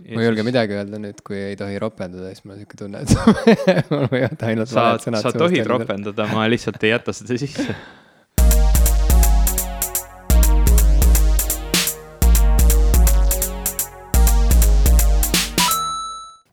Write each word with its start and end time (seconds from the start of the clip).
ma 0.00 0.20
ei 0.22 0.28
julge 0.30 0.44
midagi 0.46 0.76
öelda 0.78 1.00
nüüd, 1.02 1.22
kui 1.26 1.38
ei 1.50 1.56
tohi 1.60 1.78
ropendada, 1.82 2.32
siis 2.32 2.44
mul 2.44 2.56
on 2.56 2.62
sihuke 2.62 2.80
tunne, 2.80 3.04
et 3.04 3.88
mul 3.92 4.06
võivad 4.10 4.44
ainult 4.48 4.72
sa, 4.72 4.92
sa 4.98 5.32
tohid 5.36 5.66
ropendada, 5.68 6.28
ma 6.32 6.48
lihtsalt 6.50 6.82
ei 6.86 6.94
jäta 6.96 7.16
seda 7.16 7.38
sisse 7.40 7.76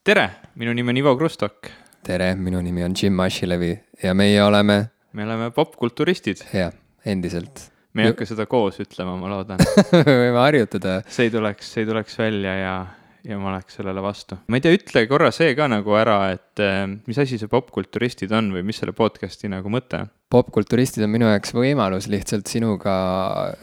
tere, 0.07 0.29
minu 0.55 0.71
nimi 0.71 0.93
on 0.93 0.98
Ivo 1.02 1.11
Krustok. 1.20 1.68
tere, 2.07 2.29
minu 2.36 2.61
nimi 2.64 2.84
on 2.84 2.93
Jim 2.95 3.20
Asilevi 3.20 3.73
ja 4.04 4.14
meie 4.14 4.43
oleme. 4.43 4.89
me 5.11 5.23
oleme 5.25 5.50
popkulturistid. 5.52 6.45
jah, 6.54 6.71
endiselt. 7.05 7.66
me 7.93 8.05
ei 8.05 8.14
hakka 8.14 8.25
seda 8.29 8.45
koos 8.48 8.79
ütlema, 8.79 9.18
ma 9.20 9.34
loodan 9.34 9.59
võime 10.07 10.39
harjutada. 10.39 11.02
see 11.11 11.27
ei 11.27 11.34
tuleks, 11.34 11.73
see 11.73 11.84
ei 11.84 11.89
tuleks 11.89 12.16
välja 12.20 12.54
ja, 12.55 12.71
ja 13.27 13.37
ma 13.39 13.51
oleks 13.51 13.77
sellele 13.79 14.03
vastu. 14.03 14.37
ma 14.47 14.59
ei 14.59 14.63
tea, 14.63 14.75
ütle 14.77 15.03
korra 15.09 15.31
see 15.35 15.54
ka 15.57 15.68
nagu 15.71 15.95
ära, 15.99 16.19
et 16.35 16.63
eh, 16.63 16.85
mis 17.07 17.19
asi 17.19 17.39
see 17.39 17.51
popkulturistid 17.51 18.33
on 18.35 18.54
või 18.55 18.63
mis 18.68 18.79
selle 18.81 18.95
podcast'i 18.97 19.51
nagu 19.51 19.71
mõte 19.73 20.04
on? 20.05 20.13
popkulturistid 20.33 21.05
on 21.05 21.13
minu 21.13 21.29
jaoks 21.32 21.54
võimalus 21.55 22.09
lihtsalt 22.11 22.49
sinuga 22.51 22.95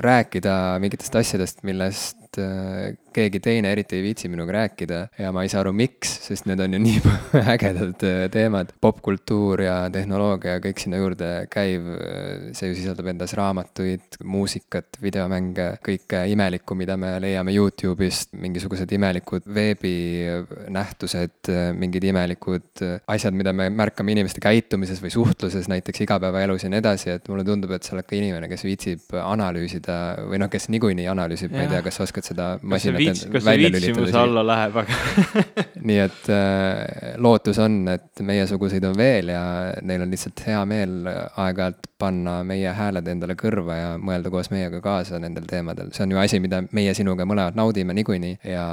rääkida 0.05 0.55
mingitest 0.85 1.17
asjadest, 1.21 1.65
millest 1.69 2.24
äh, 2.41 2.95
keegi 3.15 3.41
teine 3.43 3.71
eriti 3.73 3.99
ei 3.99 4.03
viitsi 4.03 4.29
minuga 4.31 4.55
rääkida 4.57 5.01
ja 5.19 5.31
ma 5.35 5.45
ei 5.45 5.51
saa 5.53 5.63
aru, 5.63 5.73
miks, 5.77 6.11
sest 6.27 6.49
need 6.51 6.61
on 6.65 6.75
ju 6.75 6.81
nii 6.83 7.13
ägedad 7.55 8.05
äh, 8.07 8.25
teemad. 8.33 8.73
popkultuur 8.81 9.63
ja 9.65 9.77
tehnoloogia 9.93 10.57
ja 10.57 10.63
kõik 10.65 10.83
sinna 10.83 11.01
juurde 11.01 11.31
käiv, 11.53 11.87
äh, 11.95 12.49
see 12.57 12.73
ju 12.73 12.79
sisaldab 12.79 13.11
endas 13.13 13.35
raamatuid, 13.39 14.19
muusikat, 14.25 14.99
videomänge, 15.03 15.71
kõike 15.85 16.25
imelikku, 16.33 16.77
mida 16.79 16.97
me 17.01 17.15
leiame 17.23 17.55
Youtube'ist, 17.55 18.35
mingisugused 18.41 18.91
imelikud 18.97 19.47
veebinähtused, 19.47 21.53
mingid 21.79 22.09
imelikud 22.11 22.85
asjad, 23.11 23.37
mida 23.37 23.55
me 23.57 23.69
märkame 23.71 24.15
inimeste 24.15 24.43
käitumises 24.45 25.03
või 25.03 25.13
suhtluses 25.15 25.69
näiteks 25.71 26.05
igapäevaelus 26.07 26.67
ja 26.67 26.73
nii 26.73 26.83
edasi, 26.83 27.13
et 27.15 27.31
mulle 27.31 27.47
tundub, 27.47 27.75
et 27.77 27.87
sa 27.87 27.95
oled 27.97 28.09
ka 28.09 28.19
inimene, 28.19 28.49
kes 28.51 28.67
viitsib 28.67 29.17
analüüsida 29.23 29.99
või 30.29 30.41
noh, 30.43 30.51
kes 30.53 30.69
niikuinii 30.75 31.07
analüüsib, 31.11 31.55
ma 31.55 31.65
ei 31.65 31.71
tea, 31.71 31.83
kas 31.85 32.01
sa 32.01 32.07
oskad 32.07 32.24
seda 32.25 32.49
masinat 32.63 33.03
see 33.21 33.57
viitsimuse 33.65 34.19
alla 34.19 34.45
läheb, 34.47 34.79
aga 34.83 34.99
nii 35.89 36.01
et 36.05 36.31
äh, 36.33 37.15
lootus 37.23 37.61
on, 37.63 37.83
et 37.95 38.25
meiesuguseid 38.25 38.85
on 38.89 38.97
veel 38.99 39.35
ja 39.35 39.45
neil 39.83 40.07
on 40.07 40.15
lihtsalt 40.15 40.45
hea 40.49 40.63
meel 40.69 41.03
aeg-ajalt 41.09 41.91
panna 42.05 42.39
meie 42.47 42.73
hääled 42.75 43.07
endale 43.11 43.37
kõrva 43.39 43.77
ja 43.79 43.91
mõelda 44.01 44.31
koos 44.33 44.51
meiega 44.53 44.81
kaasa 44.85 45.21
nendel 45.23 45.47
teemadel. 45.49 45.93
see 45.95 46.05
on 46.05 46.15
ju 46.15 46.21
asi, 46.21 46.41
mida 46.43 46.61
meie 46.77 46.95
sinuga 46.97 47.27
mõlemad 47.29 47.57
naudime 47.59 47.95
niikuinii 47.97 48.39
ja 48.51 48.65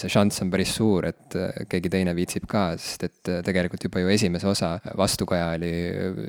see 0.00 0.12
šanss 0.12 0.44
on 0.44 0.52
päris 0.52 0.74
suur, 0.76 1.08
et 1.08 1.36
äh, 1.38 1.64
keegi 1.70 1.92
teine 1.92 2.14
viitsib 2.16 2.46
ka, 2.50 2.68
sest 2.80 3.06
et 3.08 3.32
äh, 3.32 3.40
tegelikult 3.46 3.88
juba 3.88 4.02
ju 4.04 4.12
esimese 4.12 4.48
osa 4.50 4.76
vastukaja 4.98 5.52
oli 5.56 5.72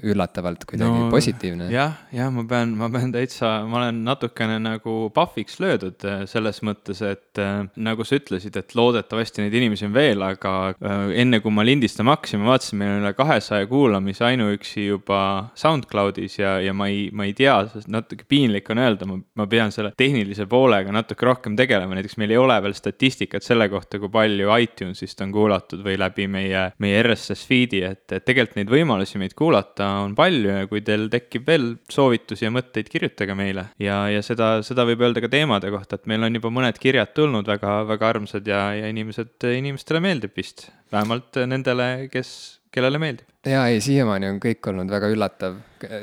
üllatavalt 0.07 0.65
kuidagi 0.69 1.03
no, 1.05 1.09
positiivne. 1.13 1.69
jah, 1.73 1.99
jah, 2.15 2.31
ma 2.33 2.45
pean, 2.49 2.73
ma 2.79 2.89
pean 2.93 3.13
täitsa, 3.13 3.57
ma 3.67 3.81
olen 3.83 4.03
natukene 4.07 4.59
nagu 4.63 4.97
pahviks 5.15 5.59
löödud 5.63 6.07
äh, 6.07 6.23
selles 6.29 6.63
mõttes, 6.67 7.01
et 7.05 7.41
äh, 7.41 7.63
nagu 7.87 8.05
sa 8.07 8.19
ütlesid, 8.19 8.57
et 8.59 8.75
loodetavasti 8.77 9.45
neid 9.45 9.55
inimesi 9.57 9.87
on 9.87 9.95
veel, 9.95 10.23
aga 10.25 10.53
äh, 10.75 11.15
enne 11.23 11.41
kui 11.43 11.53
ma 11.53 11.65
lindistama 11.67 12.17
hakkasin, 12.17 12.43
ma 12.43 12.53
vaatasin, 12.53 12.81
meil 12.81 12.95
on 12.97 13.05
üle 13.05 13.13
kahesaja 13.17 13.69
kuulamise 13.71 14.27
ainuüksi 14.27 14.87
juba 14.89 15.21
SoundCloudis 15.57 16.39
ja 16.41 16.57
ja, 16.61 16.73
ma 16.73 16.87
ei, 16.91 17.07
ma 17.13 17.25
ei 17.27 17.33
tea, 17.37 17.55
sest 17.71 17.89
natuke 17.91 18.25
piinlik 18.29 18.69
on 18.73 18.81
öelda, 18.81 19.07
ma, 19.09 19.17
ma 19.39 19.47
pean 19.49 19.73
selle 19.73 19.93
tehnilise 19.97 20.47
poolega 20.49 20.93
natuke 20.93 21.27
rohkem 21.27 21.57
tegelema, 21.59 21.97
näiteks 21.97 22.17
meil 22.21 22.33
ei 22.33 22.39
ole 22.41 22.57
veel 22.63 22.75
statistikat 22.77 23.45
selle 23.45 23.67
kohta, 23.71 23.99
kui 24.01 24.11
palju 24.13 24.51
iTunesist 24.63 25.21
on 25.25 25.33
kuulatud 25.35 25.83
või 25.85 25.97
läbi 25.99 26.27
meie, 26.31 26.67
meie 26.83 27.01
RSS 27.03 27.47
feed'i, 27.49 27.83
et, 27.87 28.05
et 28.11 28.25
tegelikult 28.27 28.59
neid 28.59 28.73
võimalusi 28.73 29.21
meid 29.21 29.35
kuulata 29.37 29.89
on 30.03 30.15
palju 30.17 30.55
ja 30.61 30.69
kui 30.69 30.83
teil 30.85 31.07
tekib 31.13 31.47
veel 31.47 31.69
soovitusi 31.91 32.47
ja 32.47 32.53
mõtteid, 32.53 32.89
kirjutage 32.91 33.35
meile. 33.37 33.69
ja, 33.83 34.03
ja 34.11 34.23
seda, 34.25 34.57
seda 34.65 34.85
võib 34.87 35.03
öelda 35.05 35.23
ka 35.23 35.31
teemade 35.31 35.71
kohta, 35.73 35.99
et 35.99 36.09
meil 36.09 36.27
on 36.27 36.39
juba 36.39 36.46
mõned 36.53 36.77
kirjad 36.81 37.13
tulnud 37.17 37.47
väga, 37.47 37.79
väga 37.89 38.13
armsad 38.13 38.47
ja, 38.47 38.67
ja 38.77 38.91
inimesed, 38.91 39.35
inimestele 39.57 40.01
meeldib 40.03 40.35
vist, 40.37 40.67
vähemalt 40.93 41.39
nendele, 41.49 42.07
kes 42.13 42.31
kellele 42.73 42.99
meeldib. 43.01 43.27
jaa, 43.47 43.63
ei 43.71 43.79
siiamaani 43.83 44.29
on 44.29 44.39
kõik 44.43 44.67
olnud 44.69 44.91
väga 44.91 45.09
üllatav, 45.13 45.55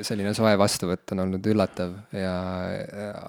selline 0.06 0.32
soe 0.36 0.54
vastuvõtt 0.58 1.12
on 1.14 1.24
olnud 1.26 1.46
üllatav 1.50 1.92
ja 2.16 2.32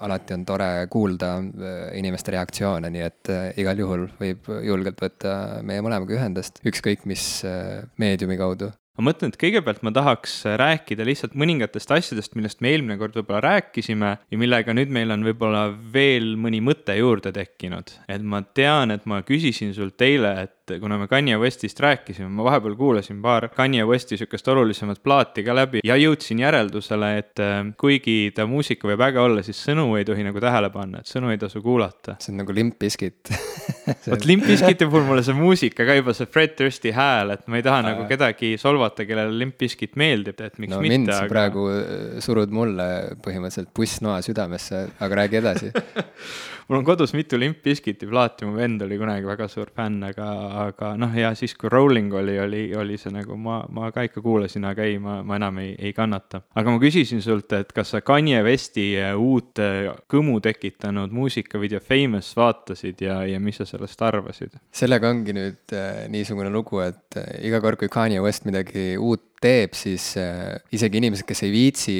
alati 0.06 0.36
on 0.36 0.46
tore 0.48 0.70
kuulda 0.92 1.34
äh, 1.42 1.76
inimeste 2.00 2.34
reaktsioone, 2.34 2.90
nii 2.94 3.04
et 3.06 3.32
äh, 3.32 3.44
igal 3.62 3.82
juhul 3.82 4.08
võib 4.20 4.50
julgelt 4.64 5.02
võtta 5.02 5.36
meie 5.66 5.84
mõlemaga 5.84 6.16
ühendust, 6.18 6.62
ükskõik 6.66 7.06
mis 7.10 7.28
äh, 7.46 7.84
meediumi 8.00 8.38
kaudu 8.40 8.72
ma 8.96 9.10
mõtlen, 9.10 9.32
et 9.32 9.38
kõigepealt 9.40 9.82
ma 9.86 9.92
tahaks 9.94 10.38
rääkida 10.60 11.06
lihtsalt 11.06 11.36
mõningatest 11.38 11.92
asjadest, 11.98 12.36
millest 12.38 12.62
me 12.64 12.72
eelmine 12.72 12.98
kord 13.00 13.16
võib-olla 13.18 13.42
rääkisime 13.44 14.12
ja 14.32 14.40
millega 14.40 14.74
nüüd 14.76 14.92
meil 14.94 15.12
on 15.14 15.24
võib-olla 15.26 15.68
veel 15.92 16.34
mõni 16.40 16.62
mõte 16.64 16.96
juurde 16.98 17.32
tekkinud. 17.36 17.92
et 18.08 18.22
ma 18.22 18.42
tean, 18.42 18.90
et 18.90 19.06
ma 19.06 19.22
küsisin 19.26 19.74
sult 19.76 20.00
eile, 20.02 20.32
et 20.46 20.55
et 20.70 20.80
kuna 20.82 20.98
me 20.98 21.06
Kanye 21.08 21.36
Westist 21.40 21.80
rääkisime, 21.80 22.28
ma 22.32 22.44
vahepeal 22.46 22.76
kuulasin 22.78 23.20
paar 23.22 23.48
Kanye 23.54 23.84
Westi 23.86 24.18
sihukest 24.18 24.48
olulisemat 24.48 25.02
plaati 25.04 25.44
ka 25.46 25.54
läbi 25.56 25.82
ja 25.86 25.96
jõudsin 26.00 26.40
järeldusele, 26.42 27.10
et 27.20 27.42
äh, 27.42 27.58
kuigi 27.78 28.32
ta 28.36 28.46
muusika 28.50 28.88
võib 28.90 29.04
äge 29.06 29.22
olla, 29.22 29.44
siis 29.46 29.60
sõnu 29.68 29.88
ei 29.98 30.06
tohi 30.08 30.26
nagu 30.26 30.42
tähele 30.42 30.70
panna, 30.74 31.02
et 31.02 31.10
sõnu 31.10 31.30
ei 31.32 31.40
tasu 31.40 31.62
kuulata. 31.64 32.16
see 32.22 32.34
on 32.34 32.42
nagu 32.42 32.56
Limp 32.56 32.78
Bizkit 32.82 33.32
vot 34.12 34.26
Limp 34.28 34.46
Bizkiti 34.48 34.88
puhul 34.90 35.06
mulle 35.08 35.24
see 35.26 35.36
muusika 35.36 35.86
ka 35.86 35.98
juba 35.98 36.16
see 36.16 36.30
Fred 36.30 36.56
Dursti 36.58 36.94
hääl, 36.96 37.36
et 37.36 37.46
ma 37.46 37.60
ei 37.60 37.66
taha 37.66 37.84
nagu 37.90 38.08
kedagi 38.10 38.54
solvata, 38.60 39.06
kellele 39.08 39.38
Limp 39.38 39.58
Bizkit 39.60 39.96
meeldib, 40.00 40.40
et 40.40 40.58
miks 40.62 40.74
no, 40.74 40.82
mitte. 40.82 40.98
mind 40.98 41.12
sa 41.12 41.22
aga... 41.24 41.32
praegu 41.34 41.68
äh, 41.72 42.20
surud 42.24 42.52
mulle 42.54 42.90
põhimõtteliselt 43.24 43.72
pussnoa 43.76 44.20
südamesse, 44.26 44.86
aga 45.00 45.22
räägi 45.22 45.42
edasi 45.42 45.72
mul 46.68 46.78
on 46.78 46.84
kodus 46.84 47.12
mitu 47.14 47.38
Limp 47.38 47.62
Bizkiti 47.62 48.06
plaati, 48.06 48.46
mu 48.46 48.56
vend 48.56 48.82
oli 48.82 48.98
kunagi 48.98 49.26
väga 49.26 49.48
suur 49.50 49.70
fänn, 49.74 50.02
aga 50.06 50.26
aga 50.66 50.92
noh, 50.98 51.14
ja 51.14 51.32
siis, 51.38 51.54
kui 51.58 51.70
Rolling 51.72 52.14
oli, 52.14 52.38
oli, 52.42 52.62
oli 52.76 52.98
see 52.98 53.12
nagu 53.14 53.38
ma, 53.38 53.60
ma 53.70 53.90
ka 53.94 54.06
ikka 54.06 54.22
kuulasin, 54.24 54.66
aga 54.68 54.86
ei, 54.86 54.98
ma, 55.02 55.20
ma 55.26 55.38
enam 55.38 55.60
ei, 55.62 55.74
ei 55.78 55.92
kannata. 55.96 56.42
aga 56.54 56.74
ma 56.74 56.82
küsisin 56.82 57.22
sult, 57.24 57.52
et 57.56 57.72
kas 57.76 57.94
sa 57.94 58.02
Kanye 58.06 58.42
Westi 58.46 58.88
äh, 58.98 59.14
uut 59.14 59.62
äh, 59.62 59.92
kõmu 60.10 60.40
tekitanud 60.44 61.14
muusikavideo 61.14 61.80
Famous 61.84 62.32
vaatasid 62.36 63.06
ja, 63.06 63.20
ja 63.28 63.40
mis 63.40 63.62
sa 63.62 63.68
sellest 63.68 64.02
arvasid? 64.02 64.58
sellega 64.74 65.10
ongi 65.14 65.36
nüüd 65.36 65.76
äh, 65.76 66.04
niisugune 66.12 66.50
lugu, 66.52 66.82
et 66.84 67.20
iga 67.46 67.62
kord, 67.64 67.78
kui 67.80 67.92
Kanye 67.92 68.22
West 68.24 68.48
midagi 68.48 68.94
uut 68.98 69.35
teeb, 69.42 69.74
siis 69.76 70.12
äh, 70.20 70.56
isegi 70.74 71.00
inimesed, 71.00 71.26
kes 71.28 71.42
ei 71.46 71.52
viitsi 71.52 71.96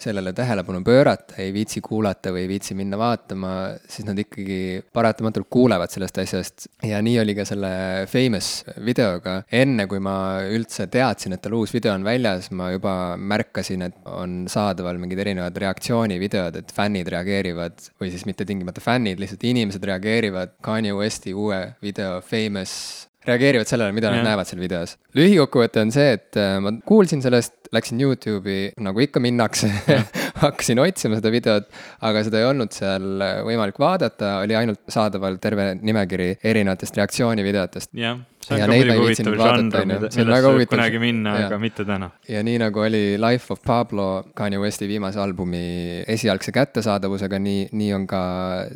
sellele 0.00 0.32
tähelepanu 0.36 0.82
pöörata, 0.86 1.36
ei 1.42 1.52
viitsi 1.54 1.82
kuulata 1.84 2.32
või 2.34 2.44
ei 2.44 2.50
viitsi 2.50 2.76
minna 2.78 2.98
vaatama, 3.00 3.52
siis 3.88 4.06
nad 4.08 4.18
ikkagi 4.18 4.80
paratamatult 4.94 5.48
kuulevad 5.52 5.92
sellest 5.92 6.20
asjast. 6.22 6.68
ja 6.86 7.00
nii 7.04 7.18
oli 7.22 7.36
ka 7.38 7.46
selle 7.48 7.70
Famous 8.10 8.64
videoga. 8.84 9.40
enne 9.52 9.86
kui 9.90 10.00
ma 10.02 10.16
üldse 10.48 10.88
teadsin, 10.90 11.36
et 11.36 11.44
tal 11.44 11.58
uus 11.58 11.74
video 11.74 11.94
on 11.94 12.06
väljas, 12.06 12.50
ma 12.50 12.70
juba 12.74 12.94
märkasin, 13.16 13.86
et 13.88 14.10
on 14.10 14.44
saadaval 14.50 14.98
mingid 15.02 15.20
erinevad 15.22 15.56
reaktsioonivideod, 15.56 16.56
et 16.62 16.74
fännid 16.74 17.08
reageerivad 17.12 17.78
või 18.00 18.10
siis 18.14 18.26
mitte 18.28 18.46
tingimata 18.48 18.82
fännid, 18.84 19.20
lihtsalt 19.20 19.44
inimesed 19.46 19.84
reageerivad 19.92 20.58
Kanye 20.64 20.96
Westi 20.96 21.34
uue 21.34 21.62
video 21.82 22.20
Famous 22.24 23.09
reageerivad 23.28 23.68
sellele, 23.68 23.92
mida 23.92 24.12
nad 24.12 24.24
näevad 24.24 24.48
seal 24.48 24.62
videos. 24.62 24.96
lühikokkuvõte 25.16 25.82
on 25.84 25.92
see, 25.94 26.14
et 26.16 26.38
äh, 26.40 26.56
ma 26.62 26.72
kuulsin 26.86 27.22
sellest, 27.24 27.56
läksin 27.74 28.00
Youtube'i, 28.02 28.70
nagu 28.82 29.02
ikka 29.04 29.22
minnakse 29.22 29.70
hakkasin 30.40 30.82
otsima 30.82 31.20
seda 31.20 31.32
videot, 31.34 31.70
aga 32.08 32.24
seda 32.26 32.42
ei 32.42 32.48
olnud 32.48 32.74
seal 32.76 33.24
äh, 33.24 33.38
võimalik 33.46 33.80
vaadata, 33.80 34.38
oli 34.44 34.58
ainult 34.58 34.82
saadaval 34.90 35.38
terve 35.42 35.72
nimekiri 35.80 36.34
erinevatest 36.42 37.00
reaktsioonivideotest. 37.00 37.94
jah 37.98 38.20
see 38.40 38.54
on 38.54 38.60
ja 38.60 38.66
ka 38.66 38.72
muidugi 38.72 39.00
huvitav 39.00 39.36
žanr, 39.36 39.86
millesse 39.86 40.52
võib 40.56 40.70
kunagi 40.72 41.00
minna, 41.02 41.34
aga 41.46 41.58
mitte 41.60 41.84
täna. 41.88 42.10
ja 42.28 42.42
nii 42.46 42.60
nagu 42.62 42.82
oli 42.82 43.02
Life 43.20 43.52
of 43.52 43.60
Pablo 43.66 44.06
Kanye 44.36 44.60
Westi 44.62 44.88
viimase 44.88 45.20
albumi 45.20 46.02
esialgse 46.08 46.52
kättesaadavusega, 46.56 47.40
nii, 47.42 47.68
nii 47.76 47.90
on 47.96 48.06
ka 48.10 48.22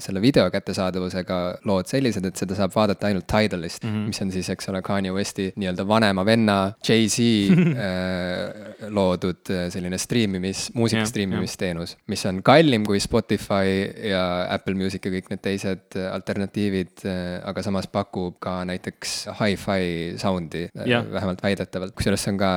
selle 0.04 0.20
video 0.24 0.46
kättesaadavusega 0.52 1.40
lood 1.68 1.88
sellised, 1.90 2.26
et 2.28 2.42
seda 2.44 2.58
saab 2.58 2.74
vaadata 2.76 3.08
ainult 3.08 3.26
Tidalist 3.30 3.84
mm, 3.84 3.90
-hmm. 3.90 4.12
mis 4.12 4.22
on 4.22 4.32
siis, 4.34 4.50
eks 4.52 4.68
ole, 4.72 4.82
Kanye 4.84 5.12
Westi 5.16 5.50
nii-öelda 5.56 5.88
vanema 5.88 6.26
venna 6.26 6.58
Jay-Z 6.88 7.18
äh, 7.24 8.88
loodud 8.88 9.50
äh, 9.50 9.68
selline 9.72 9.98
striimimis, 9.98 10.68
muusika 10.74 11.06
striimimisteenus, 11.54 11.96
mis 12.10 12.24
on 12.26 12.40
kallim 12.44 12.84
kui 12.86 13.00
Spotify 13.00 13.86
ja 14.10 14.46
Apple 14.52 14.74
Music 14.74 15.04
ja 15.04 15.12
kõik 15.12 15.30
need 15.30 15.42
teised 15.44 15.96
äh, 15.98 16.08
alternatiivid, 16.12 17.04
äh, 17.06 17.40
aga 17.46 17.62
samas 17.64 17.88
pakub 17.92 18.38
ka 18.42 18.62
näiteks 18.68 19.14
hi-fi 19.40 20.14
sound'i, 20.20 20.66
äh, 20.74 20.94
vähemalt 21.12 21.42
väidetavalt, 21.44 21.94
kusjuures 21.96 22.24
see 22.24 22.34
on 22.34 22.40
ka 22.40 22.50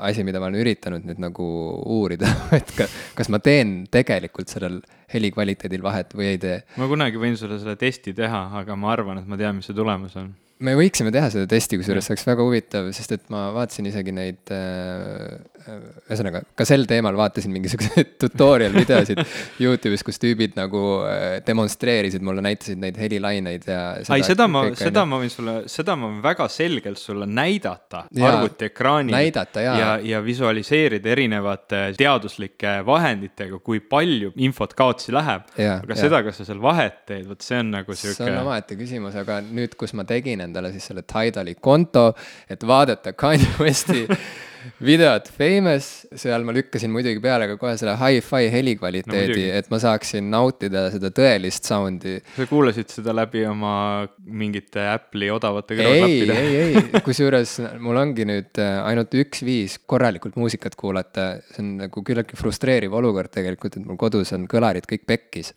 asi, 0.00 0.24
mida 0.26 0.40
ma 0.40 0.50
olen 0.50 0.62
üritanud 0.62 1.06
nüüd 1.08 1.22
nagu 1.22 1.48
uurida 1.98 2.30
et 2.58 2.74
ka, 2.76 2.88
kas 3.18 3.32
ma 3.32 3.40
teen 3.42 3.82
tegelikult 3.92 4.52
sellel 4.52 4.80
heli 5.12 5.32
kvaliteedil 5.32 5.82
vahet 5.84 6.14
või 6.16 6.32
ei 6.34 6.40
tee. 6.42 6.62
ma 6.80 6.88
kunagi 6.90 7.20
võin 7.20 7.36
sulle 7.38 7.60
selle 7.60 7.76
testi 7.80 8.14
teha, 8.16 8.46
aga 8.62 8.78
ma 8.78 8.94
arvan, 8.94 9.22
et 9.22 9.28
ma 9.28 9.40
tean, 9.40 9.58
mis 9.58 9.68
see 9.68 9.76
tulemus 9.76 10.16
on 10.20 10.32
me 10.62 10.76
võiksime 10.78 11.10
teha 11.14 11.26
seda 11.32 11.48
testi, 11.50 11.78
kusjuures 11.80 12.06
see 12.06 12.14
oleks 12.14 12.26
väga 12.28 12.44
huvitav, 12.46 12.88
sest 12.94 13.16
et 13.16 13.24
ma 13.32 13.48
vaatasin 13.56 13.88
isegi 13.90 14.14
neid 14.14 14.52
äh,. 14.54 15.40
Ühesõnaga, 15.62 16.42
ka 16.58 16.64
sel 16.66 16.84
teemal 16.90 17.16
vaatasin 17.18 17.52
mingisuguseid 17.54 18.14
tutorial 18.22 18.74
videosid 18.74 19.20
Youtube'is, 19.62 20.04
kus 20.06 20.20
tüübid 20.22 20.56
nagu 20.58 20.82
äh, 21.06 21.38
demonstreerisid 21.46 22.24
mulle, 22.24 22.44
näitasid 22.44 22.80
neid 22.82 22.98
helilaineid 23.00 23.66
ja. 23.68 23.82
ei, 24.02 24.24
seda 24.26 24.48
ma, 24.50 24.64
seda 24.78 25.04
ma 25.08 25.20
võin 25.22 25.32
sulle, 25.32 25.56
seda 25.70 25.96
ma 25.98 26.10
võin 26.10 26.20
väga 26.24 26.48
selgelt 26.52 27.00
sulle 27.00 27.28
näidata 27.28 28.04
arvutiekraanil. 28.12 29.14
näidata 29.14 29.64
ja. 29.64 29.76
ja, 29.78 29.90
ja 30.12 30.22
visualiseerida 30.24 31.12
erinevate 31.14 31.82
teaduslike 31.98 32.78
vahenditega, 32.86 33.60
kui 33.64 33.80
palju 33.80 34.32
infot 34.42 34.74
kaotsi 34.78 35.14
läheb. 35.14 35.48
aga 35.56 35.96
ja. 35.96 35.98
seda, 35.98 36.22
kas 36.26 36.42
sa 36.42 36.48
seal 36.48 36.62
vahet 36.62 37.02
teed, 37.08 37.26
vot 37.30 37.44
see 37.44 37.60
on 37.62 37.74
nagu 37.78 37.96
sihuke. 37.96 38.20
see 38.20 38.30
on 38.30 38.40
omaette 38.44 38.78
küsimus, 38.78 39.18
aga 39.18 39.40
nüüd, 39.46 39.76
kus 39.80 39.94
ma 39.98 40.06
tegin 40.08 40.44
endale 40.44 40.72
siis 40.74 40.90
selle 40.90 41.04
Tidali 41.06 41.56
konto, 41.60 42.10
et 42.50 42.64
vaadata 42.66 43.14
Kanye 43.18 43.50
Westi 43.60 44.06
videot 44.82 45.28
Famous, 45.32 45.88
seal 46.18 46.44
ma 46.46 46.54
lükkasin 46.54 46.92
muidugi 46.92 47.20
peale 47.22 47.48
ka 47.50 47.56
kohe 47.60 47.74
selle 47.80 47.94
hi-fi 48.00 48.50
helikvaliteedi 48.52 49.46
no,, 49.48 49.58
et 49.58 49.70
ma 49.72 49.80
saaksin 49.82 50.28
nautida 50.32 50.86
seda 50.92 51.12
tõelist 51.14 51.68
sound'i. 51.68 52.18
sa 52.36 52.46
kuulasid 52.50 52.92
seda 52.92 53.14
läbi 53.16 53.44
oma 53.48 53.74
mingite 54.26 54.84
Apple'i 54.92 55.30
odavate 55.32 55.78
kõrvaklappide? 55.78 56.36
ei, 56.38 56.56
ei, 56.56 56.74
ei, 56.82 57.02
kusjuures 57.06 57.56
mul 57.82 58.00
ongi 58.02 58.26
nüüd 58.28 58.62
äh, 58.62 58.78
ainult 58.86 59.14
üks 59.22 59.44
viis 59.46 59.78
korralikult 59.86 60.38
muusikat 60.40 60.76
kuulata, 60.78 61.28
see 61.52 61.62
on 61.64 61.72
nagu 61.84 62.04
küllaltki 62.06 62.38
frustreeriv 62.38 62.94
olukord 62.98 63.32
tegelikult, 63.32 63.78
et 63.78 63.86
mul 63.86 63.98
kodus 64.00 64.34
on 64.36 64.46
kõlarid 64.50 64.86
kõik 64.90 65.06
pekkis. 65.08 65.52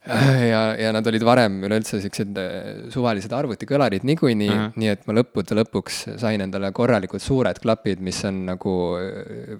ja, 0.52 0.64
ja 0.80 0.94
nad 0.96 1.08
olid 1.12 1.26
varem 1.26 1.62
üleüldse 1.68 2.02
siuksed 2.04 2.40
äh, 2.42 2.56
suvalised 2.94 3.34
arvutikõlarid 3.36 4.06
niikuinii 4.08 4.52
uh, 4.52 4.56
-huh. 4.56 4.80
nii 4.82 4.94
et 4.94 5.06
ma 5.08 5.18
lõppude 5.20 5.58
lõpuks 5.62 6.02
sain 6.22 6.42
endale 6.42 6.72
korralikult 6.76 7.24
suured 7.24 7.60
klapid, 7.62 8.02
mis 8.04 8.22
on 8.28 8.46
nagu 8.52 8.76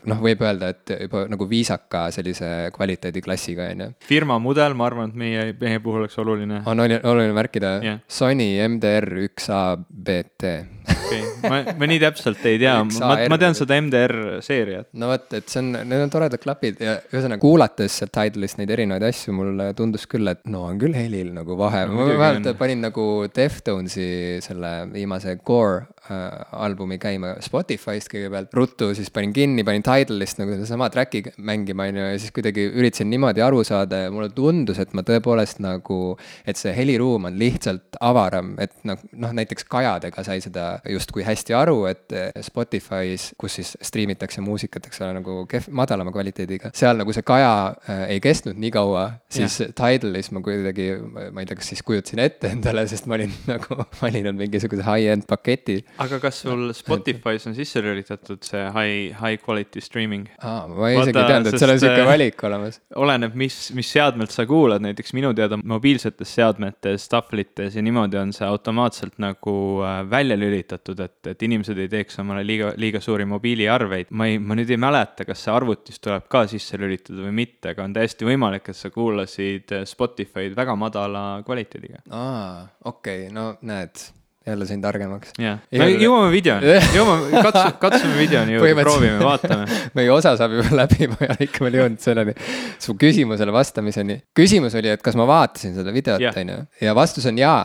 noh, 0.10 0.22
võib 0.24 0.44
öelda, 0.46 0.72
et 0.76 0.96
juba 1.06 1.26
nagu 1.32 1.48
viisaka 1.50 2.08
sellise 2.16 2.52
kvaliteediklassiga, 2.76 3.70
on 3.76 3.86
ju. 3.86 3.90
firma 4.10 4.40
mudel, 4.42 4.78
ma 4.78 4.90
arvan, 4.90 5.14
et 5.14 5.20
meie, 5.20 5.46
meie 5.62 5.82
puhul 5.84 6.06
oleks 6.06 6.18
oluline. 6.22 6.64
on 6.66 6.86
oluline 6.86 7.36
märkida 7.36 7.78
yeah., 7.84 8.02
Sony 8.08 8.54
MDR 8.68 9.10
üks 9.26 9.50
A 9.54 9.64
BT 9.78 10.58
okei. 10.86 11.22
Okay., 11.22 11.50
ma, 11.50 11.76
ma 11.80 11.90
nii 11.90 12.02
täpselt 12.02 12.46
ei 12.48 12.60
tea, 12.62 12.76
ma, 13.00 13.16
ma 13.32 13.40
tean 13.42 13.58
seda 13.58 13.78
MDR 13.82 14.16
seeriat. 14.46 14.90
no 15.00 15.10
vot, 15.12 15.28
et 15.38 15.50
see 15.52 15.62
on, 15.62 15.72
need 15.78 16.06
on 16.06 16.14
toredad 16.14 16.42
klapid. 16.42 16.80
Ja 16.84 16.98
ühesõnaga 17.12 17.42
kuulates 17.44 18.00
sealt 18.02 18.14
Tidalist 18.16 18.60
neid 18.60 18.72
erinevaid 18.76 19.06
asju, 19.10 19.34
mulle 19.36 19.72
tundus 19.78 20.08
küll, 20.12 20.28
et 20.32 20.44
no 20.52 20.66
on 20.70 20.80
küll 20.82 20.96
helil 20.98 21.34
nagu 21.36 21.58
vahe. 21.60 21.86
No,, 21.90 22.00
ma 22.00 22.08
vähemalt 22.22 22.60
panin 22.60 22.84
nagu 22.86 23.08
Deftonesi 23.36 24.08
selle 24.46 24.74
viimase 24.94 25.38
Core 25.46 25.86
äh, 26.10 26.62
albumi 26.66 27.00
käima 27.02 27.36
Spotify'st 27.44 28.12
kõigepealt, 28.12 28.54
ruttu 28.56 28.92
siis 28.98 29.12
panin 29.14 29.34
kinni, 29.36 29.66
panin 29.68 29.86
Tidalist 29.86 30.42
nagu 30.42 30.56
sedasama 30.56 30.90
track'i 30.94 31.24
mängima, 31.38 31.90
on 31.90 32.02
ju, 32.02 32.08
ja 32.14 32.22
siis 32.22 32.36
kuidagi 32.36 32.68
üritasin 32.72 33.10
niimoodi 33.12 33.44
aru 33.46 33.64
saada 33.68 34.06
ja 34.06 34.14
mulle 34.14 34.32
tundus, 34.36 34.80
et 34.82 34.96
ma 34.98 35.06
tõepoolest 35.06 35.62
nagu, 35.64 36.00
et 36.48 36.60
see 36.60 36.74
heliruum 36.76 37.30
on 37.30 37.40
lihtsalt 37.40 38.00
avaram, 38.04 38.56
et 38.62 38.74
noh, 38.88 39.00
noh 39.22 39.36
näiteks 39.36 39.68
kajadega 39.70 40.26
sai 40.26 40.42
seda 40.44 40.75
justkui 40.90 41.26
hästi 41.26 41.56
aru, 41.58 41.86
et 41.90 42.14
Spotify's, 42.46 43.32
kus 43.40 43.60
siis 43.60 43.76
striimitakse 43.84 44.44
muusikat, 44.44 44.90
eks 44.90 45.02
ole, 45.02 45.14
nagu 45.20 45.38
kehv, 45.50 45.70
madalama 45.76 46.14
kvaliteediga, 46.16 46.72
seal 46.76 46.98
nagu 47.00 47.14
see 47.16 47.26
kaja 47.26 47.52
äh, 47.90 48.04
ei 48.16 48.22
kestnud 48.24 48.60
nii 48.62 48.72
kaua, 48.76 49.06
siis 49.32 49.60
ja. 49.62 49.70
Tidalis 49.76 50.32
ma 50.36 50.42
kuidagi, 50.46 50.90
ma 51.32 51.44
ei 51.44 51.50
tea, 51.50 51.58
kas 51.60 51.72
siis 51.74 51.84
kujutasin 51.86 52.22
ette 52.24 52.52
endale, 52.56 52.86
sest 52.90 53.10
ma 53.10 53.18
olin 53.20 53.34
nagu 53.54 53.80
valinud 54.02 54.38
mingisuguse 54.40 54.86
high-end 54.86 55.28
paketi 55.30 55.80
aga 56.02 56.20
kas 56.24 56.42
sul 56.44 56.70
Spotify's 56.80 57.48
on 57.50 57.56
sisse 57.58 57.82
lülitatud 57.84 58.44
see 58.46 58.64
high, 58.76 59.14
high 59.20 59.40
quality 59.42 59.84
streaming? 59.84 60.28
aa, 60.42 60.66
ma 60.70 60.92
isegi 60.94 61.20
ei 61.22 61.30
teadnud, 61.32 61.52
et 61.52 61.62
seal 61.62 61.74
on 61.74 61.82
sihuke 61.82 62.04
äh, 62.04 62.10
valik 62.10 62.44
olemas. 62.48 62.80
oleneb, 63.02 63.36
mis, 63.40 63.60
mis 63.78 63.92
seadmelt 63.96 64.34
sa 64.36 64.48
kuulad, 64.50 64.84
näiteks 64.86 65.16
minu 65.18 65.34
teada 65.38 65.60
mobiilsetes 65.62 66.36
seadmetes, 66.40 67.08
tahvlites 67.12 67.78
ja 67.78 67.86
niimoodi 67.86 68.20
on 68.22 68.34
see 68.36 68.48
automaatselt 68.48 69.20
nagu 69.24 69.56
äh, 69.86 70.02
välja 70.12 70.38
lülitatud, 70.40 70.65
et, 70.74 71.20
et 71.32 71.46
inimesed 71.48 71.80
ei 71.82 71.92
teeks 71.92 72.20
omale 72.24 72.44
liiga, 72.48 72.74
liiga 72.82 73.02
suuri 73.04 73.28
mobiiliarveid. 73.30 74.12
ma 74.12 74.30
ei, 74.32 74.40
ma 74.40 74.58
nüüd 74.58 74.74
ei 74.74 74.82
mäleta, 74.82 75.28
kas 75.28 75.46
see 75.46 75.54
arvutis 75.54 76.02
tuleb 76.02 76.28
ka 76.32 76.46
sisse 76.52 76.80
lülitada 76.82 77.22
või 77.28 77.36
mitte, 77.44 77.76
aga 77.76 77.86
on 77.86 77.96
täiesti 77.96 78.28
võimalik, 78.28 78.70
et 78.72 78.80
sa 78.80 78.92
kuulasid 78.94 79.76
äh, 79.76 79.88
Spotify'd 79.90 80.58
väga 80.58 80.76
madala 80.80 81.26
kvaliteediga. 81.46 82.06
aa, 82.10 82.68
okei 82.84 83.26
okay,, 83.28 83.34
no 83.36 83.54
näed 83.66 84.08
jälle 84.46 84.66
sain 84.66 84.82
targemaks. 84.82 85.32
jah, 85.40 85.60
me 85.72 85.88
jõuame 85.90 86.30
videoni, 86.34 86.76
jõuame, 86.98 87.42
katsu, 87.48 87.64
katsume 87.82 88.18
videoni 88.20 88.58
jõuda, 88.58 88.76
proovime, 88.84 89.16
vaatame. 89.24 89.80
meie 89.98 90.12
osa 90.14 90.36
saab 90.38 90.54
juba 90.60 90.82
läbi, 90.84 91.10
ma 91.10 91.32
ei 91.32 91.48
ikka 91.48 91.66
veel 91.66 91.80
jõudnud 91.80 92.04
selleni, 92.04 92.36
su 92.82 92.98
küsimusele 93.00 93.56
vastamiseni. 93.56 94.20
küsimus 94.38 94.78
oli, 94.78 94.94
et 94.94 95.06
kas 95.06 95.18
ma 95.18 95.26
vaatasin 95.30 95.74
seda 95.80 95.94
videot, 95.96 96.30
on 96.30 96.54
ju, 96.54 96.60
ja 96.86 96.96
vastus 96.98 97.26
on 97.32 97.42
jaa 97.42 97.64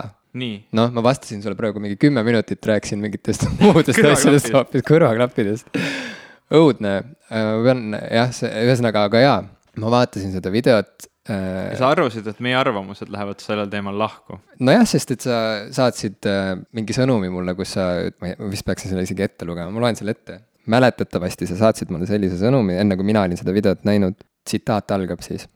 noh, 0.76 0.90
ma 0.94 1.04
vastasin 1.04 1.42
sulle 1.42 1.58
praegu 1.58 1.82
mingi 1.82 1.98
kümme 2.00 2.22
minutit, 2.26 2.62
rääkisin 2.66 3.00
mingitest 3.02 3.46
muudest 3.62 3.98
asjadest 3.98 4.52
hoopis, 4.54 4.84
kõrvaklappidest. 4.86 5.80
õudne, 6.54 6.96
äh, 7.30 7.46
ma 7.50 7.62
pean 7.66 7.96
jah, 7.98 8.34
see 8.34 8.50
ühesõnaga, 8.66 9.06
aga 9.10 9.24
jaa, 9.24 9.38
ma 9.82 9.94
vaatasin 9.98 10.34
seda 10.36 10.52
videot 10.54 11.10
ja 11.30 11.76
sa 11.78 11.90
arvasid, 11.92 12.26
et 12.30 12.38
meie 12.42 12.56
arvamused 12.58 13.10
lähevad 13.12 13.42
sellel 13.44 13.68
teemal 13.70 13.98
lahku? 13.98 14.38
nojah, 14.64 14.86
sest 14.88 15.14
et 15.14 15.26
sa 15.26 15.36
saatsid 15.74 16.26
äh, 16.28 16.54
mingi 16.76 16.96
sõnumi 16.96 17.30
mulle, 17.32 17.54
kus 17.58 17.74
sa, 17.76 17.90
ma 18.22 18.32
vist 18.50 18.66
peaksin 18.66 18.92
selle 18.92 19.04
isegi 19.06 19.26
ette 19.26 19.48
lugema, 19.48 19.70
ma 19.74 19.84
loen 19.84 19.98
selle 19.98 20.16
ette. 20.16 20.40
mäletatavasti 20.70 21.48
sa 21.50 21.58
saatsid 21.60 21.92
mulle 21.92 22.08
sellise 22.08 22.38
sõnumi, 22.40 22.78
enne 22.80 22.96
kui 22.98 23.06
mina 23.06 23.24
olin 23.26 23.38
seda 23.40 23.54
videot 23.56 23.84
näinud. 23.88 24.18
tsitaat 24.48 24.90
algab 24.96 25.20
siis. 25.22 25.46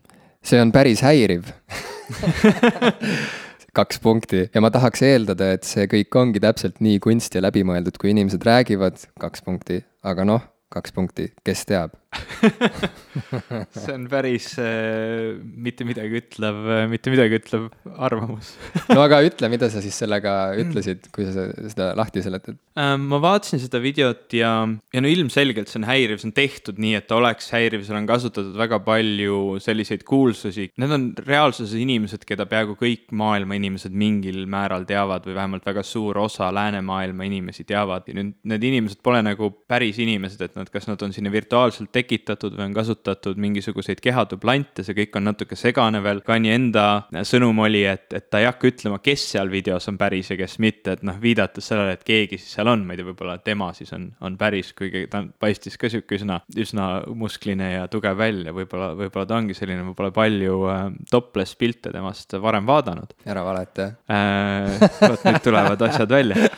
see 0.44 0.60
on 0.60 0.72
päris 0.72 1.00
häiriv 1.02 1.48
kaks 3.74 4.00
punkti. 4.04 4.46
Ja 4.54 4.62
ma 4.64 4.70
tahaks 4.74 5.02
eeldada, 5.06 5.52
et 5.56 5.66
see 5.68 5.88
kõik 5.90 6.20
ongi 6.20 6.42
täpselt 6.42 6.80
nii 6.84 7.00
kunsti 7.02 7.40
ja 7.40 7.46
läbimõeldud, 7.48 7.98
kui 8.00 8.14
inimesed 8.14 8.46
räägivad, 8.46 9.02
kaks 9.20 9.44
punkti, 9.46 9.82
aga 10.06 10.26
noh, 10.28 10.46
kaks 10.74 10.94
punkti, 10.94 11.32
kes 11.46 11.66
teab 11.68 11.98
see 13.74 13.94
on 13.94 14.06
päris 14.10 14.52
äh, 14.60 15.34
mitte 15.40 15.86
midagi 15.86 16.20
ütlev, 16.20 16.60
äh, 16.68 16.84
mitte 16.90 17.12
midagi 17.12 17.38
ütlev 17.40 17.68
arvamus 17.94 18.54
no 18.94 19.02
aga 19.04 19.20
ütle, 19.26 19.50
mida 19.52 19.70
sa 19.72 19.82
siis 19.84 19.96
sellega 20.02 20.54
ütlesid, 20.60 21.08
kui 21.14 21.26
sa 21.28 21.48
seda 21.70 21.92
lahti 21.98 22.24
seletad 22.24 22.58
ähm,? 22.80 23.08
ma 23.10 23.20
vaatasin 23.22 23.62
seda 23.62 23.80
videot 23.82 24.34
ja, 24.36 24.52
ja 24.94 25.02
no 25.02 25.10
ilmselgelt 25.10 25.70
see 25.70 25.80
on 25.80 25.88
häiriv, 25.88 26.20
see 26.20 26.30
on 26.30 26.36
tehtud 26.36 26.80
nii, 26.82 26.94
et 26.98 27.08
ta 27.10 27.18
oleks 27.18 27.50
häiriv, 27.54 27.84
seal 27.86 27.98
on 28.00 28.08
kasutatud 28.08 28.54
väga 28.58 28.80
palju 28.84 29.58
selliseid 29.62 30.04
kuulsusi. 30.08 30.68
Need 30.80 30.94
on 30.94 31.06
reaalsuses 31.24 31.76
inimesed, 31.80 32.24
keda 32.28 32.46
peaaegu 32.50 32.76
kõik 32.80 33.12
maailma 33.16 33.58
inimesed 33.58 33.94
mingil 33.94 34.44
määral 34.50 34.86
teavad 34.88 35.26
või 35.28 35.36
vähemalt 35.38 35.66
väga 35.66 35.84
suur 35.86 36.18
osa 36.24 36.50
läänemaailma 36.54 37.28
inimesi 37.28 37.66
teavad 37.68 38.08
ja 38.08 38.16
nüüd 38.18 38.34
need 38.50 38.68
inimesed 38.70 39.02
pole 39.04 39.20
nagu 39.24 39.50
päris 39.68 40.00
inimesed, 40.02 40.42
et 40.44 40.58
nad, 40.58 40.70
kas 40.72 40.88
nad 40.90 41.00
on 41.04 41.14
sinna 41.14 41.32
virtuaalselt 41.34 41.92
tekkinud 41.92 42.03
tekitatud 42.04 42.54
või 42.58 42.68
on 42.68 42.76
kasutatud 42.76 43.40
mingisuguseid 43.40 44.00
kehadublante, 44.04 44.84
see 44.84 44.96
kõik 44.96 45.16
on 45.18 45.28
natuke 45.30 45.56
segane 45.58 46.02
veel. 46.04 46.20
Kanye 46.26 46.54
enda 46.58 46.84
sõnum 47.26 47.64
oli, 47.64 47.84
et, 47.88 48.06
et 48.16 48.28
ta 48.30 48.42
ei 48.42 48.48
hakka 48.48 48.70
ütlema, 48.70 49.00
kes 49.04 49.26
seal 49.34 49.50
videos 49.52 49.88
on 49.90 49.98
päris 50.00 50.30
ja 50.32 50.38
kes 50.38 50.58
mitte, 50.62 50.96
et 50.98 51.04
noh, 51.06 51.16
viidates 51.20 51.70
sellele, 51.70 51.96
et 51.96 52.04
keegi 52.06 52.38
siis 52.40 52.56
seal 52.58 52.70
on, 52.70 52.84
ma 52.86 52.94
ei 52.94 53.00
tea, 53.00 53.08
võib-olla 53.08 53.38
tema 53.44 53.70
siis 53.76 53.92
on, 53.96 54.08
on 54.24 54.38
päris, 54.40 54.72
kuigi 54.76 55.06
ta 55.10 55.24
paistis 55.40 55.78
ka 55.80 55.90
sihuke 55.92 56.18
üsna, 56.18 56.40
üsna 56.60 56.88
muskline 57.14 57.70
ja 57.74 57.88
tugev 57.92 58.18
välja, 58.20 58.54
võib-olla, 58.56 58.92
võib-olla 58.98 59.28
ta 59.30 59.38
ongi 59.38 59.56
selline, 59.56 59.84
ma 59.86 59.96
pole 59.96 60.12
palju 60.14 60.60
äh, 60.70 60.84
topless 61.10 61.58
pilte 61.60 61.92
temast 61.94 62.36
varem 62.42 62.68
vaadanud. 62.68 63.16
ära 63.26 63.44
valeta 63.46 63.90
äh,. 64.10 64.78
vot 65.08 65.26
nüüd 65.28 65.42
tulevad 65.44 65.88
asjad 65.88 66.10
välja. 66.10 66.50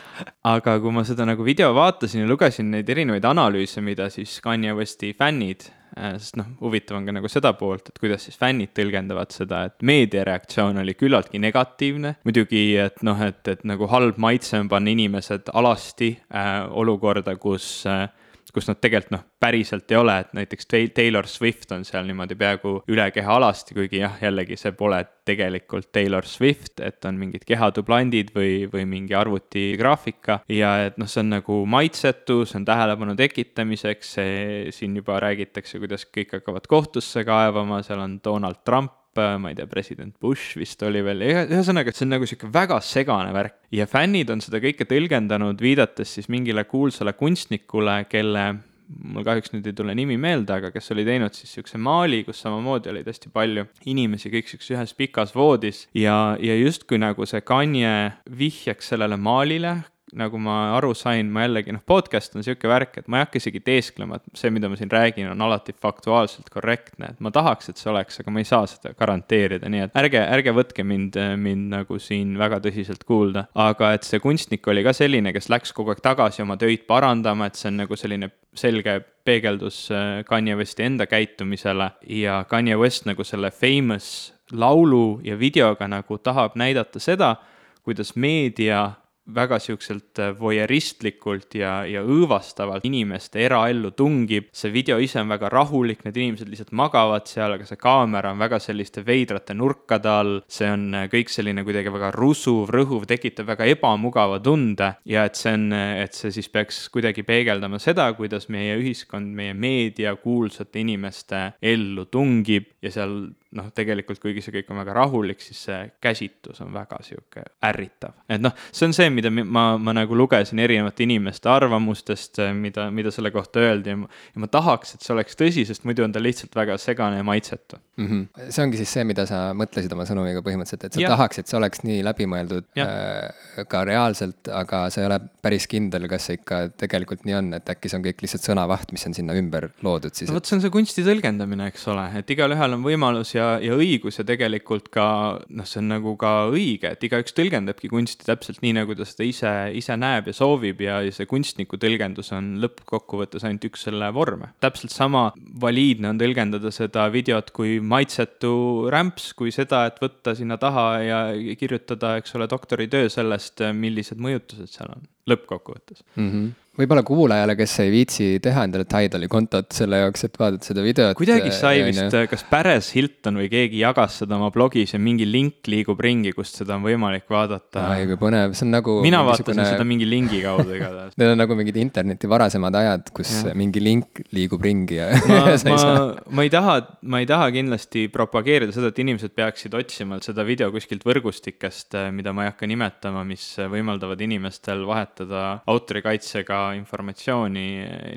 aga 0.47 0.77
kui 0.81 0.95
ma 0.95 1.05
seda 1.07 1.27
nagu 1.29 1.45
video 1.47 1.73
vaatasin 1.77 2.23
ja 2.23 2.29
lugesin 2.31 2.71
neid 2.73 2.89
erinevaid 2.91 3.25
analüüse, 3.27 3.83
mida 3.85 4.09
siis 4.13 4.39
Kanye 4.45 4.75
Westi 4.77 5.13
fänn 5.19 5.36
fännid, 5.37 5.71
äh, 5.97 6.17
sest 6.19 6.37
noh, 6.41 6.49
huvitav 6.61 6.97
on 6.99 7.07
ka 7.07 7.15
nagu 7.15 7.29
seda 7.29 7.53
poolt, 7.59 7.91
et 7.91 7.99
kuidas 8.01 8.27
siis 8.27 8.39
fännid 8.41 8.73
tõlgendavad 8.77 9.35
seda, 9.35 9.65
et 9.69 9.83
meedia 9.83 10.25
reaktsioon 10.25 10.81
oli 10.83 10.95
küllaltki 10.95 11.39
negatiivne. 11.39 12.17
muidugi, 12.25 12.77
et 12.81 13.03
noh, 13.03 13.21
et, 13.23 13.43
et 13.49 13.65
nagu 13.65 13.87
halb 13.93 14.19
maitse 14.19 14.59
on 14.59 14.69
panna 14.69 14.91
inimesed 14.91 15.53
alasti 15.53 16.17
äh, 16.33 16.65
olukorda, 16.71 17.37
kus 17.37 17.87
äh, 17.87 18.09
kus 18.57 18.71
nad 18.71 18.81
tegelikult 18.81 19.13
noh, 19.13 19.25
päriselt 19.41 19.93
ei 19.93 19.99
ole, 20.01 20.15
et 20.23 20.33
näiteks 20.37 20.71
Taylor 20.97 21.29
Swift 21.29 21.73
on 21.77 21.85
seal 21.85 22.07
niimoodi 22.09 22.39
peaaegu 22.41 22.79
üle 22.89 23.05
keha 23.13 23.37
alasti, 23.37 23.77
kuigi 23.77 24.01
jah, 24.01 24.17
jällegi 24.23 24.57
see 24.57 24.73
pole 24.77 25.03
tegelikult 25.29 25.91
Taylor 25.93 26.25
Swift, 26.25 26.81
et 26.81 27.05
on 27.05 27.19
mingid 27.21 27.45
kehadublandid 27.45 28.33
või, 28.33 28.65
või 28.73 28.87
mingi 28.89 29.17
arvutigraafika. 29.19 30.39
Ja 30.49 30.73
et 30.87 30.97
noh, 31.01 31.11
see 31.11 31.21
on 31.25 31.35
nagu 31.35 31.59
maitsetu, 31.69 32.45
see 32.49 32.61
on 32.63 32.69
tähelepanu 32.69 33.17
tekitamiseks, 33.19 34.13
see 34.17 34.37
siin 34.73 34.97
juba 34.97 35.21
räägitakse, 35.27 35.83
kuidas 35.83 36.07
kõik 36.09 36.39
hakkavad 36.39 36.71
kohtusse 36.71 37.27
kaevama, 37.29 37.83
seal 37.85 38.01
on 38.07 38.21
Donald 38.25 38.65
Trump 38.65 38.96
ma 39.17 39.51
ei 39.53 39.59
tea, 39.59 39.67
president 39.71 40.15
Bush 40.21 40.59
vist 40.61 40.83
oli 40.87 41.03
veel, 41.05 41.25
ühesõnaga, 41.27 41.95
see 41.95 42.07
on 42.07 42.15
nagu 42.17 42.29
sihuke 42.29 42.51
väga 42.53 42.81
segane 42.85 43.35
värk. 43.35 43.59
ja 43.75 43.89
fännid 43.91 44.31
on 44.33 44.43
seda 44.45 44.61
kõike 44.63 44.87
tõlgendanud, 44.89 45.61
viidates 45.63 46.17
siis 46.19 46.31
mingile 46.33 46.65
kuulsale 46.69 47.17
kunstnikule, 47.19 48.05
kelle 48.11 48.47
mul 48.87 49.25
kahjuks 49.27 49.53
nüüd 49.55 49.67
ei 49.67 49.75
tule 49.77 49.95
nimi 49.99 50.17
meelde, 50.21 50.55
aga 50.61 50.71
kes 50.75 50.93
oli 50.95 51.05
teinud 51.07 51.35
siis 51.35 51.51
niisuguse 51.51 51.81
maali, 51.83 52.23
kus 52.27 52.41
samamoodi 52.45 52.93
olid 52.93 53.09
hästi 53.11 53.33
palju 53.35 53.67
inimesi 53.91 54.31
kõik 54.31 54.47
niisuguses 54.47 54.77
ühes 54.77 54.95
pikas 54.99 55.35
voodis 55.37 55.85
ja, 55.97 56.37
ja 56.43 56.57
justkui 56.61 57.01
nagu 57.03 57.27
see 57.27 57.43
Kanye 57.47 57.93
vihjaks 58.31 58.93
sellele 58.93 59.19
maalile, 59.19 59.79
nagu 60.15 60.39
ma 60.39 60.77
aru 60.77 60.93
sain, 60.95 61.27
ma 61.33 61.43
jällegi 61.43 61.75
noh, 61.75 61.83
podcast 61.87 62.37
on 62.37 62.43
niisugune 62.43 62.71
värk, 62.71 63.01
et 63.01 63.09
ma 63.11 63.19
ei 63.19 63.27
hakka 63.27 63.41
isegi 63.41 63.61
teesklema, 63.67 64.21
et 64.21 64.39
see, 64.39 64.53
mida 64.55 64.71
ma 64.71 64.79
siin 64.79 64.91
räägin, 64.93 65.27
on 65.33 65.43
alati 65.43 65.75
faktuaalselt 65.83 66.51
korrektne, 66.53 67.11
et 67.11 67.25
ma 67.25 67.33
tahaks, 67.35 67.73
et 67.73 67.81
see 67.81 67.91
oleks, 67.91 68.21
aga 68.23 68.35
ma 68.35 68.43
ei 68.43 68.47
saa 68.47 68.69
seda 68.71 68.95
garanteerida, 68.99 69.71
nii 69.73 69.83
et 69.89 69.99
ärge, 69.99 70.23
ärge 70.23 70.55
võtke 70.55 70.87
mind, 70.87 71.19
mind 71.43 71.73
nagu 71.75 71.99
siin 72.03 72.37
väga 72.39 72.61
tõsiselt 72.63 73.03
kuulda. 73.09 73.47
aga 73.55 73.93
et 73.97 74.07
see 74.07 74.23
kunstnik 74.23 74.67
oli 74.71 74.85
ka 74.87 74.95
selline, 74.97 75.35
kes 75.35 75.51
läks 75.51 75.75
kogu 75.75 75.91
aeg 75.95 76.05
tagasi 76.05 76.45
oma 76.47 76.59
töid 76.61 76.87
parandama, 76.87 77.51
et 77.51 77.59
see 77.59 77.73
on 77.73 77.83
nagu 77.83 77.99
selline 77.99 78.31
selge 78.57 79.01
peegeldus 79.27 79.91
äh, 79.91 80.23
Kanye 80.25 80.55
Westi 80.57 80.87
enda 80.87 81.07
käitumisele 81.07 81.91
ja 82.09 82.45
Kanye 82.49 82.77
West 82.79 83.07
nagu 83.11 83.25
selle 83.25 83.51
famous 83.51 84.33
laulu 84.53 85.21
ja 85.25 85.39
videoga 85.39 85.89
nagu 85.91 86.19
tahab 86.19 86.55
näidata 86.55 87.03
seda, 87.03 87.35
kuidas 87.83 88.15
meedia 88.17 88.93
väga 89.35 89.59
siukselt 89.59 90.19
äh, 90.23 90.33
voyeuristlikult 90.39 91.57
ja, 91.59 91.81
ja 91.89 92.03
õõvastavalt 92.07 92.85
inimeste 92.87 93.43
eraellu 93.47 93.91
tungib. 93.97 94.49
see 94.55 94.73
video 94.73 94.99
ise 95.03 95.21
on 95.21 95.31
väga 95.33 95.51
rahulik, 95.53 96.05
need 96.05 96.17
inimesed 96.17 96.51
lihtsalt 96.51 96.73
magavad 96.77 97.27
seal, 97.31 97.57
aga 97.57 97.67
see 97.67 97.81
kaamera 97.81 98.33
on 98.35 98.43
väga 98.43 98.61
selliste 98.63 99.03
veidrate 99.07 99.55
nurkade 99.55 100.11
all. 100.11 100.35
see 100.49 100.71
on 100.71 100.89
äh, 100.95 101.09
kõik 101.13 101.33
selline 101.33 101.65
kuidagi 101.67 101.93
väga 101.93 102.13
rusuv, 102.15 102.71
rõhuv, 102.71 103.07
tekitab 103.11 103.51
väga 103.51 103.67
ebamugava 103.73 104.39
tunde 104.43 104.93
ja 105.05 105.27
et 105.27 105.39
see 105.39 105.55
on, 105.57 105.71
äh, 105.75 106.05
et 106.05 106.15
see 106.15 106.35
siis 106.35 106.51
peaks 106.53 106.87
kuidagi 106.95 107.27
peegeldama 107.27 107.81
seda, 107.83 108.09
kuidas 108.19 108.49
meie 108.53 108.79
ühiskond, 108.79 109.35
meie 109.35 109.55
meedia 109.55 110.15
kuulsate 110.21 110.85
inimeste 110.85 111.49
ellu 111.63 112.07
tungib 112.11 112.71
ja 112.83 112.95
seal 112.95 113.19
noh, 113.57 113.69
tegelikult 113.75 114.19
kuigi 114.21 114.43
see 114.43 114.55
kõik 114.59 114.71
on 114.73 114.81
väga 114.81 114.95
rahulik, 114.97 115.41
siis 115.43 115.61
see 115.69 115.79
käsitlus 116.03 116.61
on 116.65 116.73
väga 116.75 116.99
sihuke 117.07 117.45
ärritav. 117.67 118.17
et 118.29 118.43
noh, 118.43 118.55
see 118.73 118.89
on 118.89 118.95
see, 118.97 119.09
mida 119.15 119.31
ma, 119.31 119.67
ma 119.79 119.95
nagu 119.97 120.19
lugesin 120.19 120.59
erinevate 120.63 121.07
inimeste 121.07 121.51
arvamustest, 121.53 122.43
mida, 122.59 122.89
mida 122.91 123.13
selle 123.15 123.31
kohta 123.35 123.63
öeldi 123.63 123.95
ja 123.95 124.01
ma, 124.03 124.11
ja 124.35 124.43
ma 124.43 124.51
tahaks, 124.51 124.97
et 124.97 125.07
see 125.07 125.15
oleks 125.15 125.39
tõsi, 125.39 125.67
sest 125.69 125.87
muidu 125.87 126.05
on 126.07 126.15
ta 126.15 126.23
lihtsalt 126.23 126.57
väga 126.59 126.79
segane 126.83 127.21
ja 127.21 127.27
maitsetu 127.27 127.79
mm. 127.97 128.07
-hmm. 128.07 128.51
see 128.51 128.65
ongi 128.65 128.83
siis 128.83 128.97
see, 128.99 129.07
mida 129.09 129.27
sa 129.31 129.43
mõtlesid 129.55 129.95
oma 129.95 130.09
sõnumiga 130.09 130.43
põhimõtteliselt, 130.43 130.89
et 130.89 130.99
sa 130.99 131.05
ja. 131.05 131.13
tahaks, 131.15 131.41
et 131.41 131.53
see 131.53 131.61
oleks 131.61 131.85
nii 131.87 132.03
läbimõeldud 132.07 132.83
äh, 132.83 133.65
ka 133.71 133.85
reaalselt, 133.87 134.51
aga 134.51 134.87
sa 134.91 135.03
ei 135.05 135.11
ole 135.11 135.21
päris 135.43 135.69
kindel, 135.71 136.09
kas 136.11 136.29
see 136.29 136.41
ikka 136.41 136.63
tegelikult 136.83 137.25
nii 137.29 137.39
on, 137.39 137.55
et 137.61 137.75
äkki 137.77 137.93
see 137.93 138.01
on 138.01 138.07
kõik 138.09 138.27
lihtsalt 138.27 138.51
sõnavaht, 138.51 138.93
mis 138.97 139.07
on 139.07 139.15
sinna 139.17 139.39
ümber 139.39 139.71
loodud 139.87 140.15
siis. 140.15 140.31
no 140.31 140.41
vot, 140.41 140.49
see 140.49 140.59
on 140.59 140.67
see 140.67 140.75
kunsti 140.75 141.07
tõlgendamine, 141.07 141.71
eks 141.71 141.87
ole, 141.93 142.09
et 142.19 142.37
igalühel 142.37 142.77
on 142.79 142.85
võimalus 142.85 143.36
ja 143.37 143.47
ja, 143.63 143.77
õigus 143.77 144.19
ja 144.21 144.25
tegelikult 144.27 144.89
ka 144.95 145.07
noh, 145.49 145.69
see 145.69 145.81
on 145.83 145.91
nagu 145.95 146.15
ka 146.21 146.33
õige, 146.51 146.91
et 146.93 147.07
igaüks 147.07 147.35
tõlgendabki 147.37 147.91
kunsti 147.93 148.27
täpselt 148.27 148.63
nii, 148.65 148.75
nagu 148.81 148.97
ta 148.99 149.07
seda 149.09 149.27
ise, 149.27 149.53
ise 149.79 149.97
näeb 150.01 150.31
ja 150.31 150.37
soovib 150.37 150.83
ja, 150.85 150.99
ja 151.07 151.15
see 151.15 151.29
kunstniku 151.31 151.79
tõlgendus 151.81 152.33
on 152.37 152.57
lõppkokkuvõttes 152.65 153.47
ainult 153.47 153.69
üks 153.71 153.87
selle 153.89 154.11
vorme. 154.17 154.53
täpselt 154.65 154.95
sama 154.95 155.29
valiidne 155.63 156.13
on 156.13 156.21
tõlgendada 156.21 156.73
seda 156.75 157.07
videot 157.13 157.53
kui 157.57 157.79
maitsetu 157.81 158.53
rämps, 158.93 159.33
kui 159.39 159.55
seda, 159.55 159.87
et 159.91 160.01
võtta 160.03 160.37
sinna 160.39 160.59
taha 160.61 160.87
ja 161.05 161.21
kirjutada, 161.59 162.17
eks 162.21 162.37
ole, 162.39 162.49
doktoritöö 162.51 163.11
sellest, 163.13 163.63
millised 163.77 164.21
mõjutused 164.23 164.71
seal 164.73 164.95
on 164.97 165.11
lõppkokkuvõttes 165.27 166.05
mm. 166.15 166.31
-hmm 166.31 166.55
võib-olla 166.77 167.03
kuulajale, 167.07 167.57
kes 167.59 167.75
ei 167.85 167.91
viitsi 167.93 168.27
teha 168.45 168.67
endale 168.67 168.85
Tidali 168.89 169.29
kontot 169.33 169.73
selle 169.75 170.03
jaoks, 170.03 170.27
et 170.29 170.37
vaadata 170.41 170.69
seda 170.71 170.85
videot. 170.85 171.17
kuidagi 171.19 171.53
sai 171.55 171.81
äh, 171.81 171.89
vist, 171.89 172.17
kas 172.31 172.45
Paris 172.51 172.91
Hilton 172.97 173.41
või 173.41 173.49
keegi 173.53 173.81
jagas 173.81 174.21
seda 174.23 174.37
oma 174.37 174.51
blogis 174.55 174.93
ja 174.95 175.01
mingi 175.03 175.27
link 175.29 175.71
liigub 175.71 176.01
ringi, 176.05 176.35
kust 176.37 176.61
seda 176.61 176.77
on 176.77 176.85
võimalik 176.85 177.27
vaadata. 177.33 177.87
ai 177.95 178.07
kui 178.11 178.19
põnev, 178.21 178.57
see 178.59 178.67
on 178.69 178.75
nagu. 178.77 178.99
mina 179.05 179.23
vaatasin 179.27 179.63
seda 179.63 179.87
mingi 179.89 180.09
lingi 180.09 180.43
kaudu 180.45 180.77
igatahes 180.77 181.17
Need 181.21 181.33
on 181.33 181.41
nagu 181.41 181.57
mingid 181.59 181.79
interneti 181.81 182.29
varasemad 182.31 182.77
ajad, 182.77 183.11
kus 183.17 183.33
ja. 183.47 183.55
mingi 183.57 183.81
link 183.83 184.23
liigub 184.37 184.65
ringi 184.65 185.01
ja 185.01 185.09
ma 185.31 185.57
ma, 185.65 185.95
ma 186.29 186.47
ei 186.47 186.53
taha, 186.53 186.77
ma 187.09 187.23
ei 187.23 187.31
taha 187.31 187.49
kindlasti 187.55 188.07
propageerida 188.13 188.75
seda, 188.75 188.93
et 188.93 189.01
inimesed 189.01 189.33
peaksid 189.37 189.75
otsima 189.79 190.21
seda 190.25 190.45
video 190.47 190.69
kuskilt 190.75 191.07
võrgustikest, 191.09 191.97
mida 192.13 192.35
ma 192.37 192.45
ei 192.45 192.53
hakka 192.53 192.69
nimetama, 192.69 193.25
mis 193.29 193.49
võimaldavad 193.73 194.21
inimestel 194.27 194.85
vahetada 194.89 195.47
autorikaitsega 195.71 196.66
informatsiooni 196.77 197.67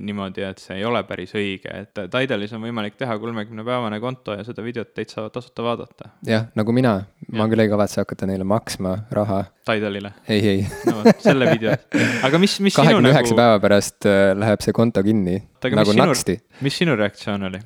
niimoodi, 0.06 0.44
et 0.48 0.62
see 0.62 0.80
ei 0.80 0.86
ole 0.88 1.02
päris 1.08 1.34
õige, 1.38 1.72
et 1.84 2.02
Tidalis 2.12 2.54
on 2.58 2.64
võimalik 2.66 2.98
teha 3.00 3.18
kolmekümnepäevane 3.22 4.00
konto 4.04 4.36
ja 4.38 4.46
seda 4.48 4.64
videot 4.66 4.94
täitsa 4.98 5.28
tasuta 5.34 5.66
vaadata. 5.66 6.12
jah, 6.28 6.48
nagu 6.60 6.76
mina, 6.76 6.96
ma 7.32 7.46
ja. 7.46 7.50
küll 7.52 7.66
ei 7.66 7.72
kavatse 7.72 8.02
hakata 8.04 8.30
neile 8.30 8.48
maksma 8.48 8.96
raha. 9.16 9.44
Tidalile? 9.70 10.14
ei, 10.28 10.40
ei. 10.56 10.64
no 10.90 11.04
selle 11.22 11.52
video, 11.52 11.76
aga 12.28 12.42
mis, 12.42 12.60
mis 12.60 12.74
sinu 12.74 12.86
nagu. 12.86 12.96
kahekümne 12.96 13.14
üheksa 13.14 13.38
päeva 13.38 13.60
pärast 13.64 14.10
äh, 14.10 14.32
läheb 14.38 14.66
see 14.66 14.76
konto 14.76 15.04
kinni, 15.06 15.38
nagu 15.70 15.98
naksti. 15.98 16.40
mis 16.66 16.80
sinu 16.82 16.98
reaktsioon 17.00 17.50
oli? 17.52 17.62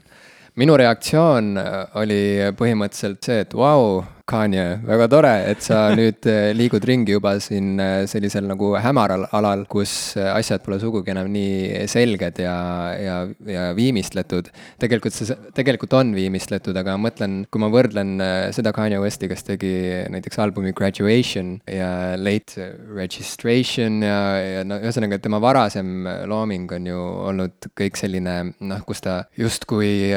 minu 0.59 0.75
reaktsioon 0.77 1.53
äh, 1.57 1.77
oli 2.01 2.19
põhimõtteliselt 2.59 3.23
see, 3.25 3.39
et 3.47 3.55
vau 3.57 3.79
wow,, 3.79 4.03
Kanye, 4.23 4.77
väga 4.87 5.09
tore, 5.11 5.31
et 5.51 5.59
sa 5.65 5.89
nüüd 5.99 6.23
äh, 6.31 6.53
liigud 6.55 6.85
ringi 6.87 7.11
juba 7.11 7.33
siin 7.43 7.75
äh, 7.83 8.05
sellisel 8.07 8.45
nagu 8.47 8.69
hämaral 8.79 9.25
alal, 9.35 9.65
kus 9.67 10.15
äh, 10.15 10.29
asjad 10.31 10.63
pole 10.63 10.77
sugugi 10.79 11.11
enam 11.11 11.27
nii 11.33 11.81
selged 11.91 12.39
ja, 12.39 12.53
ja, 12.95 13.17
ja 13.51 13.65
viimistletud. 13.75 14.47
tegelikult 14.79 15.17
see, 15.17 15.35
tegelikult 15.57 15.95
on 15.99 16.13
viimistletud, 16.15 16.79
aga 16.79 16.95
mõtlen, 16.95 17.41
kui 17.51 17.63
ma 17.65 17.67
võrdlen 17.73 18.15
seda 18.55 18.71
Kanye 18.71 19.01
Westi, 19.03 19.27
kes 19.27 19.43
tegi 19.43 19.73
näiteks 20.15 20.39
albumi 20.39 20.71
Graduation 20.71 21.57
ja 21.67 22.15
Late 22.15 22.69
Registration 22.95 23.99
ja, 24.07 24.21
ja 24.39 24.63
no 24.63 24.79
ühesõnaga, 24.79 25.19
tema 25.19 25.41
varasem 25.43 26.07
looming 26.31 26.71
on 26.79 26.87
ju 26.93 27.03
olnud 27.27 27.69
kõik 27.75 27.99
selline 27.99 28.37
noh, 28.55 28.87
kus 28.87 29.03
ta 29.03 29.19
justkui 29.35 30.13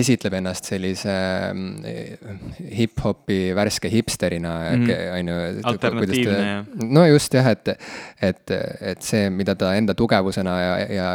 esitleb 0.00 0.40
ennast 0.40 0.72
sellise 0.72 1.12
mm, 1.52 2.64
hip-hopi 2.80 3.33
tüüpi 3.34 3.54
värske 3.56 3.90
hipsterina 3.90 4.52
mm, 4.74 4.90
on 5.18 5.28
ju. 5.28 5.62
alternatiivne 5.62 6.38
jah. 6.38 6.66
no 6.90 7.04
just 7.06 7.34
jah, 7.34 7.48
et, 7.50 7.68
et, 8.22 8.54
et 8.80 9.02
see, 9.02 9.28
mida 9.30 9.54
ta 9.58 9.74
enda 9.76 9.94
tugevusena 9.94 10.54
ja, 10.60 10.74
ja 10.88 11.08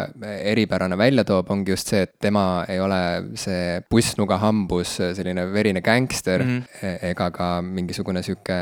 eripärana 0.52 0.98
välja 0.98 1.24
toob, 1.28 1.50
ongi 1.52 1.72
just 1.72 1.92
see, 1.92 2.04
et 2.08 2.16
tema 2.22 2.66
ei 2.70 2.80
ole 2.80 3.02
see 3.40 3.80
pussnuga 3.90 4.40
hambus 4.42 4.98
selline 5.00 5.48
verine 5.54 5.82
gängster 5.82 6.44
mm 6.44 6.62
-hmm. 6.62 6.98
ega 7.12 7.32
ka 7.32 7.62
mingisugune 7.62 8.24
sihuke, 8.24 8.60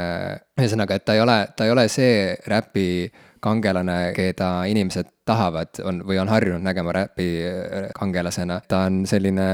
ühesõnaga, 0.59 0.95
et 0.95 1.05
ta 1.05 1.13
ei 1.13 1.21
ole, 1.21 1.47
ta 1.55 1.65
ei 1.65 1.71
ole 1.71 1.87
see 1.87 2.35
räpi 2.47 3.11
kangelane, 3.41 4.13
keda 4.15 4.65
inimesed 4.65 5.16
tahavad, 5.27 5.81
on 5.87 6.01
või 6.07 6.19
on 6.21 6.29
harjunud 6.31 6.63
nägema 6.63 6.93
räpi 6.95 7.27
äh, 7.43 7.87
kangelasena. 7.95 8.59
ta 8.67 8.83
on 8.87 9.03
selline 9.09 9.45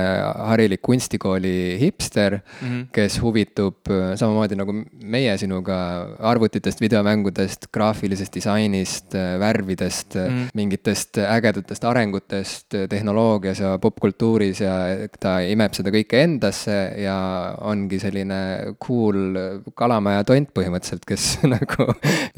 harilik 0.49 0.81
kunstikooli 0.81 1.77
hipster 1.81 2.37
mm, 2.39 2.67
-hmm. 2.67 2.85
kes 2.95 3.19
huvitub 3.21 3.89
äh, 3.89 4.13
samamoodi 4.19 4.57
nagu 4.59 4.75
meie 5.03 5.37
sinuga 5.37 5.77
arvutitest, 6.19 6.81
videomängudest, 6.81 7.67
graafilisest 7.73 8.35
disainist, 8.35 9.15
äh, 9.15 9.39
värvidest 9.39 10.15
mm, 10.15 10.27
-hmm. 10.27 10.49
mingitest 10.53 11.17
ägedatest 11.17 11.83
arengutest 11.83 12.75
tehnoloogias 12.89 13.59
ja 13.59 13.77
popkultuuris 13.77 14.61
ja 14.61 14.73
ta 15.19 15.39
imeb 15.39 15.73
seda 15.73 15.89
kõike 15.89 16.23
endasse 16.23 16.77
ja 16.97 17.17
ongi 17.61 17.99
selline 17.99 18.75
cool 18.85 19.37
kalamaja 19.75 20.23
tont 20.23 20.49
põhimõtteliselt, 20.53 21.05
kes 21.07 21.39
nagu 21.55 21.89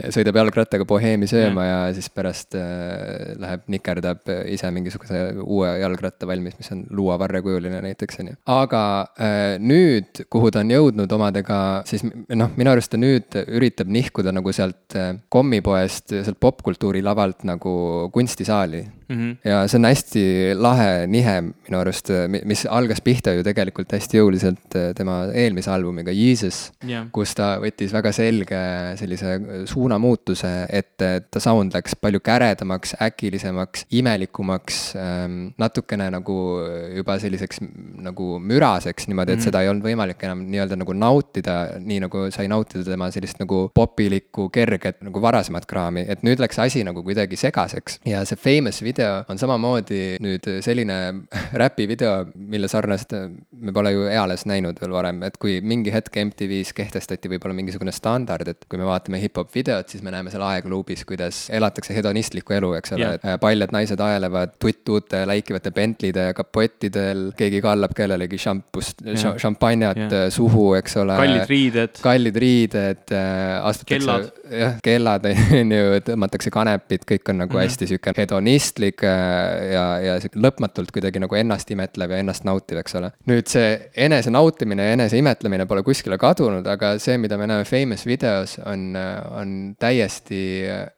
sõidab 0.09 0.35
jalgrattaga 0.35 0.85
boheemi 0.85 1.27
sööma 1.27 1.61
mm 1.61 1.67
-hmm. 1.67 1.87
ja 1.87 1.93
siis 1.93 2.09
pärast 2.09 2.55
läheb 3.39 3.65
nikerdab 3.71 4.29
ise 4.51 4.69
mingisuguse 4.73 5.21
uue 5.43 5.71
jalgratta 5.81 6.27
valmis, 6.27 6.57
mis 6.59 6.71
on 6.75 6.83
luuavarrekujuline 6.95 7.81
näiteks, 7.85 8.19
on 8.21 8.31
ju. 8.31 8.37
aga 8.55 8.83
äh, 9.19 9.55
nüüd, 9.61 10.25
kuhu 10.31 10.51
ta 10.53 10.63
on 10.63 10.73
jõudnud 10.73 11.15
omadega, 11.17 11.59
siis 11.89 12.05
noh, 12.05 12.51
minu 12.57 12.73
arust 12.73 12.93
ta 12.93 12.99
nüüd 13.01 13.37
üritab 13.45 13.91
nihkuda 13.91 14.33
nagu 14.35 14.53
sealt 14.55 14.97
äh, 14.97 15.13
kommipoest, 15.33 16.13
sealt 16.15 16.39
popkultuuri 16.41 17.03
lavalt 17.05 17.45
nagu 17.47 17.75
kunstisaali 18.13 18.83
mm. 19.07 19.15
-hmm. 19.15 19.37
ja 19.49 19.67
see 19.67 19.79
on 19.79 19.89
hästi 19.89 20.25
lahe 20.59 21.07
nihe 21.07 21.35
minu 21.41 21.79
arust, 21.79 22.11
mis 22.45 22.65
algas 22.69 23.01
pihta 23.01 23.33
ju 23.35 23.43
tegelikult 23.43 23.91
hästi 23.97 24.21
jõuliselt 24.21 24.75
äh, 24.75 24.91
tema 24.97 25.25
eelmise 25.33 25.71
albumiga 25.71 26.11
Jesus 26.11 26.71
yeah., 26.87 27.07
kus 27.11 27.35
ta 27.35 27.55
võttis 27.61 27.93
väga 27.93 28.11
selge 28.15 28.61
sellise 28.99 29.39
suunamuutuse, 29.69 30.53
et 30.69 30.97
ta 31.31 31.39
sound 31.39 31.75
läks 31.75 31.95
palju 32.01 32.19
käredamaks, 32.19 32.95
äkki 33.01 33.14
äkilisemaks, 33.15 33.87
imelikumaks 33.95 34.81
ähm,, 34.99 35.39
natukene 35.61 36.11
nagu 36.13 36.35
juba 36.95 37.17
selliseks 37.21 37.63
nagu 38.05 38.35
müraseks 38.39 39.09
niimoodi, 39.09 39.33
et 39.33 39.39
mm 39.39 39.43
seda 39.45 39.61
ei 39.61 39.69
olnud 39.69 39.85
võimalik 39.85 40.23
enam 40.25 40.39
nii-öelda 40.49 40.77
nagu 40.79 40.93
nautida, 40.97 41.55
nii 41.77 41.99
nagu 42.01 42.23
sai 42.33 42.47
nautida 42.49 42.81
tema 42.87 43.11
sellist 43.13 43.37
nagu 43.37 43.59
popilikku, 43.77 44.47
kerget 44.53 45.03
nagu 45.05 45.21
varasemat 45.21 45.67
kraami, 45.69 46.05
et 46.09 46.23
nüüd 46.25 46.41
läks 46.41 46.57
asi 46.63 46.81
nagu 46.87 47.03
kuidagi 47.05 47.37
segaseks. 47.37 47.99
ja 48.09 48.23
see 48.25 48.39
Famous 48.41 48.81
video 48.83 49.23
on 49.29 49.37
samamoodi 49.41 50.17
nüüd 50.23 50.49
selline 50.65 50.97
räpivideo, 51.61 52.31
mille 52.35 52.69
sarnast 52.71 53.13
me 53.13 53.75
pole 53.75 53.93
ju 53.93 54.07
eales 54.09 54.47
näinud 54.49 54.81
veel 54.81 54.95
varem, 54.95 55.21
et 55.27 55.37
kui 55.41 55.59
mingi 55.61 55.93
hetk 55.93 56.17
MTV-s 56.25 56.73
kehtestati 56.77 57.31
võib-olla 57.31 57.57
mingisugune 57.57 57.93
standard, 57.95 58.49
et 58.49 58.65
kui 58.69 58.81
me 58.81 58.89
vaatame 58.89 59.21
hip-hop 59.21 59.53
videot, 59.53 59.93
siis 59.93 60.03
me 60.05 60.13
näeme 60.15 60.33
seal 60.33 60.45
aegluubis, 60.47 61.05
kuidas 61.07 61.45
elatakse 61.53 61.95
hedonistlikku 61.97 62.57
elu, 62.57 62.73
eks 62.79 62.95
ole 62.97 63.04
yeah., 63.05 63.35
et 63.35 63.41
paljad 63.41 63.73
naised 63.75 64.01
aelevad 64.01 64.55
tuttuute 64.61 65.21
läikivate 65.27 65.71
Bentley'de 65.75 66.25
kapottidel, 66.37 67.27
keegi 67.37 67.61
kallab 67.63 67.95
kellelegi 67.97 68.39
šampust 68.41 69.03
yeah., 69.05 69.37
šampanjat 69.41 70.01
yeah. 70.03 70.27
suhu, 70.33 70.67
eks 70.79 70.97
ole. 71.01 71.17
kallid 71.19 71.49
riided. 71.49 71.99
kallid 72.03 72.39
riided, 72.41 73.03
äh, 73.15 73.67
astutakse, 73.69 74.17
jah, 74.51 74.77
kellad 74.85 75.27
on 75.59 75.75
ju, 75.77 75.99
tõmmatakse 76.09 76.53
kanepit, 76.53 77.05
kõik 77.09 77.33
on 77.33 77.43
nagu 77.43 77.53
mm 77.53 77.59
-hmm. 77.59 77.69
hästi 77.69 77.89
sihuke 77.91 78.15
hedonistlik 78.17 79.03
äh, 79.03 79.71
ja, 79.73 79.85
ja 80.07 80.17
sihuke 80.23 80.41
lõpmatult 80.47 80.93
kuidagi 80.95 81.21
nagu 81.23 81.35
ennast 81.35 81.71
imetlev 81.71 82.11
ja 82.11 82.21
ennast 82.23 82.47
nautiv, 82.47 82.81
eks 82.83 82.99
ole. 83.01 83.11
nüüd 83.29 83.47
see 83.51 83.91
enese 84.07 84.33
nautimine 84.33 84.89
ja 84.89 84.97
enese 84.99 85.17
imetlemine 85.17 85.65
pole 85.65 85.83
kuskile 85.83 86.17
kadunud, 86.17 86.67
aga 86.67 86.95
see, 86.99 87.17
mida 87.17 87.37
me 87.37 87.47
näeme 87.47 87.65
Famous 87.65 88.05
videos, 88.05 88.59
on, 88.65 88.93
on 89.31 89.75
täiesti 89.79 90.43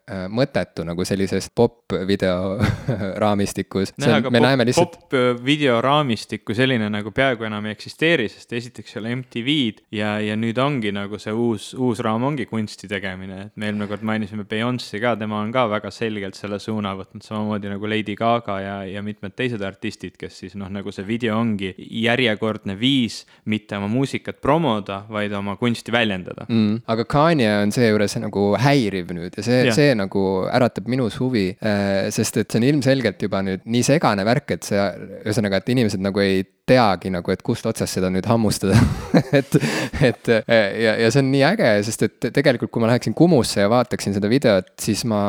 Äh, 0.08 0.30
mõttetu 0.32 0.86
nagu 0.88 1.04
sellises 1.04 1.50
popp-video 1.98 2.60
raamistikus. 3.24 3.94
me 4.30 4.39
näeme 4.39 4.66
lihtsalt. 4.66 4.92
popp-video 4.92 5.82
raamistikku 5.82 6.54
selline 6.54 6.89
nagu 6.89 7.12
peaaegu 7.12 7.48
enam 7.48 7.66
ei 7.66 7.75
eksisteeri, 7.75 8.27
sest 8.30 8.54
esiteks 8.54 8.96
ei 8.96 9.01
ole 9.01 9.16
MTV-d 9.16 9.84
ja, 9.92 10.18
ja 10.24 10.36
nüüd 10.39 10.58
ongi 10.62 10.92
nagu 10.96 11.20
see 11.22 11.34
uus, 11.34 11.72
uus 11.74 12.01
raam 12.06 12.24
ongi 12.27 12.46
kunsti 12.50 12.89
tegemine, 12.92 13.48
et 13.48 13.56
me 13.56 13.70
eelmine 13.70 13.88
kord 13.89 14.06
mainisime 14.08 14.46
Beyonce'i 14.50 15.01
ka, 15.04 15.16
tema 15.20 15.42
on 15.42 15.51
ka 15.56 15.68
väga 15.72 15.92
selgelt 15.94 16.38
selle 16.38 16.60
suuna 16.63 16.94
võtnud, 16.98 17.25
samamoodi 17.25 17.72
nagu 17.72 17.89
Lady 17.89 18.16
Gaga 18.18 18.60
ja, 18.62 18.77
ja 18.88 19.04
mitmed 19.06 19.36
teised 19.38 19.63
artistid, 19.66 20.18
kes 20.20 20.42
siis 20.44 20.58
noh, 20.60 20.72
nagu 20.74 20.94
see 20.94 21.08
video 21.08 21.38
ongi 21.39 21.74
järjekordne 21.77 22.77
viis 22.80 23.24
mitte 23.46 23.77
oma 23.77 23.89
muusikat 23.92 24.42
promoda, 24.44 25.04
vaid 25.12 25.34
oma 25.38 25.58
kunsti 25.60 25.94
väljendada 25.94 26.48
mm,. 26.50 26.84
aga 26.88 27.08
Kanye 27.08 27.50
on 27.63 27.74
seejuures 27.75 28.18
nagu 28.22 28.50
häiriv 28.62 29.13
nüüd 29.16 29.38
ja 29.38 29.46
see, 29.46 29.63
see 29.75 29.94
nagu 29.98 30.24
äratab 30.51 30.88
minus 30.92 31.18
huvi, 31.22 31.50
äh, 31.62 31.76
sest 32.13 32.41
et 32.41 32.51
see 32.51 32.62
on 32.62 32.67
ilmselgelt 32.67 33.22
juba 33.22 33.41
nüüd 33.46 33.65
nii 33.65 33.86
segane 33.86 34.25
värk, 34.27 34.55
et 34.57 34.67
see, 34.67 34.86
ühesõnaga, 35.24 35.62
et 35.62 35.74
inimesed 35.75 36.03
nagu 36.03 36.24
ei 36.24 36.43
teagi 36.68 37.12
nagu, 37.14 37.32
et 37.32 37.44
kust 37.46 37.66
otsast 37.70 37.98
seda 37.98 38.10
nüüd 38.14 38.28
hammustada 38.28 38.76
et, 39.40 39.58
et 40.04 40.32
ja, 40.32 40.96
ja 41.00 41.12
see 41.14 41.24
on 41.24 41.32
nii 41.32 41.44
äge, 41.48 41.72
sest 41.88 42.06
et 42.08 42.30
tegelikult, 42.36 42.72
kui 42.74 42.84
ma 42.84 42.92
läheksin 42.92 43.16
Kumusse 43.18 43.64
ja 43.64 43.70
vaataksin 43.72 44.16
seda 44.18 44.30
videot, 44.32 44.74
siis 44.82 45.04
ma 45.08 45.22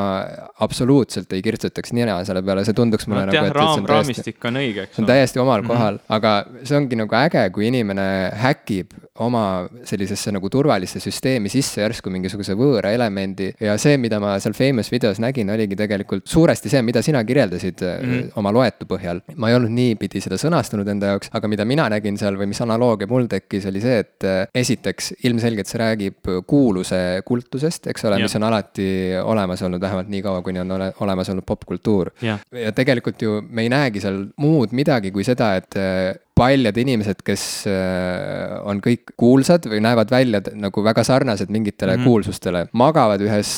absoluutselt 0.65 1.31
ei 1.35 1.43
kirtsutaks 1.45 1.95
nina 1.95 2.19
selle 2.27 2.43
peale, 2.45 2.65
see 2.67 2.77
tunduks 2.77 3.07
mulle 3.09 3.25
no, 3.25 3.31
nagu, 3.31 3.49
et, 3.49 3.55
et 3.55 4.25
see 4.25 4.49
on 4.51 4.61
õige, 4.63 4.87
see 4.91 5.03
on 5.03 5.09
täiesti 5.09 5.43
omal 5.43 5.63
mhm. 5.63 5.71
kohal 5.71 5.99
mm, 5.99 6.03
-hmm. 6.03 6.15
aga 6.19 6.65
see 6.67 6.79
ongi 6.79 6.99
nagu 6.99 7.19
äge, 7.23 7.45
kui 7.55 7.69
inimene 7.71 8.09
häkib 8.39 8.97
oma 9.19 9.67
sellisesse 9.87 10.31
nagu 10.31 10.49
turvalisse 10.51 10.99
süsteemi 11.03 11.51
sisse 11.51 11.81
järsku 11.81 12.11
mingisuguse 12.13 12.55
võõra 12.57 12.93
elemendi 12.95 13.49
ja 13.59 13.75
see, 13.81 13.97
mida 13.99 14.19
ma 14.23 14.37
seal 14.39 14.55
Famous 14.55 14.91
videos 14.91 15.19
nägin, 15.19 15.49
oligi 15.51 15.75
tegelikult 15.79 16.27
suuresti 16.29 16.71
see, 16.71 16.81
mida 16.85 17.03
sina 17.05 17.23
kirjeldasid 17.27 17.83
mm 17.83 18.11
-hmm. 18.11 18.31
oma 18.39 18.53
loetu 18.55 18.87
põhjal. 18.89 19.21
ma 19.35 19.49
ei 19.49 19.55
olnud 19.55 19.71
niipidi 19.75 20.21
seda 20.23 20.37
sõnastanud 20.39 20.87
enda 20.87 21.13
jaoks, 21.13 21.28
aga 21.35 21.51
mida 21.51 21.65
mina 21.67 21.87
nägin 21.91 22.17
seal 22.19 22.37
või 22.39 22.49
mis 22.51 22.61
analoogia 22.63 23.09
mul 23.09 23.27
tekkis, 23.31 23.67
oli 23.69 23.81
see, 23.83 23.99
et 24.03 24.27
äh, 24.27 24.39
esiteks 24.61 25.13
ilmselgelt 25.27 25.69
see 25.69 25.81
räägib 25.81 26.31
kuuluse 26.49 27.01
kultusest, 27.25 27.89
eks 27.91 28.07
ole, 28.09 28.21
mis 28.23 28.35
on 28.39 28.47
alati 28.49 28.89
olemas 29.23 29.63
olnud, 29.65 29.81
vähemalt 29.81 30.09
nii 30.11 30.23
kaua, 30.25 30.43
kuni 30.45 30.63
on 30.63 30.77
ole, 30.77 30.91
olemas 31.05 31.29
olnud 31.33 31.47
popkultuur. 31.47 32.13
ja 32.21 32.71
tegelikult 32.75 33.21
ju 33.21 33.39
me 33.49 33.65
ei 33.65 33.71
näegi 33.71 34.01
seal 34.03 34.23
muud 34.41 34.73
midagi 34.75 35.11
kui 35.15 35.25
seda, 35.27 35.53
et 35.59 35.77
äh, 35.79 36.15
paljud 36.39 36.77
inimesed, 36.81 37.21
kes 37.25 37.43
äh, 37.69 38.55
on 38.67 38.79
kõik 38.83 39.13
kuulsad 39.19 39.67
või 39.69 39.81
näevad 39.83 40.11
välja 40.11 40.41
nagu 40.55 40.83
väga 40.85 41.03
sarnased 41.07 41.51
mingitele 41.51 41.95
mm 41.95 42.01
-hmm. 42.01 42.07
kuulsustele, 42.07 42.65
magavad 42.73 43.21
ühes 43.23 43.51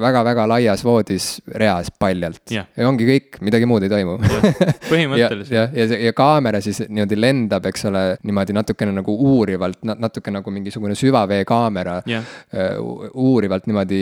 väga-väga 0.00 0.46
laias 0.48 0.84
voodis 0.84 1.28
reas 1.46 1.90
paljalt. 1.98 2.42
Yeah.. 2.50 2.66
ja 2.76 2.88
ongi 2.88 3.06
kõik, 3.08 3.40
midagi 3.44 3.66
muud 3.68 3.84
ei 3.86 3.92
toimu. 3.92 4.18
Põhimõtteliselt. 4.90 5.44
Ja, 5.56 5.68
ja, 5.72 5.84
ja, 5.84 5.96
ja 6.08 6.12
kaamera 6.12 6.58
siis 6.60 6.82
niimoodi 6.88 7.16
lendab, 7.16 7.64
eks 7.70 7.86
ole, 7.88 8.00
niimoodi 8.26 8.52
natukene 8.56 8.92
nagu 8.92 9.14
uurivalt, 9.14 9.78
natuke 9.86 10.30
nagu 10.34 10.50
mingisugune 10.50 10.94
süvaveekaamera 10.98 12.00
yeah.. 12.08 12.24
uurivalt 13.14 13.66
niimoodi 13.66 14.00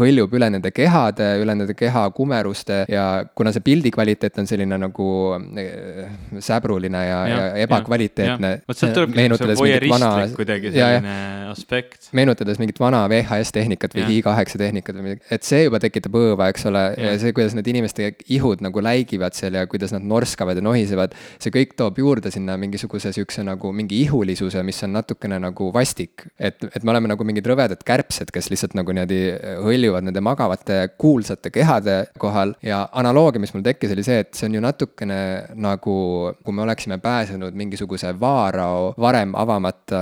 hõljub 0.00 0.34
üle 0.36 0.50
nende 0.50 0.72
kehade, 0.74 1.30
üle 1.42 1.54
nende 1.54 1.74
keha 1.78 2.08
kumeruste 2.16 2.84
ja 2.90 3.06
kuna 3.34 3.52
see 3.54 3.64
pildi 3.64 3.92
kvaliteet 3.94 4.38
on 4.42 4.50
selline 4.50 4.78
nagu 4.80 5.08
säbruline 6.40 7.04
ja, 7.06 7.20
ja, 7.28 7.38
ja 7.38 7.49
ebakvaliteetne. 7.64 8.52
vot 8.68 8.78
sealt 8.78 8.96
tulebki 8.96 9.26
see 9.36 9.56
voyeuristlik 9.60 10.36
kuidagi 10.38 10.72
selline 10.74 11.16
aspekt. 11.50 12.10
meenutades 12.16 12.60
mingit 12.62 12.80
vana 12.80 13.02
VHS 13.10 13.52
tehnikat 13.54 13.94
või 13.96 14.06
Hi8 14.08 14.58
tehnikat 14.60 14.98
või 14.98 15.06
midagi, 15.08 15.24
et 15.34 15.46
see 15.46 15.64
juba 15.64 15.80
tekitab 15.82 16.16
õõva, 16.20 16.50
eks 16.52 16.66
ole, 16.70 16.84
ja 16.98 17.14
see, 17.20 17.34
kuidas 17.36 17.56
need 17.58 17.70
inimeste 17.72 18.12
ihud 18.36 18.62
nagu 18.64 18.82
läigivad 18.84 19.36
seal 19.36 19.58
ja 19.58 19.66
kuidas 19.70 19.94
nad 19.96 20.04
norskavad 20.06 20.58
ja 20.58 20.64
nohisevad. 20.64 21.14
see 21.42 21.54
kõik 21.54 21.74
toob 21.78 21.98
juurde 21.98 22.32
sinna 22.34 22.56
mingisuguse 22.60 23.12
sihukese 23.16 23.44
nagu 23.46 23.72
mingi 23.76 24.02
ihulisuse, 24.04 24.62
mis 24.66 24.82
on 24.86 24.94
natukene 24.98 25.40
nagu 25.42 25.70
vastik. 25.74 26.26
et, 26.38 26.64
et 26.64 26.82
me 26.84 26.94
oleme 26.94 27.10
nagu 27.12 27.24
mingid 27.24 27.46
rõvedad 27.46 27.82
kärbsed, 27.86 28.30
kes 28.34 28.50
lihtsalt 28.52 28.76
nagu 28.78 28.92
niimoodi 28.92 29.20
hõljuvad 29.64 30.06
nende 30.06 30.20
magavate 30.24 30.80
kuulsate 30.98 31.50
kehade 31.54 31.96
kohal 32.18 32.54
ja 32.62 32.82
analoogia, 32.92 33.40
mis 33.42 33.54
mul 33.54 33.64
tekkis, 33.66 33.94
oli 33.94 34.04
see, 34.06 34.20
et 34.24 34.34
see 34.36 34.48
on 34.48 34.58
ju 34.58 34.64
natukene 34.64 35.20
nagu, 35.60 35.96
kui 36.44 36.56
me 36.56 36.64
oleksime 36.66 36.98
pääsenud 37.02 37.39
pääsenud 37.40 37.56
mingisuguse 37.56 38.14
vaarao 38.20 38.94
varem 38.98 39.34
avamata 39.34 40.00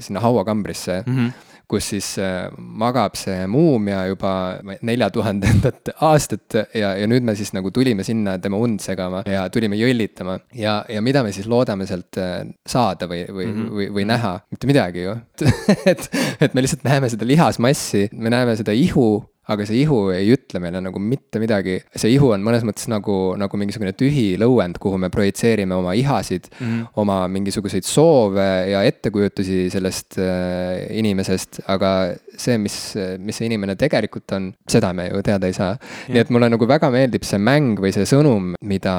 sinna 0.00 0.20
hauakambrisse 0.20 1.04
mm. 1.06 1.16
-hmm 1.16 1.32
kus 1.70 1.88
siis 1.88 2.18
äh, 2.18 2.50
magab 2.58 3.14
see 3.14 3.46
muumia 3.46 4.06
juba 4.06 4.58
neljatuhandendat 4.82 5.92
aastat 6.02 6.56
ja, 6.74 6.96
ja 6.98 7.06
nüüd 7.06 7.22
me 7.22 7.36
siis 7.38 7.52
nagu 7.54 7.70
tulime 7.70 8.02
sinna 8.02 8.38
tema 8.42 8.58
und 8.58 8.80
segama 8.80 9.22
ja 9.26 9.44
tulime 9.54 9.76
jõllitama. 9.78 10.40
ja, 10.54 10.84
ja 10.88 11.00
mida 11.00 11.22
me 11.22 11.30
siis 11.32 11.46
loodame 11.46 11.86
sealt 11.86 12.18
äh, 12.18 12.42
saada 12.66 13.06
või, 13.06 13.22
või 13.28 13.46
mm, 13.46 13.54
-hmm. 13.54 13.70
või, 13.76 13.88
või 14.00 14.04
näha, 14.10 14.40
mitte 14.50 14.66
midagi 14.66 15.06
ju 15.06 15.14
et, 15.92 16.10
et 16.40 16.54
me 16.54 16.66
lihtsalt 16.66 16.82
näeme 16.82 17.08
seda 17.08 17.26
lihasmassi, 17.26 18.08
me 18.12 18.34
näeme 18.34 18.56
seda 18.58 18.74
ihu 18.74 19.22
aga 19.50 19.66
see 19.66 19.82
ihu 19.82 19.98
ei 20.14 20.30
ütle 20.34 20.62
meile 20.62 20.82
nagu 20.84 21.02
mitte 21.02 21.40
midagi. 21.42 21.80
see 21.94 22.14
ihu 22.14 22.30
on 22.34 22.44
mõnes 22.46 22.64
mõttes 22.66 22.88
nagu, 22.92 23.18
nagu 23.40 23.60
mingisugune 23.60 23.92
tühi 23.98 24.34
lõuend, 24.40 24.78
kuhu 24.82 25.00
me 25.00 25.10
projitseerime 25.12 25.74
oma 25.76 25.94
ihasid 25.98 26.48
mm, 26.50 26.66
-hmm. 26.66 26.86
oma 27.02 27.20
mingisuguseid 27.28 27.86
soove 27.86 28.48
ja 28.70 28.82
ettekujutusi 28.86 29.68
sellest 29.72 30.18
äh, 30.18 30.86
inimesest, 31.02 31.62
aga 31.66 32.14
see, 32.36 32.58
mis, 32.58 32.76
mis 33.18 33.36
see 33.36 33.48
inimene 33.50 33.76
tegelikult 33.80 34.32
on, 34.36 34.50
seda 34.70 34.92
me 34.96 35.08
ju 35.08 35.22
teada 35.26 35.50
ei 35.50 35.56
saa. 35.56 35.76
nii 36.10 36.22
et 36.22 36.30
mulle 36.34 36.50
nagu 36.52 36.68
väga 36.68 36.90
meeldib 36.92 37.24
see 37.26 37.40
mäng 37.42 37.80
või 37.80 37.92
see 37.94 38.06
sõnum, 38.08 38.52
mida 38.66 38.94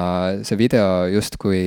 see 0.46 0.58
video 0.60 1.06
justkui 1.12 1.62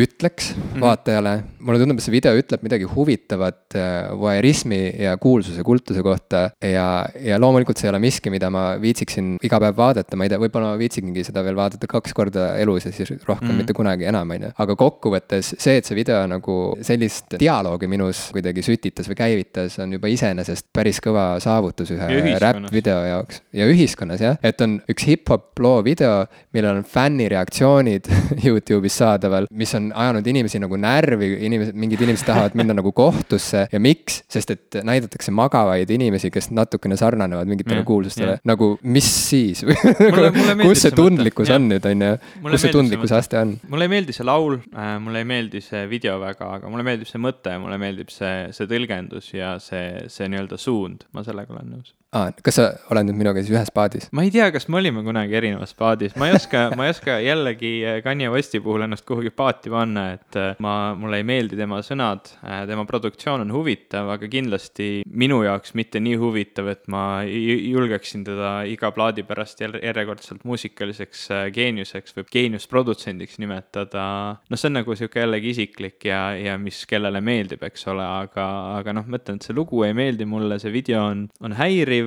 ütleks 0.00 0.54
mm 0.54 0.62
-hmm. 0.62 0.80
vaatajale. 0.80 1.34
mulle 1.60 1.78
tundub, 1.78 1.98
et 1.98 2.04
see 2.04 2.12
video 2.12 2.34
ütleb 2.36 2.62
midagi 2.66 2.84
huvitavat 2.84 3.76
äh, 3.78 4.10
voyeurismi 4.18 4.80
ja 4.98 5.16
kuulsuse, 5.16 5.62
kultuse 5.62 6.02
kohta 6.02 6.50
ja, 6.60 7.06
ja 7.20 7.38
loomulikult 7.40 7.78
see 7.78 7.88
ei 7.88 7.92
ole 7.92 8.02
miski, 8.02 8.30
mida 8.30 8.50
ma 8.50 8.64
viitsiksin 8.80 9.36
iga 9.42 9.60
päev 9.60 9.76
vaadata, 9.76 10.16
ma 10.16 10.26
ei 10.26 10.32
tea, 10.32 10.40
võib-olla 10.42 10.74
ma 10.74 10.78
viitsingi 10.78 11.24
seda 11.24 11.44
veel 11.44 11.56
vaadata 11.56 11.86
kaks 11.90 12.14
korda 12.14 12.56
elus 12.58 12.86
ja 12.86 12.92
siis 12.92 13.10
rohkem 13.10 13.48
mm 13.48 13.52
-hmm. 13.52 13.56
mitte 13.56 13.72
kunagi 13.72 14.04
enam, 14.04 14.30
on 14.30 14.48
ju. 14.48 14.50
aga 14.58 14.76
kokkuvõttes 14.76 15.54
see, 15.58 15.76
et 15.76 15.84
see 15.84 15.96
video 15.96 16.26
nagu 16.26 16.76
sellist 16.82 17.38
dialoogi 17.38 17.86
minus 17.86 18.30
kuidagi 18.32 18.62
sütitas 18.62 19.08
või 19.08 19.18
käivitas, 19.22 19.78
on 19.78 19.92
juba 19.92 20.08
iseenesest 20.08 20.66
päris 20.72 21.00
kõva 21.04 21.24
saavutus 21.42 21.92
ühe 21.94 22.38
räpp-video 22.40 23.00
jaoks. 23.08 23.42
ja 23.54 23.66
ühiskonnas 23.70 24.22
jah, 24.22 24.38
et 24.44 24.60
on 24.64 24.78
üks 24.90 25.06
hip-hop 25.08 25.60
loo 25.62 25.82
video, 25.84 26.24
millel 26.54 26.80
on 26.80 26.86
fännireaktsioonid 26.88 28.08
Youtube'is 28.44 28.98
saadaval, 29.00 29.48
mis 29.52 29.74
on 29.76 29.90
ajanud 29.92 30.26
inimesi 30.30 30.60
nagu 30.62 30.78
närvi, 30.80 31.30
inimesed, 31.48 31.76
mingid 31.78 32.04
inimesed 32.04 32.28
tahavad 32.28 32.56
minna 32.58 32.76
nagu 32.76 32.92
kohtusse. 32.96 33.66
Ja 33.72 33.80
miks, 33.82 34.22
sest 34.30 34.54
et 34.54 34.78
näidatakse 34.86 35.34
magavaid 35.34 35.90
inimesi, 35.94 36.30
kes 36.34 36.50
natukene 36.54 36.96
sarnanevad 37.00 37.48
mingitele 37.50 37.84
kuulsustele, 37.86 38.38
nagu 38.48 38.74
mis 38.82 39.08
siis? 39.28 39.64
Kus 40.64 40.84
see 40.84 40.94
tundlikkus 40.94 41.50
on 41.54 41.68
nüüd, 41.70 41.84
on 41.88 42.02
ju, 42.04 42.12
kus 42.44 42.64
see 42.64 42.72
tundlikkuse 42.74 43.16
aste 43.18 43.38
on? 43.40 43.54
mulle 43.70 43.86
ei 43.86 43.92
meeldi 43.92 44.14
see 44.14 44.26
laul 44.26 44.56
äh,, 44.56 44.94
mulle 45.02 45.22
ei 45.22 45.28
meeldi 45.28 45.60
see 45.64 45.84
video 45.90 46.16
väga, 46.22 46.48
aga 46.58 46.70
mulle 46.70 46.84
meeldib 46.86 47.08
see 47.08 47.20
mõte, 47.22 47.54
mulle 47.60 47.78
meeldib 47.80 48.12
see, 48.12 48.48
see 48.54 48.68
tõlgendus 48.70 49.30
ja 49.34 49.54
see, 49.62 50.04
see 50.12 50.28
nii-öelda 50.30 50.58
suund 50.60 50.93
ma 51.12 51.24
sellega 51.26 51.54
olen 51.54 51.70
nõus 51.76 51.94
aa, 52.14 52.30
kas 52.46 52.58
sa 52.60 52.66
oled 52.94 53.08
nüüd 53.08 53.18
minuga 53.18 53.42
siis 53.42 53.52
ühes 53.54 53.70
paadis? 53.74 54.08
ma 54.14 54.22
ei 54.26 54.30
tea, 54.34 54.50
kas 54.54 54.68
me 54.70 54.78
olime 54.80 55.02
kunagi 55.06 55.34
erinevas 55.38 55.74
paadis, 55.78 56.14
ma 56.20 56.28
ei 56.30 56.36
oska, 56.38 56.66
ma 56.78 56.86
ei 56.88 56.92
oska 56.94 57.16
jällegi 57.24 57.72
äh, 57.84 57.98
Kanye 58.04 58.28
Westi 58.32 58.60
puhul 58.64 58.86
ennast 58.86 59.06
kuhugi 59.08 59.32
paati 59.34 59.72
panna, 59.72 60.06
et 60.18 60.38
äh, 60.40 60.54
ma, 60.62 60.74
mulle 60.98 61.18
ei 61.22 61.26
meeldi 61.26 61.58
tema 61.58 61.80
sõnad, 61.84 62.30
tema 62.70 62.84
produktsioon 62.88 63.42
on 63.44 63.52
huvitav, 63.54 64.08
aga 64.14 64.28
kindlasti 64.30 64.88
minu 65.10 65.40
jaoks 65.46 65.74
mitte 65.78 66.00
nii 66.02 66.16
huvitav, 66.20 66.68
et 66.72 66.86
ma 66.92 67.04
ju- 67.26 67.58
julgeksin 67.74 68.24
teda 68.26 68.52
iga 68.70 68.90
plaadi 68.94 69.24
pärast 69.26 69.60
järjekordselt 69.64 70.44
muusikaliseks 70.46 71.24
äh, 71.34 71.44
geeniuseks 71.54 72.14
või 72.18 72.26
geeniusprodutsendiks 72.34 73.38
nimetada. 73.42 74.04
noh, 74.50 74.58
see 74.60 74.68
on 74.70 74.78
nagu 74.78 74.94
sihuke 74.96 75.22
jällegi 75.22 75.50
isiklik 75.54 76.04
ja, 76.08 76.22
ja 76.38 76.56
mis 76.60 76.82
kellele 76.90 77.20
meeldib, 77.24 77.62
eks 77.66 77.86
ole, 77.92 78.04
aga, 78.04 78.46
aga 78.78 78.94
noh, 79.00 79.06
ma 79.08 79.18
ütlen, 79.20 79.38
et 79.40 79.46
see 79.48 79.56
lugu 79.56 79.82
ei 79.86 79.94
meeldi 79.96 80.26
mulle, 80.28 80.58
see 80.62 80.72
video 80.74 81.04
on, 81.10 81.26
on 81.44 81.54
häiriv, 81.58 82.03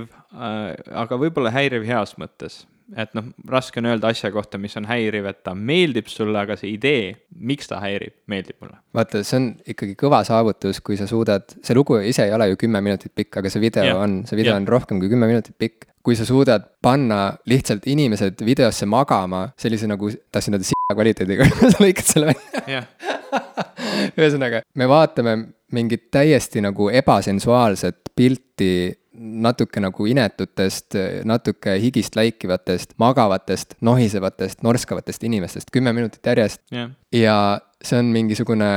aga 1.03 1.19
võib-olla 1.21 1.53
häiriv 1.55 1.85
heas 1.87 2.15
mõttes 2.21 2.65
et 2.95 3.11
noh, 3.17 3.25
raske 3.49 3.81
on 3.81 3.89
öelda 3.89 4.11
asja 4.13 4.29
kohta, 4.31 4.59
mis 4.61 4.75
on 4.79 4.87
häiriv, 4.87 5.27
et 5.27 5.41
ta 5.43 5.53
meeldib 5.57 6.07
sulle, 6.11 6.37
aga 6.39 6.55
see 6.59 6.71
idee, 6.75 7.09
miks 7.49 7.67
ta 7.67 7.81
häirib, 7.83 8.15
meeldib 8.31 8.61
mulle. 8.63 8.79
vaata, 8.95 9.23
see 9.27 9.39
on 9.41 9.49
ikkagi 9.73 9.97
kõva 9.99 10.21
saavutus, 10.27 10.79
kui 10.85 10.99
sa 10.99 11.09
suudad, 11.09 11.57
see 11.65 11.75
lugu 11.75 11.99
ise 11.99 12.27
ei 12.27 12.33
ole 12.35 12.49
ju 12.53 12.61
kümme 12.63 12.81
minutit 12.83 13.11
pikk, 13.17 13.41
aga 13.41 13.51
see 13.51 13.63
video 13.63 13.89
yeah. 13.89 13.99
on, 14.03 14.21
see 14.29 14.39
video 14.39 14.53
yeah. 14.53 14.61
on 14.61 14.69
rohkem 14.71 15.01
kui 15.01 15.11
kümme 15.11 15.29
minutit 15.29 15.57
pikk. 15.59 15.89
kui 16.07 16.15
sa 16.15 16.23
suudad 16.23 16.63
panna 16.79 17.33
lihtsalt 17.51 17.83
inimesed 17.91 18.39
videosse 18.47 18.85
magama 18.87 19.49
sellise 19.59 19.89
nagu, 19.91 20.07
tahtsin 20.31 20.55
öelda 20.55 20.63
s**a 20.63 20.95
kvaliteediga, 20.95 21.49
sa 21.73 21.83
lõikad 21.83 22.07
selle 22.13 22.31
välja. 22.31 22.85
ühesõnaga, 24.21 24.63
me 24.79 24.87
vaatame 24.87 25.33
mingit 25.75 26.07
täiesti 26.15 26.63
nagu 26.63 26.87
ebasensuaalset 26.95 28.13
pilti 28.15 28.71
natuke 29.17 29.81
nagu 29.83 30.05
inetutest, 30.09 30.97
natuke 31.27 31.77
higist 31.81 32.17
läikivatest, 32.17 32.97
magavatest, 33.01 33.77
nohisevatest, 33.81 34.63
norskavatest 34.65 35.23
inimestest 35.27 35.71
kümme 35.73 35.93
minutit 35.93 36.25
järjest. 36.25 36.61
jah, 36.71 36.91
ja 37.13 37.37
see 37.83 37.99
on 37.99 38.11
mingisugune 38.11 38.67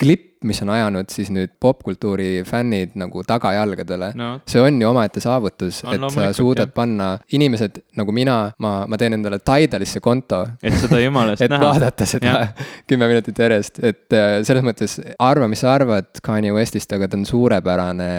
klipp, 0.00 0.26
mis 0.48 0.62
on 0.64 0.70
ajanud 0.72 1.10
siis 1.12 1.28
nüüd 1.28 1.50
popkultuuri 1.60 2.40
fännid 2.48 2.94
nagu 2.96 3.20
tagajalgadele 3.28 4.06
no 4.16 4.28
see 4.48 4.62
on 4.64 4.78
ju 4.80 4.88
omaette 4.88 5.20
saavutus, 5.20 5.82
et 5.92 6.06
sa 6.14 6.30
suudad 6.32 6.70
jah. 6.70 6.72
panna 6.78 7.08
inimesed 7.36 7.76
nagu 8.00 8.14
mina, 8.16 8.38
ma, 8.64 8.70
ma 8.88 8.98
teen 9.00 9.18
endale 9.18 9.42
Tidalisse 9.44 10.00
konto, 10.00 10.40
et 10.62 10.78
seda 10.80 11.02
jumalast 11.02 11.42
et 11.44 11.52
näha. 11.52 11.66
vaadata 11.66 12.08
seda 12.08 12.32
kümme 12.88 13.10
minutit 13.12 13.44
järjest, 13.44 13.82
et 13.84 14.16
äh, 14.16 14.38
selles 14.48 14.64
mõttes 14.64 14.96
arva, 15.20 15.50
mis 15.52 15.60
sa 15.60 15.74
arvad 15.76 16.24
Kanye 16.24 16.54
Westist, 16.56 16.96
aga 16.96 17.10
ta 17.10 17.20
on 17.20 17.28
suurepärane 17.28 18.10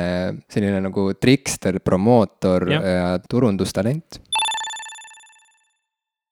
selline 0.54 0.84
nagu 0.86 1.10
trikster, 1.52 1.80
promootor 1.80 2.72
Jah. 2.72 2.84
ja 2.84 3.20
turundustalent. 3.30 4.22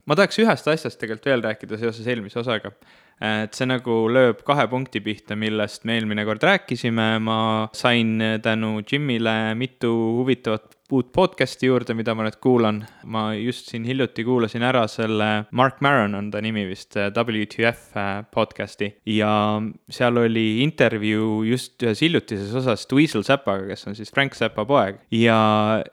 ma 0.05 0.15
tahaks 0.15 0.39
ühest 0.41 0.67
asjast 0.67 0.99
tegelikult 0.99 1.25
veel 1.25 1.43
rääkida 1.43 1.77
seoses 1.77 2.07
eelmise 2.07 2.39
osaga. 2.39 2.71
Et 3.19 3.55
see 3.55 3.67
nagu 3.67 4.01
lööb 4.11 4.43
kahe 4.47 4.65
punkti 4.71 5.01
pihta, 5.03 5.35
millest 5.39 5.85
me 5.87 5.97
eelmine 5.99 6.25
kord 6.27 6.43
rääkisime, 6.45 7.11
ma 7.23 7.39
sain 7.75 8.17
tänu 8.43 8.79
Jimile 8.87 9.55
mitu 9.59 9.91
huvitavat 10.19 10.79
uut 10.89 11.11
podcast'i 11.13 11.67
juurde, 11.69 11.93
mida 11.93 12.15
ma 12.17 12.25
nüüd 12.25 12.39
kuulan. 12.41 12.81
ma 13.05 13.29
just 13.37 13.69
siin 13.69 13.85
hiljuti 13.85 14.23
kuulasin 14.25 14.63
ära 14.65 14.85
selle, 14.89 15.45
Mark 15.51 15.81
Maron 15.85 16.15
on 16.17 16.31
ta 16.33 16.41
nimi 16.41 16.65
vist, 16.69 16.97
WTF 16.97 17.93
podcast'i. 18.33 18.91
Ja 19.05 19.31
seal 19.89 20.17
oli 20.17 20.63
intervjuu 20.63 21.43
just 21.47 21.83
ühes 21.85 22.01
hiljutises 22.05 22.53
osas 22.57 22.87
Dweezil 22.89 23.25
Zappaga, 23.27 23.67
kes 23.69 23.87
on 23.89 23.97
siis 23.97 24.13
Frank 24.13 24.37
Zappa 24.37 24.65
poeg. 24.69 25.03
Ja, 25.13 25.39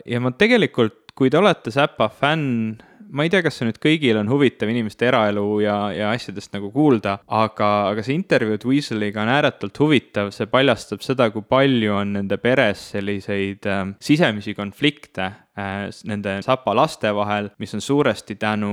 ja 0.07 0.23
ma 0.23 0.33
tegelikult, 0.33 1.12
kui 1.17 1.33
te 1.33 1.41
olete 1.41 1.73
Zappa 1.75 2.09
fänn, 2.12 2.79
ma 3.17 3.25
ei 3.25 3.33
tea, 3.33 3.41
kas 3.45 3.57
see 3.59 3.69
nüüd 3.69 3.81
kõigil 3.81 4.19
on 4.21 4.29
huvitav 4.29 4.71
inimeste 4.71 5.09
eraelu 5.09 5.45
ja, 5.65 5.77
ja 5.97 6.11
asjadest 6.13 6.53
nagu 6.57 6.69
kuulda, 6.75 7.17
aga, 7.33 7.71
aga 7.93 8.05
see 8.05 8.17
intervjuu 8.19 8.61
Dweezeliga 8.67 9.23
on 9.25 9.33
ääretult 9.33 9.81
huvitav, 9.81 10.31
see 10.37 10.51
paljastab 10.53 11.05
seda, 11.05 11.31
kui 11.33 11.47
palju 11.49 11.97
on 11.97 12.17
nende 12.19 12.37
peres 12.43 12.91
selliseid 12.93 13.69
äh, 13.71 13.83
sisemisi 14.05 14.55
konflikte 14.59 15.33
nende 15.57 16.40
Zappa 16.45 16.75
laste 16.77 17.12
vahel, 17.14 17.51
mis 17.59 17.75
on 17.75 17.81
suuresti 17.81 18.37
tänu 18.37 18.73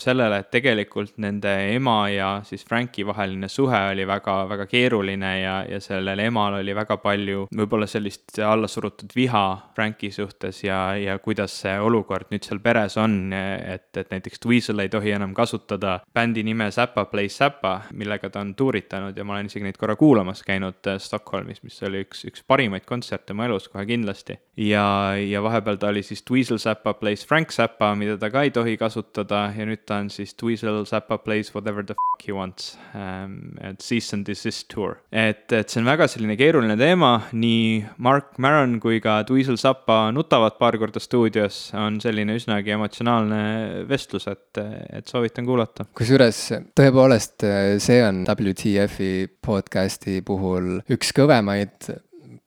sellele, 0.00 0.38
et 0.42 0.50
tegelikult 0.50 1.18
nende 1.22 1.52
ema 1.74 2.08
ja 2.08 2.30
siis 2.44 2.64
Franki 2.64 3.06
vaheline 3.06 3.48
suhe 3.48 3.80
oli 3.92 4.06
väga, 4.06 4.36
väga 4.48 4.66
keeruline 4.66 5.32
ja, 5.40 5.56
ja 5.68 5.80
sellel 5.80 6.18
emal 6.24 6.58
oli 6.60 6.74
väga 6.74 6.96
palju 7.02 7.46
võib-olla 7.56 7.86
sellist 7.90 8.38
allasurutud 8.38 9.12
viha 9.16 9.44
Franki 9.74 10.10
suhtes 10.14 10.62
ja, 10.64 10.80
ja 10.96 11.18
kuidas 11.22 11.54
see 11.64 11.74
olukord 11.80 12.32
nüüd 12.32 12.46
seal 12.46 12.62
peres 12.64 12.96
on, 13.00 13.32
et, 13.32 13.90
et 13.96 14.10
näiteks 14.12 14.42
Dweezil 14.42 14.82
ei 14.82 14.92
tohi 14.92 15.12
enam 15.12 15.34
kasutada 15.36 15.98
bändi 16.14 16.44
nime 16.46 16.70
Zappa 16.72 17.04
Plays 17.10 17.36
Zappa, 17.38 17.74
millega 17.92 18.30
ta 18.32 18.40
on 18.40 18.54
tuuritanud 18.56 19.16
ja 19.16 19.24
ma 19.24 19.36
olen 19.36 19.50
isegi 19.50 19.66
neid 19.66 19.78
korra 19.80 19.96
kuulamas 20.00 20.42
käinud 20.46 20.80
äh, 20.88 20.98
Stockholmis, 21.02 21.62
mis 21.66 21.78
oli 21.86 22.04
üks, 22.06 22.24
üks 22.28 22.44
parimaid 22.46 22.86
kontserte 22.88 23.36
mu 23.36 23.46
elus 23.46 23.68
kohe 23.72 23.84
kindlasti. 23.88 24.38
ja, 24.56 24.84
ja 25.18 25.42
vahepeal 25.44 25.80
ta 25.80 25.92
oli 25.92 26.02
siis 26.06 26.21
Dweezil 26.28 26.58
Zappa 26.62 26.94
Plays 26.98 27.24
Frank 27.26 27.52
Zappa, 27.52 27.92
mida 27.98 28.16
ta 28.20 28.30
ka 28.32 28.44
ei 28.46 28.52
tohi 28.54 28.76
kasutada 28.80 29.44
ja 29.56 29.66
nüüd 29.68 29.84
ta 29.88 30.00
on 30.02 30.10
siis 30.12 30.34
Dweezil 30.38 30.84
Zappa 30.88 31.18
Plays 31.22 31.52
Whatever 31.54 31.84
the 31.86 31.96
fuck 31.98 32.26
he 32.26 32.34
wants 32.34 32.76
ähm,. 32.94 33.56
et 33.60 33.82
Cease 33.82 34.16
and 34.16 34.26
Desist 34.26 34.68
Tour. 34.72 34.96
et, 35.10 35.50
et 35.52 35.68
see 35.68 35.82
on 35.82 35.88
väga 35.88 36.08
selline 36.10 36.36
keeruline 36.38 36.76
teema, 36.78 37.12
nii 37.32 37.82
Mark 38.02 38.38
Maron 38.42 38.78
kui 38.82 39.00
ka 39.04 39.20
Dweezil 39.28 39.58
Zappa 39.60 40.04
nutavad 40.14 40.58
paar 40.60 40.78
korda 40.80 41.02
stuudios, 41.02 41.72
on 41.78 41.98
selline 42.02 42.36
üsnagi 42.38 42.74
emotsionaalne 42.76 43.42
vestlus, 43.90 44.28
et, 44.30 44.62
et 44.92 45.08
soovitan 45.10 45.48
kuulata. 45.48 45.88
kusjuures 45.98 46.44
tõepoolest 46.78 47.46
see 47.82 48.00
on 48.06 48.22
WTF-i 48.28 49.26
podcast'i 49.42 50.20
puhul 50.26 50.78
üks 50.92 51.12
kõvemaid 51.16 51.92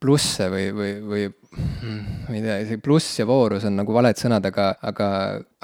plusse 0.02 0.50
või, 0.52 0.70
või, 0.76 0.92
või 1.10 1.26
ma 2.28 2.34
ei 2.36 2.41
tea, 2.41 2.56
isegi 2.63 2.82
pluss 2.82 3.20
ja 3.20 3.26
voorus 3.30 3.63
on 3.68 3.76
nagu 3.80 3.94
valed 3.94 4.18
sõnad, 4.20 4.46
aga, 4.50 4.72
aga, 4.89 5.08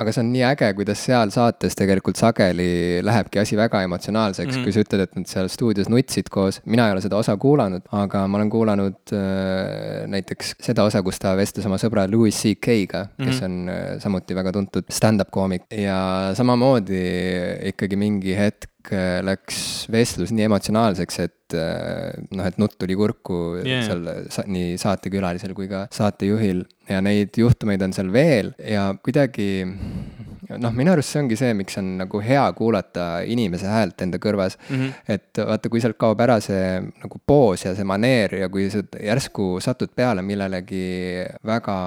aga 0.02 0.14
see 0.14 0.22
on 0.24 0.30
nii 0.34 0.44
äge, 0.52 0.70
kuidas 0.78 1.02
seal 1.08 1.32
saates 1.34 1.76
tegelikult 1.78 2.20
sageli 2.20 3.02
lähebki 3.04 3.42
asi 3.42 3.58
väga 3.58 3.82
emotsionaalseks 3.88 4.48
mm. 4.48 4.60
-hmm. 4.60 4.64
kui 4.64 4.76
sa 4.76 4.84
ütled, 4.86 5.04
et 5.08 5.16
nad 5.18 5.28
seal 5.28 5.50
stuudios 5.52 5.90
nutsid 5.90 6.30
koos, 6.30 6.62
mina 6.66 6.88
ei 6.88 6.96
ole 6.96 7.02
seda 7.02 7.18
osa 7.18 7.36
kuulanud, 7.38 7.82
aga 7.92 8.24
ma 8.28 8.38
olen 8.40 8.50
kuulanud 8.54 9.14
äh, 9.18 10.08
näiteks 10.08 10.56
seda 10.62 10.84
osa, 10.88 11.02
kus 11.04 11.20
ta 11.20 11.36
vestles 11.38 11.66
oma 11.66 11.78
sõbra 11.82 12.08
Louis 12.12 12.36
CK-ga, 12.36 13.08
kes 13.18 13.42
Mhm. 13.42 13.46
on 13.46 13.70
äh, 13.70 14.00
samuti 14.00 14.36
väga 14.36 14.52
tuntud 14.52 14.86
stand-up 14.90 15.32
koomik 15.32 15.64
ja 15.76 16.32
samamoodi 16.38 17.02
ikkagi 17.74 17.96
mingi 18.00 18.36
hetk 18.38 18.71
läks 19.26 19.62
vestlus 19.92 20.34
nii 20.34 20.48
emotsionaalseks, 20.50 21.20
et 21.24 21.56
äh, 21.58 22.12
noh, 22.34 22.48
et 22.48 22.58
nutt 22.62 22.78
tuli 22.82 22.98
kurku 22.98 23.38
yeah. 23.62 23.86
seal 23.86 24.08
nii 24.52 24.78
saatekülalisel 24.82 25.54
kui 25.58 25.70
ka 25.72 25.86
saatejuhil 25.94 26.64
ja 26.90 27.02
neid 27.04 27.38
juhtumeid 27.38 27.82
on 27.86 27.94
seal 27.96 28.12
veel 28.14 28.54
ja 28.66 28.90
kuidagi 29.04 29.66
noh, 30.60 30.74
minu 30.76 30.94
arust 30.94 31.14
see 31.14 31.22
ongi 31.22 31.38
see, 31.40 31.54
miks 31.58 31.78
on 31.80 31.94
nagu 32.02 32.22
hea 32.24 32.44
kuulata 32.58 33.08
inimese 33.28 33.70
häält 33.72 34.02
enda 34.06 34.20
kõrvas 34.22 34.58
Mm 34.72 34.78
-hmm. 34.78 34.94
et 35.08 35.38
vaata, 35.38 35.70
kui 35.70 35.82
sealt 35.82 35.98
kaob 35.98 36.20
ära 36.22 36.40
see 36.40 36.80
nagu 36.82 37.20
poos 37.26 37.66
ja 37.66 37.76
see 37.76 37.84
maneer 37.84 38.36
ja 38.36 38.50
kui 38.50 38.70
sa 38.70 38.84
järsku 39.04 39.60
satud 39.62 39.90
peale 39.96 40.22
millelegi 40.22 41.26
väga 41.46 41.78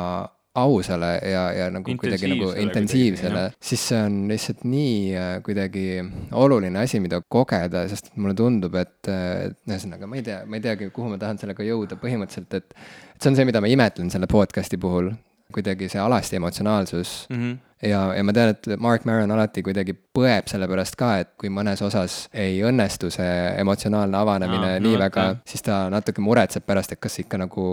ausale 0.55 1.19
ja, 1.27 1.45
ja 1.53 1.67
nagu 1.75 1.97
kuidagi 1.99 2.29
nagu 2.31 2.53
Intensiivsele 2.63 3.45
siis 3.59 3.83
see 3.91 4.01
on 4.07 4.19
lihtsalt 4.31 4.63
nii 4.69 4.99
äh, 5.19 5.31
kuidagi 5.43 5.87
oluline 6.33 6.79
asi, 6.85 7.01
mida 7.03 7.19
kogeda, 7.29 7.85
sest 7.91 8.13
mulle 8.15 8.37
tundub, 8.39 8.77
et 8.79 9.11
äh, 9.11 9.49
et 9.49 9.59
ühesõnaga, 9.69 10.07
ma 10.11 10.21
ei 10.21 10.27
tea, 10.27 10.41
ma 10.47 10.61
ei 10.61 10.65
teagi, 10.65 10.91
kuhu 10.95 11.11
ma 11.11 11.19
tahan 11.21 11.41
sellega 11.43 11.67
jõuda, 11.67 11.99
põhimõtteliselt, 12.01 12.55
et 12.55 12.75
et 13.15 13.23
see 13.23 13.33
on 13.33 13.39
see, 13.39 13.47
mida 13.49 13.63
ma 13.63 13.71
imetlen 13.71 14.11
selle 14.15 14.29
podcast'i 14.31 14.79
puhul, 14.81 15.11
kuidagi 15.55 15.91
see 15.93 16.03
alasti 16.03 16.39
emotsionaalsus 16.41 17.15
Mm 17.31 17.41
-hmm. 17.41 17.59
ja, 17.83 18.01
ja 18.17 18.25
ma 18.25 18.33
tean, 18.35 18.55
et 18.55 18.69
Mark 18.81 19.05
Maron 19.09 19.31
alati 19.35 19.63
kuidagi 19.65 19.95
põeb 20.15 20.47
selle 20.47 20.69
pärast 20.71 20.95
ka, 20.99 21.09
et 21.25 21.31
kui 21.41 21.51
mõnes 21.51 21.81
osas 21.83 22.29
ei 22.31 22.61
õnnestu 22.67 23.11
see 23.13 23.31
emotsionaalne 23.59 24.19
avanemine 24.19 24.69
no 24.77 24.83
nii 24.85 24.95
vot, 24.95 25.03
väga 25.03 25.25
siis 25.49 25.65
ta 25.67 25.81
natuke 25.93 26.23
muretseb 26.23 26.67
pärast, 26.67 26.95
et 26.95 27.03
kas 27.03 27.19
ikka 27.25 27.41
nagu 27.43 27.65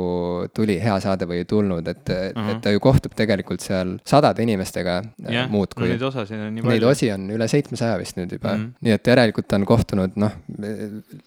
tuli 0.55 0.79
hea 0.81 0.95
saade 1.03 1.27
või 1.29 1.43
ei 1.43 1.47
tulnud, 1.49 1.87
et 1.87 2.09
uh. 2.09 2.23
-huh. 2.33 2.49
et 2.55 2.63
ta 2.65 2.73
ju 2.73 2.81
kohtub 2.81 3.13
tegelikult 3.17 3.61
seal 3.61 3.97
sadade 4.07 4.41
inimestega 4.43 4.97
yeah, 5.29 5.45
no 5.45 5.57
muudkui 5.57 5.91
neid 5.93 6.07
osasid 6.09 6.39
on 6.39 6.55
nii 6.55 6.65
Neid 6.65 6.81
palju. 6.81 6.89
osi 6.95 7.11
on 7.13 7.29
üle 7.35 7.47
seitsmesaja 7.51 7.99
vist 8.01 8.17
nüüd 8.17 8.33
juba 8.33 8.55
mm. 8.55 8.65
-hmm. 8.65 8.87
nii 8.87 8.97
et 8.97 9.11
järelikult 9.13 9.47
ta 9.47 9.59
on 9.61 9.67
kohtunud 9.69 10.17
noh, 10.21 10.33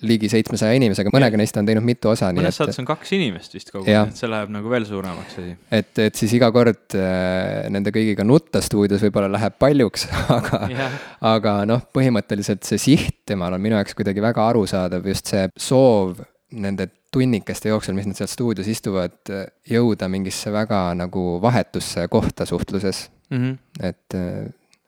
ligi 0.03 0.29
seitsmesaja 0.33 0.75
inimesega, 0.81 1.15
mõnega 1.15 1.39
neist 1.39 1.57
on 1.57 1.67
teinud 1.67 1.87
mitu 1.87 2.11
osa, 2.11 2.33
mõnes 2.35 2.59
saates 2.59 2.79
on 2.83 2.91
kaks 2.91 3.15
inimest 3.15 3.55
vist 3.55 3.71
kogu 3.71 3.87
aeg, 3.87 4.11
et 4.11 4.19
see 4.19 4.31
läheb 4.31 4.51
nagu 4.51 4.71
veel 4.71 4.87
suuremaks 4.89 5.39
asi. 5.39 5.57
et, 5.71 5.95
et 6.09 6.15
siis 6.19 6.35
iga 6.41 6.51
kord 6.55 6.99
äh, 6.99 7.71
nende 7.71 7.95
kõigiga 7.95 8.27
nutta 8.27 8.63
stuudios 8.64 9.03
võib-olla 9.05 9.31
läheb 9.37 9.57
paljuks, 9.61 10.07
aga 10.38 10.64
jah, 10.72 10.98
aga 11.35 11.57
noh, 11.68 11.85
põhimõtteliselt 11.94 12.66
see 12.68 12.81
siht 12.83 13.22
temal 13.29 13.57
on 13.57 13.62
minu 13.64 13.79
jaoks 13.79 13.96
kuidagi 13.98 14.24
väga 14.24 14.48
arusaadav, 14.53 15.07
just 15.11 15.33
see 15.33 15.46
soov 15.61 16.22
nende 16.55 16.88
tunnikeste 17.14 17.70
jooksul, 17.70 17.94
mis 17.96 18.09
nad 18.09 18.18
seal 18.18 18.31
stuudios 18.31 18.68
istuvad, 18.70 19.16
jõuda 19.70 20.09
mingisse 20.11 20.50
väga 20.55 20.87
nagu 20.98 21.38
vahetusse 21.42 22.09
kohta 22.11 22.46
suhtluses 22.46 23.09
mm. 23.31 23.38
-hmm. 23.38 23.59
et 23.90 24.18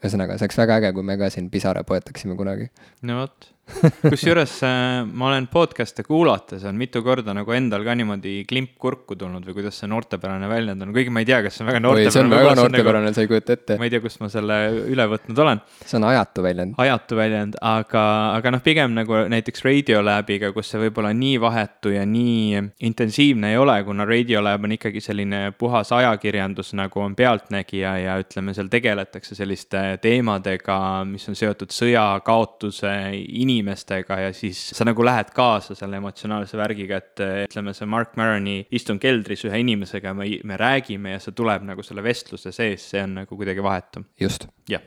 ühesõnaga, 0.02 0.36
see 0.36 0.46
oleks 0.46 0.58
väga 0.60 0.80
äge, 0.80 0.94
kui 0.96 1.06
me 1.06 1.16
ka 1.20 1.30
siin 1.32 1.50
pisara 1.50 1.84
poetaksime 1.86 2.36
kunagi. 2.38 2.70
no 3.02 3.22
vot 3.22 3.55
kusjuures 4.10 4.52
äh, 4.62 5.02
ma 5.10 5.26
olen 5.30 5.48
podcast'e 5.50 6.04
kuulates 6.06 6.62
on 6.68 6.76
mitu 6.78 7.00
korda 7.02 7.34
nagu 7.34 7.50
endal 7.52 7.82
ka 7.84 7.96
niimoodi 7.98 8.44
klimp 8.48 8.76
kurku 8.78 9.16
tulnud 9.18 9.44
või 9.48 9.56
kuidas 9.58 9.80
see 9.80 9.90
noortepärane 9.90 10.46
väljend 10.50 10.84
on, 10.86 10.92
kuigi 10.94 11.10
ma 11.10 11.22
ei 11.24 11.26
tea, 11.26 11.40
kas 11.44 11.58
see 11.58 11.64
on 11.64 11.70
väga 11.72 11.80
noortepärane. 11.82 12.14
see 12.14 12.22
on 12.22 12.30
väga 12.30 12.52
noortepärane 12.60 13.08
nagu,, 13.08 13.16
sa 13.16 13.24
ei 13.24 13.30
kujuta 13.30 13.56
ette. 13.56 13.78
ma 13.80 13.88
ei 13.88 13.92
tea, 13.92 14.02
kust 14.04 14.22
ma 14.22 14.30
selle 14.30 14.58
üle 14.86 15.06
võtnud 15.10 15.42
olen. 15.44 15.62
see 15.82 15.98
on 15.98 16.06
ajatu 16.12 16.44
väljend. 16.46 16.76
ajatu 16.84 17.18
väljend, 17.18 17.58
aga, 17.72 18.04
aga 18.36 18.54
noh, 18.54 18.62
pigem 18.64 18.94
nagu 18.96 19.24
näiteks 19.34 19.66
Radiolab'iga, 19.66 20.52
kus 20.54 20.70
see 20.70 20.84
võib-olla 20.86 21.10
nii 21.16 21.42
vahetu 21.42 21.94
ja 21.96 22.06
nii 22.06 22.62
intensiivne 22.86 23.50
ei 23.56 23.60
ole, 23.60 23.80
kuna 23.88 24.06
Radiolab 24.06 24.70
on 24.70 24.76
ikkagi 24.78 25.02
selline 25.02 25.42
puhas 25.58 25.90
ajakirjandus, 25.96 26.70
nagu 26.78 27.02
on 27.02 27.18
Pealtnägija 27.18 27.96
ja 28.04 28.16
ütleme, 28.22 28.54
seal 28.54 28.70
tegeletakse 28.70 29.34
selliste 29.34 29.84
teemadega, 30.06 30.78
mis 31.10 31.26
on 31.26 31.38
seotud 31.38 31.74
sõja, 31.74 32.08
kaotuse, 32.24 32.94
inimese 33.26 33.55
inimestega 33.56 34.20
ja 34.26 34.32
siis 34.36 34.60
sa 34.76 34.86
nagu 34.86 35.04
lähed 35.06 35.32
kaasa 35.36 35.76
selle 35.78 36.00
emotsionaalse 36.00 36.60
värgiga, 36.60 37.00
et 37.02 37.24
ütleme, 37.48 37.74
see 37.76 37.88
Mark 37.90 38.16
Maroni 38.20 38.60
istun 38.76 39.00
keldris 39.02 39.46
ühe 39.48 39.62
inimesega, 39.64 40.14
me, 40.16 40.28
me 40.44 40.60
räägime 40.60 41.16
ja 41.16 41.22
see 41.22 41.36
tuleb 41.36 41.66
nagu 41.66 41.84
selle 41.86 42.04
vestluse 42.06 42.54
sees, 42.54 42.90
see 42.92 43.02
on 43.02 43.22
nagu 43.22 43.40
kuidagi 43.40 43.64
vahetum. 43.64 44.06
just. 44.20 44.48
jah 44.70 44.84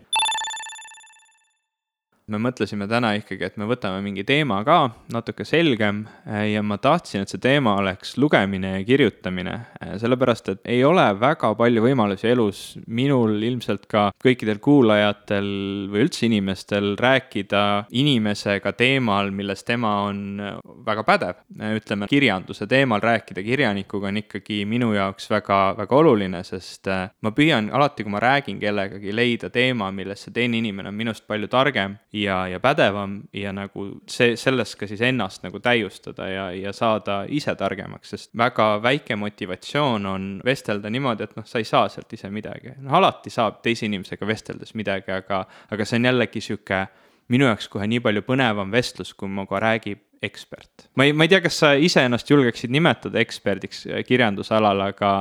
me 2.30 2.40
mõtlesime 2.42 2.88
täna 2.90 3.14
ikkagi, 3.18 3.48
et 3.48 3.58
me 3.60 3.68
võtame 3.70 4.02
mingi 4.06 4.24
teema 4.28 4.60
ka 4.68 4.78
natuke 5.14 5.46
selgem 5.48 6.04
eh, 6.26 6.52
ja 6.54 6.64
ma 6.66 6.78
tahtsin, 6.82 7.24
et 7.24 7.32
see 7.32 7.42
teema 7.42 7.76
oleks 7.80 8.16
lugemine 8.22 8.76
ja 8.78 8.84
kirjutamine. 8.88 9.56
Eh, 9.80 9.96
sellepärast, 10.02 10.52
et 10.54 10.70
ei 10.76 10.84
ole 10.86 11.06
väga 11.20 11.52
palju 11.60 11.84
võimalusi 11.86 12.30
elus, 12.32 12.62
minul 12.88 13.38
ilmselt 13.46 13.88
ka 13.92 14.10
kõikidel 14.22 14.62
kuulajatel 14.64 15.50
või 15.92 16.06
üldse 16.06 16.28
inimestel 16.30 16.94
rääkida 17.00 17.64
inimesega 17.98 18.74
teemal, 18.78 19.34
milles 19.36 19.66
tema 19.68 19.96
on 20.08 20.42
väga 20.86 21.06
pädev. 21.08 21.44
Eh, 21.60 21.78
ütleme, 21.80 22.10
kirjanduse 22.12 22.68
teemal 22.70 23.04
rääkida 23.04 23.44
kirjanikuga 23.46 24.12
on 24.12 24.22
ikkagi 24.24 24.62
minu 24.70 24.92
jaoks 24.98 25.30
väga, 25.32 25.60
väga 25.80 26.00
oluline, 26.04 26.44
sest 26.48 26.90
ma 26.90 27.34
püüan 27.36 27.72
alati, 27.74 28.06
kui 28.06 28.14
ma 28.14 28.22
räägin 28.24 28.60
kellegagi, 28.62 29.14
leida 29.16 29.50
teema, 29.54 29.90
milles 29.96 30.26
see 30.26 30.36
teine 30.36 30.60
inimene 30.60 30.92
on 30.92 30.98
minust 30.98 31.26
palju 31.30 31.50
targem 31.52 31.98
ja, 32.22 32.48
ja 32.48 32.60
pädevam 32.60 33.20
ja 33.34 33.54
nagu 33.56 33.86
see, 34.10 34.36
selles 34.40 34.76
ka 34.80 34.88
siis 34.90 35.02
ennast 35.06 35.44
nagu 35.46 35.60
täiustada 35.64 36.28
ja, 36.30 36.46
ja 36.56 36.74
saada 36.76 37.22
ise 37.28 37.56
targemaks, 37.56 38.14
sest 38.16 38.32
väga 38.38 38.72
väike 38.84 39.18
motivatsioon 39.20 40.06
on 40.06 40.30
vestelda 40.46 40.92
niimoodi, 40.94 41.28
et 41.28 41.38
noh, 41.40 41.48
sa 41.48 41.62
ei 41.62 41.68
saa 41.68 41.88
sealt 41.90 42.14
ise 42.14 42.32
midagi. 42.34 42.76
noh, 42.80 42.98
alati 43.00 43.34
saab 43.34 43.62
teise 43.66 43.88
inimesega 43.90 44.28
vesteldes 44.28 44.76
midagi, 44.78 45.12
aga, 45.16 45.46
aga 45.72 45.88
see 45.88 46.02
on 46.02 46.10
jällegi 46.12 46.44
sihuke 46.44 46.86
minu 47.30 47.50
jaoks 47.50 47.70
kohe 47.70 47.88
nii 47.90 48.02
palju 48.04 48.24
põnevam 48.26 48.72
vestlus, 48.74 49.14
kui 49.14 49.30
minuga 49.30 49.62
räägib 49.62 50.02
ekspert. 50.26 50.90
ma 50.96 51.08
ei, 51.08 51.14
ma 51.14 51.26
ei 51.26 51.32
tea, 51.32 51.42
kas 51.44 51.60
sa 51.62 51.72
iseennast 51.78 52.30
julgeksid 52.30 52.74
nimetada 52.74 53.22
eksperdiks 53.22 53.86
kirjandusalal, 54.08 54.82
aga 54.90 55.14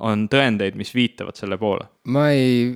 on 0.00 0.26
tõendeid, 0.32 0.78
mis 0.78 0.94
viitavad 0.96 1.36
selle 1.36 1.58
poole? 1.60 1.88
ma 2.08 2.30
ei 2.32 2.72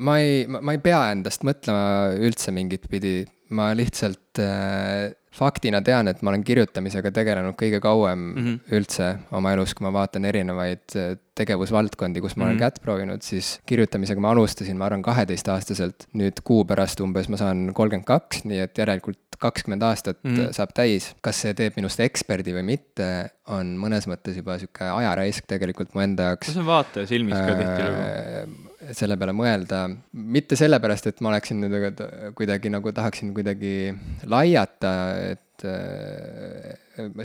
ma 0.00 0.18
ei, 0.22 0.44
ma 0.48 0.74
ei 0.74 0.82
pea 0.82 1.04
endast 1.14 1.44
mõtlema 1.46 2.16
üldse 2.20 2.54
mingit 2.54 2.88
pidi, 2.90 3.22
ma 3.56 3.70
lihtsalt 3.76 4.40
äh, 4.40 5.10
faktina 5.34 5.80
tean, 5.86 6.10
et 6.10 6.22
ma 6.26 6.32
olen 6.32 6.42
kirjutamisega 6.46 7.12
tegelenud 7.14 7.56
kõige 7.58 7.80
kauem 7.82 8.18
mm 8.18 8.44
-hmm. 8.44 8.76
üldse 8.78 9.08
oma 9.36 9.52
elus, 9.54 9.74
kui 9.74 9.86
ma 9.86 9.92
vaatan 9.94 10.26
erinevaid 10.26 10.96
äh, 10.98 11.12
tegevusvaldkondi, 11.38 12.20
kus 12.20 12.36
ma 12.36 12.36
mm 12.36 12.42
-hmm. 12.42 12.46
olen 12.46 12.56
mhm. 12.56 12.64
kätt 12.64 12.82
proovinud, 12.82 13.22
siis 13.22 13.60
kirjutamisega 13.66 14.20
ma 14.20 14.30
alustasin, 14.30 14.76
ma 14.76 14.86
arvan, 14.86 15.02
kaheteistaastaselt. 15.02 16.06
nüüd 16.14 16.42
kuu 16.44 16.64
pärast 16.64 17.00
umbes 17.00 17.28
ma 17.28 17.36
saan 17.36 17.70
kolmkümmend 17.74 18.06
kaks, 18.06 18.44
nii 18.44 18.60
et 18.66 18.78
järelikult 18.78 19.18
kakskümmend 19.38 19.82
aastat 19.82 20.18
mm 20.22 20.36
-hmm. 20.36 20.52
saab 20.52 20.70
täis. 20.74 21.14
kas 21.20 21.40
see 21.40 21.54
teeb 21.54 21.76
minust 21.76 22.00
eksperdi 22.00 22.54
või 22.54 22.62
mitte, 22.62 23.30
on 23.46 23.76
mõnes 23.76 24.06
mõttes 24.06 24.36
juba 24.36 24.58
sihuke 24.58 24.84
ajaraisk 24.84 25.46
tegelikult 25.46 25.94
mu 25.94 26.00
enda 26.00 26.22
jaoks. 26.22 26.52
see 26.52 26.60
on 26.60 26.66
vaataja 26.66 27.06
silmis 27.06 27.38
ka 27.38 27.54
tihtilugu 27.54 28.69
selle 28.96 29.16
peale 29.20 29.34
mõelda, 29.36 29.84
mitte 30.12 30.56
sellepärast, 30.58 31.10
et 31.10 31.20
ma 31.24 31.32
oleksin 31.32 31.60
nüüd 31.62 32.02
kuidagi 32.38 32.72
nagu 32.72 32.92
tahaksin 32.96 33.34
kuidagi 33.36 33.92
laiata, 34.30 34.94
et 35.32 35.44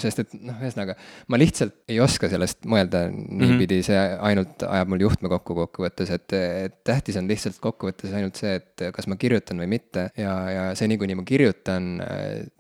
sest 0.02 0.22
et 0.22 0.34
noh, 0.40 0.56
ühesõnaga 0.62 0.96
ma 1.32 1.40
lihtsalt 1.40 1.92
ei 1.92 2.00
oska 2.04 2.30
sellest 2.32 2.66
mõelda 2.70 3.06
niipidi, 3.12 3.80
mhm. 3.80 3.86
see 3.88 4.02
ainult 4.30 4.66
ajab 4.68 4.92
mul 4.92 5.06
juhtme 5.06 5.32
kokku 5.32 5.58
kokkuvõttes, 5.58 6.12
et, 6.16 6.36
et 6.36 6.78
tähtis 6.88 7.20
on 7.20 7.30
lihtsalt 7.30 7.60
kokkuvõttes 7.64 8.14
ainult 8.16 8.40
see, 8.40 8.56
et 8.60 8.86
kas 8.96 9.10
ma 9.12 9.18
kirjutan 9.20 9.62
või 9.62 9.70
mitte 9.76 10.08
ja, 10.20 10.36
ja 10.52 10.66
seni, 10.80 11.00
kuni 11.02 11.18
ma 11.18 11.26
kirjutan, 11.28 11.90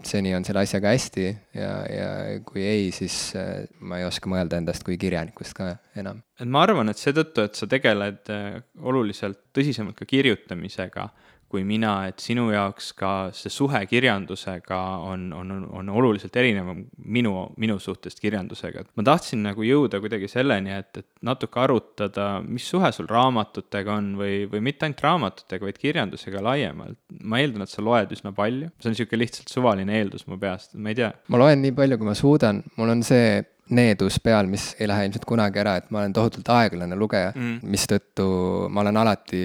seni 0.05 0.35
on 0.37 0.47
selle 0.47 0.65
asjaga 0.65 0.93
hästi 0.95 1.27
ja, 1.57 1.71
ja 1.91 2.09
kui 2.47 2.65
ei, 2.65 2.89
siis 2.95 3.35
ma 3.79 4.01
ei 4.01 4.07
oska 4.07 4.31
mõelda 4.31 4.59
endast 4.61 4.85
kui 4.85 4.99
kirjanikust 5.01 5.55
ka 5.57 5.75
enam. 5.99 6.23
et 6.39 6.49
ma 6.49 6.65
arvan, 6.65 6.91
et 6.91 7.01
seetõttu, 7.01 7.47
et 7.47 7.59
sa 7.59 7.69
tegeled 7.71 8.33
oluliselt 8.81 9.45
tõsisemalt 9.55 9.97
ka 9.99 10.07
kirjutamisega 10.09 11.09
kui 11.55 11.63
mina, 11.67 11.93
et 12.09 12.19
sinu 12.19 12.49
jaoks 12.51 12.91
ka 12.99 13.11
see 13.35 13.51
suhe 13.53 13.79
kirjandusega 13.87 14.79
on, 15.07 15.29
on, 15.35 15.53
on 15.79 15.91
oluliselt 16.01 16.35
erinevam 16.35 16.81
minu, 17.15 17.33
minu 17.61 17.77
suhtest 17.79 18.19
kirjandusega, 18.23 18.83
et 18.83 18.91
ma 18.99 19.05
tahtsin 19.07 19.45
nagu 19.45 19.63
jõuda 19.63 20.01
kuidagi 20.03 20.27
selleni, 20.31 20.73
et, 20.75 20.91
et 20.99 21.07
natuke 21.25 21.61
arutada, 21.63 22.27
mis 22.43 22.67
suhe 22.67 22.91
sul 22.95 23.07
raamatutega 23.07 23.95
on 23.95 24.11
või, 24.19 24.43
või 24.51 24.63
mitte 24.67 24.87
ainult 24.87 25.03
raamatutega, 25.05 25.69
vaid 25.69 25.79
kirjandusega 25.79 26.43
laiemalt. 26.43 26.99
ma 27.23 27.39
eeldan, 27.39 27.63
et 27.63 27.71
sa 27.71 27.83
loed 27.85 28.11
üsna 28.11 28.35
palju, 28.35 28.69
see 28.79 28.91
on 28.91 28.95
niisugune 28.97 29.23
lihtsalt 29.23 29.51
suvaline 29.53 29.99
eeldus 30.01 30.27
mu 30.27 30.39
peast, 30.41 30.75
ma 30.75 30.91
ei 30.91 30.99
tea. 30.99 31.13
ma 31.31 31.39
loen 31.41 31.63
nii 31.63 31.75
palju, 31.77 31.99
kui 32.01 32.11
ma 32.11 32.17
suudan, 32.17 32.63
mul 32.75 32.91
on 32.97 33.05
see 33.07 33.39
needus 33.69 34.19
peal, 34.23 34.49
mis 34.49 34.73
ei 34.79 34.87
lähe 34.89 35.07
ilmselt 35.07 35.25
kunagi 35.25 35.61
ära, 35.61 35.77
et 35.79 35.89
ma 35.89 36.03
olen 36.03 36.13
tohutult 36.13 36.49
aeglane 36.53 36.97
lugeja 36.99 37.31
mm., 37.33 37.63
mistõttu 37.73 38.27
ma 38.69 38.83
olen 38.83 39.01
alati 39.01 39.41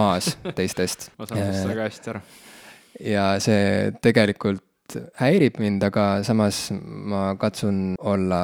maas 0.00 0.32
teistest 0.58 1.10
ma 1.18 1.28
saan 1.28 1.42
sellest 1.42 1.68
väga 1.72 1.88
hästi 1.88 2.12
aru. 2.14 2.24
ja 3.12 3.26
see 3.42 3.92
tegelikult 4.02 4.64
häirib 5.20 5.58
mind, 5.62 5.82
aga 5.86 6.06
samas 6.26 6.68
ma 6.72 7.34
katsun 7.40 7.94
olla 7.98 8.40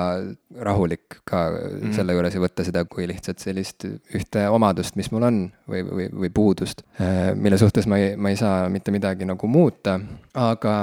rahulik 0.67 1.21
ka 1.29 1.47
mm. 1.53 1.95
selle 1.97 2.17
juures 2.17 2.37
ja 2.37 2.43
võtta 2.43 2.67
seda 2.67 2.85
kui 2.89 3.09
lihtsalt 3.09 3.43
sellist 3.43 3.87
ühte 3.87 4.47
omadust, 4.53 4.97
mis 4.99 5.11
mul 5.15 5.27
on 5.29 5.41
või, 5.71 5.83
või, 5.87 6.09
või 6.25 6.31
puudust, 6.35 6.85
äh, 7.01 7.33
mille 7.35 7.59
suhtes 7.61 7.89
ma 7.91 8.01
ei, 8.03 8.15
ma 8.17 8.33
ei 8.33 8.39
saa 8.41 8.69
mitte 8.73 8.95
midagi 8.95 9.29
nagu 9.29 9.51
muuta. 9.51 9.99
aga 10.37 10.77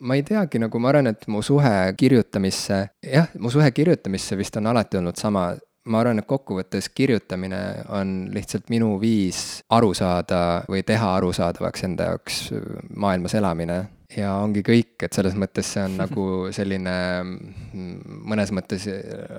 ma 0.00 0.16
ei 0.16 0.22
teagi, 0.26 0.60
nagu 0.62 0.78
ma 0.78 0.90
arvan, 0.92 1.12
et 1.14 1.28
mu 1.28 1.42
suhe 1.42 1.92
kirjutamisse, 1.98 2.80
jah, 3.02 3.30
mu 3.38 3.50
suhe 3.50 3.70
kirjutamisse 3.74 4.38
vist 4.38 4.56
on 4.56 4.72
alati 4.72 5.00
olnud 5.00 5.18
sama 5.20 5.52
ma 5.84 6.00
arvan, 6.00 6.20
et 6.20 6.28
kokkuvõttes 6.28 6.88
kirjutamine 6.96 7.60
on 7.92 8.14
lihtsalt 8.32 8.70
minu 8.72 8.94
viis 9.00 9.60
aru 9.74 9.92
saada 9.96 10.38
või 10.70 10.84
teha 10.86 11.10
arusaadavaks 11.18 11.84
enda 11.88 12.08
jaoks 12.12 12.38
maailmas 12.96 13.36
elamine 13.36 13.82
ja 14.18 14.34
ongi 14.42 14.62
kõik, 14.66 14.94
et 15.06 15.16
selles 15.16 15.34
mõttes 15.38 15.68
see 15.74 15.84
on 15.84 15.96
nagu 16.02 16.24
selline 16.54 16.94
mm, 17.24 18.18
mõnes 18.30 18.52
mõttes 18.54 18.86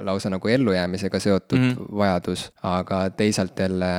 lausa 0.06 0.32
nagu 0.34 0.52
ellujäämisega 0.52 1.20
seotud 1.20 1.60
mm 1.60 1.72
-hmm. 1.72 1.98
vajadus, 1.98 2.48
aga 2.64 3.10
teisalt 3.10 3.60
jälle 3.60 3.92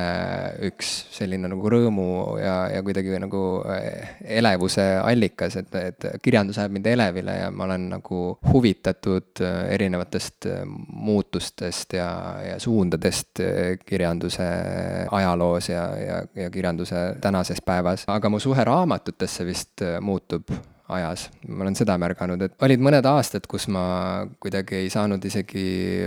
üks 0.69 0.91
selline 1.17 1.49
nagu 1.51 1.69
rõõmu 1.69 2.37
ja, 2.41 2.55
ja 2.75 2.83
kuidagi 2.83 3.19
nagu 3.21 3.43
eh, 3.73 4.15
elevuse 4.39 4.85
allikas, 5.03 5.57
et, 5.61 5.75
et 5.75 6.07
kirjandus 6.21 6.57
ajab 6.57 6.77
mind 6.77 6.85
elevile 6.85 7.37
ja 7.37 7.51
ma 7.51 7.67
olen 7.67 7.89
nagu 7.89 8.21
huvitatud 8.53 9.41
eh, 9.41 9.73
erinevatest 9.73 10.45
eh, 10.45 10.63
muutustest 10.87 11.93
ja, 11.93 12.09
ja 12.51 12.59
suundadest 12.59 13.41
kirjanduse 13.85 14.47
ajaloos 15.11 15.69
ja, 15.69 15.83
ja, 15.97 16.23
ja 16.35 16.49
kirjanduse 16.49 17.15
tänases 17.21 17.61
päevas, 17.65 18.03
aga 18.07 18.29
mu 18.29 18.39
suhe 18.39 18.63
raamatutesse 18.63 19.45
vist 19.45 19.83
muutub 20.01 20.49
ajas, 20.93 21.27
ma 21.47 21.65
olen 21.65 21.75
seda 21.75 21.97
märganud, 21.99 22.41
et 22.45 22.63
olid 22.63 22.83
mõned 22.83 23.05
aastad, 23.09 23.47
kus 23.49 23.67
ma 23.73 23.83
kuidagi 24.43 24.77
ei 24.83 24.91
saanud 24.91 25.23
isegi 25.27 25.65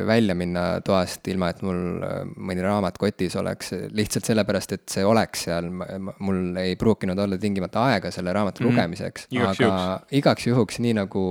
välja 0.09 0.37
minna 0.39 0.65
toast, 0.85 1.27
ilma 1.29 1.51
et 1.53 1.61
mul 1.67 2.01
äh, 2.07 2.23
mõni 2.37 2.65
raamat 2.65 2.97
kotis 3.01 3.37
oleks, 3.41 3.75
lihtsalt 3.97 4.31
sellepärast, 4.31 4.77
et 4.77 4.85
see 4.93 5.05
oleks 5.05 5.45
seal, 5.49 5.69
mul 5.71 6.57
ei 6.61 6.79
pruukinud 6.81 7.19
olla 7.21 7.37
tingimata 7.41 7.85
aega 7.91 8.13
selle 8.15 8.33
raamatu 8.33 8.63
mm 8.63 8.69
-hmm. 8.69 8.73
lugemiseks. 8.73 9.27
aga 9.37 9.53
juhuks. 9.59 10.15
igaks 10.21 10.47
juhuks, 10.47 10.81
nii 10.81 10.95
nagu 11.03 11.25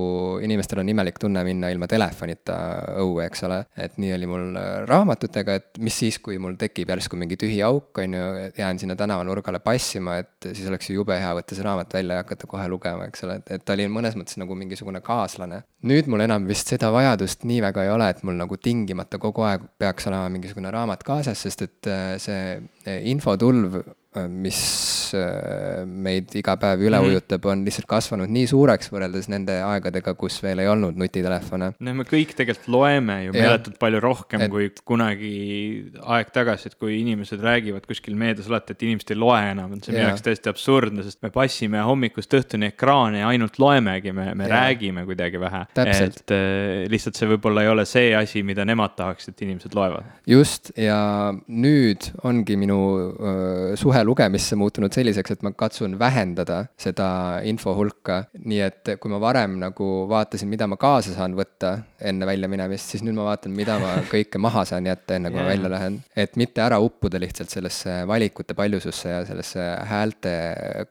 inimestel 0.43 0.83
on 0.83 0.89
imelik 0.89 1.19
tunne 1.19 1.43
minna 1.43 1.69
ilma 1.73 1.87
telefonita 1.87 2.57
õue, 3.01 3.25
eks 3.25 3.43
ole, 3.49 3.63
et 3.77 3.97
nii 3.97 4.13
oli 4.13 4.29
mul 4.29 4.47
äh, 4.61 4.69
raamatutega, 4.85 5.55
et 5.55 5.79
mis 5.79 5.99
siis, 5.99 6.19
kui 6.19 6.37
mul 6.37 6.53
tekib 6.53 6.89
järsku 6.89 7.17
mingi 7.17 7.37
tühi 7.37 7.63
auk, 7.65 7.97
on 7.97 8.13
ju, 8.13 8.29
jään 8.57 8.79
sinna 8.79 8.95
tänavanurgale 8.95 9.59
passima, 9.59 10.17
et 10.17 10.51
siis 10.53 10.67
oleks 10.69 10.89
ju 10.89 11.01
jube 11.01 11.17
hea 11.17 11.33
võtta 11.33 11.55
see 11.55 11.65
raamat 11.65 11.93
välja 11.93 12.19
ja 12.19 12.23
hakata 12.23 12.47
kohe 12.47 12.67
lugema, 12.69 13.09
eks 13.09 13.23
ole 13.23 13.38
et, 13.39 13.51
et 13.55 13.65
ta 13.65 13.75
oli 13.77 13.87
mõnes 13.91 14.17
mõttes 14.19 14.39
nagu 14.41 14.57
mingisugune 14.57 15.01
kaaslane. 15.05 15.63
nüüd 15.89 16.09
mul 16.11 16.25
enam 16.25 16.47
vist 16.49 16.71
seda 16.71 16.91
vajadust 16.95 17.47
nii 17.49 17.61
väga 17.65 17.85
ei 17.87 17.93
ole, 17.93 18.09
et 18.13 18.23
mul 18.27 18.37
nagu 18.39 18.57
tingimata 18.57 19.19
kogu 19.21 19.47
aeg 19.47 19.65
peaks 19.81 20.07
olema 20.11 20.29
mingisugune 20.33 20.71
raamat 20.73 21.03
kaasas, 21.07 21.45
sest 21.47 21.65
et 21.67 21.89
äh, 21.89 22.13
see 22.21 22.99
infotulv 23.09 23.79
Äh, 23.79 23.98
mis 24.25 25.11
äh, 25.13 25.83
meid 25.85 26.33
iga 26.33 26.55
päev 26.57 26.81
üle 26.81 26.97
-hmm. 26.97 27.11
ujutab, 27.11 27.43
on 27.45 27.61
lihtsalt 27.61 27.85
kasvanud 27.85 28.31
nii 28.33 28.47
suureks 28.49 28.89
võrreldes 28.89 29.27
nende 29.29 29.59
aegadega, 29.61 30.15
kus 30.17 30.39
veel 30.41 30.63
ei 30.63 30.67
olnud 30.67 30.97
nutitelefone. 30.97 31.73
no 31.79 31.93
me 31.93 32.05
kõik 32.09 32.33
tegelikult 32.33 32.67
loeme 32.73 33.19
ju 33.25 33.35
meeletult 33.37 33.77
palju 33.79 33.99
rohkem 34.01 34.41
et... 34.41 34.49
kui 34.49 34.71
kunagi 34.83 35.91
aeg 36.01 36.31
tagasi, 36.33 36.71
et 36.71 36.75
kui 36.81 36.97
inimesed 37.03 37.43
räägivad 37.43 37.85
kuskil 37.85 38.15
meedias 38.17 38.49
alati, 38.49 38.73
et 38.73 38.87
inimesed 38.87 39.13
ei 39.13 39.19
loe 39.21 39.43
enam, 39.51 39.77
et 39.77 39.85
see 39.85 39.93
on 39.93 39.99
minu 39.99 40.07
jaoks 40.07 40.25
täiesti 40.25 40.49
absurdne, 40.49 41.05
sest 41.05 41.21
me 41.21 41.29
passime 41.29 41.85
hommikust 41.85 42.33
õhtuni 42.33 42.71
ekraani 42.73 43.21
ja 43.21 43.29
ainult 43.29 43.61
loemegi, 43.61 44.11
me, 44.11 44.31
me 44.33 44.49
ja. 44.49 44.55
räägime 44.55 45.05
kuidagi 45.05 45.37
vähe. 45.39 45.61
et 45.85 46.33
äh, 46.33 46.89
lihtsalt 46.89 47.13
see 47.13 47.29
võib-olla 47.29 47.61
ei 47.61 47.69
ole 47.69 47.85
see 47.85 48.09
asi, 48.17 48.41
mida 48.41 48.65
nemad 48.65 48.97
tahaks, 48.97 49.29
et 49.29 49.45
inimesed 49.45 49.77
loevad. 49.77 50.09
just, 50.25 50.73
ja 50.77 51.29
nüüd 51.45 52.09
ongi 52.25 52.57
minu 52.57 52.81
äh, 53.13 53.77
suhe 53.77 53.98
kohe 53.99 54.07
lugemisse 54.07 54.55
muutunud 54.55 54.93
selliseks, 54.95 55.33
et 55.33 55.41
ma 55.43 55.51
katsun 55.57 55.97
vähendada 55.99 56.63
seda 56.79 57.41
info 57.43 57.73
hulka. 57.75 58.23
nii 58.39 58.59
et 58.63 58.91
kui 58.99 59.11
ma 59.11 59.19
varem 59.19 59.57
nagu 59.59 59.87
vaatasin, 60.09 60.47
mida 60.49 60.67
ma 60.67 60.77
kaasa 60.79 61.13
saan 61.15 61.35
võtta 61.35 61.75
enne 61.99 62.25
väljaminemist, 62.27 62.93
siis 62.93 63.03
nüüd 63.03 63.17
ma 63.17 63.25
vaatan, 63.27 63.53
mida 63.55 63.75
ma 63.81 63.97
kõike 64.13 64.39
maha 64.39 64.63
saan 64.65 64.87
jätta, 64.87 65.17
enne 65.17 65.31
kui 65.31 65.39
yeah. 65.39 65.47
ma 65.47 65.51
välja 65.51 65.71
lähen. 65.73 65.99
et 66.15 66.37
mitte 66.39 66.63
ära 66.63 66.79
uppuda 66.79 67.19
lihtsalt 67.19 67.51
sellesse 67.51 68.03
valikute 68.07 68.55
paljususse 68.55 69.09
ja 69.11 69.23
sellesse 69.27 69.65
häälte 69.89 70.33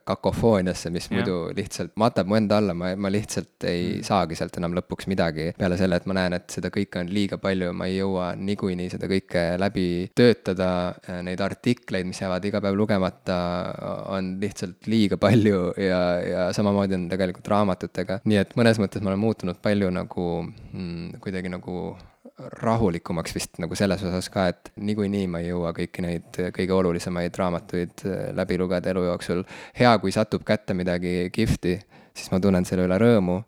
kakofooniasse, 0.05 0.93
mis 0.93 1.09
yeah. 1.09 1.17
muidu 1.17 1.39
lihtsalt 1.57 1.95
matab 1.99 2.29
mu 2.29 2.37
enda 2.37 2.59
alla, 2.61 2.77
ma, 2.77 2.93
ma 2.95 3.11
lihtsalt 3.13 3.65
ei 3.69 3.95
mm. 3.95 4.05
saagi 4.05 4.37
sealt 4.37 4.61
enam 4.61 4.77
lõpuks 4.77 5.09
midagi. 5.09 5.49
peale 5.57 5.79
selle, 5.81 5.97
et 5.97 6.09
ma 6.09 6.19
näen, 6.19 6.37
et 6.37 6.49
seda 6.53 6.69
kõike 6.73 7.01
on 7.01 7.09
liiga 7.13 7.41
palju, 7.41 7.73
ma 7.73 7.89
ei 7.89 7.97
jõua 7.97 8.31
niikuinii 8.37 8.91
seda 8.93 9.09
kõike 9.09 9.45
läbi 9.59 9.89
töötada, 10.15 10.69
neid 11.25 11.41
artikleid, 11.41 12.07
mis 12.09 12.21
jäävad 12.21 12.45
iga 12.45 12.61
päev 12.63 12.77
lugema 12.77 12.98
lugemata 12.99 13.37
on 14.11 14.37
lihtsalt 14.41 14.87
liiga 14.87 15.17
palju 15.17 15.73
ja, 15.77 15.99
ja 16.21 16.45
samamoodi 16.53 16.97
on 16.97 17.07
tegelikult 17.09 17.47
raamatutega. 17.47 18.19
nii 18.27 18.39
et 18.41 18.55
mõnes 18.59 18.79
mõttes 18.81 19.03
ma 19.03 19.13
olen 19.13 19.21
muutunud 19.23 19.59
palju 19.63 19.89
nagu 19.93 20.25
mm, 20.43 21.19
kuidagi 21.23 21.51
nagu 21.51 21.97
rahulikumaks 22.59 23.35
vist 23.35 23.59
nagu 23.59 23.75
selles 23.75 24.03
osas 24.03 24.29
ka, 24.31 24.47
et 24.51 24.71
niikuinii 24.79 25.27
ma 25.27 25.41
ei 25.43 25.49
jõua 25.51 25.73
kõiki 25.75 26.03
neid 26.03 26.41
kõige 26.55 26.75
olulisemaid 26.75 27.35
raamatuid 27.35 28.05
äh, 28.07 28.29
läbi 28.35 28.57
lugeda 28.59 28.91
elu 28.91 29.05
jooksul. 29.09 29.43
hea, 29.79 29.93
kui 29.99 30.11
satub 30.15 30.43
kätte 30.47 30.73
midagi 30.73 31.29
kihvti, 31.35 31.79
siis 32.13 32.31
ma 32.31 32.39
tunnen 32.39 32.67
selle 32.67 32.87
üle 32.87 32.99
rõõmu, 32.99 33.39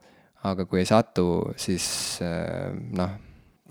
aga 0.48 0.66
kui 0.66 0.84
ei 0.84 0.90
satu, 0.90 1.54
siis 1.60 1.86
äh, 2.26 2.72
noh, 2.98 3.16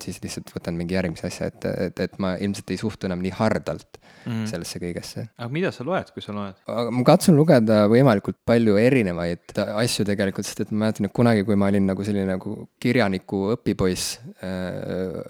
siis 0.02 0.20
lihtsalt 0.22 0.52
võtan 0.54 0.76
mingi 0.78 0.94
järgmise 0.94 1.26
asja, 1.30 1.50
et, 1.50 1.64
et, 1.88 2.00
et 2.06 2.18
ma 2.22 2.34
ilmselt 2.40 2.70
ei 2.70 2.80
suhtu 2.80 3.08
enam 3.10 3.22
nii 3.24 3.32
hardalt 3.38 4.00
mm 4.24 4.32
-hmm. 4.32 4.46
sellesse 4.50 4.78
kõigesse. 4.78 5.26
aga 5.38 5.48
mida 5.52 5.70
sa 5.72 5.84
loed, 5.84 6.10
kui 6.14 6.22
sa 6.22 6.32
loed? 6.32 6.54
ma 6.90 7.04
katsun 7.04 7.36
lugeda 7.36 7.86
võimalikult 7.88 8.36
palju 8.44 8.76
erinevaid 8.76 9.56
asju 9.56 10.04
tegelikult, 10.04 10.46
sest 10.46 10.60
et 10.60 10.72
ma 10.72 10.84
mäletan, 10.84 11.06
et 11.06 11.12
kunagi, 11.16 11.44
kui 11.44 11.56
ma 11.56 11.68
olin 11.72 11.86
nagu 11.86 12.04
selline 12.04 12.26
nagu 12.26 12.68
kirjaniku 12.80 13.42
õpipoiss 13.56 14.18
äh,, 14.44 15.20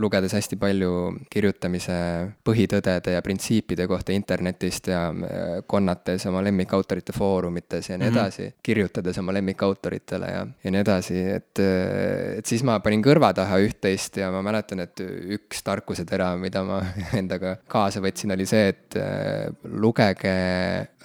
lugedes 0.00 0.34
hästi 0.36 0.56
palju 0.60 0.92
kirjutamise 1.30 1.98
põhitõdede 2.46 3.16
ja 3.16 3.22
printsiipide 3.22 3.86
kohta 3.90 4.12
internetist 4.12 4.90
ja 4.92 5.08
äh, 5.10 5.62
konnates 5.66 6.26
oma 6.26 6.42
lemmikautorite 6.44 7.12
foorumites 7.16 7.90
ja 7.90 7.98
nii 7.98 8.10
mm 8.10 8.14
-hmm. 8.14 8.20
edasi, 8.20 8.54
kirjutades 8.62 9.18
oma 9.18 9.32
lemmikautoritele 9.32 10.26
ja, 10.26 10.46
ja 10.64 10.70
nii 10.70 10.80
edasi, 10.80 11.18
et, 11.36 11.58
äh, 11.58 12.38
et 12.38 12.46
siis 12.46 12.62
ma 12.62 12.80
panin 12.80 13.02
kõrva 13.02 13.32
taha 13.34 13.60
üht-teist 13.62 14.16
ja 14.20 14.30
ma 14.34 14.42
mäletan, 14.46 14.84
et 14.84 15.02
üks 15.36 15.64
tarkusetera, 15.66 16.32
mida 16.40 16.62
ma 16.66 16.80
endaga 17.20 17.56
kaasa 17.70 18.02
võtsin, 18.04 18.34
oli 18.36 18.46
see, 18.48 18.70
et 18.74 18.98
äh, 19.00 19.50
lugege 19.64 20.34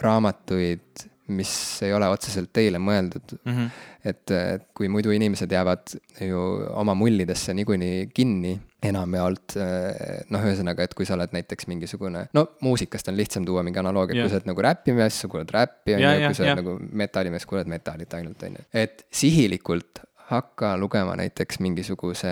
raamatuid, 0.04 1.06
mis 1.36 1.52
ei 1.82 1.94
ole 1.96 2.06
otseselt 2.14 2.52
teile 2.54 2.78
mõeldud 2.78 3.32
mm. 3.40 3.54
-hmm. 3.54 3.70
et, 4.12 4.32
et 4.32 4.68
kui 4.78 4.90
muidu 4.94 5.10
inimesed 5.10 5.52
jäävad 5.52 5.96
ju 6.22 6.42
oma 6.78 6.94
mullidesse 6.94 7.54
niikuinii 7.58 8.12
kinni 8.14 8.54
enamjaolt, 8.86 9.56
äh, 9.58 10.22
noh, 10.30 10.46
ühesõnaga, 10.46 10.86
et 10.86 10.94
kui 10.94 11.08
sa 11.08 11.16
oled 11.18 11.34
näiteks 11.34 11.68
mingisugune, 11.72 12.28
no 12.38 12.46
muusikast 12.62 13.10
on 13.10 13.18
lihtsam 13.18 13.46
tuua 13.48 13.64
mingi 13.66 13.82
analoogia, 13.82 14.22
kui 14.22 14.30
sa 14.30 14.38
oled 14.38 14.52
nagu 14.52 14.66
räpimees, 14.68 15.22
sa 15.24 15.32
kuulad 15.32 15.54
räppi, 15.56 15.96
on 15.98 16.06
ju, 16.06 16.16
kui 16.28 16.38
sa 16.38 16.46
oled 16.46 16.62
nagu 16.62 16.78
metallimees, 17.04 17.50
kuulad 17.50 17.72
metallit 17.72 18.14
ainult, 18.20 18.46
on 18.46 18.60
ju. 18.60 18.68
et 18.86 19.08
sihilikult 19.10 20.05
hakka 20.30 20.74
lugema 20.78 21.14
näiteks 21.20 21.60
mingisuguse 21.62 22.30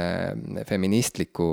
feministliku, 0.65 1.45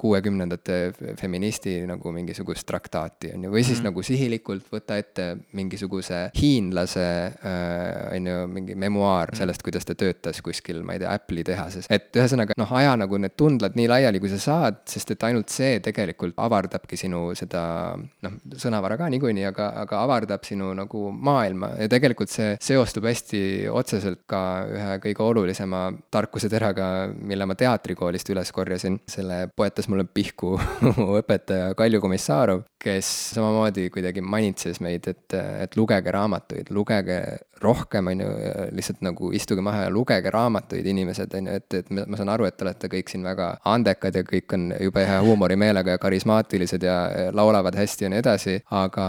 kuuekümnendate 0.00 0.78
feministi 1.20 1.74
nagu 1.88 2.12
mingisugust 2.12 2.64
traktaati, 2.68 3.34
on 3.36 3.44
ju, 3.44 3.50
või 3.52 3.64
siis 3.64 3.78
mm 3.78 3.80
-hmm. 3.80 3.90
nagu 3.90 4.02
sihilikult 4.02 4.70
võta 4.72 4.96
ette 4.96 5.26
mingisuguse 5.52 6.20
hiinlase, 6.40 7.06
äh, 7.44 8.16
on 8.16 8.26
ju, 8.26 8.46
mingi 8.46 8.74
memuaar 8.74 9.28
mm 9.28 9.32
-hmm. 9.32 9.38
sellest, 9.38 9.62
kuidas 9.62 9.84
ta 9.84 9.94
töötas 9.94 10.40
kuskil, 10.42 10.82
ma 10.82 10.92
ei 10.92 10.98
tea, 10.98 11.12
Apple'i 11.14 11.44
tehases. 11.44 11.86
et 11.90 12.16
ühesõnaga, 12.16 12.56
noh, 12.56 12.72
aja 12.72 12.96
nagu 12.96 13.18
need 13.18 13.36
tundlad 13.36 13.76
nii 13.76 13.88
laiali, 13.88 14.20
kui 14.20 14.28
sa 14.28 14.38
saad, 14.38 14.80
sest 14.86 15.10
et 15.10 15.22
ainult 15.22 15.48
see 15.48 15.80
tegelikult 15.80 16.34
avardabki 16.36 16.96
sinu 16.96 17.34
seda, 17.34 17.98
noh, 18.22 18.32
sõnavara 18.56 18.96
ka 18.96 19.08
niikuinii, 19.08 19.44
aga, 19.44 19.68
aga 19.76 20.02
avardab 20.02 20.44
sinu 20.44 20.72
nagu 20.74 21.12
maailma 21.12 21.74
ja 21.78 21.88
tegelikult 21.88 22.28
see 22.28 22.56
seostub 22.60 23.04
hästi 23.04 23.68
otseselt 23.68 24.20
ka 24.26 24.66
ühe 24.70 24.98
kõige 25.04 25.22
olulisema 25.22 25.49
olulisema 25.50 25.92
tarkuseteraga, 26.10 27.10
mille 27.26 27.46
ma 27.46 27.54
teatrikoolist 27.54 28.30
üles 28.30 28.52
korjasin. 28.52 29.00
selle 29.08 29.48
poetas 29.56 29.88
mulle 29.88 30.04
pihku 30.04 30.54
õpetaja 31.20 31.74
Kalju 31.74 32.00
Komissarov, 32.00 32.62
kes 32.78 33.08
samamoodi 33.34 33.90
kuidagi 33.90 34.22
manitses 34.22 34.80
meid, 34.80 35.08
et, 35.10 35.34
et 35.34 35.76
lugege 35.76 36.10
raamatuid, 36.14 36.70
lugege 36.70 37.20
rohkem, 37.60 38.06
on 38.06 38.20
ju, 38.20 38.28
lihtsalt 38.72 39.02
nagu 39.04 39.30
istuge 39.36 39.60
maha 39.60 39.84
ja 39.84 39.90
lugege 39.92 40.30
raamatuid, 40.32 40.86
inimesed, 40.86 41.34
on 41.36 41.50
ju, 41.50 41.56
et, 41.60 41.74
et 41.80 41.90
ma 41.92 42.16
saan 42.16 42.32
aru, 42.32 42.46
et 42.48 42.56
te 42.56 42.64
olete 42.64 42.88
kõik 42.92 43.12
siin 43.12 43.26
väga 43.26 43.50
andekad 43.68 44.16
ja 44.16 44.24
kõik 44.24 44.54
on 44.56 44.70
jube 44.80 45.04
hea 45.06 45.18
huumorimeelega 45.24 45.96
ja 45.96 46.00
karismaatilised 46.00 46.86
ja 46.86 46.96
laulavad 47.36 47.76
hästi 47.76 48.06
ja 48.06 48.12
nii 48.12 48.22
edasi, 48.22 48.56
aga 48.80 49.08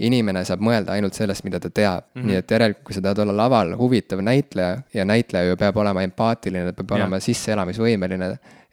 inimene 0.00 0.44
saab 0.48 0.64
mõelda 0.64 0.96
ainult 0.96 1.18
sellest, 1.18 1.44
mida 1.44 1.60
ta 1.60 1.68
teab 1.70 2.06
mm. 2.06 2.20
-hmm. 2.20 2.30
nii 2.30 2.40
et 2.40 2.56
järelikult, 2.56 2.86
kui 2.86 2.96
sa 2.96 3.04
tahad 3.04 3.20
olla 3.26 3.36
laval 3.36 3.76
huvitav 3.76 4.24
näitleja 4.24 4.80
ja 4.94 5.04
näitleja 5.04 5.52
ju 5.52 5.60
peab 5.60 5.76
olema 5.82 6.04
empaatiline, 6.06 6.70
ta 6.70 6.76
peab 6.76 6.96
yeah. 6.96 7.04
olema 7.04 7.20
sisseelamisvõimeline 7.24 8.30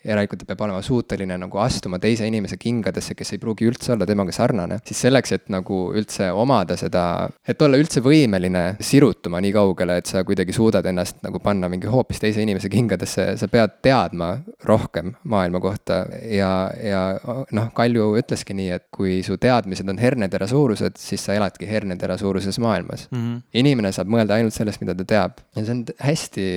järelikult 0.08 0.44
ta 0.44 0.50
peab 0.50 0.64
olema 0.68 0.82
suuteline 0.86 1.38
nagu 1.40 1.60
astuma 1.62 2.00
teise 2.02 2.28
inimese 2.28 2.58
kingadesse, 2.62 3.16
kes 3.18 3.34
ei 3.36 3.42
pruugi 3.42 3.68
üldse 3.70 3.94
olla 3.96 4.08
temaga 4.08 4.34
sarnane, 4.36 4.80
siis 4.88 5.02
selleks, 5.08 5.34
et 5.36 5.48
nagu 5.54 5.80
üldse 5.98 6.30
omada 6.32 6.78
seda, 6.80 7.04
et 7.48 7.62
olla 7.62 7.80
üldse 7.80 8.02
võimeline 8.06 8.64
sirutuma 8.84 9.42
nii 9.44 9.54
kaugele, 9.56 10.00
et 10.02 10.10
sa 10.10 10.24
kuidagi 10.28 10.56
suudad 10.56 10.86
ennast 10.88 11.22
nagu 11.26 11.42
panna 11.44 11.70
mingi 11.72 11.90
hoopis 11.92 12.22
teise 12.24 12.44
inimese 12.44 12.72
kingadesse, 12.74 13.30
sa 13.40 13.52
pead 13.52 13.80
teadma 13.86 14.34
rohkem 14.68 15.14
maailma 15.28 15.62
kohta 15.64 16.04
ja, 16.32 16.52
ja 16.82 17.04
noh, 17.56 17.72
Kalju 17.78 18.10
ütleski 18.22 18.56
nii, 18.58 18.70
et 18.78 18.88
kui 18.94 19.20
su 19.26 19.38
teadmised 19.42 19.90
on 19.92 20.00
hernetera 20.02 20.48
suurused, 20.50 20.98
siis 21.02 21.24
sa 21.28 21.36
eladki 21.38 21.68
hernetera 21.70 22.18
suuruses 22.18 22.60
maailmas 22.64 23.08
mm. 23.12 23.18
-hmm. 23.18 23.42
inimene 23.62 23.92
saab 23.96 24.10
mõelda 24.12 24.38
ainult 24.38 24.56
sellest, 24.56 24.82
mida 24.82 24.96
ta 24.96 25.06
teab 25.08 25.42
ja 25.56 25.66
see 25.66 25.76
on 25.76 25.84
hästi 26.02 26.48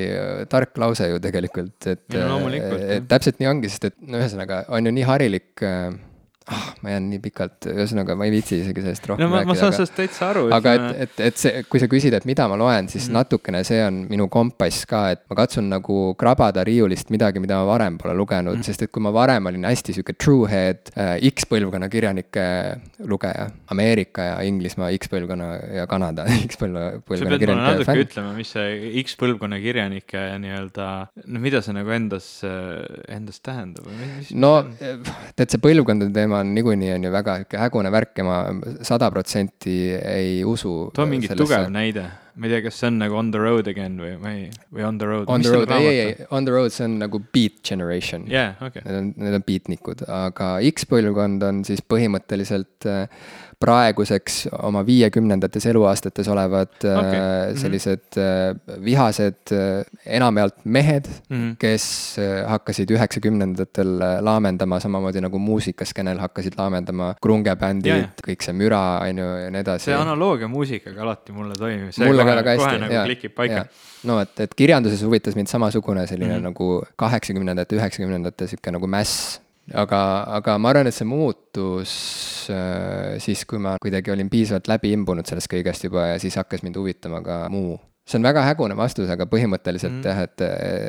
tark 0.50 0.78
lause 0.78 1.08
ju 1.08 1.20
tegelikult, 1.22 1.86
et, 1.86 2.04
et 2.14 3.08
täpselt 3.10 3.39
nii 3.40 3.48
ongi, 3.48 3.72
sest 3.72 3.88
et 3.88 3.96
no 4.04 4.20
ühesõnaga 4.20 4.64
on 4.68 4.86
ju 4.86 4.92
nii 4.94 5.06
harilik 5.08 5.64
äh, 5.64 5.90
ah, 6.50 6.66
ma 6.84 6.94
jään 6.94 7.06
nii 7.10 7.20
pikalt, 7.22 7.68
ühesõnaga 7.70 8.16
ma 8.18 8.26
ei 8.28 8.34
viitsi 8.34 8.60
isegi 8.60 8.84
sellest 8.84 9.06
rohkem 9.10 9.24
no, 9.24 9.30
ma, 9.32 9.40
rääkida. 9.40 9.52
ma 9.52 9.58
saan 9.58 9.74
sellest 9.76 9.96
täitsa 9.96 10.30
aru. 10.32 10.46
aga 10.54 10.74
et, 10.76 11.02
et, 11.04 11.22
et 11.30 11.40
see, 11.40 11.62
kui 11.70 11.82
sa 11.82 11.88
küsid, 11.90 12.14
et 12.16 12.26
mida 12.28 12.46
ma 12.50 12.58
loen, 12.60 12.88
siis 12.92 13.08
mm. 13.08 13.16
natukene 13.18 13.62
see 13.66 13.80
on 13.84 14.02
minu 14.10 14.28
kompass 14.32 14.86
ka, 14.90 15.02
et 15.14 15.22
ma 15.30 15.38
katsun 15.38 15.70
nagu 15.70 15.98
krabada 16.20 16.64
riiulist 16.66 17.12
midagi, 17.14 17.42
mida 17.42 17.60
ma 17.60 17.68
varem 17.70 17.98
pole 18.00 18.16
lugenud 18.18 18.58
mm., 18.58 18.66
sest 18.66 18.86
et 18.86 18.92
kui 18.92 19.04
ma 19.04 19.12
varem 19.14 19.50
olin 19.50 19.68
hästi 19.68 19.96
sihuke 19.96 20.16
truehead 20.18 20.92
äh, 20.96 21.14
X-põlvkonna 21.30 21.90
kirjanike 21.92 22.46
lugeja, 23.10 23.48
Ameerika 23.72 24.26
ja 24.32 24.36
Inglismaa 24.46 24.90
X-põlvkonna 24.96 25.50
ja 25.78 25.86
Kanada 25.90 26.26
X-põlvkonna 26.50 27.38
kirjanike 27.38 27.60
natuke 27.60 27.88
fänn. 27.88 28.04
ütlema, 28.06 28.34
mis 28.36 28.52
see 28.56 28.92
X-põlvkonna 29.04 29.60
kirjanike 29.62 30.26
nii-öelda, 30.42 30.90
no 31.26 31.42
mida 31.42 31.62
see 31.64 31.76
nagu 31.76 31.94
endas, 31.94 32.28
endas 33.08 33.40
tähendab 33.44 33.86
või 33.86 34.00
mis? 34.00 34.34
no 34.34 34.52
tead, 34.78 35.46
see 35.46 35.62
põlvkondade 35.62 36.12
teema 36.14 36.39
on 36.40 36.54
niikuinii 36.56 36.94
on 36.96 37.06
ju 37.08 37.12
väga 37.14 37.36
sihuke 37.42 37.60
hägune 37.60 37.92
värk 37.92 38.18
ja 38.22 38.26
ma 38.26 38.40
sada 38.86 39.10
protsenti 39.10 39.76
ei 40.00 40.40
usu. 40.44 40.90
too 40.94 41.06
mingi 41.06 41.30
sellesse. 41.30 41.44
tugev 41.44 41.70
näide 41.72 42.08
ma 42.40 42.46
ei 42.46 42.54
tea, 42.54 42.62
kas 42.64 42.78
see 42.80 42.88
on 42.88 42.98
nagu 43.02 43.16
On 43.20 43.30
the 43.34 43.40
road 43.42 43.68
again 43.68 43.98
või, 44.00 44.14
või, 44.20 44.46
või 44.72 44.86
On 44.86 44.98
the 44.98 45.08
road. 45.08 45.28
On 45.28 45.42
the 45.44 45.52
road, 45.52 45.72
ei, 45.76 45.86
ei, 45.88 45.98
ei, 46.06 46.26
On 46.30 46.46
the 46.46 46.54
road, 46.54 46.72
see 46.72 46.86
on 46.86 46.96
nagu 47.02 47.20
Beat 47.34 47.60
Generation. 47.66 48.24
jaa, 48.30 48.54
okei. 48.64 48.84
Need 48.86 48.98
on, 49.00 49.12
need 49.20 49.36
on 49.40 49.44
beatnikud, 49.46 50.04
aga 50.08 50.50
X-põlvkond 50.70 51.44
on 51.46 51.62
siis 51.68 51.82
põhimõtteliselt 51.84 52.88
äh, 52.88 53.26
praeguseks 53.60 54.46
oma 54.62 54.80
viiekümnendates 54.86 55.66
eluaastates 55.66 56.28
olevad 56.32 56.70
okay. 56.80 56.94
Okay. 56.96 57.18
äh, 57.20 57.56
sellised 57.60 58.16
äh, 58.16 58.54
vihased 58.84 59.52
äh, 59.52 59.84
enamjaolt 60.06 60.54
mehed 60.64 61.06
mm, 61.08 61.36
Mhm. 61.36 61.50
-hmm. 61.50 61.56
kes 61.58 62.16
äh, 62.18 62.48
hakkasid 62.48 62.90
üheksakümnendatel 62.90 64.00
äh, 64.00 64.22
laamendama, 64.24 64.80
samamoodi 64.80 65.20
nagu 65.20 65.38
muusikaskenel 65.38 66.18
hakkasid 66.18 66.52
laamendama 66.58 67.14
krungebändid 67.22 67.86
jaa. 67.92 68.08
kõik 68.26 68.42
see 68.44 68.52
müra, 68.56 68.80
on 69.08 69.18
ju, 69.18 69.28
ja 69.44 69.50
nii 69.50 69.60
edasi. 69.60 69.84
see 69.84 69.94
analoogia 69.96 70.48
muusikaga 70.48 71.02
alati 71.02 71.32
mulle 71.32 71.54
toimib. 71.58 71.90
mulle 72.06 72.24
ka 72.24 72.36
väga 72.36 72.50
hästi. 72.50 72.64
kohe 72.64 72.78
nagu 72.78 73.04
klikib 73.04 73.34
paika. 73.34 73.64
no 74.04 74.20
et, 74.20 74.40
et 74.40 74.54
kirjanduses 74.56 75.02
huvitas 75.04 75.36
mind 75.36 75.46
samasugune 75.48 76.06
selline 76.06 76.32
mm 76.32 76.40
Mhm. 76.40 76.40
-hmm. 76.40 76.44
nagu 76.44 76.82
kaheksakümnendate, 76.96 77.76
üheksakümnendate 77.76 78.46
sihuke 78.46 78.70
nagu 78.70 78.86
mäss. 78.86 79.40
Aga, 79.74 80.00
aga 80.38 80.56
ma 80.58 80.72
arvan, 80.72 80.90
et 80.90 80.96
see 80.96 81.08
muutus 81.08 81.92
äh, 82.52 83.18
siis, 83.22 83.44
kui 83.48 83.60
ma 83.62 83.76
kuidagi 83.82 84.12
olin 84.14 84.30
piisavalt 84.32 84.70
läbi 84.70 84.94
imbunud 84.96 85.28
sellest 85.28 85.50
kõigest 85.52 85.86
juba 85.86 86.12
ja 86.12 86.18
siis 86.22 86.38
hakkas 86.40 86.64
mind 86.66 86.80
huvitama 86.80 87.22
ka 87.26 87.44
muu 87.52 87.78
see 88.10 88.18
on 88.18 88.26
väga 88.26 88.42
hägune 88.42 88.74
vastus, 88.78 89.10
aga 89.12 89.26
põhimõtteliselt 89.30 90.00
mm. 90.00 90.08
jah, 90.08 90.22
et, 90.26 90.42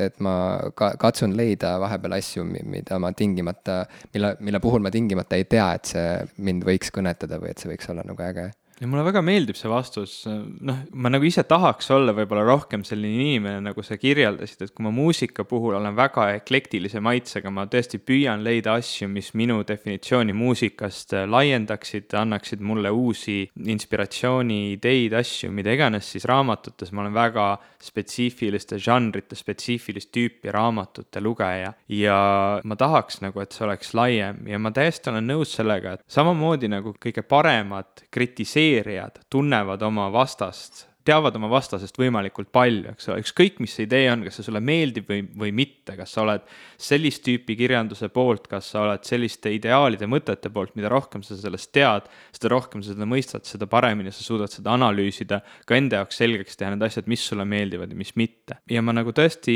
et 0.07 0.23
ma 0.23 0.33
ka 0.77 0.93
katsun 1.01 1.35
leida 1.37 1.75
vahepeal 1.81 2.15
asju, 2.17 2.45
mida 2.47 2.97
ma 3.01 3.11
tingimata, 3.13 3.83
mille, 4.15 4.33
mille 4.41 4.61
puhul 4.63 4.81
ma 4.81 4.93
tingimata 4.93 5.37
ei 5.37 5.45
tea, 5.51 5.67
et 5.77 5.91
see 5.93 6.07
mind 6.41 6.65
võiks 6.65 6.93
kõnetada 6.95 7.37
või 7.41 7.53
et 7.53 7.61
see 7.61 7.69
võiks 7.69 7.91
olla 7.93 8.05
nagu 8.07 8.25
äge 8.25 8.49
ja 8.81 8.87
mulle 8.89 9.03
väga 9.05 9.21
meeldib 9.21 9.57
see 9.59 9.69
vastus, 9.69 10.13
noh, 10.25 10.79
ma 10.97 11.11
nagu 11.13 11.25
ise 11.27 11.43
tahaks 11.45 11.91
olla 11.93 12.15
võib-olla 12.17 12.41
rohkem 12.47 12.81
selline 12.87 13.21
inimene, 13.21 13.59
nagu 13.67 13.83
sa 13.85 13.97
kirjeldasid, 14.01 14.63
et 14.65 14.73
kui 14.73 14.85
ma 14.87 14.93
muusika 14.95 15.45
puhul 15.45 15.77
olen 15.77 15.93
väga 15.97 16.31
eklektilise 16.39 17.01
maitsega, 17.03 17.51
ma 17.53 17.67
tõesti 17.69 17.99
püüan 18.01 18.41
leida 18.41 18.73
asju, 18.79 19.05
mis 19.11 19.31
minu 19.37 19.59
definitsiooni 19.67 20.33
muusikast 20.33 21.13
laiendaksid, 21.29 22.09
annaksid 22.17 22.63
mulle 22.65 22.89
uusi 22.89 23.43
inspiratsiooni 23.53 24.59
ideid, 24.73 25.13
asju, 25.19 25.51
mida 25.53 25.75
iganes, 25.77 26.09
siis 26.15 26.25
raamatutes. 26.29 26.89
Ma 26.91 27.05
olen 27.05 27.13
väga 27.15 27.45
spetsiifiliste 27.81 28.79
žanrite, 28.81 29.37
spetsiifilist 29.37 30.09
tüüpi 30.15 30.51
raamatute 30.53 31.21
lugeja. 31.21 31.73
Ja 31.93 32.17
ma 32.65 32.77
tahaks 32.79 33.21
nagu, 33.21 33.41
et 33.43 33.53
see 33.53 33.65
oleks 33.67 33.93
laiem. 33.97 34.41
Ja 34.49 34.59
ma 34.61 34.73
täiesti 34.73 35.13
olen 35.13 35.29
nõus 35.29 35.53
sellega, 35.57 35.95
et 35.97 36.05
samamoodi 36.11 36.71
nagu 36.71 36.95
kõige 37.01 37.23
paremad 37.27 38.05
kritiseerijad 38.71 39.19
tunnevad 39.29 39.81
oma 39.81 40.09
vastast 40.09 40.87
teavad 41.07 41.35
oma 41.37 41.49
vastasest 41.51 41.97
võimalikult 41.97 42.51
palju, 42.53 42.91
eks 42.93 43.09
ole, 43.09 43.21
ükskõik, 43.23 43.59
mis 43.63 43.73
see 43.77 43.87
idee 43.87 44.07
on, 44.11 44.25
kas 44.27 44.37
see 44.39 44.47
sulle 44.47 44.61
meeldib 44.63 45.09
või, 45.09 45.23
või 45.43 45.51
mitte, 45.55 45.95
kas 45.97 46.13
sa 46.15 46.23
oled 46.25 46.45
sellist 46.81 47.23
tüüpi 47.25 47.55
kirjanduse 47.59 48.11
poolt, 48.13 48.47
kas 48.51 48.69
sa 48.73 48.83
oled 48.85 49.05
selliste 49.07 49.51
ideaalide, 49.53 50.09
mõtete 50.09 50.51
poolt, 50.53 50.75
mida 50.77 50.91
rohkem 50.91 51.23
sa 51.25 51.37
sellest 51.39 51.71
tead, 51.75 52.09
seda 52.35 52.51
rohkem 52.53 52.83
sa 52.85 52.93
seda 52.93 53.07
mõistad, 53.09 53.45
seda 53.49 53.67
paremini 53.71 54.13
sa 54.13 54.25
suudad 54.25 54.53
seda 54.53 54.75
analüüsida, 54.75 55.41
ka 55.65 55.77
enda 55.77 56.01
jaoks 56.01 56.21
selgeks 56.21 56.59
teha 56.59 56.73
need 56.73 56.85
asjad, 56.85 57.09
mis 57.11 57.25
sulle 57.25 57.45
meeldivad 57.49 57.91
ja 57.91 57.97
mis 57.97 58.13
mitte. 58.19 58.59
ja 58.69 58.83
ma 58.85 58.93
nagu 58.95 59.13
tõesti 59.15 59.55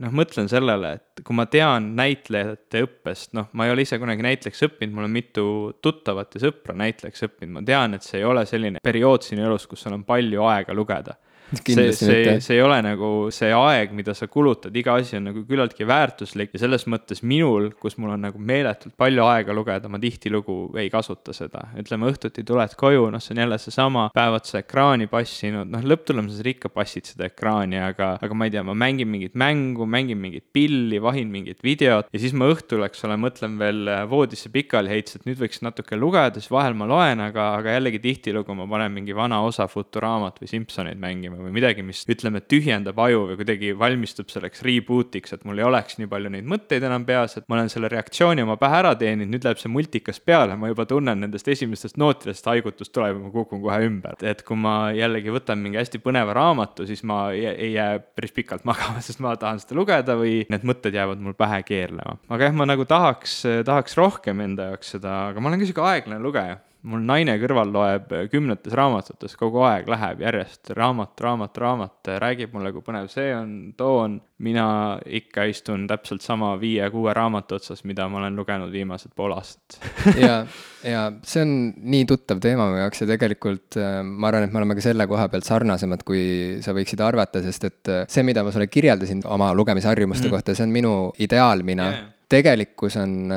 noh, 0.00 0.14
mõtlen 0.16 0.48
sellele, 0.50 0.94
et 0.98 1.24
kui 1.26 1.36
ma 1.36 1.46
tean 1.50 1.92
näitlejate 1.98 2.84
õppest, 2.86 3.34
noh, 3.36 3.50
ma 3.52 3.66
ei 3.66 3.74
ole 3.74 3.84
ise 3.84 3.98
kunagi 4.00 4.24
näitlejaks 4.24 4.64
õppinud, 4.68 4.96
mul 4.96 5.08
on 5.08 5.14
mitu 5.14 5.46
tuttavat 5.84 6.36
ja 6.36 6.44
sõpra 6.46 6.76
näitlejaks 6.78 7.26
õppinud, 7.28 7.54
ma 7.58 7.64
tean, 7.66 7.96
et 7.96 8.06
see 8.06 8.20
ei 8.20 8.26
ole 8.28 8.46
selline 8.48 8.82
periood 8.84 9.26
sinu 9.26 9.44
elus, 9.46 9.66
kus 9.70 9.84
sul 9.84 9.96
on 9.96 10.06
palju 10.08 10.44
aega 10.48 10.69
lugeda 10.74 11.16
see, 11.66 11.92
see, 11.92 12.40
see 12.40 12.56
ei 12.56 12.62
ole 12.62 12.78
nagu 12.84 13.10
see 13.34 13.50
aeg, 13.54 13.92
mida 13.96 14.14
sa 14.14 14.28
kulutad, 14.30 14.74
iga 14.76 14.94
asi 15.00 15.18
on 15.18 15.28
nagu 15.30 15.42
küllaltki 15.48 15.86
väärtuslik 15.88 16.54
ja 16.54 16.62
selles 16.62 16.86
mõttes 16.90 17.24
minul, 17.26 17.70
kus 17.80 17.96
mul 17.98 18.14
on 18.14 18.24
nagu 18.28 18.38
meeletult 18.38 18.94
palju 19.00 19.26
aega 19.26 19.54
lugeda, 19.56 19.90
ma 19.90 19.98
tihtilugu 20.02 20.58
ei 20.80 20.90
kasuta 20.92 21.34
seda. 21.36 21.66
ütleme, 21.80 22.10
õhtuti 22.10 22.44
tuled 22.46 22.76
koju, 22.78 23.08
noh, 23.14 23.22
see 23.22 23.34
on 23.34 23.42
jälle 23.44 23.58
seesama, 23.62 24.06
päevad 24.14 24.46
sa 24.48 24.62
ekraani 24.62 25.10
passinud, 25.10 25.70
noh, 25.72 25.84
lõpptulemuses 25.92 26.46
ikka 26.54 26.70
passid 26.74 27.10
seda 27.10 27.26
ekraani, 27.30 27.80
aga, 27.90 28.12
aga 28.22 28.38
ma 28.38 28.46
ei 28.46 28.54
tea, 28.54 28.64
ma 28.66 28.76
mängin 28.78 29.10
mingit 29.10 29.34
mängu, 29.38 29.88
mängin 29.90 30.20
mingit 30.22 30.46
pilli, 30.54 31.02
vahin 31.02 31.32
mingit 31.32 31.64
videot 31.66 32.10
ja 32.12 32.22
siis 32.22 32.36
ma 32.36 32.50
õhtul, 32.52 32.84
eks 32.86 33.06
ole, 33.08 33.18
mõtlen 33.20 33.58
veel 33.60 33.90
voodisse 34.10 34.52
pikali 34.54 34.92
heits, 34.92 35.18
et 35.18 35.26
nüüd 35.28 35.40
võiks 35.42 35.64
natuke 35.66 35.98
lugeda, 35.98 36.38
siis 36.38 36.50
vahel 36.52 36.78
ma 36.78 36.86
loen, 36.90 37.22
aga, 37.26 37.50
aga 37.58 37.76
jällegi 37.78 38.02
tihtilugu 38.06 38.54
ma 38.56 38.68
panen 38.70 38.94
mingi 38.94 39.16
vana 39.16 39.42
osa 39.46 39.66
Futuraamat 39.70 40.40
või 40.42 40.50
Simsoneid 40.50 41.00
mängima 41.00 41.39
või 41.44 41.52
midagi, 41.54 41.82
mis 41.86 42.02
ütleme, 42.10 42.42
tühjendab 42.44 42.98
aju 43.02 43.26
või 43.30 43.38
kuidagi 43.40 43.72
valmistub 43.78 44.30
selleks 44.32 44.64
reboot'iks, 44.66 45.34
et 45.36 45.44
mul 45.48 45.60
ei 45.60 45.66
oleks 45.66 45.98
nii 46.00 46.08
palju 46.10 46.32
neid 46.34 46.48
mõtteid 46.50 46.84
enam 46.86 47.06
peas, 47.08 47.36
et 47.38 47.46
ma 47.48 47.58
olen 47.58 47.70
selle 47.72 47.90
reaktsiooni 47.92 48.44
oma 48.44 48.56
pähe 48.60 48.78
ära 48.80 48.92
teeninud, 48.98 49.32
nüüd 49.34 49.46
läheb 49.46 49.60
see 49.62 49.72
multikas 49.72 50.20
peale, 50.24 50.56
ma 50.60 50.70
juba 50.70 50.86
tunnen 50.90 51.24
nendest 51.24 51.48
esimestest 51.50 51.98
nootidest 52.00 52.48
haigutust 52.50 52.94
tuleb 52.96 53.16
ja 53.16 53.24
ma 53.24 53.32
kukun 53.34 53.62
kohe 53.64 53.80
ümber. 53.86 54.16
et 54.22 54.44
kui 54.46 54.58
ma 54.60 54.76
jällegi 54.96 55.34
võtan 55.34 55.60
mingi 55.62 55.80
hästi 55.80 56.02
põneva 56.04 56.34
raamatu, 56.36 56.86
siis 56.88 57.04
ma 57.08 57.20
ei, 57.34 57.72
jää 57.74 58.00
päris 58.16 58.34
pikalt 58.36 58.66
magama, 58.68 59.02
sest 59.06 59.22
ma 59.24 59.36
tahan 59.40 59.62
seda 59.62 59.78
lugeda 59.78 60.16
või 60.20 60.40
need 60.52 60.66
mõtted 60.68 60.96
jäävad 60.96 61.22
mul 61.22 61.36
pähe 61.38 61.62
keerlema. 61.66 62.18
aga 62.28 62.48
jah, 62.50 62.56
ma 62.56 62.68
nagu 62.68 62.86
tahaks, 62.88 63.42
tahaks 63.66 63.96
rohkem 64.00 64.42
enda 64.46 64.72
jaoks 64.72 64.96
seda, 64.96 65.20
aga 65.30 65.40
ma 65.40 65.52
olen 65.52 65.62
ka 65.62 65.70
sihuke 65.70 65.86
aeglane 65.86 66.22
lugeja 66.22 66.58
mul 66.88 67.02
naine 67.04 67.34
kõrval 67.40 67.70
loeb 67.74 68.12
kümnetes 68.32 68.74
raamatutes, 68.76 69.34
kogu 69.38 69.62
aeg 69.68 69.88
läheb 69.90 70.22
järjest 70.24 70.72
raamat, 70.76 71.12
raamat, 71.20 71.58
raamat, 71.60 72.10
räägib 72.22 72.54
mulle, 72.56 72.72
kui 72.72 72.84
põnev 72.84 73.10
see 73.12 73.32
on, 73.36 73.52
too 73.76 73.98
on. 74.04 74.18
mina 74.40 74.96
ikka 75.04 75.44
istun 75.50 75.82
täpselt 75.88 76.24
sama 76.24 76.54
viie-kuue 76.56 77.12
raamatu 77.12 77.58
otsas, 77.58 77.82
mida 77.84 78.06
ma 78.08 78.22
olen 78.22 78.38
lugenud 78.40 78.72
viimased 78.72 79.12
pool 79.16 79.34
aastat 79.36 79.76
ja, 80.24 80.38
ja 80.92 81.02
see 81.20 81.44
on 81.44 81.52
nii 81.92 82.06
tuttav 82.08 82.40
teema 82.40 82.70
mu 82.70 82.78
jaoks 82.80 83.04
ja 83.04 83.10
tegelikult 83.10 83.76
äh, 83.76 84.00
ma 84.00 84.30
arvan, 84.30 84.48
et 84.48 84.54
me 84.54 84.62
oleme 84.62 84.78
ka 84.78 84.86
selle 84.86 85.04
koha 85.10 85.28
pealt 85.28 85.48
sarnasemad, 85.48 86.06
kui 86.08 86.22
sa 86.64 86.72
võiksid 86.76 87.04
arvata, 87.04 87.44
sest 87.44 87.68
et 87.68 87.92
see, 88.08 88.24
mida 88.24 88.44
ma 88.46 88.54
sulle 88.54 88.70
kirjeldasin 88.72 89.20
oma 89.28 89.52
lugemisharjumuste 89.56 90.28
mm. 90.30 90.36
kohta, 90.36 90.56
see 90.56 90.68
on 90.68 90.76
minu 90.80 90.94
ideaalmina 91.20 91.90
Yeah. 91.90 92.08
tegelikkus 92.30 92.94
on 93.00 93.32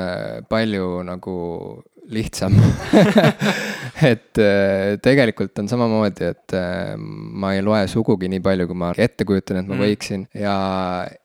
palju 0.48 0.86
nagu 1.08 1.34
lihtsam 2.12 2.52
et 4.10 4.38
äh, 4.42 4.94
tegelikult 5.02 5.58
on 5.62 5.68
samamoodi, 5.70 6.30
et 6.34 6.54
äh, 6.58 6.94
ma 6.98 7.54
ei 7.56 7.62
loe 7.64 7.84
sugugi 7.90 8.28
nii 8.32 8.42
palju, 8.44 8.66
kui 8.70 8.76
ma 8.78 8.92
ette 8.96 9.24
kujutan, 9.28 9.62
et 9.62 9.68
ma 9.68 9.74
Mm. 9.74 9.84
võiksin 9.86 10.26
ja 10.36 10.56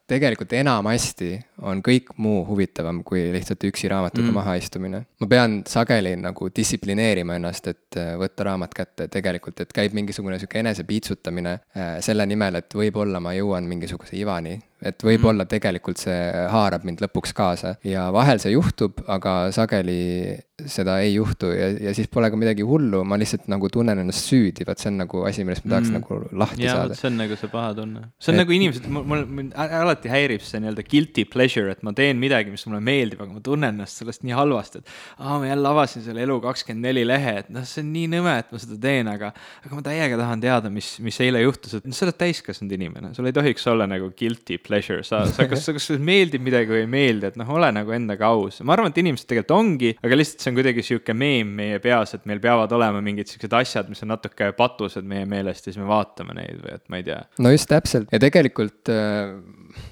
tegelikult 0.09 0.53
enamasti 0.57 1.31
on 1.69 1.81
kõik 1.85 2.13
muu 2.17 2.41
huvitavam 2.47 3.01
kui 3.03 3.27
lihtsalt 3.33 3.63
üksi 3.69 3.89
raamatute 3.91 4.21
Mm. 4.23 4.27
mm. 4.29 4.33
mahaistumine. 4.39 5.01
ma 5.19 5.27
pean 5.27 5.59
sageli 5.67 6.15
nagu 6.19 6.49
distsiplineerima 6.55 7.35
ennast, 7.39 7.67
et 7.67 7.97
äh, 7.99 8.15
võtta 8.19 8.43
raamat 8.47 8.73
kätte 8.73 9.07
tegelikult, 9.07 9.59
et 9.61 9.73
käib 9.73 9.93
mingisugune 9.93 10.39
sihuke 10.39 10.59
enesepiitsutamine 10.59 11.53
äh, 11.77 11.99
selle 12.05 12.25
nimel, 12.25 12.55
et 12.61 12.73
võib-olla 12.75 13.19
ma 13.23 13.33
jõuan 13.37 13.67
mingisuguse 13.69 14.17
ivani. 14.19 14.59
et 14.81 15.01
võib-olla 15.03 15.43
mm. 15.43 15.49
tegelikult 15.51 15.97
see 15.99 16.19
haarab 16.53 16.85
mind 16.87 17.01
lõpuks 17.03 17.33
kaasa 17.35 17.73
ja 17.83 18.05
vahel 18.15 18.39
see 18.39 18.53
juhtub, 18.53 19.01
aga 19.11 19.49
sageli 19.51 20.37
seda 20.71 20.93
ei 21.03 21.17
juhtu 21.17 21.49
ja, 21.51 21.67
ja 21.89 21.91
siis 21.95 22.07
pole 22.07 22.29
ka 22.31 22.37
midagi 22.39 22.63
hullu, 22.63 23.01
ma 23.03 23.17
lihtsalt 23.19 23.49
nagu 23.51 23.67
tunnen 23.69 23.99
ennast 23.99 24.29
süüdi, 24.31 24.63
vot 24.67 24.79
see 24.79 24.87
on 24.93 25.01
nagu 25.01 25.25
asi, 25.27 25.43
millest 25.43 25.65
ma 25.65 25.73
tahaks 25.75 25.89
Mm. 25.91 25.97
nagu 25.99 26.21
lahti 26.31 26.63
jaa, 26.63 26.77
saada 26.77 26.95
see 26.95 27.09
on 27.11 27.17
nagu 27.19 27.35
see 27.35 27.51
paha 27.51 27.73
tunne. 27.75 28.05
see 28.19 28.31
on 28.31 28.39
Et- 28.39 28.41
nagu 28.45 28.55
inimesed, 28.55 28.87
mul, 28.87 29.03
mul, 29.03 29.49
ä- 29.51 29.69
alati 29.99 30.11
häirib 30.11 30.43
see 30.43 30.61
nii-öelda 30.63 30.83
guilty 30.87 31.25
pleasure, 31.29 31.71
et 31.73 31.83
ma 31.83 31.91
teen 31.95 32.19
midagi, 32.21 32.51
mis 32.53 32.63
mulle 32.67 32.79
meeldib, 32.83 33.19
aga 33.23 33.35
ma 33.35 33.41
tunnen 33.43 33.75
ennast 33.75 33.99
sellest 33.99 34.23
nii 34.25 34.35
halvasti, 34.35 34.81
et 34.81 34.91
aa, 35.19 35.39
ma 35.41 35.49
jälle 35.49 35.69
avasin 35.69 36.03
selle 36.05 36.23
Elu24 36.25 37.05
lehe, 37.07 37.33
et 37.43 37.49
noh, 37.53 37.65
see 37.67 37.83
on 37.83 37.91
nii 37.93 38.07
nõme, 38.15 38.35
et 38.39 38.53
ma 38.53 38.61
seda 38.63 38.77
teen, 38.85 39.09
aga 39.11 39.31
aga 39.65 39.75
ma 39.75 39.83
täiega 39.85 40.19
tahan 40.19 40.43
teada, 40.43 40.71
mis, 40.73 40.91
mis 41.03 41.19
eile 41.25 41.43
juhtus, 41.43 41.75
et 41.77 41.89
sa 41.95 42.05
oled 42.07 42.19
täiskasvanud 42.19 42.75
inimene, 42.79 43.11
sul 43.17 43.27
ei 43.29 43.35
tohiks 43.35 43.67
olla 43.71 43.87
nagu 43.89 44.11
guilty 44.19 44.59
pleasure, 44.63 45.03
sa, 45.07 45.25
sa 45.27 45.47
kas, 45.49 45.67
kas 45.75 45.89
sulle 45.89 46.03
meeldib 46.03 46.43
midagi 46.45 46.71
või 46.71 46.83
ei 46.85 46.91
meeldi, 46.91 47.31
et 47.33 47.39
noh, 47.39 47.51
ole 47.59 47.71
nagu 47.75 47.95
endaga 47.95 48.31
aus. 48.31 48.61
ma 48.63 48.75
arvan, 48.77 48.93
et 48.93 49.01
inimesed 49.03 49.27
tegelikult 49.29 49.55
ongi, 49.57 49.93
aga 49.99 50.19
lihtsalt 50.19 50.45
see 50.45 50.53
on 50.53 50.59
kuidagi 50.59 50.85
sihuke 50.85 51.15
meem 51.17 51.53
meie 51.59 51.81
peas, 51.83 52.15
et 52.15 52.27
meil 52.29 52.41
peavad 52.43 52.71
olema 52.75 53.03
mingid 53.03 53.31
siuksed 53.31 53.53
asjad, 53.59 53.91
mis 53.91 54.03
on 54.05 54.13
natuke 54.13 54.51
patused 54.57 55.07
meie 55.07 55.27
meelest 55.29 55.67
ja 55.67 55.73
siis 55.73 55.81
me 55.81 55.89
vaatame 55.89 56.37
neid 56.37 56.61
või 56.63 56.75
et 56.77 56.85
ma 56.91 57.01
ei 57.01 57.07
tea. 57.07 57.21
no 57.43 57.51
just 57.53 57.69
täpselt 57.71 58.11
ja 58.13 58.21
tegelikult 58.21 58.91
äh, 58.93 59.35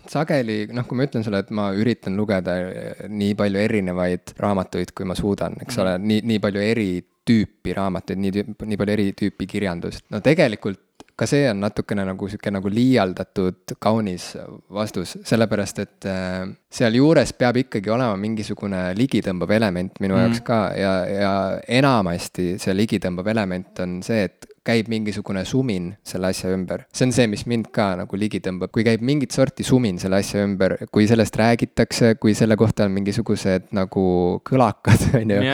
sageli 0.10 0.66
noh, 0.74 0.88
kui 0.88 1.00
ma 1.00 1.08
ütlen 1.08 1.26
sulle, 1.26 1.44
et 1.44 1.54
ma 1.56 1.70
üritan 1.76 2.18
lugeda 2.20 2.58
äh, 2.64 3.06
nii 3.10 3.36
palju 3.40 3.62
erinevaid 3.64 4.36
raamatuid, 4.40 4.94
kui 4.98 5.08
ma 5.10 5.18
suudan, 5.18 5.60
eks 5.64 5.80
ole, 5.84 5.98
nii, 6.02 6.24
nii 6.28 6.42
palju 6.44 6.64
eri 6.64 6.90
tüüpi 7.28 7.76
raamatuid, 7.76 8.22
nii, 8.24 8.46
nii 8.64 8.80
palju 8.80 8.98
eri 8.98 9.08
tüüpi 9.18 9.50
kirjandust, 9.50 10.06
no 10.14 10.22
tegelikult 10.24 10.84
ka 11.18 11.26
see 11.26 11.48
on 11.50 11.64
natukene 11.64 12.04
nagu 12.06 12.28
sihuke 12.30 12.52
nagu 12.54 12.70
liialdatud 12.70 13.74
kaunis 13.82 14.30
vastus, 14.74 15.16
sellepärast 15.26 15.82
et 15.82 16.08
äh, 16.10 16.46
sealjuures 16.74 17.32
peab 17.40 17.62
ikkagi 17.64 17.92
olema 17.94 18.18
mingisugune 18.20 18.82
ligitõmbav 18.98 19.54
element 19.56 20.02
minu 20.04 20.18
mm. 20.18 20.26
jaoks 20.26 20.44
ka 20.48 20.60
ja, 20.76 20.94
ja 21.08 21.34
enamasti 21.80 22.56
see 22.60 22.76
ligitõmbav 22.76 23.32
element 23.32 23.84
on 23.86 24.00
see, 24.06 24.28
et 24.28 24.48
käib 24.68 24.90
mingisugune 24.92 25.44
sumin 25.48 25.92
selle 26.06 26.32
asja 26.34 26.52
ümber. 26.52 26.84
see 26.92 27.08
on 27.08 27.14
see, 27.16 27.28
mis 27.32 27.46
mind 27.50 27.70
ka 27.74 27.88
nagu 28.02 28.20
ligi 28.20 28.42
tõmbab, 28.44 28.72
kui 28.76 28.86
käib 28.88 29.04
mingit 29.06 29.36
sorti 29.36 29.64
sumin 29.68 30.00
selle 30.02 30.20
asja 30.22 30.44
ümber, 30.44 30.76
kui 30.92 31.08
sellest 31.10 31.38
räägitakse, 31.40 32.16
kui 32.22 32.36
selle 32.38 32.58
kohta 32.60 32.88
on 32.88 32.96
mingisugused 32.98 33.72
nagu 33.78 34.08
kõlakad, 34.48 35.08
on 35.22 35.36
ju. 35.38 35.54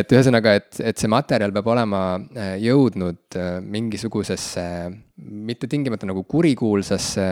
et 0.00 0.14
ühesõnaga, 0.16 0.56
et, 0.60 0.70
et 0.92 1.02
see 1.02 1.12
materjal 1.12 1.52
peab 1.56 1.68
olema 1.74 2.04
äh, 2.16 2.54
jõudnud 2.64 3.36
äh, 3.36 3.58
mingisugusesse 3.60 4.64
mitte 5.16 5.68
tingimata 5.68 6.08
nagu 6.08 6.26
kurikuulsasse 6.28 7.28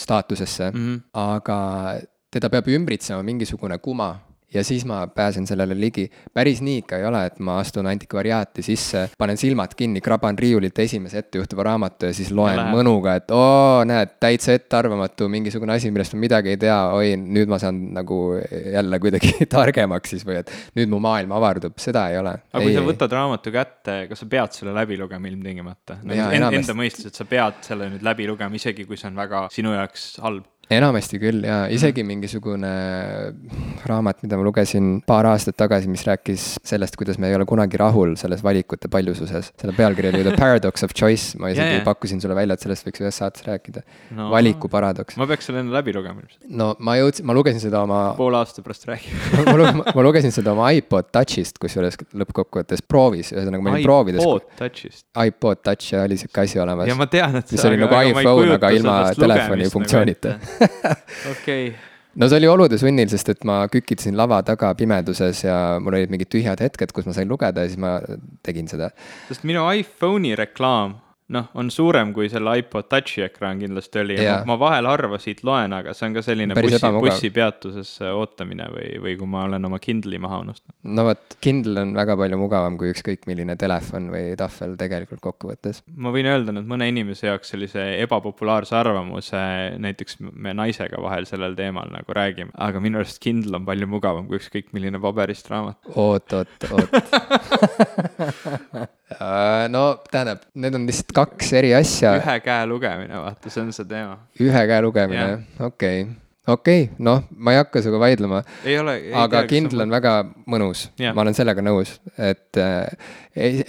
staatusesse 0.00 0.70
mm, 0.70 0.84
-hmm. 0.84 1.00
aga 1.20 1.58
teda 2.30 2.50
peab 2.52 2.68
ümbritsema 2.68 3.22
mingisugune 3.26 3.78
kuma 3.78 4.14
ja 4.54 4.64
siis 4.64 4.84
ma 4.84 5.06
pääsen 5.06 5.46
sellele 5.46 5.80
ligi. 5.80 6.10
päris 6.34 6.60
nii 6.62 6.78
ikka 6.78 6.98
ei 7.00 7.04
ole, 7.04 7.24
et 7.26 7.38
ma 7.38 7.58
astun 7.60 7.86
antikvariaati 7.90 8.62
sisse, 8.62 9.06
panen 9.18 9.36
silmad 9.36 9.74
kinni, 9.76 10.00
kraban 10.00 10.38
riiulilt 10.38 10.78
esimese 10.78 11.18
ettejuhtuva 11.18 11.66
raamatu 11.70 12.10
ja 12.10 12.14
siis 12.14 12.30
loen 12.30 12.58
ja 12.58 12.66
mõnuga, 12.70 13.16
et 13.20 13.30
oo, 13.34 13.84
näed, 13.88 14.16
täitsa 14.22 14.54
ettearvamatu 14.56 15.28
mingisugune 15.32 15.74
asi, 15.76 15.90
millest 15.90 16.14
ma 16.14 16.22
midagi 16.26 16.54
ei 16.54 16.60
tea, 16.62 16.78
oi, 16.96 17.14
nüüd 17.16 17.50
ma 17.50 17.58
saan 17.62 17.80
nagu 17.96 18.20
jälle 18.72 19.00
kuidagi 19.02 19.34
targemaks 19.56 20.14
siis 20.14 20.26
või 20.26 20.40
et 20.42 20.52
nüüd 20.78 20.92
mu 20.92 21.00
maailm 21.02 21.34
avardub, 21.36 21.76
seda 21.82 22.08
ei 22.12 22.20
ole. 22.22 22.36
aga 22.52 22.62
ei, 22.62 22.70
kui 22.70 22.78
sa 22.78 22.86
võtad 22.86 23.16
raamatu 23.18 23.54
kätte, 23.54 23.98
kas 24.10 24.22
sa 24.22 24.30
pead 24.36 24.60
selle 24.60 24.76
läbi 24.76 25.00
lugema 25.00 25.30
ilmtingimata 25.32 26.00
nagu? 26.02 26.54
Enda 26.56 26.76
mõistes, 26.76 27.10
et 27.10 27.18
sa 27.18 27.26
pead 27.28 27.64
selle 27.66 27.90
nüüd 27.92 28.06
läbi 28.06 28.28
lugema, 28.30 28.54
isegi 28.56 28.86
kui 28.86 28.98
see 29.00 29.10
on 29.10 29.18
väga 29.18 29.46
sinu 29.52 29.74
jaoks 29.74 30.12
halb 30.22 30.46
enamasti 30.72 31.18
küll 31.22 31.44
ja 31.46 31.60
isegi 31.70 32.02
mhm. 32.02 32.08
mingisugune 32.10 32.70
raamat, 33.86 34.22
mida 34.24 34.38
ma 34.38 34.46
lugesin 34.46 34.96
paar 35.06 35.28
aastat 35.30 35.56
tagasi, 35.60 35.86
mis 35.90 36.02
rääkis 36.06 36.46
sellest, 36.66 36.96
kuidas 36.98 37.20
me 37.22 37.30
ei 37.30 37.36
ole 37.38 37.46
kunagi 37.46 37.78
rahul 37.78 38.16
selles 38.18 38.42
valikute 38.42 38.90
paljususes. 38.90 39.52
selle 39.54 39.74
pealkiri 39.76 40.10
oli 40.10 40.24
The 40.26 40.34
Paradox 40.38 40.82
of 40.82 40.94
Choice, 40.94 41.38
ma 41.38 41.52
isegi 41.52 41.62
yeah, 41.62 41.76
yeah. 41.78 41.84
pakkusin 41.86 42.20
sulle 42.22 42.34
välja, 42.34 42.56
et 42.58 42.66
sellest 42.66 42.88
võiks 42.88 43.04
ühes 43.04 43.20
saates 43.22 43.46
rääkida 43.46 43.84
no,. 44.16 44.30
valiku 44.32 44.70
paradoks. 44.72 45.18
ma 45.20 45.28
peaks 45.30 45.46
selle 45.50 45.62
enne 45.62 45.74
läbi 45.74 45.94
lugema 45.94 46.26
no 46.50 46.72
ma 46.82 46.96
jõudsin, 46.98 47.28
ma 47.28 47.36
lugesin 47.36 47.62
seda 47.62 47.84
oma. 47.86 48.00
poole 48.18 48.40
aasta 48.40 48.64
pärast 48.66 48.88
räägime 48.90 49.46
ma, 49.78 49.86
ma 49.94 50.06
lugesin 50.08 50.34
seda 50.34 50.56
oma 50.56 50.72
iPod 50.74 51.12
Touchist, 51.14 51.60
kusjuures 51.62 52.00
lõppkokkuvõttes 52.10 52.82
proovis, 52.82 53.30
ühesõnaga 53.36 53.62
ma 53.62 53.76
olin 53.76 53.86
proovides. 53.86 54.26
iPod 54.26 54.50
Touchist. 54.58 55.06
iPod 55.14 55.62
Touch 55.62 55.94
ja 55.94 56.02
oli 56.08 56.18
sihuke 56.18 56.42
asi 56.42 56.58
olemas. 56.58 56.90
ja 56.90 56.98
ma 56.98 57.06
tean, 57.10 57.38
et. 57.38 57.54
mis 57.54 57.64
oli 57.70 57.78
nagu 57.84 58.02
iPhone, 58.10 58.58
aga 58.58 58.74
ilma 58.74 58.98
telefoni 59.14 59.62
nagu 59.62 59.76
funktsioonita 59.78 60.36
okei 61.32 61.70
no 62.20 62.28
see 62.28 62.40
oli 62.40 62.48
olude 62.50 62.78
sunnil, 62.80 63.08
sest 63.12 63.32
et 63.34 63.48
ma 63.48 63.62
kükitasin 63.72 64.16
lava 64.18 64.42
taga 64.46 64.72
pimeduses 64.78 65.44
ja 65.44 65.56
mul 65.82 65.98
olid 65.98 66.12
mingid 66.12 66.32
tühjad 66.32 66.62
hetked, 66.64 66.94
kus 66.96 67.08
ma 67.08 67.16
sain 67.16 67.28
lugeda 67.30 67.64
ja 67.64 67.72
siis 67.72 67.80
ma 67.82 67.98
tegin 68.46 68.70
seda. 68.70 68.90
sest 69.28 69.44
minu 69.48 69.66
iPhone'i 69.72 70.36
reklaam 70.38 70.96
noh, 71.34 71.48
on 71.58 71.70
suurem 71.74 72.12
kui 72.14 72.28
selle 72.30 72.52
iPod 72.60 72.86
Touchi 72.90 73.24
ekraan 73.24 73.58
kindlasti 73.58 73.98
oli 74.02 74.16
ja 74.20 74.38
ma, 74.44 74.54
ma 74.54 74.56
vahel 74.60 74.86
harva 74.86 75.18
siit 75.22 75.42
loen, 75.46 75.72
aga 75.74 75.94
see 75.96 76.06
on 76.08 76.14
ka 76.14 76.22
selline 76.22 76.54
Päris 76.54 76.76
bussi, 76.78 76.90
bussipeatuses 77.02 77.90
ootamine 78.12 78.68
või, 78.70 78.92
või 79.02 79.16
kui 79.18 79.30
ma 79.30 79.42
olen 79.48 79.66
oma 79.66 79.80
Kindle'i 79.82 80.20
maha 80.22 80.38
unustanud. 80.44 80.76
no 80.96 81.06
vot, 81.08 81.36
Kindle 81.42 81.82
on 81.82 81.94
väga 81.98 82.16
palju 82.20 82.38
mugavam 82.40 82.78
kui 82.78 82.92
ükskõik 82.94 83.26
milline 83.30 83.56
telefon 83.58 84.10
või 84.14 84.36
tahvel 84.38 84.76
tegelikult 84.78 85.22
kokkuvõttes. 85.24 85.82
ma 85.98 86.14
võin 86.14 86.30
öelda 86.30 86.54
nüüd 86.54 86.70
mõne 86.70 86.88
inimese 86.92 87.30
jaoks 87.32 87.50
sellise 87.54 87.88
ebapopulaarse 88.04 88.78
arvamuse, 88.78 89.42
näiteks 89.82 90.20
me 90.30 90.54
naisega 90.54 91.02
vahel 91.02 91.26
sellel 91.26 91.58
teemal 91.58 91.90
nagu 91.90 92.18
räägime, 92.20 92.54
aga 92.54 92.82
minu 92.82 93.02
arust 93.02 93.18
Kindle 93.24 93.58
on 93.58 93.66
palju 93.66 93.90
mugavam 93.90 94.30
kui 94.30 94.38
ükskõik 94.38 94.70
milline 94.76 95.02
paberist 95.02 95.50
raamat. 95.50 95.80
oot, 95.96 96.38
oot, 96.38 96.70
oot 96.70 96.90
Äh, 99.06 99.68
no 99.70 100.00
tähendab, 100.10 100.42
need 100.58 100.74
on 100.74 100.86
lihtsalt 100.88 101.12
kaks 101.16 101.52
eri 101.62 101.72
asja. 101.78 102.16
ühe 102.20 102.36
käe 102.44 102.68
lugemine, 102.70 103.24
vaata, 103.24 103.50
see 103.50 103.64
on 103.64 103.74
see 103.76 103.88
teema. 103.88 104.20
ühe 104.40 104.68
käe 104.70 104.84
lugemine, 104.84 105.32
okei 105.58 106.02
okay 106.04 106.14
okei 106.46 106.82
okay,, 106.86 106.94
noh, 107.02 107.24
ma 107.42 107.54
ei 107.54 107.58
hakka 107.58 107.80
sinuga 107.82 108.00
vaidlema. 108.04 108.42
aga 109.22 109.42
Kindle 109.50 109.86
on 109.86 109.94
väga 109.94 110.12
mõnus 110.46 110.86
ma 111.02 111.24
olen 111.24 111.34
sellega 111.34 111.62
nõus, 111.64 111.96
et 112.22 112.60
äh, 112.62 112.86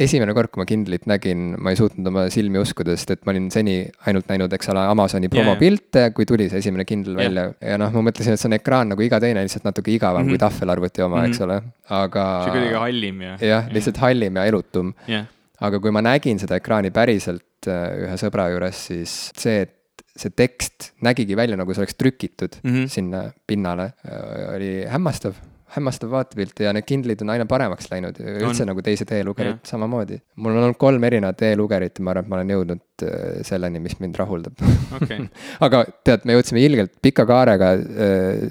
esimene 0.04 0.36
kord, 0.38 0.52
kui 0.54 0.62
ma 0.62 0.68
Kindlit 0.70 1.08
nägin, 1.10 1.56
ma 1.62 1.74
ei 1.74 1.80
suutnud 1.80 2.12
oma 2.12 2.28
silmi 2.34 2.62
uskuda, 2.62 2.94
sest 2.98 3.16
et 3.16 3.24
ma 3.26 3.34
olin 3.34 3.50
seni 3.54 3.80
ainult 4.10 4.30
näinud, 4.30 4.54
eks 4.54 4.70
ole, 4.74 4.84
Amazoni 4.94 5.32
promopilte 5.34 6.08
kui 6.18 6.28
tuli 6.30 6.50
see 6.52 6.62
esimene 6.64 6.86
Kindle 6.88 7.18
yeah. 7.18 7.24
välja 7.26 7.72
ja 7.74 7.80
noh, 7.82 7.94
ma 7.96 8.06
mõtlesin, 8.10 8.38
et 8.38 8.44
see 8.44 8.52
on 8.52 8.58
ekraan 8.60 8.94
nagu 8.94 9.06
iga 9.06 9.22
teine, 9.24 9.46
lihtsalt 9.48 9.66
natuke 9.68 9.94
igavam 9.96 10.22
mm 10.22 10.30
-hmm. 10.30 10.38
kui 10.38 10.44
tahvelarvuti 10.46 11.02
oma 11.02 11.18
mm, 11.18 11.24
-hmm. 11.24 11.34
eks 11.34 11.42
ole, 11.42 11.62
aga. 11.90 12.28
see 12.44 12.54
kuidagi 12.60 12.78
hallim 12.86 13.22
ja. 13.22 13.38
jah, 13.42 13.74
lihtsalt 13.74 13.98
hallim 14.06 14.38
ja 14.38 14.46
elutum 14.46 14.94
yeah. 15.10 15.26
Aga 15.66 15.82
kui 15.82 15.92
ma 15.92 16.04
nägin 16.06 16.40
seda 16.42 16.60
ekraani 16.60 16.94
päriselt 16.96 17.70
äh, 17.70 18.06
ühe 18.06 18.20
sõbra 18.20 18.50
juures, 18.54 18.86
siis 18.92 19.18
see, 19.38 19.66
et 19.66 20.06
see 20.18 20.34
tekst 20.34 20.92
nägigi 21.06 21.38
välja, 21.38 21.58
nagu 21.60 21.74
see 21.74 21.84
oleks 21.84 21.98
trükitud 21.98 22.60
mm 22.64 22.74
-hmm. 22.74 22.88
sinna 22.90 23.28
pinnale, 23.48 23.92
oli 24.56 24.72
hämmastav 24.90 25.38
hämmastav 25.76 26.12
vaatepilt 26.12 26.60
ja 26.64 26.72
need 26.76 26.86
Kindlid 26.88 27.22
on 27.26 27.32
aina 27.34 27.46
paremaks 27.50 27.90
läinud, 27.92 28.20
üldse 28.22 28.64
on. 28.64 28.72
nagu 28.72 28.84
teised 28.86 29.10
e-lugerid 29.12 29.60
samamoodi. 29.68 30.20
mul 30.40 30.56
on 30.56 30.68
olnud 30.68 30.80
kolm 30.80 31.04
erinevat 31.04 31.42
e-lugerit 31.50 32.00
ja 32.00 32.06
ma 32.06 32.14
arvan, 32.14 32.24
et 32.24 32.32
ma 32.32 32.38
olen 32.38 32.54
jõudnud 32.56 33.04
äh, 33.04 33.26
selleni, 33.48 33.82
mis 33.84 33.98
mind 34.00 34.16
rahuldab 34.20 34.64
okay. 34.96 35.28
aga 35.68 35.84
tead, 36.08 36.24
me 36.28 36.38
jõudsime 36.38 36.64
ilgelt 36.64 36.94
pika 37.04 37.26
kaarega 37.28 37.74
äh, 37.76 38.46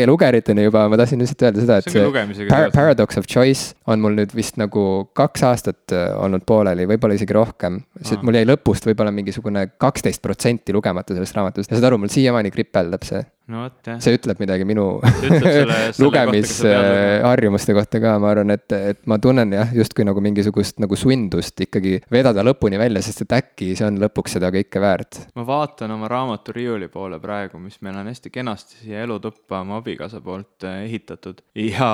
e-lugeriteni 0.00 0.64
juba, 0.64 0.86
ma 0.88 1.00
tahtsin 1.00 1.20
lihtsalt 1.20 1.46
öelda 1.48 1.66
seda, 1.66 1.78
et 1.82 1.92
see 1.92 2.48
par 2.48 2.72
Paradox 2.74 3.20
of 3.20 3.28
Choice 3.28 3.76
on 3.92 4.00
mul 4.00 4.16
nüüd 4.16 4.32
vist 4.36 4.56
nagu 4.60 4.86
kaks 5.18 5.44
aastat 5.50 5.96
äh, 5.96 6.08
olnud 6.16 6.46
pooleli, 6.48 6.88
võib-olla 6.88 7.20
isegi 7.20 7.36
rohkem. 7.36 7.82
sest 8.00 8.24
mul 8.24 8.40
jäi 8.40 8.48
lõpust 8.48 8.88
võib-olla 8.88 9.12
mingisugune 9.14 9.68
kaksteist 9.76 10.24
protsenti 10.24 10.72
lugemata 10.72 11.12
sellest 11.16 11.36
raamatust 11.36 11.70
ja 11.70 11.76
saad 11.76 11.90
aru, 11.90 12.00
mul 12.00 12.12
siiamaani 12.12 12.54
kripeldab 12.54 13.04
see 13.04 13.20
no 13.50 13.64
vot 13.64 13.88
jah. 13.88 13.98
see 14.02 14.14
ütleb 14.16 14.38
midagi 14.42 14.66
minu 14.68 14.84
lugemisharjumuste 16.02 17.74
kohta 17.74 18.00
ka, 18.02 18.14
ma 18.22 18.30
arvan, 18.30 18.54
et, 18.54 18.74
et 18.76 19.00
ma 19.10 19.18
tunnen 19.22 19.54
jah, 19.56 19.72
justkui 19.74 20.06
nagu 20.06 20.22
mingisugust 20.22 20.78
nagu 20.82 20.98
sundust 20.98 21.58
ikkagi 21.66 21.98
vedada 22.12 22.44
lõpuni 22.46 22.78
välja, 22.80 23.02
sest 23.02 23.24
et 23.26 23.34
äkki 23.40 23.72
see 23.78 23.86
on 23.88 23.98
lõpuks 24.02 24.36
seda 24.38 24.52
kõike 24.54 24.82
väärt. 24.82 25.24
ma 25.38 25.46
vaatan 25.48 25.96
oma 25.96 26.10
raamaturiiuli 26.12 26.88
poole 26.92 27.18
praegu, 27.22 27.58
mis 27.62 27.80
meil 27.82 27.98
on 27.98 28.10
hästi 28.12 28.32
kenasti 28.34 28.84
siia 28.84 29.02
elutuppa 29.06 29.62
oma 29.66 29.80
abikaasa 29.82 30.22
poolt 30.22 30.68
eh, 30.68 30.84
ehitatud 30.86 31.42
ja 31.58 31.90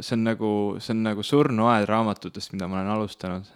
see 0.00 0.18
on 0.18 0.28
nagu, 0.28 0.52
see 0.82 0.92
on 0.96 1.02
nagu 1.08 1.24
surnuaed 1.24 1.88
raamatutest, 1.88 2.52
mida 2.52 2.68
ma 2.68 2.82
olen 2.82 2.92
alustanud 2.98 3.48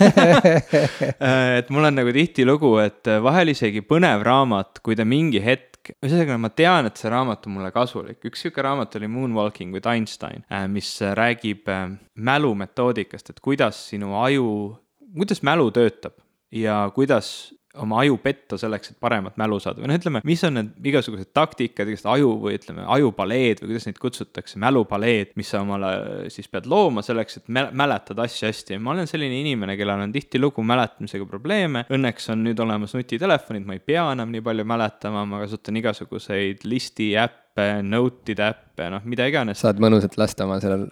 eh, 0.00 1.58
et 1.60 1.70
mul 1.74 1.92
on 1.92 2.00
nagu 2.00 2.16
tihtilugu, 2.16 2.76
et 2.86 3.14
vahel 3.24 3.52
isegi 3.52 3.84
põnev 3.84 4.24
raamat, 4.24 4.80
kui 4.84 4.96
ta 4.96 5.04
mingi 5.08 5.44
hetk 5.44 5.73
hetk, 5.84 5.98
ühesõnaga 6.04 6.38
ma 6.40 6.50
tean, 6.50 6.88
et 6.88 7.00
see 7.00 7.10
raamat 7.12 7.46
on 7.46 7.56
mulle 7.58 7.70
kasulik, 7.74 8.20
üks 8.24 8.44
sihuke 8.44 8.62
raamat 8.64 8.96
oli 8.96 9.08
Moonwalking 9.08 9.74
with 9.74 9.88
Einstein, 9.88 10.44
äh, 10.50 10.66
mis 10.68 10.96
räägib 11.00 11.68
äh, 11.68 11.90
mälumetoodikast, 12.14 13.30
et 13.30 13.40
kuidas 13.44 13.88
sinu 13.90 14.14
aju, 14.22 14.76
kuidas 15.14 15.42
mälu 15.42 15.70
töötab 15.74 16.16
ja 16.54 16.90
kuidas 16.94 17.52
oma 17.82 18.00
aju 18.02 18.18
petta 18.22 18.58
selleks, 18.60 18.92
et 18.92 18.98
paremat 19.02 19.38
mälu 19.40 19.58
saada 19.62 19.82
või 19.82 19.90
noh, 19.90 19.98
ütleme, 19.98 20.22
mis 20.26 20.42
on 20.46 20.58
need 20.58 20.88
igasugused 20.92 21.30
taktikad, 21.34 21.88
igasugused 21.88 22.10
aju 22.12 22.30
või 22.44 22.58
ütleme, 22.58 22.84
ajupaleed 22.96 23.62
või 23.62 23.72
kuidas 23.72 23.88
neid 23.88 24.00
kutsutakse, 24.02 24.58
mälupaleed, 24.62 25.32
mis 25.38 25.50
sa 25.50 25.62
omale 25.64 25.92
siis 26.32 26.50
pead 26.52 26.68
looma 26.70 27.02
selleks, 27.06 27.40
et 27.40 27.50
mäletada 27.50 28.26
asju 28.28 28.48
hästi 28.48 28.76
ja 28.76 28.82
ma 28.82 28.94
olen 28.94 29.10
selline 29.10 29.40
inimene, 29.42 29.76
kellel 29.80 30.04
on 30.06 30.14
tihtilugu 30.14 30.64
mäletamisega 30.66 31.26
probleeme. 31.30 31.84
Õnneks 31.94 32.30
on 32.34 32.44
nüüd 32.46 32.60
olemas 32.62 32.94
nutitelefonid, 32.96 33.66
ma 33.66 33.78
ei 33.78 33.82
pea 33.84 34.06
enam 34.14 34.30
nii 34.34 34.44
palju 34.44 34.66
mäletama, 34.68 35.24
ma 35.28 35.42
kasutan 35.42 35.80
igasuguseid 35.80 36.62
listi 36.68 37.10
äppe, 37.20 37.68
note'ide 37.86 38.48
äppe, 38.52 38.88
noh, 38.94 39.04
mida 39.08 39.26
iganes. 39.30 39.60
saad 39.64 39.82
mõnusalt 39.82 40.16
lasta 40.20 40.46
oma 40.46 40.60
sellel 40.62 40.86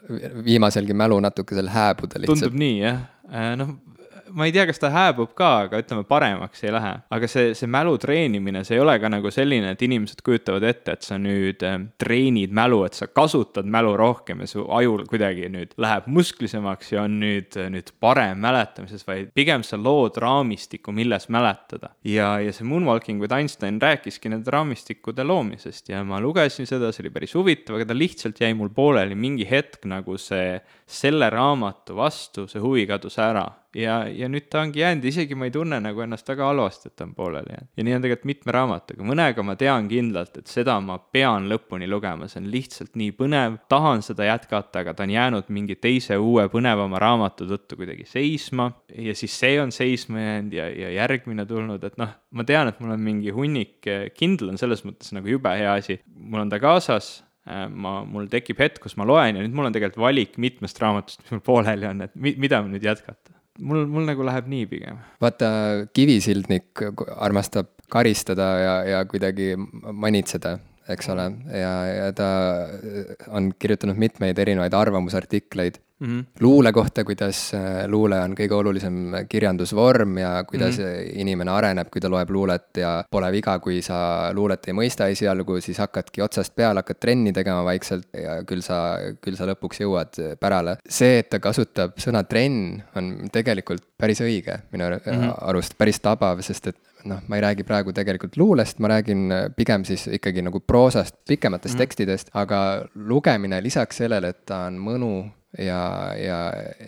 viimaselgi 0.46 0.96
mälu 0.96 1.18
natukesel 1.22 1.70
hääbuda 1.72 2.22
lihtsalt. 2.22 2.46
tundub 2.46 2.60
nii, 2.62 2.76
jah. 2.82 3.02
Äh, 3.32 3.54
noh, 3.60 3.76
ma 4.34 4.46
ei 4.46 4.52
tea, 4.54 4.64
kas 4.68 4.80
ta 4.80 4.90
hääbub 4.92 5.32
ka, 5.38 5.50
aga 5.66 5.80
ütleme, 5.82 6.04
paremaks 6.08 6.62
ei 6.64 6.72
lähe. 6.74 6.92
aga 7.12 7.28
see, 7.30 7.52
see 7.58 7.68
mälu 7.70 7.94
treenimine, 8.00 8.62
see 8.66 8.76
ei 8.78 8.82
ole 8.82 8.94
ka 9.02 9.10
nagu 9.12 9.30
selline, 9.34 9.72
et 9.74 9.82
inimesed 9.84 10.22
kujutavad 10.24 10.64
ette, 10.66 10.96
et 10.96 11.06
sa 11.06 11.18
nüüd 11.20 11.62
äh, 11.66 11.78
treenid 12.00 12.54
mälu, 12.54 12.82
et 12.86 12.96
sa 12.98 13.08
kasutad 13.08 13.68
mälu 13.68 13.94
rohkem 13.98 14.42
ja 14.44 14.50
su 14.50 14.64
ajul 14.72 15.04
kuidagi 15.10 15.48
nüüd 15.52 15.74
läheb 15.82 16.08
musklisemaks 16.12 16.92
ja 16.94 17.06
on 17.06 17.18
nüüd, 17.22 17.56
nüüd 17.74 17.92
parem 18.02 18.40
mäletamises, 18.42 19.04
vaid 19.08 19.32
pigem 19.36 19.64
sa 19.66 19.80
lood 19.80 20.18
raamistiku, 20.22 20.94
milles 20.96 21.28
mäletada. 21.32 21.92
ja, 22.04 22.34
ja 22.42 22.52
see 22.52 22.66
Moonwalking 22.68 23.20
with 23.22 23.34
Einstein 23.34 23.80
rääkiski 23.82 24.32
nende 24.32 24.52
raamistikude 24.52 25.24
loomisest 25.26 25.92
ja 25.92 26.02
ma 26.04 26.20
lugesin 26.22 26.68
seda, 26.68 26.92
see 26.92 27.06
oli 27.06 27.14
päris 27.14 27.34
huvitav, 27.36 27.78
aga 27.78 27.90
ta 27.90 27.96
lihtsalt 27.96 28.40
jäi 28.40 28.52
mul 28.56 28.72
pooleli 28.74 29.16
mingi 29.18 29.46
hetk 29.48 29.86
nagu 29.90 30.18
see, 30.20 30.60
selle 30.86 31.28
raamatu 31.32 31.96
vastu 31.98 32.46
see 32.50 32.62
huvi 32.62 32.86
kadus 32.88 33.18
ära 33.22 33.46
ja, 33.76 33.96
ja 34.08 34.28
nüüd 34.30 34.48
ta 34.52 34.62
ongi 34.62 34.82
jäänud, 34.82 35.04
isegi 35.08 35.36
ma 35.38 35.48
ei 35.48 35.54
tunne 35.54 35.78
nagu 35.82 36.02
ennast 36.04 36.28
väga 36.28 36.48
halvasti, 36.50 36.90
et 36.90 36.96
ta 36.98 37.06
on 37.06 37.14
pooleli 37.16 37.54
jäänud. 37.54 37.70
ja 37.76 37.86
nii 37.86 37.96
on 37.96 38.04
tegelikult 38.04 38.28
mitme 38.30 38.54
raamatuga, 38.56 39.06
mõnega 39.08 39.46
ma 39.46 39.56
tean 39.60 39.88
kindlalt, 39.90 40.36
et 40.40 40.52
seda 40.52 40.78
ma 40.84 40.98
pean 40.98 41.48
lõpuni 41.50 41.88
lugema, 41.90 42.28
see 42.28 42.42
on 42.42 42.50
lihtsalt 42.52 42.98
nii 43.00 43.14
põnev, 43.18 43.58
tahan 43.72 44.04
seda 44.06 44.28
jätkata, 44.28 44.84
aga 44.84 44.94
ta 44.94 45.06
on 45.06 45.14
jäänud 45.16 45.50
mingi 45.54 45.78
teise 45.80 46.18
uue 46.20 46.46
põnevama 46.52 47.00
raamatu 47.02 47.48
tõttu 47.50 47.80
kuidagi 47.80 48.06
seisma. 48.08 48.70
Ja 48.92 49.14
siis 49.16 49.34
see 49.38 49.58
on 49.62 49.72
seisma 49.72 50.20
jäänud 50.20 50.56
ja, 50.56 50.68
ja 50.68 50.94
järgmine 51.00 51.46
tulnud, 51.48 51.84
et 51.84 51.98
noh, 52.00 52.14
ma 52.30 52.46
tean, 52.48 52.70
et 52.70 52.80
mul 52.80 52.94
on 52.96 53.02
mingi 53.02 53.34
hunnik, 53.34 53.80
Kindle 54.16 54.52
on 54.52 54.60
selles 54.60 54.84
mõttes 54.86 55.12
nagu 55.16 55.28
jube 55.28 55.52
hea 55.56 55.76
asi, 55.78 55.98
mul 56.12 56.44
on 56.44 56.50
ta 56.52 56.60
kaasas 56.62 57.22
Äh, 57.42 57.64
ma, 57.66 57.96
mul 58.06 58.28
tekib 58.30 58.60
hetk, 58.62 58.78
kus 58.84 58.94
ma 58.94 59.06
loen 59.08 59.34
ja 59.34 59.42
nüüd 59.42 59.54
mul 59.56 59.66
on 59.66 59.74
tegelikult 59.74 60.04
valik 60.04 60.36
mitmest 60.38 60.78
raamatust, 60.78 61.24
mis 61.24 61.32
mul 61.34 61.40
pooleli 61.42 61.88
on, 61.88 62.04
et 62.06 62.12
mi-, 62.14 62.36
mida 62.38 62.60
nüüd 62.62 62.84
jätkata. 62.86 63.34
Mul, 63.60 63.86
mul 63.86 64.08
nagu 64.08 64.24
läheb 64.26 64.48
nii 64.50 64.66
pigem. 64.70 65.00
vaata, 65.22 65.52
Kivisildnik 65.94 66.84
armastab 67.16 67.72
karistada 67.92 68.48
ja, 68.58 68.76
ja 68.88 69.04
kuidagi 69.04 69.52
manitseda 69.58 70.58
eks 70.90 71.08
ole, 71.12 71.28
ja, 71.54 71.72
ja 71.86 72.06
ta 72.16 72.28
on 73.30 73.52
kirjutanud 73.58 73.98
mitmeid 74.00 74.38
erinevaid 74.42 74.74
arvamusartikleid 74.74 75.78
mm 76.02 76.20
-hmm. 76.20 76.24
luule 76.40 76.72
kohta, 76.72 77.04
kuidas 77.04 77.54
äh, 77.54 77.88
luule 77.88 78.20
on 78.20 78.34
kõige 78.34 78.54
olulisem 78.54 79.12
kirjandusvorm 79.28 80.18
ja 80.18 80.44
kuidas 80.44 80.78
mm 80.78 80.84
-hmm. 80.84 81.20
inimene 81.24 81.50
areneb, 81.50 81.88
kui 81.92 82.00
ta 82.00 82.10
loeb 82.10 82.30
luulet 82.30 82.76
ja 82.76 83.04
pole 83.10 83.32
viga, 83.32 83.58
kui 83.58 83.82
sa 83.82 84.30
luulet 84.34 84.68
ei 84.68 84.74
mõista 84.74 85.08
esialgu, 85.08 85.60
siis 85.60 85.78
hakkadki 85.78 86.22
otsast 86.22 86.54
peale, 86.54 86.78
hakkad 86.78 87.00
trenni 87.00 87.32
tegema 87.32 87.64
vaikselt 87.64 88.08
ja 88.12 88.42
küll 88.44 88.60
sa, 88.60 88.98
küll 89.20 89.36
sa 89.36 89.46
lõpuks 89.46 89.80
jõuad 89.80 90.36
pärale. 90.40 90.76
see, 90.88 91.18
et 91.18 91.30
ta 91.30 91.38
kasutab 91.38 91.92
sõna 91.96 92.24
trenn, 92.24 92.82
on 92.96 93.28
tegelikult 93.32 93.82
päris 93.98 94.20
õige 94.20 94.58
minu 94.72 94.84
mm 94.84 94.98
-hmm. 95.12 95.34
arust, 95.40 95.78
päris 95.78 96.00
tabav, 96.00 96.40
sest 96.40 96.66
et 96.66 96.76
noh, 97.04 97.20
ma 97.28 97.36
ei 97.36 97.42
räägi 97.42 97.64
praegu 97.66 97.92
tegelikult 97.92 98.36
luulest, 98.36 98.78
ma 98.78 98.88
räägin 98.88 99.32
äh, 99.32 99.44
pigem 99.56 99.84
siis 99.84 100.06
ikkagi 100.06 100.42
nagu 100.42 100.60
proosast, 100.60 101.14
pikematest 101.28 101.74
mm 101.74 101.76
-hmm. 101.76 101.82
tekstidest, 101.86 102.30
aga 102.34 102.84
lugemine 102.94 103.62
lisaks 103.62 103.96
sellele, 103.96 104.28
et 104.28 104.44
ta 104.46 104.66
on 104.66 104.78
mõnu 104.78 105.12
ja, 105.58 105.82
ja, 106.16 106.40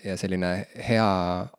ja 0.05 0.17
selline 0.17 0.57
hea 0.89 1.13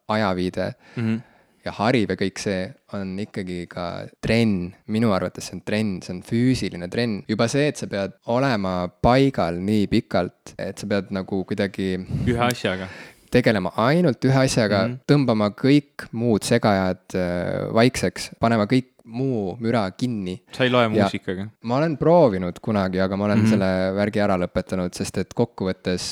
ajaviide 0.08 0.74
mm. 0.96 1.06
-hmm 1.06 1.24
ja 1.66 1.74
hariv 1.80 2.12
ja 2.14 2.18
kõik 2.20 2.38
see 2.42 2.60
on 2.94 3.16
ikkagi 3.18 3.64
ka 3.70 4.06
trenn, 4.22 4.68
minu 4.94 5.10
arvates 5.16 5.48
see 5.50 5.58
on 5.58 5.64
trenn, 5.66 5.96
see 6.06 6.14
on 6.14 6.22
füüsiline 6.26 6.90
trenn. 6.94 7.24
juba 7.28 7.48
see, 7.50 7.68
et 7.72 7.82
sa 7.82 7.90
pead 7.90 8.14
olema 8.30 8.88
paigal 9.02 9.58
nii 9.58 9.88
pikalt, 9.90 10.54
et 10.62 10.78
sa 10.78 10.86
pead 10.86 11.10
nagu 11.16 11.44
kuidagi. 11.50 11.96
ühe 12.30 12.44
asjaga 12.52 12.90
tegelema 13.36 13.74
ainult 13.82 14.24
ühe 14.24 14.42
asjaga 14.46 14.86
mm, 14.86 14.92
-hmm. 14.92 15.06
tõmbama 15.10 15.50
kõik 15.60 16.06
muud 16.16 16.46
segajad 16.48 17.18
äh, 17.18 17.74
vaikseks, 17.74 18.30
panema 18.40 18.70
kõik 18.70 18.94
muu 19.06 19.56
müra 19.62 19.86
kinni. 19.98 20.40
sa 20.52 20.66
ei 20.66 20.72
loe 20.74 20.88
muusikaga? 20.90 21.48
ma 21.64 21.78
olen 21.78 21.98
proovinud 21.98 22.60
kunagi, 22.62 23.00
aga 23.02 23.18
ma 23.18 23.26
olen 23.26 23.40
mm 23.40 23.46
-hmm. 23.46 23.50
selle 23.50 23.96
värgi 23.96 24.24
ära 24.26 24.38
lõpetanud, 24.42 24.94
sest 24.98 25.18
et 25.22 25.34
kokkuvõttes 25.34 26.10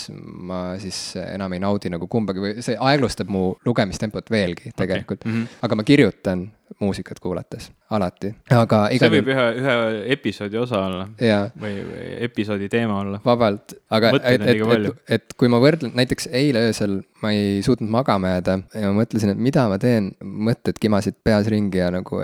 ma 0.50 0.64
siis 0.80 1.16
enam 1.26 1.54
ei 1.54 1.64
naudi 1.64 1.90
nagu 1.94 2.08
kumbagi 2.08 2.40
või 2.46 2.66
see 2.66 2.78
aeglustab 2.80 3.30
mu 3.30 3.54
lugemistempot 3.66 4.30
veelgi 4.32 4.74
tegelikult 4.76 5.22
okay.. 5.22 5.32
Mm 5.32 5.42
-hmm. 5.42 5.66
aga 5.68 5.76
ma 5.76 5.84
kirjutan 5.84 6.52
muusikat 6.82 7.20
kuulates, 7.24 7.70
alati, 7.94 8.34
aga 8.52 8.86
igal 8.96 9.10
see 9.10 9.20
võib 9.20 9.32
ühe, 9.34 9.48
ühe 9.62 9.76
episoodi 10.16 10.60
osa 10.62 10.82
olla. 10.88 11.08
või, 11.20 11.80
või 11.88 12.10
episoodi 12.28 12.70
teema 12.72 13.00
olla. 13.04 13.22
vabalt, 13.26 13.76
aga 13.94 14.14
et, 14.18 14.30
et, 14.36 14.48
et, 14.52 15.04
et 15.18 15.36
kui 15.38 15.52
ma 15.52 15.62
võrdlen, 15.64 15.94
näiteks 15.98 16.30
eile 16.32 16.68
öösel 16.70 17.02
ma 17.24 17.32
ei 17.32 17.62
suutnud 17.64 17.90
magama 17.92 18.34
jääda 18.34 18.58
ja 18.76 18.90
ma 18.90 18.98
mõtlesin, 19.02 19.32
et 19.34 19.40
mida 19.42 19.66
ma 19.72 19.78
teen, 19.82 20.12
mõtted 20.24 20.80
kimasid 20.82 21.18
peas 21.24 21.48
ringi 21.52 21.80
ja 21.80 21.90
nagu, 21.94 22.20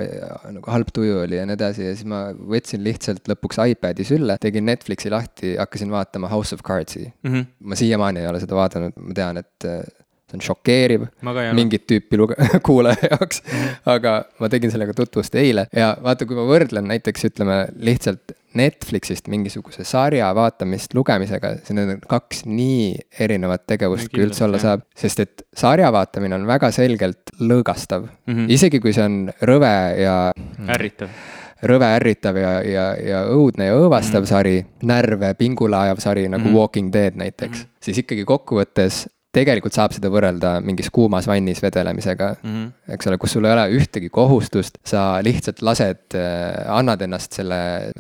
nagu 0.56 0.74
halb 0.74 0.92
tuju 0.96 1.22
oli 1.24 1.40
ja 1.40 1.46
nii 1.48 1.56
edasi 1.56 1.88
ja 1.88 1.94
siis 1.94 2.08
ma 2.10 2.26
võtsin 2.34 2.84
lihtsalt 2.86 3.30
lõpuks 3.32 3.62
iPad'i 3.72 4.08
sülle, 4.08 4.36
tegin 4.44 4.68
Netflixi 4.68 5.12
lahti, 5.14 5.56
hakkasin 5.60 5.94
vaatama 5.94 6.32
House 6.32 6.56
of 6.56 6.66
Cards'i 6.68 7.06
mm. 7.08 7.32
-hmm. 7.32 7.50
ma 7.72 7.80
siiamaani 7.80 8.24
ei 8.24 8.32
ole 8.32 8.44
seda 8.44 8.60
vaadanud, 8.60 9.00
ma 9.00 9.16
tean, 9.16 9.40
et 9.44 9.70
see 10.30 10.40
on 10.40 10.46
šokeeriv 10.46 11.08
mingit 11.58 11.88
tüüpi 11.90 12.20
luge-, 12.20 12.38
kuulaja 12.68 13.14
jaoks, 13.14 13.44
aga 13.90 14.20
ma 14.40 14.50
tegin 14.52 14.74
sellega 14.74 14.96
tutvust 14.98 15.36
eile. 15.40 15.68
Ja 15.76 15.96
vaata, 16.04 16.28
kui 16.30 16.38
ma 16.38 16.46
võrdlen 16.50 16.90
näiteks 16.90 17.30
ütleme 17.32 17.64
lihtsalt 17.80 18.36
Netflixist 18.58 19.28
mingisuguse 19.30 19.84
sarja 19.86 20.32
vaatamist 20.34 20.96
lugemisega, 20.98 21.52
siis 21.62 21.76
need 21.78 21.92
on 21.94 22.00
kaks 22.10 22.46
nii 22.50 22.96
erinevat 23.22 23.68
tegevust, 23.70 24.10
kui 24.10 24.24
üldse 24.26 24.48
olla 24.48 24.62
saab, 24.62 24.88
sest 24.98 25.22
et 25.22 25.44
sarja 25.58 25.92
vaatamine 25.94 26.40
on 26.40 26.48
väga 26.50 26.72
selgelt 26.74 27.30
lõõgastav. 27.40 28.08
Mm, 28.26 28.34
-hmm. 28.34 28.56
isegi 28.58 28.82
kui 28.82 28.94
see 28.96 29.06
on 29.06 29.20
rõve 29.46 29.76
ja 30.02 30.16
ärritav. 30.68 31.14
rõve 31.62 31.92
ärritav 32.00 32.38
ja, 32.42 32.52
ja, 32.64 32.88
ja 32.98 33.22
õudne 33.30 33.70
ja 33.70 33.78
õõvastav 33.78 34.24
mm 34.24 34.34
sari, 34.34 34.66
närve 34.82 35.34
pingule 35.38 35.78
ajav 35.78 36.00
sari 36.00 36.28
nagu 36.30 36.50
mm. 36.50 36.56
Walking 36.56 36.94
Dead 36.94 37.16
näiteks 37.16 37.66
mm, 37.66 37.70
siis 37.82 37.98
ikkagi 37.98 38.26
kokkuvõttes 38.26 39.08
tegelikult 39.36 39.76
saab 39.76 39.94
seda 39.94 40.10
võrrelda 40.10 40.56
mingis 40.66 40.90
kuumas 40.94 41.28
vannis 41.30 41.62
vedelemisega 41.62 42.30
mm, 42.40 42.50
-hmm. 42.50 42.94
eks 42.96 43.10
ole, 43.10 43.18
kus 43.22 43.36
sul 43.36 43.46
ei 43.46 43.54
ole 43.54 43.66
ühtegi 43.78 44.10
kohustust, 44.14 44.80
sa 44.86 45.22
lihtsalt 45.26 45.62
lased, 45.62 46.06
äh, 46.18 46.66
annad 46.74 47.02
ennast 47.06 47.38
selle 47.38 47.60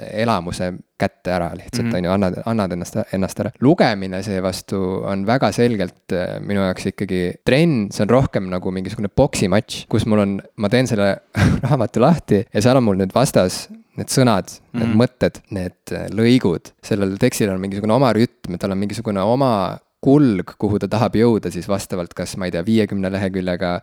elamuse 0.09 0.71
kätte 0.99 1.31
ära 1.31 1.51
lihtsalt 1.53 1.85
mm, 1.85 1.91
-hmm. 1.91 1.97
on 1.97 2.05
ju, 2.05 2.11
annad, 2.11 2.39
annad 2.45 2.73
ennast, 2.73 2.97
ennast 3.13 3.39
ära. 3.39 3.51
lugemine 3.61 4.23
seevastu 4.25 4.79
on 5.05 5.25
väga 5.25 5.51
selgelt 5.55 6.15
äh, 6.17 6.39
minu 6.41 6.65
jaoks 6.65 6.89
ikkagi 6.93 7.21
trenn, 7.45 7.91
see 7.93 8.03
on 8.07 8.09
rohkem 8.09 8.49
nagu 8.49 8.71
mingisugune 8.71 9.11
poksimatš, 9.13 9.85
kus 9.89 10.07
mul 10.09 10.25
on, 10.25 10.39
ma 10.57 10.69
teen 10.69 10.89
selle 10.89 11.11
raamatu 11.65 12.01
lahti 12.01 12.41
ja 12.53 12.61
seal 12.61 12.81
on 12.81 12.87
mul 12.89 12.97
nüüd 13.03 13.13
vastas 13.13 13.67
need 13.99 14.09
sõnad 14.09 14.49
mm, 14.49 14.57
-hmm. 14.57 14.79
need 14.79 14.89
mhm. 14.89 14.97
mõtted, 15.03 15.43
need 15.53 15.93
äh, 15.93 16.09
lõigud, 16.09 16.73
sellel 16.83 17.17
tekstil 17.21 17.53
on 17.53 17.61
mingisugune 17.61 17.93
oma 17.93 18.09
rütm, 18.17 18.57
tal 18.57 18.73
on 18.73 18.81
mingisugune 18.81 19.21
oma 19.21 19.53
kulg, 20.03 20.55
kuhu 20.57 20.79
ta 20.79 20.87
tahab 20.91 21.17
jõuda 21.19 21.51
siis 21.51 21.67
vastavalt, 21.67 22.13
kas 22.15 22.37
ma 22.39 22.47
ei 22.47 22.53
tea, 22.55 22.63
viiekümne 22.65 23.11
leheküljega 23.11 23.79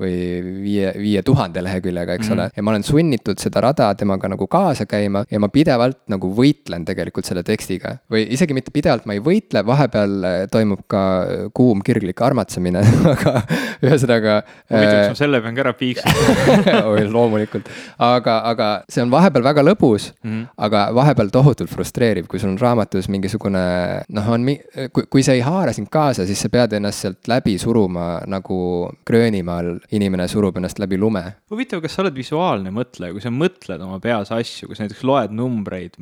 või 0.00 0.16
viie, 0.62 0.92
viie 0.98 1.22
tuhande 1.26 1.62
leheküljega, 1.64 2.16
eks 2.16 2.28
mm 2.28 2.32
-hmm. 2.34 2.40
ole. 2.40 2.50
ja 2.56 2.62
ma 2.62 2.70
olen 2.74 2.86
sunnitud 2.86 3.38
seda 3.42 3.60
rada 3.60 3.90
temaga 3.94 4.28
nagu 4.32 4.46
kaasa 4.46 4.86
käima 4.86 5.24
ja 5.30 5.40
ma 5.40 5.48
pidevalt 5.48 6.00
nagu 6.08 6.32
võitlen 6.36 6.84
tegelikult 6.88 7.28
selle 7.28 7.42
tekstiga. 7.42 7.96
või 8.10 8.26
isegi 8.30 8.54
mitte 8.56 8.70
pidevalt 8.74 9.06
ma 9.06 9.16
ei 9.16 9.20
võitle, 9.24 9.64
vahepeal 9.66 10.24
äh, 10.24 10.38
toimub 10.50 10.86
ka 10.88 11.02
äh, 11.22 11.46
kuum 11.54 11.82
kirglik 11.86 12.20
armatsemine 12.20 12.82
aga 13.14 13.42
ühesõnaga. 13.82 14.42
huvitav, 14.70 14.96
kas 14.96 15.08
ma 15.08 15.16
äh, 15.16 15.18
selle 15.22 15.40
pean 15.40 15.54
ka 15.54 15.64
ära 15.66 15.72
piiksima 15.72 17.10
loomulikult, 17.16 17.68
aga, 17.98 18.38
aga 18.50 18.70
see 18.88 19.02
on 19.02 19.10
vahepeal 19.10 19.44
väga 19.44 19.64
lõbus 19.66 20.10
mm, 20.22 20.30
-hmm. 20.30 20.46
aga 20.56 20.86
vahepeal 20.94 21.30
tohutult 21.32 21.70
frustreeriv, 21.70 22.26
kui 22.26 22.38
sul 22.38 22.50
on 22.54 22.58
raamatus 22.58 23.08
mingisugune 23.08 23.64
noh, 24.08 24.30
on 24.30 24.44
mi-, 24.46 24.60
kui, 24.92 25.06
kui 25.10 25.22
see 25.22 25.38
ei 25.40 25.44
haara 25.44 25.72
sind 25.76 25.90
kaasa, 25.90 26.26
siis 26.26 26.40
sa 26.40 26.48
pead 26.48 26.72
ennast 26.78 27.04
sealt 27.04 27.28
läbi 27.28 27.58
suruma 27.58 28.20
nagu 28.30 28.60
Gröönimaal 29.06 29.78
inimene 29.96 30.26
surub 30.30 30.58
ennast 30.60 30.78
läbi 30.82 30.98
lume. 31.00 31.22
huvitav, 31.50 31.82
kas 31.82 31.96
sa 31.96 32.04
oled 32.04 32.16
visuaalne 32.16 32.72
mõtleja, 32.74 33.14
kui 33.14 33.24
sa 33.24 33.32
mõtled 33.34 33.82
oma 33.84 33.98
peas 34.02 34.32
asju, 34.34 34.70
kas 34.70 34.82
näiteks 34.84 35.04
loed 35.08 35.34
numbreid, 35.36 35.98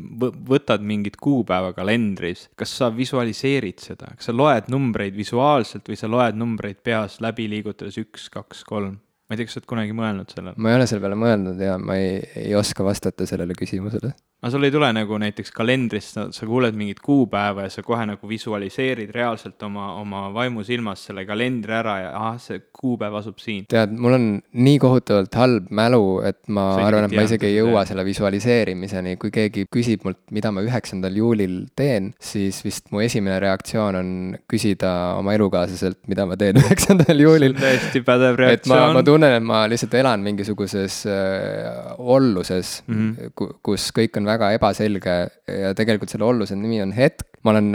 võtad 0.48 0.84
mingit 0.84 1.18
kuupäeva 1.22 1.72
kalendris, 1.76 2.48
kas 2.58 2.74
sa 2.80 2.92
visualiseerid 2.94 3.82
seda, 3.84 4.12
kas 4.16 4.30
sa 4.30 4.36
loed 4.36 4.70
numbreid 4.72 5.16
visuaalselt 5.16 5.88
või 5.88 6.00
sa 6.00 6.10
loed 6.10 6.38
numbreid 6.38 6.82
peas 6.84 7.20
läbi 7.24 7.48
liigutades 7.50 7.98
üks, 8.00 8.28
kaks, 8.32 8.64
kolm? 8.68 8.98
ma 9.28 9.36
ei 9.36 9.40
tea, 9.40 9.48
kas 9.48 9.58
sa 9.58 9.60
oled 9.60 9.68
kunagi 9.68 9.96
mõelnud 9.96 10.32
sellele? 10.32 10.56
ma 10.56 10.72
ei 10.72 10.78
ole 10.78 10.88
selle 10.88 11.04
peale 11.04 11.18
mõelnud 11.20 11.60
ja 11.60 11.76
ma 11.80 11.98
ei, 12.00 12.20
ei 12.46 12.54
oska 12.56 12.84
vastata 12.86 13.26
sellele 13.28 13.56
küsimusele 13.56 14.14
aga 14.38 14.52
sul 14.54 14.62
ei 14.68 14.70
tule 14.70 14.88
nagu 14.94 15.16
näiteks 15.18 15.50
kalendrist, 15.50 16.14
sa 16.14 16.46
kuuled 16.46 16.76
mingit 16.78 17.00
kuupäeva 17.02 17.64
ja 17.66 17.70
sa 17.74 17.82
kohe 17.82 18.04
nagu 18.06 18.28
visualiseerid 18.30 19.10
reaalselt 19.10 19.62
oma, 19.66 19.88
oma 19.98 20.28
vaimusilmas 20.34 21.08
selle 21.08 21.24
kalendri 21.26 21.74
ära 21.74 21.96
ja 22.04 22.12
ahah, 22.14 22.36
see 22.42 22.60
kuupäev 22.78 23.16
asub 23.18 23.42
siin. 23.42 23.64
tead, 23.70 23.96
mul 23.98 24.14
on 24.14 24.28
nii 24.54 24.78
kohutavalt 24.82 25.34
halb 25.40 25.72
mälu, 25.74 26.20
et 26.28 26.38
ma 26.54 26.68
sa 26.76 26.84
arvan, 26.86 27.08
et 27.08 27.16
ma 27.18 27.24
isegi 27.26 27.48
ei 27.50 27.56
jõua 27.56 27.82
selle 27.88 28.04
visualiseerimiseni, 28.06 29.16
kui 29.18 29.34
keegi 29.34 29.66
küsib 29.74 30.06
mult, 30.06 30.20
mida 30.34 30.54
ma 30.54 30.62
üheksandal 30.62 31.18
juulil 31.18 31.58
teen, 31.78 32.12
siis 32.22 32.62
vist 32.62 32.92
mu 32.94 33.02
esimene 33.02 33.40
reaktsioon 33.42 33.98
on 33.98 34.14
küsida 34.50 34.94
oma 35.18 35.34
elukaaslaselt, 35.34 36.04
mida 36.06 36.28
ma 36.30 36.38
teen 36.38 36.60
üheksandal 36.62 37.26
juulil. 37.26 37.58
täiesti 37.58 38.04
pädev 38.06 38.38
reaktsioon. 38.38 38.94
ma 39.00 39.02
tunnen, 39.02 39.34
et 39.40 39.50
ma 39.50 39.64
lihtsalt 39.66 39.98
elan 39.98 40.22
mingisuguses 40.22 41.02
äh, 41.10 41.92
olluses 41.98 42.84
mm, 42.86 43.10
-hmm. 43.18 43.58
kus 43.66 43.90
kõik 43.98 44.14
on 44.14 44.27
väga 44.28 44.52
ebaselge 44.56 45.16
ja 45.48 45.72
tegelikult 45.76 46.12
selle 46.12 46.26
olluse 46.28 46.56
nimi 46.58 46.80
on 46.84 46.92
hetk. 46.96 47.26
ma 47.46 47.52
olen 47.52 47.68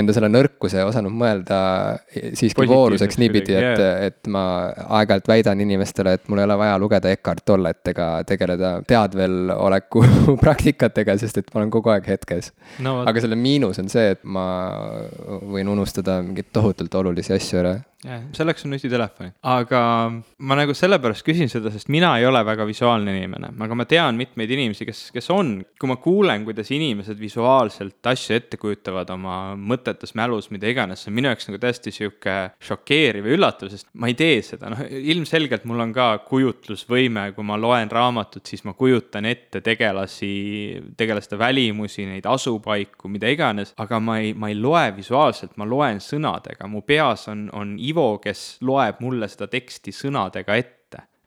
enda 0.00 0.12
selle 0.16 0.30
nõrkuse 0.32 0.80
osanud 0.88 1.12
mõelda 1.12 1.58
siiski 2.08 2.64
vooruseks 2.66 3.18
niipidi, 3.20 3.52
et 3.52 3.82
yeah., 3.82 4.06
et 4.08 4.30
ma 4.32 4.72
aeg-ajalt 4.96 5.28
väidan 5.28 5.60
inimestele, 5.60 6.14
et 6.16 6.30
mul 6.32 6.40
ei 6.40 6.46
ole 6.48 6.56
vaja 6.62 6.78
lugeda 6.80 7.12
Eckart 7.12 7.44
Tollet 7.44 7.92
ega 7.92 8.06
tegeleda 8.26 8.70
teadveloleku 8.88 10.02
praktikatega, 10.44 11.18
sest 11.20 11.42
et 11.42 11.52
ma 11.52 11.60
olen 11.60 11.74
kogu 11.76 11.92
aeg 11.92 12.08
hetkes 12.08 12.54
no,. 12.80 13.02
aga 13.04 13.20
selle 13.22 13.36
miinus 13.36 13.82
on 13.84 13.92
see, 13.92 14.16
et 14.16 14.24
ma 14.24 14.46
võin 15.44 15.68
unustada 15.76 16.22
mingeid 16.24 16.48
tohutult 16.56 16.96
olulisi 17.02 17.36
asju 17.36 17.60
ära 17.62 17.76
jah, 18.06 18.24
selleks 18.36 18.66
on 18.66 18.74
nutitelefoni, 18.74 19.32
aga 19.52 19.82
ma 20.38 20.58
nagu 20.58 20.74
sellepärast 20.76 21.26
küsin 21.26 21.50
seda, 21.52 21.72
sest 21.74 21.90
mina 21.92 22.14
ei 22.20 22.26
ole 22.28 22.42
väga 22.46 22.66
visuaalne 22.68 23.14
inimene, 23.16 23.52
aga 23.66 23.78
ma 23.78 23.86
tean 23.88 24.18
mitmeid 24.20 24.52
inimesi, 24.56 24.88
kes, 24.88 25.06
kes 25.14 25.30
on. 25.34 25.56
kui 25.76 25.90
ma 25.90 25.98
kuulen, 26.00 26.44
kuidas 26.46 26.70
inimesed 26.72 27.18
visuaalselt 27.20 28.10
asju 28.12 28.36
ette 28.36 28.58
kujutavad 28.60 29.10
oma 29.12 29.36
mõtetes 29.58 30.14
mälus, 30.18 30.50
mida 30.54 30.70
iganes, 30.70 31.04
see 31.04 31.12
on 31.12 31.18
minu 31.18 31.30
jaoks 31.30 31.50
nagu 31.50 31.60
täiesti 31.62 31.92
sihuke 31.94 32.36
šokeeriv 32.64 33.28
ja 33.28 33.36
üllatav, 33.36 33.70
sest 33.72 33.90
ma 33.94 34.10
ei 34.10 34.16
tee 34.18 34.40
seda, 34.46 34.70
noh 34.72 34.82
ilmselgelt 34.86 35.64
mul 35.68 35.82
on 35.84 35.92
ka 35.94 36.08
kujutlusvõime, 36.26 37.28
kui 37.36 37.46
ma 37.46 37.58
loen 37.60 37.90
raamatut, 37.92 38.44
siis 38.46 38.64
ma 38.66 38.74
kujutan 38.78 39.26
ette 39.28 39.60
tegelasi, 39.64 40.30
tegelaste 40.98 41.38
välimusi, 41.38 42.06
neid 42.08 42.26
asupaiku, 42.30 43.10
mida 43.12 43.30
iganes, 43.32 43.74
aga 43.82 44.00
ma 44.02 44.18
ei, 44.22 44.32
ma 44.34 44.50
ei 44.52 44.58
loe 44.58 44.84
visuaalselt, 44.96 45.56
ma 45.60 45.68
loen 45.68 46.00
sõnadega, 46.02 46.68
mu 46.70 46.82
peas 46.86 47.26
on, 47.32 47.46
on 47.56 47.76
Ivo, 47.96 48.18
kes 48.20 48.58
loeb 48.60 49.00
mulle 49.00 49.28
seda 49.32 49.48
teksti 49.48 49.94
sõnadega 49.96 50.58
ette 50.60 50.76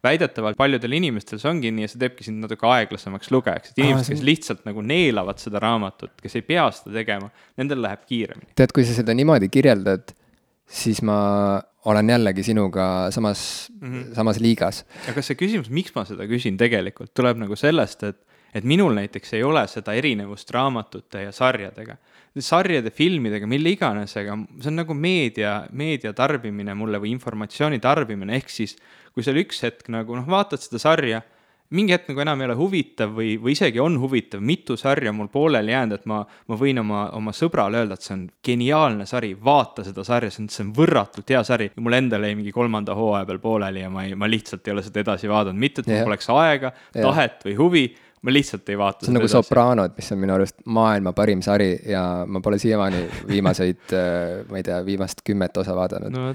väidetavalt 0.04 0.58
paljudel 0.60 0.96
inimestel 0.96 1.42
see 1.42 1.50
ongi 1.50 1.72
nii 1.76 1.84
ja 1.84 1.92
see 1.92 2.00
teebki 2.00 2.28
sind 2.28 2.44
natuke 2.44 2.68
aeglasemaks 2.70 3.32
lugejaks, 3.36 3.74
et 3.74 3.82
inimesed, 3.84 4.14
kes 4.14 4.24
lihtsalt 4.24 4.62
nagu 4.68 4.84
neelavad 4.86 5.42
seda 5.42 5.60
raamatut, 5.64 6.14
kes 6.24 6.38
ei 6.40 6.46
pea 6.48 6.70
seda 6.76 6.94
tegema, 6.96 7.28
nendel 7.60 7.82
läheb 7.84 8.06
kiiremini. 8.08 8.54
tead, 8.60 8.72
kui 8.76 8.88
sa 8.88 8.96
seda 8.96 9.16
niimoodi 9.18 9.52
kirjeldad, 9.52 10.14
siis 10.70 11.02
ma 11.04 11.18
olen 11.90 12.14
jällegi 12.14 12.46
sinuga 12.48 12.86
samas 13.12 13.42
mm, 13.74 13.92
-hmm. 13.92 14.16
samas 14.16 14.40
liigas. 14.40 14.86
aga 15.12 15.22
see 15.26 15.36
küsimus, 15.36 15.70
miks 15.70 15.96
ma 15.96 16.06
seda 16.08 16.28
küsin 16.32 16.58
tegelikult, 16.58 17.12
tuleb 17.14 17.44
nagu 17.44 17.60
sellest, 17.60 18.04
et 18.04 18.24
et 18.54 18.64
minul 18.66 18.96
näiteks 18.98 19.34
ei 19.38 19.44
ole 19.44 19.62
seda 19.70 19.94
erinevust 19.94 20.50
raamatute 20.52 21.22
ja 21.22 21.32
sarjadega. 21.32 21.98
Sarjade, 22.38 22.92
filmidega, 22.94 23.48
mille 23.50 23.74
iganesega, 23.74 24.38
see 24.62 24.72
on 24.72 24.80
nagu 24.84 24.96
meedia, 24.96 25.64
meedia 25.76 26.14
tarbimine 26.16 26.76
mulle 26.78 27.02
või 27.02 27.14
informatsiooni 27.16 27.82
tarbimine, 27.84 28.38
ehk 28.38 28.54
siis 28.54 28.78
kui 29.14 29.26
seal 29.26 29.42
üks 29.42 29.64
hetk 29.66 29.90
nagu 29.94 30.16
noh, 30.16 30.28
vaatad 30.30 30.62
seda 30.62 30.82
sarja, 30.82 31.24
mingi 31.76 31.94
hetk 31.94 32.08
nagu 32.10 32.22
enam 32.24 32.42
ei 32.42 32.48
ole 32.48 32.56
huvitav 32.58 33.12
või, 33.14 33.36
või 33.42 33.54
isegi 33.54 33.82
on 33.82 33.98
huvitav, 34.02 34.42
mitu 34.46 34.78
sarja 34.80 35.12
mul 35.14 35.30
pooleli 35.30 35.74
jäänud, 35.74 36.00
et 36.00 36.08
ma, 36.10 36.22
ma 36.26 36.58
võin 36.58 36.82
oma, 36.82 37.04
oma 37.18 37.34
sõbrale 37.36 37.82
öelda, 37.82 37.98
et 37.98 38.06
see 38.06 38.16
on 38.16 38.24
geniaalne 38.46 39.06
sari, 39.10 39.36
vaata 39.46 39.86
seda 39.86 40.06
sarja, 40.08 40.32
see 40.34 40.46
on, 40.46 40.50
see 40.54 40.66
on 40.66 40.74
võrratult 40.78 41.30
hea 41.30 41.44
sari. 41.46 41.70
mul 41.78 41.98
endal 41.98 42.26
jäi 42.26 42.38
mingi 42.40 42.54
kolmanda 42.56 42.98
hooaja 42.98 43.28
peal 43.30 43.42
pooleli 43.44 43.86
ja 43.86 43.90
ma 43.94 44.06
ei, 44.08 44.18
ma 44.18 44.30
lihtsalt 44.30 44.66
ei 44.68 44.78
ole 44.78 44.86
seda 44.86 45.04
edasi 45.06 45.30
vaadanud, 45.30 45.62
mitte 45.62 45.84
et 45.84 45.92
mul 45.92 46.06
poleks 46.10 46.32
aega, 46.34 46.74
tahet 46.98 47.46
või 47.46 47.58
huvi 47.60 47.86
ma 48.22 48.34
lihtsalt 48.34 48.70
ei 48.70 48.78
vaata. 48.78 49.06
see 49.06 49.12
on 49.12 49.20
nagu 49.20 49.28
edasi. 49.28 49.38
Sopranod, 49.38 49.96
mis 49.98 50.12
on 50.12 50.22
minu 50.24 50.36
arust 50.36 50.64
maailma 50.66 51.14
parim 51.18 51.44
sari 51.46 51.72
ja 51.88 52.04
ma 52.28 52.42
pole 52.44 52.60
siiamaani 52.62 53.04
viimaseid, 53.30 53.86
äh, 54.00 54.42
ma 54.50 54.60
ei 54.60 54.66
tea, 54.68 54.80
viimast 54.86 55.24
kümmet 55.28 55.58
osa 55.62 55.76
vaadanud 55.78 56.16
no,. 56.16 56.34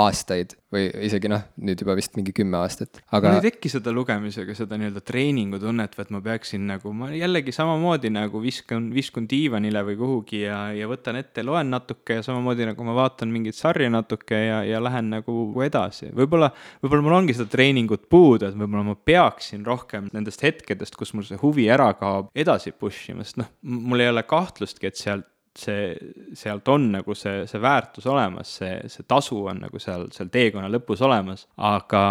aastaid 0.00 0.56
või 0.72 0.88
isegi 1.06 1.30
noh, 1.30 1.44
nüüd 1.62 1.82
juba 1.82 1.94
vist 1.98 2.16
mingi 2.18 2.34
kümme 2.36 2.58
aastat, 2.58 3.02
aga. 3.14 3.36
mul 3.36 3.44
ei 3.44 3.52
teki 3.52 3.70
seda 3.70 3.92
lugemisega 3.94 4.54
seda 4.56 4.78
nii-öelda 4.80 5.02
treeningutunnet 5.06 5.94
et 6.06 6.10
ma 6.14 6.20
peaksin 6.22 6.64
nagu, 6.68 6.92
ma 6.94 7.10
jällegi 7.14 7.54
samamoodi 7.54 8.10
nagu 8.14 8.40
viskan, 8.42 8.88
viskun 8.94 9.26
diivanile 9.30 9.82
või 9.86 9.98
kuhugi 10.00 10.42
ja, 10.44 10.58
ja 10.76 10.88
võtan 10.90 11.20
ette, 11.20 11.44
loen 11.46 11.70
natuke 11.72 12.18
ja 12.18 12.24
samamoodi 12.26 12.68
nagu 12.70 12.86
ma 12.86 12.96
vaatan 12.98 13.30
mingit 13.32 13.58
sarja 13.58 13.90
natuke 13.92 14.38
ja, 14.38 14.62
ja 14.66 14.82
lähen 14.82 15.10
nagu 15.14 15.46
edasi. 15.64 16.10
võib-olla, 16.16 16.50
võib-olla 16.82 17.06
mul 17.06 17.18
ongi 17.20 17.36
seda 17.36 17.50
treeningut 17.52 18.08
puudu, 18.12 18.50
et 18.50 18.58
võib-olla 18.58 18.86
ma 18.90 18.98
peaksin 18.98 19.64
rohkem 19.66 20.10
nendest 20.14 20.42
hetkedest, 20.46 20.98
kus 20.98 21.14
mul 21.14 21.26
see 21.28 21.40
huvi 21.42 21.70
ära 21.72 21.92
kaob, 21.98 22.30
edasi 22.34 22.74
push 22.74 23.10
ima, 23.12 23.26
sest 23.26 23.40
noh, 23.42 23.50
mul 23.62 24.04
ei 24.04 24.12
ole 24.12 24.26
kahtlustki, 24.26 24.90
et 24.90 25.00
sealt 25.00 25.26
see, 25.60 25.94
sealt 26.36 26.68
on 26.72 26.90
nagu 26.94 27.16
see, 27.18 27.44
see 27.50 27.62
väärtus 27.62 28.06
olemas, 28.10 28.52
see, 28.60 28.74
see 28.92 29.06
tasu 29.08 29.40
on 29.50 29.64
nagu 29.66 29.80
seal, 29.82 30.06
seal 30.14 30.30
teekonna 30.32 30.70
lõpus 30.72 31.02
olemas, 31.06 31.46
aga 31.56 32.02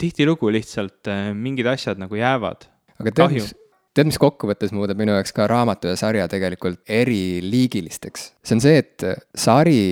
tihtilugu 0.00 0.52
lihtsalt 0.54 1.10
äh, 1.12 1.30
mingid 1.36 1.70
asjad 1.72 2.00
nagu 2.02 2.18
jäävad. 2.18 2.68
aga 3.00 3.14
tead, 3.16 3.36
mis, 3.38 3.52
tead, 3.96 4.10
mis 4.10 4.20
kokkuvõttes 4.22 4.74
muudab 4.76 5.00
minu 5.00 5.16
jaoks 5.16 5.34
ka 5.36 5.48
raamatu 5.50 5.92
ja 5.92 5.98
sarja 6.00 6.28
tegelikult 6.32 6.82
eriliigilisteks? 6.88 8.32
see 8.42 8.58
on 8.58 8.64
see, 8.64 8.82
et 8.84 9.08
sari 9.34 9.82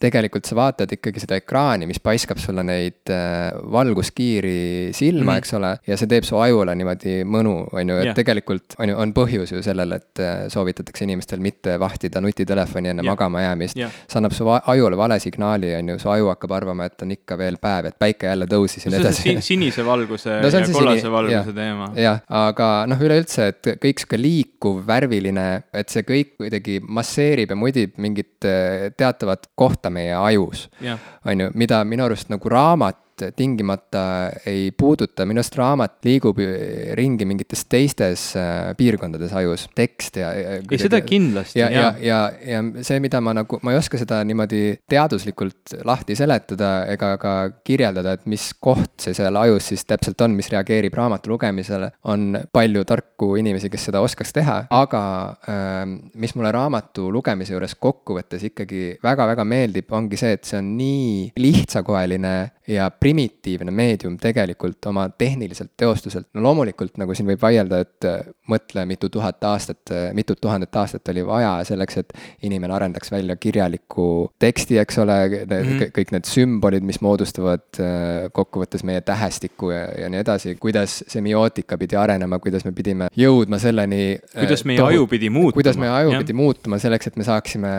tegelikult 0.00 0.48
sa 0.48 0.56
vaatad 0.56 0.92
ikkagi 0.96 1.20
seda 1.20 1.36
ekraani, 1.40 1.84
mis 1.88 2.00
paiskab 2.02 2.40
sulle 2.40 2.62
neid 2.64 3.10
äh, 3.12 3.50
valguskiiri 3.72 4.90
silma 4.96 5.22
mm, 5.22 5.28
-hmm. 5.28 5.42
eks 5.42 5.54
ole, 5.58 5.72
ja 5.86 5.98
see 6.00 6.08
teeb 6.08 6.24
su 6.24 6.38
ajule 6.40 6.74
niimoodi 6.78 7.16
mõnu, 7.28 7.54
on 7.76 7.92
ju, 7.92 7.98
et 8.00 8.08
yeah. 8.10 8.16
tegelikult 8.16 8.78
on 8.80 8.92
ju, 8.92 8.96
on 9.04 9.12
põhjus 9.16 9.52
ju 9.52 9.62
sellel, 9.64 9.92
et 9.98 10.22
äh, 10.24 10.46
soovitatakse 10.52 11.04
inimestel 11.04 11.42
mitte 11.44 11.76
vahtida 11.80 12.22
nutitelefoni 12.24 12.94
enne 12.94 13.04
yeah. 13.04 13.12
magama 13.12 13.42
jäämist 13.44 13.76
yeah.. 13.76 13.92
see 14.08 14.20
annab 14.20 14.36
su 14.36 14.48
ajule 14.48 14.96
vale 14.96 15.18
signaali, 15.20 15.74
on 15.76 15.92
ju, 15.92 15.98
su 16.00 16.12
aju 16.14 16.32
hakkab 16.32 16.56
arvama, 16.56 16.88
et 16.88 17.04
on 17.04 17.12
ikka 17.12 17.38
veel 17.38 17.60
päev, 17.60 17.90
et 17.92 17.98
päike 18.00 18.30
jälle 18.30 18.48
tõusis 18.48 18.88
ja 18.88 18.94
nii 18.94 19.02
edasi. 19.02 19.36
sinise 19.50 19.84
valguse 19.84 20.40
no, 20.40 20.48
ja 20.48 20.64
kollase 20.72 21.04
sini, 21.04 21.12
valguse 21.12 21.52
ja, 21.52 21.58
teema. 21.60 21.90
jah, 22.06 22.24
aga 22.40 22.70
noh, 22.88 23.04
üleüldse, 23.04 23.50
et 23.52 23.72
kõik 23.84 24.00
sihuke 24.00 24.20
liikuv, 24.20 24.80
värviline, 24.88 25.46
et 25.76 25.92
see 25.92 26.08
kõik 26.08 26.34
kuidagi 26.40 26.80
masseerib 26.80 27.52
ja 27.52 27.58
mudib 27.58 28.00
mingit 28.00 28.48
äh, 28.48 28.88
teatavat 28.96 29.50
kohta 29.54 29.89
meie 29.90 30.14
ajus. 30.14 30.68
on 31.24 31.40
ju, 31.40 31.50
mida 31.54 31.84
minu 31.84 32.04
arust 32.04 32.28
nagu 32.30 32.48
raamat 32.48 32.96
tingimata 33.36 34.02
ei 34.48 34.70
puuduta, 34.76 35.26
minu 35.28 35.42
arust 35.42 35.56
raamat 35.58 35.98
liigub 36.06 36.40
ringi 36.98 37.26
mingites 37.28 37.64
teistes 37.70 38.30
äh, 38.38 38.72
piirkondades 38.78 39.32
ajus, 39.36 39.66
tekst 39.76 40.20
ja. 40.20 40.32
ei, 40.34 40.80
seda 40.80 41.00
kindlasti. 41.06 41.60
ja, 41.60 41.70
ja, 41.70 41.88
ja, 42.00 42.20
ja 42.46 42.62
see, 42.86 43.00
mida 43.02 43.20
ma 43.24 43.34
nagu, 43.36 43.60
ma 43.64 43.74
ei 43.74 43.80
oska 43.80 44.00
seda 44.00 44.20
niimoodi 44.26 44.62
teaduslikult 44.90 45.76
lahti 45.86 46.16
seletada 46.18 46.72
ega 46.90 47.14
ka 47.20 47.34
kirjeldada, 47.66 48.16
et 48.18 48.26
mis 48.30 48.50
koht 48.60 49.06
see 49.06 49.16
seal 49.16 49.36
ajus 49.40 49.70
siis 49.72 49.86
täpselt 49.88 50.20
on, 50.24 50.34
mis 50.38 50.50
reageerib 50.52 50.94
raamatu 50.96 51.34
lugemisele. 51.34 51.92
on 52.10 52.38
palju 52.52 52.84
tarku 52.88 53.34
inimesi, 53.40 53.70
kes 53.70 53.88
seda 53.90 54.02
oskaks 54.04 54.34
teha, 54.36 54.58
aga 54.70 55.02
äh, 55.48 55.84
mis 56.14 56.34
mulle 56.36 56.52
raamatu 56.54 57.10
lugemise 57.12 57.54
juures 57.54 57.76
kokkuvõttes 57.80 58.44
ikkagi 58.50 58.96
väga-väga 59.02 59.44
meeldib, 59.48 59.90
ongi 59.92 60.18
see, 60.20 60.34
et 60.36 60.46
see 60.48 60.58
on 60.60 60.74
nii 60.78 61.30
lihtsakoeline 61.40 62.34
ja 62.70 62.90
primitiivne 62.90 63.70
meedium 63.70 64.16
tegelikult 64.20 64.86
oma 64.86 65.08
tehniliselt 65.08 65.72
teostuselt, 65.76 66.28
no 66.34 66.42
loomulikult 66.44 66.98
nagu 67.00 67.14
siin 67.16 67.28
võib 67.30 67.42
vaielda, 67.42 67.80
et 67.84 68.06
äh, 68.08 68.20
mõtle, 68.50 68.84
mitu 68.88 69.10
tuhat 69.12 69.42
aastat, 69.44 69.82
äh, 69.94 70.10
mitut 70.16 70.40
tuhandet 70.40 70.76
aastat 70.76 71.08
oli 71.12 71.24
vaja 71.26 71.52
selleks, 71.66 72.00
et 72.02 72.14
inimene 72.46 72.74
arendaks 72.76 73.12
välja 73.12 73.36
kirjaliku 73.40 74.06
teksti, 74.38 74.78
eks 74.82 75.00
ole, 75.02 75.18
mm 75.28 75.46
-hmm. 75.50 75.92
kõik 75.96 76.14
need 76.14 76.28
sümbolid, 76.30 76.86
mis 76.86 77.00
moodustavad 77.00 77.80
äh, 77.80 78.30
kokkuvõttes 78.32 78.84
meie 78.86 79.00
tähestikku 79.00 79.70
ja, 79.74 79.84
ja 80.04 80.10
nii 80.12 80.22
edasi, 80.22 80.54
kuidas 80.60 81.00
semiootika 81.08 81.78
pidi 81.78 81.96
arenema, 81.96 82.38
kuidas 82.38 82.64
me 82.64 82.72
pidime 82.72 83.10
jõudma 83.16 83.58
selleni. 83.58 84.18
kuidas 84.38 84.64
meie 84.64 84.78
tohu, 84.78 84.94
aju 84.94 85.06
pidi 85.06 85.30
muutuma. 85.30 85.58
kuidas 85.58 85.76
meie 85.76 85.92
aju 85.92 86.12
ja. 86.14 86.18
pidi 86.18 86.32
muutuma 86.32 86.78
selleks, 86.78 87.06
et 87.06 87.16
me 87.16 87.24
saaksime 87.24 87.70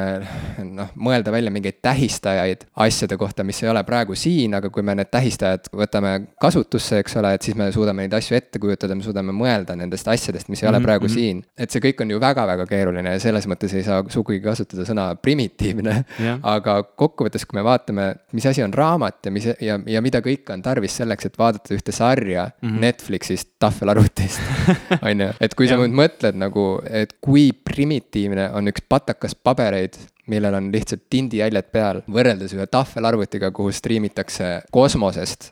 noh, 0.63 0.91
mõelda 0.95 1.31
välja 1.31 1.51
mingeid 1.51 1.79
tähistajaid 1.81 2.67
asjade 2.75 3.17
kohta, 3.17 3.43
mis 3.43 3.63
ei 3.63 3.69
ole 3.69 3.83
praegu 3.83 4.15
siin, 4.15 4.53
aga 4.57 4.69
kui 4.69 4.80
kui 4.81 4.87
me 4.89 4.95
need 4.97 5.11
tähistajad 5.13 5.69
võtame 5.77 6.13
kasutusse, 6.41 7.01
eks 7.03 7.15
ole, 7.21 7.35
et 7.37 7.45
siis 7.45 7.57
me 7.57 7.69
suudame 7.73 8.05
neid 8.05 8.15
asju 8.17 8.37
ette 8.37 8.59
kujutada, 8.61 8.97
me 8.97 9.05
suudame 9.05 9.33
mõelda 9.35 9.75
nendest 9.77 10.09
asjadest, 10.09 10.49
mis 10.49 10.63
ei 10.63 10.69
ole 10.69 10.79
mhm, 10.79 10.87
praegu 10.87 11.05
mm 11.05 11.11
-hmm. 11.11 11.15
siin. 11.15 11.43
et 11.57 11.71
see 11.71 11.83
kõik 11.83 12.01
on 12.01 12.11
ju 12.11 12.19
väga-väga 12.21 12.65
keeruline 12.69 13.13
ja 13.13 13.19
selles 13.21 13.47
mõttes 13.47 13.75
ei 13.77 13.85
saa 13.85 14.03
sugugi 14.09 14.41
kasutada 14.41 14.85
sõna 14.87 15.11
primitiivne 15.15 15.95
yeah.. 16.19 16.39
aga 16.41 16.81
kokkuvõttes, 16.83 17.45
kui 17.45 17.59
me 17.59 17.63
vaatame, 17.63 18.15
mis 18.33 18.45
asi 18.45 18.63
on 18.63 18.73
raamat 18.73 19.25
ja 19.25 19.31
mis 19.31 19.45
ja, 19.45 19.79
ja 19.85 20.01
mida 20.01 20.21
kõike 20.25 20.53
on 20.53 20.61
tarvis 20.65 20.97
selleks, 20.97 21.29
et 21.29 21.37
vaadata 21.37 21.75
ühte 21.75 21.91
sarja 21.91 22.49
mm 22.49 22.69
-hmm. 22.69 22.79
Netflixist 22.81 23.49
tahvelarvutist 23.59 24.41
on 25.07 25.21
ju, 25.21 25.29
et 25.39 25.55
kui 25.55 25.67
sa 25.67 25.77
nüüd 25.77 25.93
mõtled 25.93 26.35
nagu, 26.35 26.81
et 26.89 27.13
kui 27.21 27.51
primitiivne 27.53 28.49
on 28.53 28.67
üks 28.67 28.81
patakas 28.89 29.35
pabereid 29.35 29.99
millel 30.31 30.55
on 30.57 30.69
lihtsalt 30.73 31.03
tindijäljed 31.11 31.69
peal, 31.73 32.01
võrreldes 32.11 32.55
ühe 32.55 32.67
tahvelarvutiga, 32.71 33.51
kuhu 33.55 33.73
striimitakse 33.75 34.51
kosmosest 34.73 35.51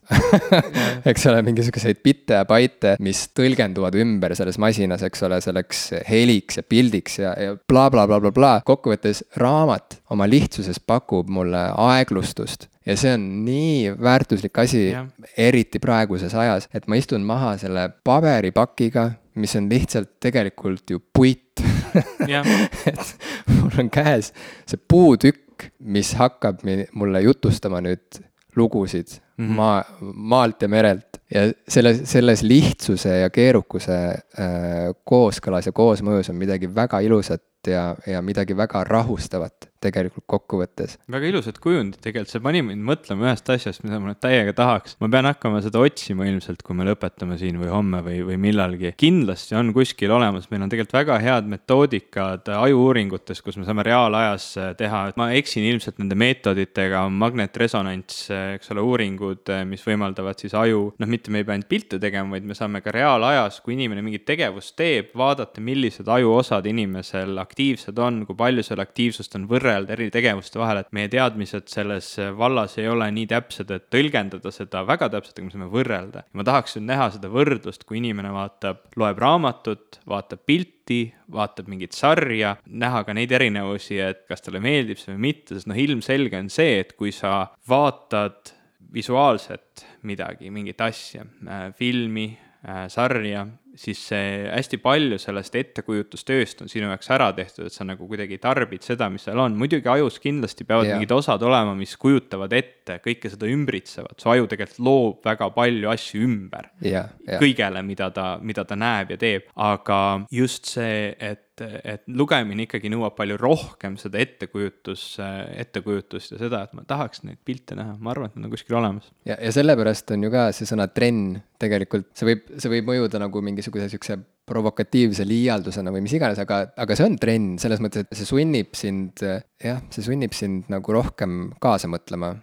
eks 1.12 1.28
ole, 1.30 1.44
mingisuguseid 1.48 2.02
bitte 2.06 2.40
ja 2.40 2.48
baite, 2.50 2.96
mis 3.04 3.26
tõlgenduvad 3.38 3.98
ümber 4.00 4.36
selles 4.38 4.60
masinas, 4.62 5.04
eks 5.06 5.26
ole, 5.28 5.42
selleks 5.44 5.84
heliks 6.10 6.62
ja 6.62 6.66
pildiks 6.66 7.20
ja, 7.22 7.36
ja 7.40 7.56
blablabla 7.60 8.20
bla, 8.20 8.32
bla, 8.32 8.36
bla. 8.36 8.54
kokkuvõttes 8.68 9.24
raamat 9.42 10.00
oma 10.14 10.28
lihtsuses 10.30 10.80
pakub 10.80 11.30
mulle 11.34 11.70
aeglustust 11.90 12.70
ja 12.90 12.98
see 12.98 13.14
on 13.14 13.26
nii 13.46 13.94
väärtuslik 14.02 14.58
asi, 14.62 14.90
eriti 15.38 15.82
praeguses 15.84 16.36
ajas, 16.36 16.70
et 16.74 16.88
ma 16.90 17.00
istun 17.00 17.26
maha 17.28 17.56
selle 17.62 17.90
paberipakiga, 18.06 19.12
mis 19.40 19.56
on 19.60 19.70
lihtsalt 19.72 20.18
tegelikult 20.24 20.96
ju 20.96 21.04
puit 21.14 21.69
et 22.90 23.16
mul 23.56 23.84
on 23.84 23.92
käes 23.94 24.34
see 24.70 24.80
puutükk, 24.80 25.70
mis 25.80 26.14
hakkab 26.16 26.64
mulle 26.96 27.22
jutustama 27.26 27.82
nüüd 27.84 28.22
lugusid 28.56 29.20
mm 29.38 29.46
-hmm. 29.46 29.56
maa, 29.56 29.84
maalt 30.14 30.62
ja 30.62 30.68
merelt. 30.68 31.06
ja 31.34 31.42
selles, 31.68 32.02
selles 32.10 32.42
lihtsuse 32.44 33.20
ja 33.20 33.30
keerukuse 33.30 33.94
äh, 33.94 34.96
kooskõlas 35.04 35.66
ja 35.66 35.72
koosmõjus 35.72 36.30
on 36.30 36.36
midagi 36.36 36.76
väga 36.76 37.00
ilusat 37.00 37.44
ja, 37.68 37.96
ja 38.08 38.22
midagi 38.22 38.58
väga 38.58 38.84
rahustavat 38.88 39.70
tegelikult 39.84 40.26
kokkuvõttes. 40.28 40.98
väga 41.12 41.30
ilusad 41.30 41.60
kujundid 41.64 42.02
tegelikult, 42.04 42.32
see 42.34 42.44
pani 42.44 42.62
mind 42.66 42.84
mõtlema 42.86 43.30
ühest 43.30 43.50
asjast, 43.54 43.84
mida 43.86 44.00
ma 44.00 44.12
nüüd 44.12 44.20
täiega 44.24 44.54
tahaks. 44.56 44.98
ma 45.00 45.08
pean 45.12 45.28
hakkama 45.30 45.62
seda 45.64 45.80
otsima 45.84 46.28
ilmselt, 46.28 46.64
kui 46.68 46.76
me 46.76 46.88
lõpetame 46.88 47.38
siin 47.40 47.60
või 47.62 47.72
homme 47.72 48.02
või, 48.04 48.20
või 48.28 48.40
millalgi. 48.42 48.92
kindlasti 49.00 49.56
on 49.60 49.72
kuskil 49.76 50.12
olemas, 50.12 50.50
meil 50.52 50.66
on 50.66 50.72
tegelikult 50.72 50.98
väga 51.00 51.20
head 51.24 51.48
metoodikad 51.52 52.52
ajuuuringutes, 52.58 53.42
kus 53.46 53.60
me 53.60 53.68
saame 53.68 53.86
reaalajas 53.88 54.50
teha, 54.80 55.06
et 55.12 55.20
ma 55.20 55.30
eksin 55.40 55.68
ilmselt 55.70 56.02
nende 56.04 56.18
meetoditega, 56.20 57.06
magnetresonants, 57.24 58.26
eks 58.58 58.76
ole, 58.76 58.84
uuringud, 58.84 59.54
mis 59.70 59.86
võimaldavad 59.88 60.44
siis 60.44 60.56
aju, 60.60 60.90
noh, 61.00 61.12
mitte 61.12 61.32
me 61.32 61.40
ei 61.42 61.48
pea 61.48 61.56
ainult 61.56 61.72
pilte 61.72 62.02
tegema, 62.04 62.36
vaid 62.36 62.52
me 62.52 62.58
saame 62.58 62.84
ka 62.84 62.92
reaalajas, 62.96 63.62
kui 63.64 63.78
inimene 63.78 64.04
mingit 64.04 64.28
tegevust 64.28 64.76
teeb, 64.80 65.14
vaadata, 65.18 65.64
millised 65.64 66.08
ajuosad 66.12 66.68
inimesel 66.68 67.40
aktiivsed 67.50 67.98
on, 68.00 68.22
kui 68.28 68.38
palju 68.38 68.64
seal 68.66 68.82
aktiivsust 68.84 69.36
on 69.40 69.48
võrrelda 69.50 69.96
eri 69.96 70.10
tegevuste 70.14 70.62
vahel, 70.62 70.84
et 70.84 70.92
meie 70.96 71.10
teadmised 71.12 71.70
selles 71.72 72.12
vallas 72.38 72.78
ei 72.80 72.88
ole 72.92 73.10
nii 73.16 73.28
täpsed, 73.34 73.74
et 73.74 73.88
tõlgendada 73.94 74.54
seda 74.54 74.86
väga 74.88 75.10
täpselt, 75.16 75.40
aga 75.40 75.48
me 75.48 75.56
saame 75.56 75.72
võrrelda. 75.74 76.26
ma 76.34 76.46
tahaks 76.48 76.78
nüüd 76.78 76.90
näha 76.92 77.10
seda 77.16 77.32
võrdlust, 77.34 77.86
kui 77.90 78.00
inimene 78.00 78.34
vaatab, 78.36 78.86
loeb 79.00 79.20
raamatut, 79.22 80.00
vaatab 80.10 80.46
pilti, 80.46 81.02
vaatab 81.32 81.70
mingit 81.72 81.98
sarja, 81.98 82.56
näha 82.66 83.04
ka 83.06 83.16
neid 83.18 83.34
erinevusi, 83.36 84.00
et 84.04 84.24
kas 84.30 84.46
talle 84.46 84.62
meeldib 84.64 85.02
see 85.02 85.14
või 85.16 85.26
mitte, 85.30 85.58
sest 85.58 85.70
noh, 85.70 85.78
ilmselge 85.80 86.40
on 86.40 86.54
see, 86.54 86.80
et 86.84 86.96
kui 87.00 87.14
sa 87.16 87.50
vaatad 87.70 88.56
visuaalset 88.94 89.86
midagi, 90.10 90.50
mingit 90.54 90.82
asja, 90.82 91.26
äh, 91.48 91.70
filmi, 91.78 92.32
äh, 92.66 92.88
sarja, 92.90 93.46
siis 93.80 94.02
see 94.12 94.32
hästi 94.50 94.80
palju 94.84 95.20
sellest 95.22 95.56
ettekujutustööst 95.56 96.64
on 96.64 96.72
sinu 96.72 96.90
jaoks 96.90 97.12
ära 97.16 97.30
tehtud, 97.36 97.70
et 97.70 97.76
sa 97.76 97.88
nagu 97.88 98.08
kuidagi 98.10 98.40
tarbid 98.42 98.84
seda, 98.86 99.08
mis 99.12 99.24
seal 99.28 99.40
on. 99.40 99.56
muidugi 99.60 99.88
ajus 99.92 100.20
kindlasti 100.24 100.68
peavad 100.68 100.90
yeah. 100.90 101.00
mingid 101.00 101.14
osad 101.16 101.44
olema, 101.48 101.76
mis 101.80 101.96
kujutavad 102.00 102.54
ette 102.58 103.00
kõike 103.06 103.32
seda 103.32 103.48
ümbritsevat, 103.50 104.18
su 104.20 104.32
aju 104.34 104.50
tegelikult 104.52 104.86
loob 104.90 105.30
väga 105.30 105.50
palju 105.56 105.92
asju 105.94 106.24
ümber 106.28 106.72
yeah,. 106.84 107.14
Yeah. 107.28 107.40
kõigele, 107.42 107.84
mida 107.88 108.10
ta, 108.16 108.32
mida 108.44 108.66
ta 108.68 108.78
näeb 108.80 109.16
ja 109.16 109.20
teeb, 109.22 109.48
aga 109.56 110.02
just 110.34 110.68
see, 110.76 111.14
et 111.16 111.49
et 111.62 112.04
lugemine 112.08 112.66
ikkagi 112.66 112.92
nõuab 112.92 113.16
palju 113.18 113.38
rohkem 113.40 113.98
seda 114.00 114.20
ettekujutus, 114.24 115.04
ettekujutust 115.20 116.36
ja 116.36 116.42
seda, 116.42 116.64
et 116.66 116.76
ma 116.78 116.86
tahaks 116.88 117.24
neid 117.28 117.40
pilte 117.46 117.78
näha, 117.78 117.96
ma 118.00 118.14
arvan, 118.14 118.32
et 118.32 118.40
nad 118.40 118.50
on 118.50 118.54
kuskil 118.54 118.80
olemas. 118.80 119.12
ja, 119.28 119.38
ja 119.38 119.54
sellepärast 119.56 120.16
on 120.16 120.28
ju 120.28 120.34
ka 120.34 120.50
see 120.56 120.70
sõna 120.70 120.90
trenn 120.92 121.40
tegelikult, 121.62 122.10
see 122.18 122.32
võib, 122.32 122.52
see 122.58 122.74
võib 122.76 122.92
mõjuda 122.92 123.22
nagu 123.22 123.44
mingisuguse 123.46 123.90
siukse 123.92 124.20
provokatiivse 124.50 125.26
liialdusena 125.30 125.94
või 125.94 126.04
mis 126.06 126.18
iganes, 126.18 126.42
aga, 126.42 126.64
aga 126.80 126.98
see 126.98 127.08
on 127.10 127.18
trenn 127.22 127.56
selles 127.62 127.82
mõttes, 127.84 128.06
et 128.06 128.20
see 128.20 128.30
sunnib 128.30 128.74
sind, 128.78 129.24
jah, 129.62 129.82
see 129.94 130.06
sunnib 130.06 130.36
sind 130.38 130.70
nagu 130.74 130.96
rohkem 130.96 131.50
kaasa 131.62 131.92
mõtlema. 131.92 132.36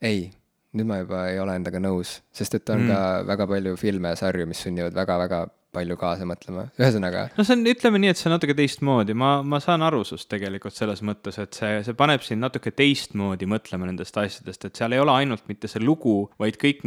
ei, 0.00 0.30
nüüd 0.76 0.88
ma 0.88 1.00
juba 1.02 1.24
ei 1.28 1.40
ole 1.42 1.56
endaga 1.58 1.80
nõus, 1.82 2.20
sest 2.32 2.56
et 2.56 2.70
on 2.72 2.86
mm. 2.86 2.92
ka 2.92 3.00
väga 3.28 3.46
palju 3.50 3.76
filme 3.80 4.14
ja 4.14 4.20
sarju, 4.20 4.46
mis 4.48 4.62
sunnivad 4.64 4.96
väga-väga 4.96 5.42
palju 5.74 5.96
kaasa 6.00 6.26
mõtlema, 6.28 6.66
ühesõnaga. 6.80 7.28
no 7.36 7.46
see 7.46 7.56
on, 7.56 7.64
ütleme 7.70 8.00
nii, 8.02 8.12
et 8.14 8.20
see 8.20 8.28
on 8.30 8.36
natuke 8.36 8.56
teistmoodi, 8.58 9.14
ma, 9.18 9.32
ma 9.46 9.60
saan 9.62 9.84
aru 9.86 10.02
sust 10.06 10.28
tegelikult 10.32 10.76
selles 10.76 11.02
mõttes, 11.06 11.38
et 11.42 11.56
see, 11.56 11.80
see 11.86 11.96
paneb 11.98 12.24
sind 12.26 12.42
natuke 12.42 12.72
teistmoodi 12.74 13.48
mõtlema 13.50 13.88
nendest 13.88 14.18
asjadest, 14.20 14.66
et 14.66 14.80
seal 14.80 14.96
ei 14.96 15.02
ole 15.02 15.14
ainult 15.14 15.46
mitte 15.50 15.70
see 15.70 15.82
lugu, 15.84 16.24
vaid 16.40 16.58
kõik, 16.60 16.82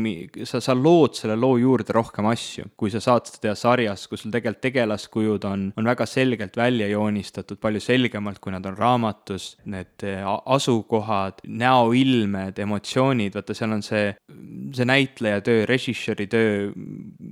sa, 0.50 0.62
sa 0.64 0.76
lood 0.78 1.16
selle 1.20 1.38
loo 1.40 1.58
juurde 1.62 1.96
rohkem 1.96 2.28
asju, 2.32 2.70
kui 2.80 2.92
sa 2.94 3.02
saad 3.04 3.30
seda 3.30 3.48
teha 3.48 3.56
sarjas, 3.60 4.08
kus 4.12 4.26
sul 4.26 4.34
tegelikult 4.34 4.64
tegelaskujud 4.64 5.48
on, 5.48 5.66
on 5.80 5.88
väga 5.88 6.08
selgelt 6.10 6.58
välja 6.60 6.88
joonistatud, 6.92 7.60
palju 7.64 7.82
selgemalt, 7.84 8.42
kui 8.44 8.54
nad 8.54 8.66
on 8.70 8.78
raamatus, 8.78 9.54
need 9.70 10.06
eh, 10.08 10.24
asukohad, 10.24 11.44
näoilmed, 11.48 12.60
emotsioonid, 12.66 13.36
vaata, 13.38 13.56
seal 13.58 13.76
on 13.78 13.84
see, 13.86 14.12
see 14.76 14.88
näitleja 14.88 15.44
töö, 15.46 15.64
režissööri 15.70 16.28
töö, 16.32 16.72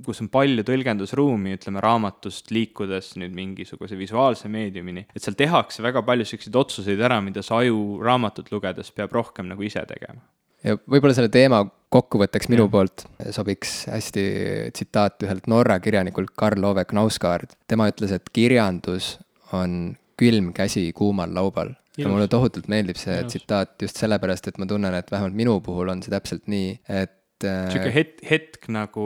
kus 0.06 0.22
on 0.24 0.30
palju 0.32 0.64
tõlgendusruumi, 0.66 1.41
ruumi, 1.42 1.56
ütleme 1.58 1.82
raamatust 1.82 2.50
liikudes 2.54 3.16
nüüd 3.20 3.34
mingisuguse 3.34 3.98
visuaalse 3.98 4.48
meediumini, 4.52 5.06
et 5.14 5.22
seal 5.22 5.36
tehakse 5.38 5.82
väga 5.82 6.02
palju 6.06 6.26
selliseid 6.28 6.56
otsuseid 6.56 7.00
ära, 7.02 7.20
mida 7.20 7.42
sa 7.42 7.60
aju 7.60 8.00
raamatut 8.02 8.50
lugedes 8.52 8.92
peab 8.94 9.12
rohkem 9.12 9.50
nagu 9.50 9.62
ise 9.62 9.82
tegema. 9.88 10.22
ja 10.62 10.76
võib-olla 10.86 11.14
selle 11.14 11.32
teema 11.32 11.64
kokkuvõtteks 11.92 12.48
minu 12.52 12.68
ja. 12.68 12.72
poolt 12.72 13.04
sobiks 13.34 13.86
hästi 13.90 14.24
tsitaat 14.72 15.24
ühelt 15.26 15.48
Norra 15.50 15.80
kirjanikult 15.82 16.32
Karl 16.36 16.64
Ove 16.64 16.84
Knausgaard. 16.84 17.56
tema 17.68 17.88
ütles, 17.90 18.12
et 18.14 18.30
kirjandus 18.32 19.18
on 19.52 19.96
külm 20.16 20.52
käsi 20.54 20.90
kuumal 20.94 21.34
laubal. 21.34 21.74
ja 21.98 22.08
mulle 22.08 22.28
tohutult 22.28 22.70
meeldib 22.72 22.96
see 22.96 23.18
tsitaat 23.26 23.82
just 23.82 23.98
sellepärast, 24.00 24.48
et 24.48 24.58
ma 24.58 24.66
tunnen, 24.66 24.94
et 24.94 25.10
vähemalt 25.10 25.34
minu 25.36 25.58
puhul 25.60 25.90
on 25.92 26.02
see 26.02 26.14
täpselt 26.14 26.46
nii, 26.48 26.78
et. 26.88 27.18
sihuke 27.42 27.90
hetk, 27.92 28.22
hetk 28.30 28.70
nagu 28.70 29.04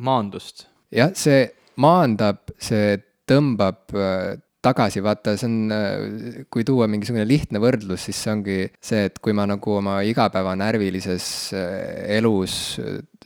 maandust. 0.00 0.66
jah, 0.90 1.14
see 1.14 1.46
maandab, 1.80 2.54
see 2.60 2.98
tõmbab 3.30 3.94
äh, 3.96 4.38
tagasi, 4.64 5.00
vaata, 5.04 5.36
see 5.40 5.48
on, 5.48 5.56
äh, 5.72 6.44
kui 6.52 6.64
tuua 6.68 6.88
mingisugune 6.90 7.24
lihtne 7.28 7.62
võrdlus, 7.62 8.04
siis 8.08 8.20
see 8.20 8.32
ongi 8.34 8.58
see, 8.76 9.06
et 9.08 9.20
kui 9.24 9.34
ma 9.36 9.46
nagu 9.48 9.76
oma 9.78 10.00
igapäevanärvilises 10.08 11.26
äh, 11.56 12.18
elus 12.18 12.54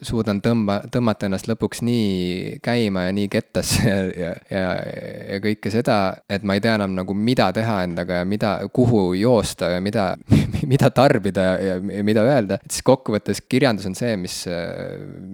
suudan 0.04 0.40
tõmba, 0.44 0.80
tõmmata 0.92 1.28
ennast 1.28 1.48
lõpuks 1.48 1.82
nii 1.86 2.58
käima 2.64 3.06
ja 3.06 3.14
nii 3.16 3.28
kettasse 3.32 3.82
ja, 3.90 3.98
ja, 4.18 4.32
ja, 4.50 4.64
ja 5.34 5.40
kõike 5.44 5.72
seda, 5.72 5.98
et 6.30 6.44
ma 6.46 6.56
ei 6.56 6.62
tea 6.64 6.76
enam 6.78 6.94
nagu, 6.96 7.16
mida 7.16 7.50
teha 7.56 7.80
endaga 7.86 8.20
ja 8.22 8.28
mida, 8.28 8.54
kuhu 8.74 9.06
joosta 9.18 9.72
ja 9.74 9.82
mida, 9.84 10.10
mida 10.72 10.90
tarbida 10.94 11.46
ja, 11.60 11.76
ja 11.78 12.06
mida 12.06 12.24
öelda. 12.26 12.60
et 12.62 12.76
siis 12.76 12.86
kokkuvõttes 12.86 13.44
kirjandus 13.48 13.88
on 13.90 13.98
see, 13.98 14.16
mis, 14.20 14.40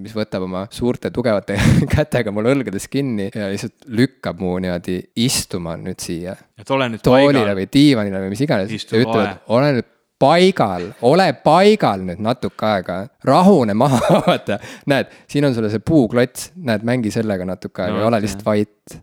mis 0.01 0.17
võtab 0.17 0.47
oma 0.49 0.67
suurte 0.73 1.13
tugevate 1.15 1.59
kätega 1.95 2.35
mul 2.35 2.51
õlgades 2.55 2.89
kinni 2.91 3.31
ja 3.35 3.51
lihtsalt 3.53 3.89
lükkab 3.91 4.41
mu 4.43 4.57
niimoodi 4.63 5.01
istuma 5.21 5.77
nüüd 5.81 6.01
siia. 6.03 6.37
et 6.59 6.71
ole 6.71 6.91
nüüd 6.95 7.05
toolile 7.05 7.43
paigal. 7.43 7.57
või 7.59 7.73
diivanile 7.73 8.27
või 8.27 8.35
mis 8.35 8.45
iganes. 8.47 8.71
ja 8.71 9.03
ütleb, 9.05 9.25
et 9.27 9.57
ole 9.57 9.73
nüüd 9.79 9.97
paigal, 10.21 10.91
ole 11.09 11.29
paigal 11.45 12.03
nüüd 12.05 12.21
natuke 12.25 12.67
aega, 12.69 12.99
rahune 13.25 13.75
maha, 13.79 14.01
vaata. 14.27 14.59
näed, 14.91 15.15
siin 15.31 15.49
on 15.49 15.57
sulle 15.57 15.71
see 15.73 15.83
puuklots, 15.85 16.51
näed, 16.61 16.85
mängi 16.87 17.13
sellega 17.15 17.47
natuke 17.49 17.87
aega 17.87 17.99
no,, 18.03 18.11
ole 18.11 18.21
lihtsalt 18.25 18.45
vait. 18.47 19.01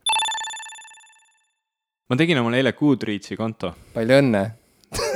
ma 2.09 2.19
tegin 2.19 2.39
omale 2.43 2.61
eile 2.61 2.75
Goodreadsi 2.77 3.37
konto. 3.39 3.73
palju 3.97 4.21
õnne 4.21 4.45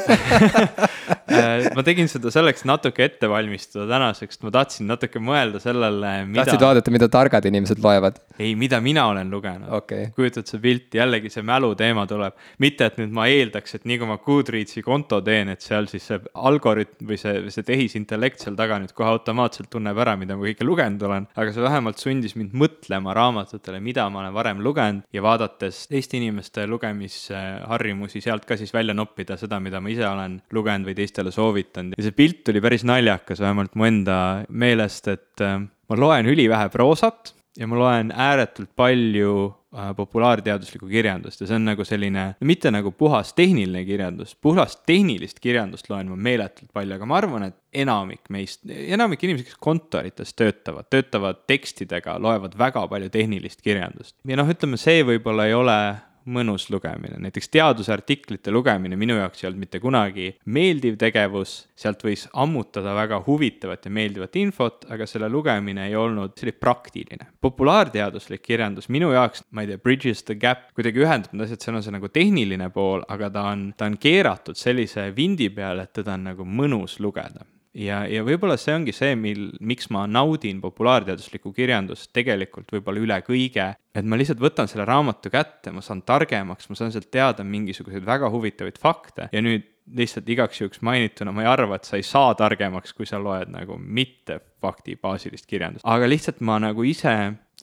ma 1.76 1.84
tegin 1.86 2.10
seda 2.12 2.32
selleks 2.34 2.66
natuke 2.68 3.06
ette 3.06 3.30
valmistada 3.30 3.88
tänaseks, 3.90 4.40
ma 4.44 4.52
tahtsin 4.54 4.90
natuke 4.90 5.22
mõelda 5.24 5.62
sellele, 5.64 6.14
mida. 6.30 6.46
tahtsid 6.46 6.66
vaadata, 6.66 6.94
mida 6.94 7.08
targad 7.12 7.48
inimesed 7.50 7.82
loevad? 7.84 8.20
ei, 8.40 8.54
mida 8.60 8.82
mina 8.84 9.06
olen 9.12 9.32
lugenud 9.32 9.72
okay.. 9.78 10.10
kujutad 10.16 10.50
sa 10.50 10.60
pilti, 10.62 11.00
jällegi 11.00 11.32
see 11.34 11.46
mälu 11.48 11.74
teema 11.80 12.06
tuleb. 12.10 12.36
mitte, 12.64 12.90
et 12.92 13.00
nüüd 13.02 13.14
ma 13.16 13.28
eeldaks, 13.32 13.78
et 13.78 13.88
nii 13.90 14.00
kui 14.02 14.10
ma 14.10 14.18
Goodreadsi 14.22 14.84
konto 14.86 15.22
teen, 15.26 15.54
et 15.54 15.64
seal 15.66 15.88
siis 15.92 16.08
see 16.12 16.20
algoritm 16.34 17.10
või 17.12 17.20
see, 17.22 17.36
see 17.54 17.68
tehisintellekt 17.68 18.44
seal 18.46 18.58
taga 18.60 18.80
nüüd 18.82 18.94
kohe 18.98 19.10
automaatselt 19.12 19.72
tunneb 19.72 19.98
ära, 20.02 20.18
mida 20.20 20.38
ma 20.38 20.48
kõike 20.48 20.68
lugenud 20.68 21.08
olen. 21.08 21.30
aga 21.36 21.56
see 21.56 21.66
vähemalt 21.66 22.02
sundis 22.02 22.36
mind 22.40 22.56
mõtlema 22.58 23.16
raamatutele, 23.18 23.82
mida 23.84 24.08
ma 24.10 24.26
olen 24.26 24.36
varem 24.36 24.64
lugenud 24.64 25.08
ja 25.14 25.24
vaadates 25.24 25.86
teiste 25.92 26.20
inimeste 26.20 26.68
lugemisharjumusi 26.70 28.22
sealt 28.24 28.46
ka 28.50 28.58
siis 28.60 28.74
välja 28.74 28.96
noppida 28.98 29.38
seda, 29.40 29.60
mida 29.64 29.82
ma 29.82 29.91
ise 29.94 30.08
olen 30.08 30.40
lugenud 30.54 30.90
või 30.90 30.98
teistele 30.98 31.34
soovitanud 31.34 31.98
ja 31.98 32.08
see 32.08 32.16
pilt 32.16 32.44
tuli 32.48 32.64
päris 32.64 32.86
naljakas, 32.88 33.44
vähemalt 33.44 33.76
mu 33.76 33.88
enda 33.90 34.18
meelest, 34.50 35.12
et 35.12 35.46
äh, 35.46 35.60
ma 35.62 36.00
loen 36.00 36.30
ülivähe 36.32 36.70
proosat 36.74 37.34
ja 37.58 37.68
ma 37.68 37.80
loen 37.80 38.12
ääretult 38.16 38.72
palju 38.80 39.34
äh, 39.76 39.92
populaarteaduslikku 39.96 40.88
kirjandust 40.92 41.42
ja 41.42 41.50
see 41.50 41.58
on 41.58 41.68
nagu 41.68 41.86
selline, 41.88 42.26
mitte 42.48 42.72
nagu 42.72 42.94
puhas 42.96 43.34
tehniline 43.38 43.84
kirjandus, 43.88 44.34
puhast 44.36 44.86
tehnilist 44.88 45.42
kirjandust 45.44 45.90
loen 45.92 46.12
ma 46.12 46.20
meeletult 46.30 46.72
palju, 46.74 46.96
aga 46.96 47.10
ma 47.10 47.18
arvan, 47.20 47.48
et 47.50 47.84
enamik 47.84 48.32
meist, 48.34 48.64
enamik 48.68 49.26
inimesi, 49.28 49.50
kes 49.50 49.60
kontorites 49.60 50.36
töötavad, 50.38 50.88
töötavad 50.92 51.44
tekstidega, 51.50 52.18
loevad 52.24 52.56
väga 52.60 52.86
palju 52.92 53.12
tehnilist 53.12 53.62
kirjandust. 53.66 54.16
ja 54.28 54.40
noh, 54.40 54.56
ütleme 54.56 54.80
see 54.80 55.04
võib-olla 55.08 55.50
ei 55.50 55.58
ole 55.58 55.78
mõnus 56.26 56.68
lugemine, 56.70 57.18
näiteks 57.22 57.50
teadusartiklite 57.54 58.52
lugemine 58.52 58.98
minu 59.00 59.18
jaoks 59.18 59.44
ei 59.44 59.50
olnud 59.50 59.64
mitte 59.64 59.82
kunagi 59.84 60.28
meeldiv 60.46 60.98
tegevus, 61.02 61.56
sealt 61.76 62.04
võis 62.06 62.28
ammutada 62.34 62.94
väga 62.98 63.22
huvitavat 63.26 63.86
ja 63.88 63.94
meeldivat 63.94 64.36
infot, 64.42 64.86
aga 64.94 65.08
selle 65.10 65.30
lugemine 65.32 65.88
ei 65.90 65.96
olnud, 65.96 66.36
see 66.38 66.50
oli 66.50 66.56
praktiline. 66.58 67.30
populaarteaduslik 67.42 68.44
kirjandus 68.46 68.90
minu 68.90 69.12
jaoks, 69.16 69.46
ma 69.52 69.66
ei 69.66 69.72
tea, 69.72 69.82
Bridges 69.82 70.24
the 70.24 70.36
Gap 70.36 70.70
kuidagi 70.78 71.02
ühendab 71.06 71.34
need 71.34 71.48
asjad, 71.48 71.64
seal 71.64 71.80
on 71.80 71.86
see 71.86 71.96
nagu 71.96 72.10
tehniline 72.10 72.70
pool, 72.74 73.06
aga 73.10 73.32
ta 73.34 73.48
on, 73.54 73.72
ta 73.78 73.90
on 73.90 73.98
keeratud 74.02 74.58
sellise 74.58 75.10
vindi 75.16 75.50
peale, 75.50 75.88
et 75.88 75.94
teda 76.02 76.18
on 76.18 76.30
nagu 76.32 76.46
mõnus 76.46 77.00
lugeda 77.02 77.46
ja, 77.78 78.02
ja 78.10 78.24
võib-olla 78.28 78.58
see 78.60 78.76
ongi 78.76 78.94
see, 78.96 79.16
mil, 79.20 79.50
miks 79.64 79.90
ma 79.94 80.04
naudin 80.10 80.62
populaarteaduslikku 80.64 81.54
kirjandust 81.56 82.12
tegelikult 82.16 82.72
võib-olla 82.76 83.04
üle 83.04 83.20
kõige, 83.26 83.72
et 83.96 84.08
ma 84.08 84.20
lihtsalt 84.20 84.42
võtan 84.44 84.70
selle 84.72 84.86
raamatu 84.88 85.32
kätte, 85.34 85.74
ma 85.76 85.84
saan 85.86 86.04
targemaks, 86.08 86.70
ma 86.70 86.80
saan 86.80 86.94
sealt 86.94 87.12
teada 87.14 87.46
mingisuguseid 87.48 88.06
väga 88.08 88.32
huvitavaid 88.34 88.80
fakte. 88.82 89.30
Ja 89.32 89.44
nüüd 89.44 89.68
lihtsalt 89.98 90.30
igaks 90.30 90.62
juhuks 90.62 90.82
mainituna, 90.86 91.34
ma 91.36 91.44
ei 91.44 91.50
arva, 91.52 91.78
et 91.78 91.88
sa 91.88 91.98
ei 92.00 92.06
saa 92.06 92.36
targemaks, 92.38 92.94
kui 92.96 93.08
sa 93.10 93.20
loed 93.20 93.52
nagu 93.52 93.78
mitte 93.82 94.40
faktibaasilist 94.62 95.48
kirjandust, 95.50 95.86
aga 95.88 96.08
lihtsalt 96.08 96.44
ma 96.46 96.60
nagu 96.62 96.86
ise 96.88 97.16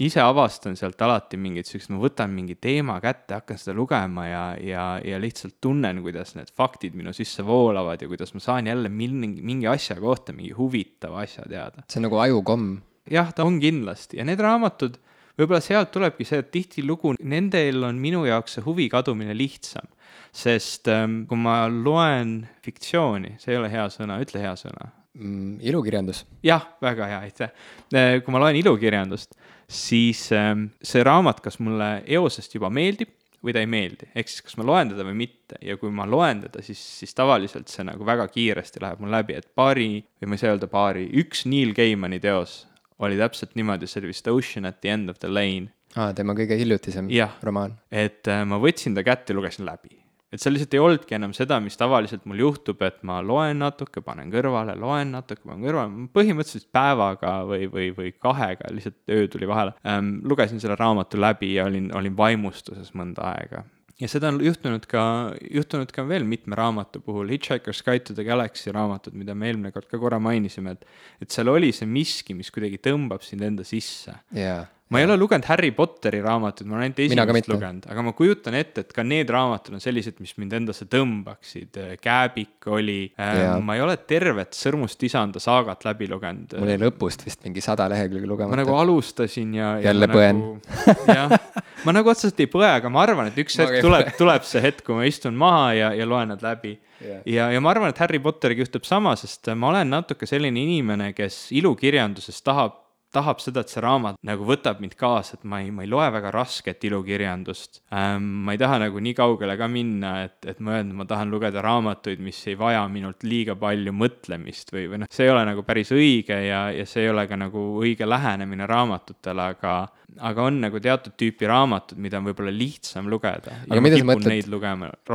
ise 0.03 0.21
avastan 0.23 0.77
sealt 0.79 1.01
alati 1.03 1.39
mingit 1.41 1.67
siukest, 1.67 1.91
ma 1.91 1.99
võtan 2.03 2.31
mingi 2.35 2.55
teema 2.61 2.99
kätte, 3.03 3.39
hakkan 3.41 3.59
seda 3.59 3.75
lugema 3.77 4.27
ja, 4.29 4.43
ja, 4.63 4.85
ja 5.03 5.19
lihtsalt 5.21 5.57
tunnen, 5.65 6.03
kuidas 6.05 6.37
need 6.39 6.53
faktid 6.57 6.95
minu 6.99 7.13
sisse 7.17 7.43
voolavad 7.47 8.03
ja 8.03 8.11
kuidas 8.11 8.35
ma 8.37 8.43
saan 8.43 8.71
jälle 8.71 8.93
mingi, 8.93 9.43
mingi 9.43 9.67
asja 9.71 9.99
kohta 10.01 10.35
mingi 10.37 10.55
huvitava 10.59 11.25
asja 11.25 11.47
teada. 11.49 11.83
see 11.91 12.01
on 12.01 12.09
nagu 12.09 12.21
ajukomm. 12.23 12.77
jah, 13.11 13.33
ta 13.35 13.47
on 13.49 13.59
kindlasti 13.63 14.21
ja 14.21 14.27
need 14.29 14.43
raamatud, 14.43 15.01
võib-olla 15.39 15.63
sealt 15.65 15.91
tulebki 15.95 16.27
see, 16.29 16.45
et 16.45 16.53
tihtilugu 16.55 17.17
nendel 17.19 17.91
on 17.91 17.99
minu 17.99 18.23
jaoks 18.29 18.59
see 18.59 18.67
huvi 18.67 18.87
kadumine 18.93 19.35
lihtsam. 19.35 19.91
sest 20.33 20.87
ähm, 20.93 21.25
kui 21.27 21.41
ma 21.41 21.65
loen 21.67 22.45
fiktsiooni, 22.63 23.35
see 23.43 23.57
ei 23.57 23.59
ole 23.59 23.73
hea 23.73 23.89
sõna, 23.91 24.23
ütle 24.23 24.47
hea 24.47 24.55
sõna 24.55 24.93
mm,. 25.19 25.59
ilukirjandus. 25.67 26.23
jah, 26.47 26.71
väga 26.85 27.11
hea, 27.11 27.21
aitäh. 27.27 27.55
Äh, 27.91 28.19
kui 28.23 28.31
ma 28.31 28.47
loen 28.47 28.63
ilukirjandust 28.63 29.35
siis 29.69 30.31
ähm, 30.33 30.71
see 30.83 31.05
raamat, 31.05 31.43
kas 31.45 31.59
mulle 31.61 31.99
eosest 32.19 32.55
juba 32.57 32.71
meeldib 32.73 33.13
või 33.45 33.55
ta 33.55 33.63
ei 33.63 33.69
meeldi, 33.71 34.09
ehk 34.19 34.31
siis 34.31 34.43
kas 34.43 34.57
ma 34.59 34.67
loen 34.67 34.91
teda 34.91 35.05
või 35.07 35.15
mitte. 35.21 35.59
Ja 35.63 35.77
kui 35.79 35.93
ma 35.95 36.09
loen 36.09 36.43
teda, 36.43 36.63
siis, 36.65 36.81
siis 37.03 37.15
tavaliselt 37.15 37.71
see 37.71 37.87
nagu 37.87 38.07
väga 38.07 38.27
kiiresti 38.33 38.83
läheb 38.83 39.03
mul 39.05 39.15
läbi, 39.15 39.37
et 39.39 39.47
paari, 39.55 40.01
või 40.19 40.33
ma 40.33 40.39
ei 40.39 40.43
saa 40.43 40.55
öelda 40.55 40.71
paari, 40.73 41.07
üks 41.23 41.45
Neil 41.47 41.75
Gaimani 41.77 42.19
teos 42.25 42.65
oli 42.99 43.19
täpselt 43.21 43.55
niimoodi, 43.55 43.87
see 43.87 44.03
oli 44.03 44.11
vist 44.11 44.27
Ocean 44.33 44.67
at 44.67 44.81
the 44.83 44.91
end 44.91 45.13
of 45.13 45.21
the 45.23 45.31
lane. 45.31 45.71
aa, 45.95 46.11
tema 46.17 46.35
kõige 46.39 46.59
hiljutisem 46.59 47.13
ja, 47.15 47.31
romaan. 47.47 47.79
et 47.95 48.27
äh, 48.29 48.43
ma 48.49 48.59
võtsin 48.63 48.99
ta 48.99 49.07
kätte 49.07 49.33
ja 49.33 49.39
lugesin 49.39 49.69
läbi 49.69 49.98
et 50.33 50.43
seal 50.43 50.55
lihtsalt 50.55 50.77
ei 50.77 50.83
olnudki 50.83 51.17
enam 51.17 51.33
seda, 51.37 51.59
mis 51.65 51.79
tavaliselt 51.81 52.27
mul 52.29 52.43
juhtub, 52.43 52.83
et 52.85 53.01
ma 53.09 53.21
loen 53.25 53.63
natuke, 53.63 54.03
panen 54.05 54.33
kõrvale, 54.33 54.77
loen 54.79 55.15
natuke, 55.17 55.41
panen 55.47 55.65
kõrvale, 55.65 56.05
põhimõtteliselt 56.15 56.69
päevaga 56.75 57.39
või, 57.49 57.71
või, 57.73 57.89
või 57.97 58.13
kahega, 58.13 58.71
lihtsalt 58.75 59.01
öö 59.15 59.27
tuli 59.33 59.49
vahele. 59.49 59.75
Ähm,. 59.89 60.19
lugesin 60.29 60.61
selle 60.61 60.77
raamatu 60.79 61.21
läbi 61.21 61.55
ja 61.55 61.67
olin, 61.69 61.91
olin 61.97 62.17
vaimustuses 62.17 62.93
mõnda 62.99 63.33
aega. 63.33 63.65
Ja 63.99 64.07
seda 64.07 64.29
on 64.31 64.39
juhtunud 64.45 64.85
ka, 64.87 65.03
juhtunud 65.51 65.91
ka 65.91 66.05
veel 66.07 66.23
mitme 66.29 66.55
raamatu 66.59 67.01
puhul, 67.03 67.33
Hitchhiker's 67.35 67.83
Guide 67.83 68.05
to 68.07 68.15
the 68.15 68.23
Galaxy 68.25 68.71
raamatud, 68.71 69.17
mida 69.19 69.35
me 69.35 69.49
eelmine 69.51 69.73
kord 69.75 69.89
ka 69.91 69.99
korra 69.99 70.21
mainisime, 70.23 70.77
et 70.77 70.87
et 71.25 71.35
seal 71.35 71.51
oli 71.51 71.73
see 71.75 71.89
miski, 71.91 72.37
mis 72.39 72.53
kuidagi 72.55 72.79
tõmbab 72.85 73.27
sind 73.27 73.43
enda 73.43 73.67
sisse. 73.67 74.15
Yeah 74.31 74.69
ma 74.89 75.01
ei 75.01 75.05
ole 75.05 75.17
lugenud 75.21 75.45
Harry 75.51 75.71
Potteri 75.77 76.21
raamatuid, 76.25 76.69
ma 76.69 76.79
olen 76.79 76.87
ainult 76.87 77.01
esimest 77.05 77.51
lugenud, 77.51 77.89
aga 77.93 78.05
ma 78.07 78.13
kujutan 78.17 78.57
ette, 78.57 78.87
et 78.87 78.95
ka 78.97 79.05
need 79.05 79.29
raamatud 79.33 79.77
on 79.77 79.83
sellised, 79.85 80.17
mis 80.25 80.33
mind 80.41 80.57
endasse 80.61 80.89
tõmbaksid. 80.89 81.77
Kääbik 82.01 82.69
oli 82.73 82.99
äh,, 83.21 83.43
ma 83.65 83.77
ei 83.77 83.85
ole 83.85 83.99
tervet 84.09 84.57
Sõrmust 84.57 85.03
isanda 85.05 85.43
saagat 85.43 85.85
läbi 85.89 86.09
lugenud. 86.11 86.57
mul 86.57 86.73
jäi 86.73 86.81
lõpust 86.81 87.27
vist 87.27 87.45
mingi 87.45 87.65
sada 87.65 87.89
lehekülge 87.93 88.27
lugemata. 88.27 88.57
ma 88.57 88.63
nagu 88.63 88.77
alustasin 88.81 89.55
ja. 89.59 89.75
jälle 89.85 90.09
põen 90.11 90.41
nagu,. 90.41 91.07
jah, 91.19 91.37
ma 91.85 91.97
nagu 92.01 92.15
otseselt 92.15 92.41
ei 92.41 92.51
põe, 92.51 92.69
aga 92.81 92.93
ma 92.93 93.05
arvan, 93.05 93.29
et 93.29 93.41
üks 93.45 93.61
hetk 93.61 93.83
tuleb, 93.85 94.13
tuleb 94.21 94.49
see 94.49 94.65
hetk, 94.65 94.87
kui 94.89 94.97
ma 94.97 95.09
istun 95.09 95.37
maha 95.39 95.73
ja, 95.77 95.95
ja 96.01 96.09
loen 96.09 96.33
nad 96.35 96.45
läbi 96.45 96.79
Yeah. 96.99 97.21
ja, 97.31 97.45
ja 97.55 97.61
ma 97.63 97.71
arvan, 97.71 97.93
et 97.93 98.01
Harry 98.03 98.19
Potteriga 98.19 98.65
juhtub 98.65 98.83
sama, 98.83 99.13
sest 99.15 99.47
ma 99.55 99.69
olen 99.69 99.87
natuke 99.87 100.27
selline 100.27 100.59
inimene, 100.59 101.13
kes 101.15 101.53
ilukirjanduses 101.55 102.43
tahab 102.43 102.75
tahab 103.15 103.41
seda, 103.41 103.65
et 103.65 103.73
see 103.73 103.83
raamat 103.83 104.19
nagu 104.27 104.47
võtab 104.49 104.83
mind 104.83 104.97
kaasa, 104.99 105.39
et 105.39 105.47
ma 105.49 105.63
ei, 105.65 105.71
ma 105.75 105.85
ei 105.85 105.91
loe 105.91 106.09
väga 106.13 106.33
rasket 106.35 106.85
ilukirjandust 106.89 107.83
ähm,. 107.95 108.27
ma 108.45 108.55
ei 108.55 108.61
taha 108.61 108.81
nagu 108.85 109.01
nii 109.05 109.15
kaugele 109.17 109.57
ka 109.61 109.69
minna, 109.73 110.15
et, 110.29 110.39
et 110.49 110.61
ma 110.65 110.79
öelnud, 110.79 110.99
ma 111.01 111.09
tahan 111.09 111.33
lugeda 111.33 111.63
raamatuid, 111.65 112.21
mis 112.25 112.41
ei 112.51 112.59
vaja 112.59 112.85
minult 112.93 113.25
liiga 113.25 113.57
palju 113.59 113.95
mõtlemist 113.97 114.75
või, 114.75 114.87
või 114.93 115.03
noh, 115.05 115.13
see 115.13 115.29
ei 115.29 115.33
ole 115.33 115.45
nagu 115.49 115.65
päris 115.67 115.93
õige 115.97 116.41
ja, 116.47 116.67
ja 116.75 116.89
see 116.89 117.07
ei 117.07 117.13
ole 117.13 117.25
ka 117.31 117.39
nagu 117.41 117.65
õige 117.83 118.09
lähenemine 118.09 118.69
raamatutele, 118.69 119.53
aga 119.57 119.79
aga 120.25 120.45
on 120.49 120.61
nagu 120.63 120.81
teatud 120.83 121.15
tüüpi 121.21 121.49
raamatud, 121.49 121.99
mida 122.01 122.19
on 122.19 122.29
võib-olla 122.29 122.53
lihtsam 122.55 123.09
lugeda. 123.13 123.61
aga 123.69 123.83
mida 123.85 124.01
sa 124.01 124.09
mõtled, 124.09 124.55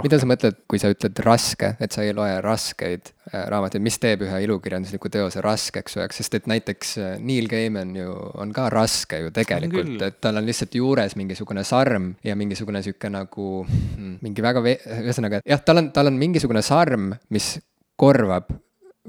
mida 0.06 0.20
sa 0.22 0.30
mõtled, 0.30 0.60
kui 0.70 0.82
sa 0.82 0.92
ütled 0.94 1.24
raske, 1.26 1.74
et 1.84 1.96
sa 1.96 2.06
ei 2.06 2.14
loe 2.16 2.38
raskeid 2.46 3.14
raamatuid, 3.32 3.84
mis 3.84 3.96
teeb 4.04 4.26
ühe 4.26 4.40
ilukirjandusliku 4.44 5.10
teose 5.12 5.42
raskeks 5.44 5.96
jaoks, 5.96 6.20
sest 6.20 6.36
et 6.40 6.50
näiteks 6.52 6.96
äh, 7.00 7.14
Neil 7.24 7.48
Gaiman 7.52 7.94
ju 7.96 8.12
on 8.42 8.52
ka 8.56 8.68
raske 8.74 9.22
ju 9.22 9.32
tegelikult, 9.36 9.96
et 10.04 10.20
tal 10.24 10.42
on 10.42 10.48
lihtsalt 10.48 10.76
juures 10.76 11.16
mingisugune 11.20 11.64
sarm 11.68 12.12
ja 12.26 12.36
mingisugune 12.40 12.84
sihuke 12.84 13.12
nagu 13.14 13.48
hmm, 13.64 14.18
mingi 14.26 14.44
väga, 14.44 14.66
ühesõnaga 15.00 15.40
jah, 15.48 15.64
tal 15.64 15.80
on, 15.80 15.94
tal 15.96 16.12
on 16.12 16.20
mingisugune 16.20 16.64
sarm, 16.66 17.14
mis 17.34 17.56
korvab 18.00 18.52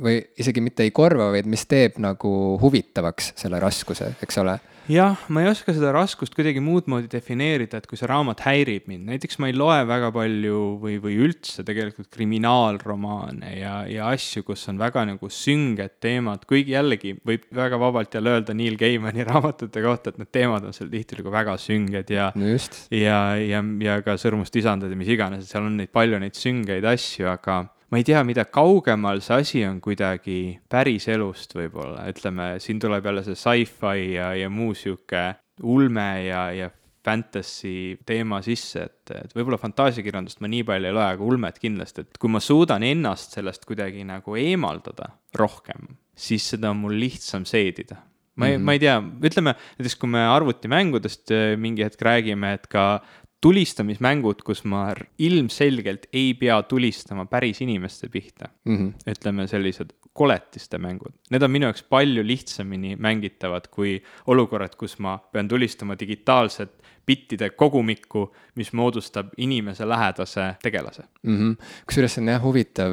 või 0.04 0.20
isegi 0.38 0.62
mitte 0.62 0.86
ei 0.86 0.94
korva, 0.94 1.30
vaid 1.34 1.46
mis 1.50 1.66
teeb 1.70 1.98
nagu 2.02 2.30
huvitavaks 2.62 3.34
selle 3.38 3.60
raskuse, 3.62 4.14
eks 4.22 4.40
ole 4.42 4.58
jah, 4.90 5.20
ma 5.32 5.42
ei 5.42 5.48
oska 5.48 5.72
seda 5.74 5.92
raskust 5.94 6.34
kuidagi 6.36 6.60
muud 6.64 6.88
moodi 6.90 7.08
defineerida, 7.12 7.78
et 7.80 7.88
kui 7.88 7.98
see 7.98 8.08
raamat 8.10 8.42
häirib 8.44 8.88
mind, 8.90 9.06
näiteks 9.08 9.38
ma 9.40 9.48
ei 9.48 9.56
loe 9.56 9.78
väga 9.88 10.10
palju 10.14 10.60
või, 10.82 10.98
või 11.02 11.16
üldse 11.26 11.64
tegelikult 11.66 12.10
kriminaalromaane 12.14 13.54
ja, 13.56 13.74
ja 13.90 14.10
asju, 14.12 14.44
kus 14.48 14.66
on 14.72 14.80
väga 14.80 15.06
nagu 15.08 15.30
sünged 15.32 15.96
teemad, 16.04 16.44
kuigi 16.50 16.76
jällegi 16.76 17.14
võib 17.26 17.46
väga 17.54 17.80
vabalt 17.80 18.14
jälle 18.18 18.36
öelda 18.36 18.56
Neil 18.56 18.78
Gaimani 18.80 19.24
raamatute 19.30 19.84
kohta, 19.84 20.12
et 20.12 20.20
need 20.20 20.32
teemad 20.34 20.68
on 20.68 20.76
seal 20.76 20.92
tihtilugu 20.92 21.32
väga 21.32 21.56
sünged 21.60 22.12
ja 22.12 22.30
no 22.36 22.52
ja, 22.52 23.20
ja, 23.40 23.62
ja 23.88 24.00
ka 24.04 24.18
Sõrmust 24.20 24.56
isandad 24.60 24.92
ja 24.92 24.98
mis 24.98 25.10
iganes, 25.12 25.44
et 25.44 25.52
seal 25.54 25.64
on 25.64 25.78
neid 25.80 25.92
palju 25.94 26.20
neid 26.20 26.36
süngeid 26.38 26.84
asju, 26.92 27.28
aga 27.32 27.64
ma 27.94 28.00
ei 28.00 28.06
tea, 28.06 28.24
mida 28.26 28.42
kaugemal 28.50 29.20
see 29.22 29.36
asi 29.38 29.60
on 29.62 29.76
kuidagi 29.78 30.58
päriselust 30.66 31.52
võib-olla, 31.54 32.08
ütleme, 32.10 32.56
siin 32.58 32.80
tuleb 32.82 33.06
jälle 33.06 33.22
see 33.22 33.38
sci-fi 33.38 34.08
ja, 34.16 34.32
ja 34.34 34.48
muu 34.50 34.74
sihuke 34.74 35.28
ulme 35.62 36.08
ja, 36.26 36.48
ja 36.50 36.70
fantasy 37.04 37.94
teema 38.08 38.40
sisse, 38.42 38.88
et, 38.88 39.12
et 39.14 39.36
võib-olla 39.36 39.60
fantaasiakirjandust 39.62 40.40
ma 40.42 40.50
nii 40.50 40.64
palju 40.66 40.90
ei 40.90 40.96
loe, 40.96 41.04
aga 41.04 41.28
ulmet 41.28 41.60
kindlasti, 41.62 42.02
et 42.02 42.18
kui 42.18 42.32
ma 42.32 42.42
suudan 42.42 42.82
ennast 42.82 43.36
sellest 43.36 43.68
kuidagi 43.68 44.02
nagu 44.08 44.34
eemaldada 44.40 45.12
rohkem, 45.38 45.94
siis 46.16 46.48
seda 46.54 46.72
on 46.74 46.82
mul 46.82 46.98
lihtsam 46.98 47.46
seedida. 47.46 48.00
Ma 48.34 48.48
ei 48.48 48.56
mm, 48.56 48.60
-hmm. 48.60 48.64
ma 48.66 48.72
ei 48.72 48.80
tea, 48.82 48.94
ütleme 49.30 49.52
näiteks, 49.54 49.94
kui 50.00 50.10
me 50.10 50.24
arvutimängudest 50.26 51.30
äh, 51.30 51.52
mingi 51.60 51.84
hetk 51.86 52.02
räägime, 52.02 52.56
et 52.56 52.66
ka 52.66 53.04
tulistamismängud, 53.44 54.40
kus 54.46 54.62
ma 54.68 54.86
ilmselgelt 55.20 56.08
ei 56.16 56.32
pea 56.38 56.56
tulistama 56.68 57.26
päris 57.28 57.60
inimeste 57.64 58.08
pihta 58.08 58.48
mm. 58.64 58.76
-hmm. 58.76 59.10
ütleme 59.12 59.46
sellised 59.50 59.92
koletiste 60.14 60.78
mängud, 60.78 61.12
need 61.30 61.42
on 61.42 61.50
minu 61.50 61.68
jaoks 61.68 61.82
palju 61.90 62.22
lihtsamini 62.24 62.94
mängitavad 62.96 63.66
kui 63.74 63.98
olukorrad, 64.30 64.76
kus 64.78 64.96
ma 64.98 65.18
pean 65.32 65.48
tulistama 65.48 65.98
digitaalset 66.00 66.72
bittide 67.06 67.50
kogumikku, 67.50 68.22
mis 68.56 68.72
moodustab 68.72 69.34
inimese 69.36 69.88
lähedase 69.88 70.54
tegelase 70.62 71.02
mm 71.22 71.36
-hmm.. 71.36 71.66
kusjuures 71.86 72.14
see 72.14 72.22
on 72.22 72.32
jah 72.32 72.42
huvitav, 72.42 72.92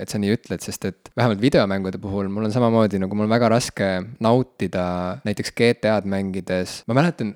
et 0.00 0.08
sa 0.08 0.18
nii 0.18 0.36
ütled, 0.36 0.62
sest 0.62 0.84
et 0.84 1.10
vähemalt 1.16 1.40
videomängude 1.40 1.98
puhul 1.98 2.28
mul 2.28 2.44
on 2.44 2.52
samamoodi 2.52 3.02
nagu 3.02 3.14
mul 3.14 3.26
on 3.26 3.34
väga 3.34 3.48
raske 3.48 3.90
nautida 4.20 4.86
näiteks 5.24 5.52
GTA-d 5.52 6.06
mängides, 6.06 6.82
ma 6.86 6.94
mäletan 6.94 7.34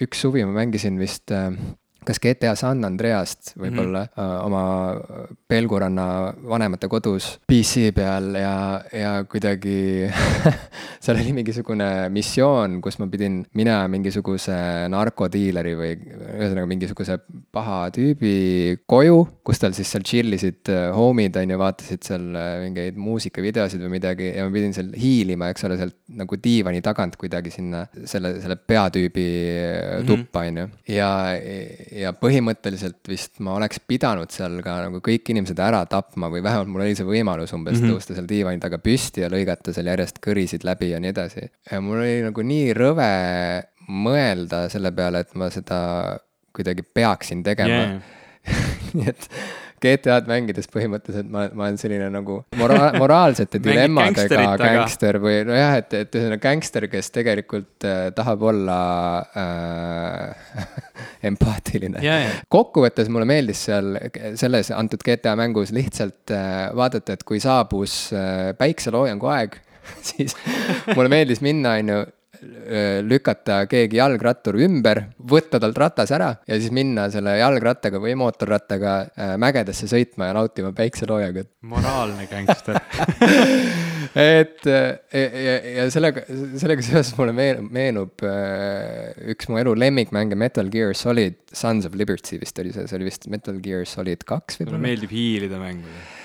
üks 0.00 0.20
suvi 0.20 0.44
ma 0.44 0.52
mängisin 0.52 0.98
vist 1.00 1.30
äh, 1.30 1.50
kas 2.06 2.20
GTA 2.22 2.54
San 2.58 2.84
Andreast 2.86 3.54
võib-olla 3.58 4.04
mm 4.06 4.12
-hmm. 4.14 4.46
oma 4.46 4.62
Pelguranna 5.48 6.06
vanemate 6.48 6.88
kodus 6.88 7.38
PC 7.46 7.92
peal 7.94 8.34
ja, 8.38 8.82
ja 8.92 9.12
kuidagi 9.24 10.08
seal 11.04 11.20
oli 11.20 11.32
mingisugune 11.36 12.08
missioon, 12.14 12.80
kus 12.82 12.98
ma 12.98 13.08
pidin 13.10 13.42
minema 13.54 13.88
mingisuguse 13.90 14.56
narkodiileri 14.92 15.74
või 15.78 15.92
ühesõnaga 15.96 16.66
mingisuguse 16.66 17.18
paha 17.52 17.90
tüübi 17.94 18.78
koju, 18.86 19.18
kus 19.46 19.62
tal 19.62 19.74
siis 19.76 19.90
seal 19.92 20.06
chill 20.06 20.36
isid 20.36 20.70
äh, 20.72 20.88
homid, 20.94 21.36
on 21.36 21.54
ju, 21.54 21.58
vaatasid 21.60 22.06
seal 22.06 22.26
äh, 22.34 22.52
mingeid 22.64 22.98
muusikavideosid 23.00 23.82
või 23.82 23.96
midagi 23.98 24.32
ja 24.32 24.46
ma 24.46 24.54
pidin 24.54 24.74
seal 24.76 24.92
hiilima, 24.96 25.50
eks 25.52 25.66
ole, 25.68 25.78
sealt 25.80 25.96
nagu 26.18 26.38
diivani 26.42 26.82
tagant 26.84 27.16
kuidagi 27.20 27.52
sinna 27.54 27.86
selle, 28.04 28.36
selle 28.42 28.56
peatüübi 28.56 29.26
-hmm. 29.26 30.06
tuppa, 30.06 30.46
on 30.46 30.62
ju, 30.62 30.68
ja 30.96 31.10
ja 31.96 32.12
põhimõtteliselt 32.16 33.08
vist 33.08 33.40
ma 33.44 33.56
oleks 33.56 33.80
pidanud 33.88 34.32
seal 34.34 34.58
ka 34.64 34.76
nagu 34.86 35.00
kõik 35.04 35.32
inimesed 35.32 35.58
ära 35.62 35.82
tapma 35.90 36.30
või 36.32 36.42
vähemalt 36.44 36.70
mul 36.72 36.84
oli 36.86 36.96
see 36.98 37.08
võimalus 37.08 37.54
umbes 37.56 37.78
mm 37.78 37.84
-hmm. 37.84 37.94
tõusta 37.94 38.16
seal 38.16 38.28
diivani 38.28 38.60
taga 38.62 38.78
püsti 38.82 39.24
ja 39.24 39.30
lõigata 39.32 39.74
seal 39.74 39.90
järjest 39.92 40.20
kõrisid 40.24 40.66
läbi 40.68 40.90
ja 40.92 41.00
nii 41.00 41.12
edasi. 41.14 41.48
ja 41.70 41.80
mul 41.80 42.02
oli 42.02 42.20
nagu 42.26 42.46
nii 42.52 42.74
rõve 42.76 43.12
mõelda 43.86 44.66
selle 44.72 44.92
peale, 44.92 45.22
et 45.22 45.34
ma 45.34 45.50
seda 45.50 45.78
kuidagi 46.56 46.82
peaksin 46.82 47.42
tegema 47.46 47.82
yeah. 47.82 48.02
nii 48.96 49.08
et 49.12 49.28
GTA-d 49.82 50.30
mängides 50.30 50.68
põhimõtteliselt 50.72 51.28
ma, 51.30 51.46
ma 51.52 51.66
olen 51.66 51.78
selline 51.80 52.08
nagu 52.12 52.38
mora-, 52.60 52.92
moraalsete 52.96 53.60
dilemmadega 53.64 54.54
gängster 54.60 55.20
või 55.22 55.40
nojah, 55.48 55.76
et, 55.82 55.96
et 56.00 56.18
ühesõnaga 56.18 56.42
gängster, 56.48 56.88
kes 56.92 57.12
tegelikult 57.14 57.86
äh, 57.88 58.08
tahab 58.16 58.46
olla 58.50 58.78
äh, 59.36 60.56
empaatiline. 61.30 62.02
Ja, 62.04 62.18
ja, 62.24 62.34
kokkuvõttes 62.52 63.10
mulle 63.12 63.28
meeldis 63.28 63.66
seal 63.68 63.94
selles 64.38 64.72
antud 64.74 65.04
GTA 65.06 65.36
mängus 65.38 65.74
lihtsalt 65.76 66.34
äh, 66.34 66.66
vaadata, 66.76 67.16
et 67.16 67.24
kui 67.26 67.40
saabus 67.42 68.06
äh, 68.16 68.52
päikseloojangu 68.58 69.32
aeg, 69.32 69.58
siis 70.10 70.36
mulle 70.94 71.10
meeldis 71.12 71.42
minna, 71.44 71.76
on 71.80 71.92
ju, 71.92 72.04
lükata 73.06 73.62
keegi 73.70 73.98
jalgrattur 74.00 74.58
ümber, 74.60 75.02
võtta 75.18 75.60
talt 75.62 75.78
ratas 75.78 76.12
ära 76.14 76.32
ja 76.46 76.58
siis 76.60 76.72
minna 76.74 77.06
selle 77.12 77.36
jalgrattaga 77.38 78.00
või 78.02 78.14
mootorrattaga 78.18 78.94
äh, 79.06 79.34
mägedesse 79.40 79.88
sõitma 79.90 80.30
ja 80.30 80.36
nautima 80.36 80.72
päikseloojangut. 80.76 81.50
moraalne 81.66 82.26
gängster. 82.30 82.78
et 84.40 84.66
äh, 84.70 84.86
ja, 85.12 85.56
ja 85.80 85.88
sellega, 85.92 86.26
sellega 86.60 86.84
seoses 86.86 87.14
mulle 87.18 87.34
meenub, 87.36 87.70
meenub 87.76 88.26
äh, 88.26 89.14
üks 89.34 89.50
mu 89.50 89.60
elu 89.62 89.74
lemmikmänge 89.78 90.38
Metal 90.38 90.70
Gear 90.72 90.94
Solid 90.98 91.40
Sons 91.52 91.88
of 91.88 91.96
Liberty 91.98 92.40
vist 92.42 92.58
oli 92.62 92.74
see, 92.74 92.86
see 92.86 92.98
oli 92.98 93.10
vist 93.10 93.26
Metal 93.32 93.58
Gear 93.64 93.86
Solid 93.88 94.26
kaks 94.26 94.60
mulle 94.60 94.70
võib-olla. 94.70 94.84
meeldib 94.88 95.16
hiilida 95.16 95.60
mängudes. 95.62 96.15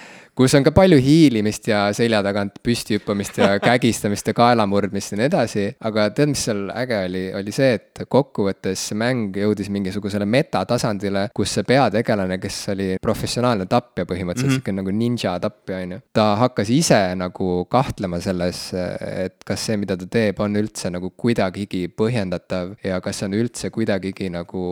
Kus 0.41 0.55
on 0.57 0.63
ka 0.65 0.71
palju 0.73 0.97
hiilimist 0.97 1.67
ja 1.69 1.83
selja 1.93 2.21
tagant 2.25 2.55
püsti 2.65 2.97
hüppamist 2.97 3.35
ja 3.37 3.51
kägistamist 3.61 4.25
ja 4.25 4.33
kaela 4.33 4.65
murdmist 4.69 5.13
ja 5.13 5.19
nii 5.19 5.27
edasi, 5.29 5.65
aga 5.85 6.07
tead, 6.17 6.31
mis 6.31 6.45
seal 6.47 6.63
äge 6.73 6.97
oli, 7.05 7.21
oli 7.37 7.53
see, 7.53 7.75
et 7.77 8.01
kokkuvõttes 8.09 8.87
see 8.89 8.97
mäng 8.97 9.37
jõudis 9.37 9.69
mingisugusele 9.73 10.25
metatasandile, 10.25 11.27
kus 11.37 11.53
see 11.57 11.67
peategelane, 11.67 12.39
kes 12.41 12.59
oli 12.73 12.89
professionaalne 13.03 13.69
tapja 13.69 14.07
põhimõtteliselt 14.09 14.47
mm, 14.47 14.57
-hmm. 14.57 14.65
sihuke 14.65 14.77
nagu 14.79 14.97
ninja 15.03 15.37
tapja, 15.43 15.83
on 15.85 15.95
ju. 15.97 16.01
ta 16.17 16.27
hakkas 16.41 16.73
ise 16.73 17.01
nagu 17.21 17.53
kahtlema 17.69 18.21
selles, 18.23 18.63
et 18.73 19.45
kas 19.45 19.69
see, 19.69 19.77
mida 19.77 19.97
ta 19.99 20.09
teeb, 20.09 20.41
on 20.41 20.57
üldse 20.57 20.89
nagu 20.89 21.13
kuidagigi 21.13 21.85
põhjendatav 21.93 22.79
ja 22.83 23.01
kas 23.01 23.21
see 23.21 23.29
on 23.29 23.37
üldse 23.37 23.69
kuidagigi 23.69 24.33
nagu 24.33 24.63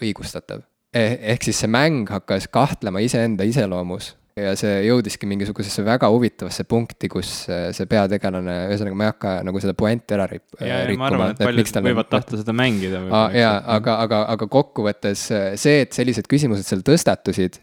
õigustatav. 0.00 0.64
ehk 0.96 1.42
siis 1.44 1.58
see 1.60 1.68
mäng 1.68 2.08
hakkas 2.08 2.48
kahtlema 2.48 3.02
iseenda 3.04 3.44
iseloomus 3.44 4.14
ja 4.36 4.52
see 4.58 4.72
jõudiski 4.84 5.28
mingisugusesse 5.28 5.84
väga 5.86 6.10
huvitavasse 6.12 6.66
punkti, 6.68 7.08
kus 7.12 7.30
äh, 7.48 7.68
see 7.76 7.88
peategelane, 7.88 8.56
ühesõnaga 8.70 8.98
ma 8.98 9.06
ei 9.06 9.12
hakka 9.14 9.34
nagu 9.48 9.62
seda 9.62 9.72
puänti 9.78 10.16
ära 10.16 10.26
rip- 10.30 10.58
ja, 10.60 10.82
ja 10.84 10.98
ma 11.00 11.08
arvan, 11.08 11.32
et 11.32 11.40
paljud 11.40 11.78
võivad 11.88 12.10
tahta 12.12 12.40
seda 12.42 12.56
mängida. 12.56 13.00
Jaa, 13.32 13.54
aga, 13.78 13.96
aga, 14.04 14.20
aga 14.34 14.50
kokkuvõttes 14.52 15.24
äh, 15.32 15.48
see, 15.60 15.80
et 15.86 15.96
sellised 15.96 16.28
küsimused 16.28 16.68
seal 16.68 16.84
tõstatusid 16.86 17.62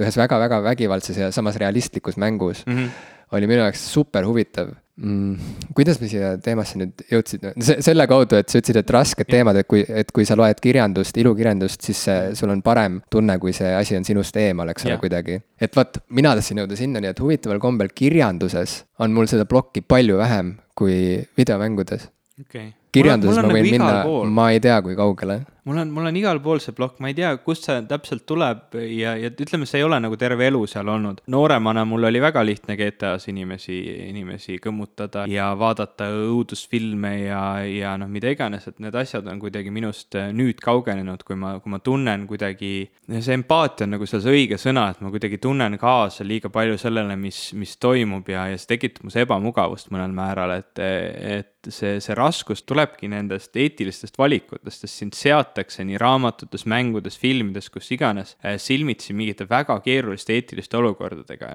ühes 0.00 0.18
väga-väga 0.18 0.60
vägivaldses 0.64 1.18
ja 1.18 1.30
samas 1.34 1.58
realistlikus 1.60 2.18
mängus 2.20 2.64
mm. 2.66 2.76
-hmm. 2.76 3.08
Oli 3.36 3.50
minu 3.50 3.64
jaoks 3.64 3.82
super 3.92 4.26
huvitav 4.26 4.72
mm,. 5.00 5.36
kuidas 5.74 6.00
me 6.00 6.08
siia 6.10 6.32
teemasse 6.42 6.78
nüüd 6.80 7.04
jõudsime, 7.10 7.52
selle 7.64 8.06
kaudu, 8.10 8.38
et 8.40 8.52
sa 8.52 8.60
ütlesid, 8.60 8.80
et 8.82 8.92
rasked 8.94 9.30
teemad, 9.30 9.60
et 9.60 9.68
kui, 9.70 9.82
et 9.84 10.10
kui 10.14 10.26
sa 10.28 10.36
loed 10.38 10.60
kirjandust, 10.62 11.16
ilukirjandust, 11.22 11.84
siis 11.86 12.02
see, 12.08 12.18
sul 12.38 12.52
on 12.54 12.62
parem 12.66 13.00
tunne, 13.12 13.36
kui 13.42 13.54
see 13.56 13.70
asi 13.76 13.98
on 13.98 14.06
sinust 14.06 14.36
eemal, 14.40 14.72
eks 14.72 14.88
ole 14.88 14.98
kuidagi. 15.02 15.40
et 15.60 15.76
vot, 15.76 16.00
mina 16.16 16.34
tahtsin 16.38 16.62
jõuda 16.62 16.78
sinnani, 16.78 17.12
et 17.12 17.22
huvitaval 17.22 17.62
kombel 17.62 17.92
kirjanduses 17.94 18.82
on 19.00 19.16
mul 19.16 19.30
seda 19.30 19.46
plokki 19.48 19.84
palju 19.86 20.20
vähem 20.20 20.56
kui 20.78 21.20
videomängudes. 21.38 22.08
okay.. 22.42 22.72
kirjanduses 22.92 23.40
ma 23.40 23.46
nagu 23.46 23.56
võin 23.56 23.70
minna, 23.78 23.94
ma 24.40 24.50
ei 24.54 24.62
tea, 24.62 24.80
kui 24.84 24.98
kaugele. 24.98 25.42
Mul 25.70 25.78
on, 25.78 25.90
mul 25.94 26.08
on 26.10 26.16
igal 26.18 26.40
pool 26.42 26.60
see 26.62 26.74
plokk, 26.74 26.98
ma 27.02 27.10
ei 27.10 27.16
tea, 27.16 27.30
kust 27.44 27.68
see 27.68 27.78
täpselt 27.88 28.24
tuleb 28.28 28.74
ja, 28.80 29.14
ja 29.18 29.30
ütleme, 29.30 29.68
see 29.68 29.80
ei 29.80 29.86
ole 29.86 30.00
nagu 30.02 30.16
terve 30.18 30.48
elu 30.50 30.64
seal 30.70 30.88
olnud. 30.90 31.22
nooremana 31.30 31.84
mul 31.86 32.08
oli 32.08 32.22
väga 32.22 32.42
lihtne 32.46 32.76
GTA-s 32.78 33.30
inimesi, 33.30 33.76
inimesi 34.08 34.58
kõmmutada 34.62 35.26
ja 35.30 35.50
vaadata 35.58 36.10
õudusfilme 36.16 37.12
ja, 37.22 37.42
ja 37.66 37.94
noh, 38.00 38.10
mida 38.10 38.32
iganes, 38.34 38.66
et 38.66 38.80
need 38.82 38.96
asjad 38.98 39.28
on 39.30 39.38
kuidagi 39.42 39.70
minust 39.74 40.18
äh, 40.18 40.32
nüüd 40.34 40.62
kaugenenud, 40.64 41.22
kui 41.26 41.38
ma, 41.38 41.54
kui 41.62 41.72
ma 41.72 41.80
tunnen 41.84 42.26
kuidagi, 42.30 42.72
see 43.12 43.38
empaatia 43.38 43.86
on 43.86 43.94
nagu 43.96 44.10
seal 44.10 44.24
see 44.24 44.42
õige 44.42 44.58
sõna, 44.60 44.88
et 44.90 45.04
ma 45.04 45.12
kuidagi 45.14 45.38
tunnen 45.42 45.78
kaasa 45.80 46.26
liiga 46.26 46.50
palju 46.52 46.80
sellele, 46.80 47.14
mis, 47.20 47.50
mis 47.58 47.76
toimub 47.80 48.28
ja, 48.32 48.48
ja 48.50 48.58
see 48.58 48.74
tekitab 48.74 49.06
mus 49.06 49.18
ebamugavust 49.20 49.94
mõnel 49.94 50.14
määral, 50.16 50.56
et, 50.58 50.82
et 50.82 51.70
see, 51.70 51.98
see 52.02 52.16
raskus 52.16 52.64
tulebki 52.66 53.10
nendest 53.12 53.56
eetilistest 53.56 54.18
valikutest, 54.18 54.86
sest 54.86 55.04
sind 55.04 55.16
seatakse 55.16 55.59
nii 55.86 55.98
raamatutes, 56.00 56.64
mängudes, 56.70 57.18
filmides, 57.18 57.68
kus 57.72 57.90
iganes 57.92 58.36
äh, 58.44 58.56
silmitsi 58.58 59.14
mingite 59.16 59.46
väga 59.50 59.80
keeruliste 59.84 60.34
eetiliste 60.36 60.78
olukordadega. 60.80 61.52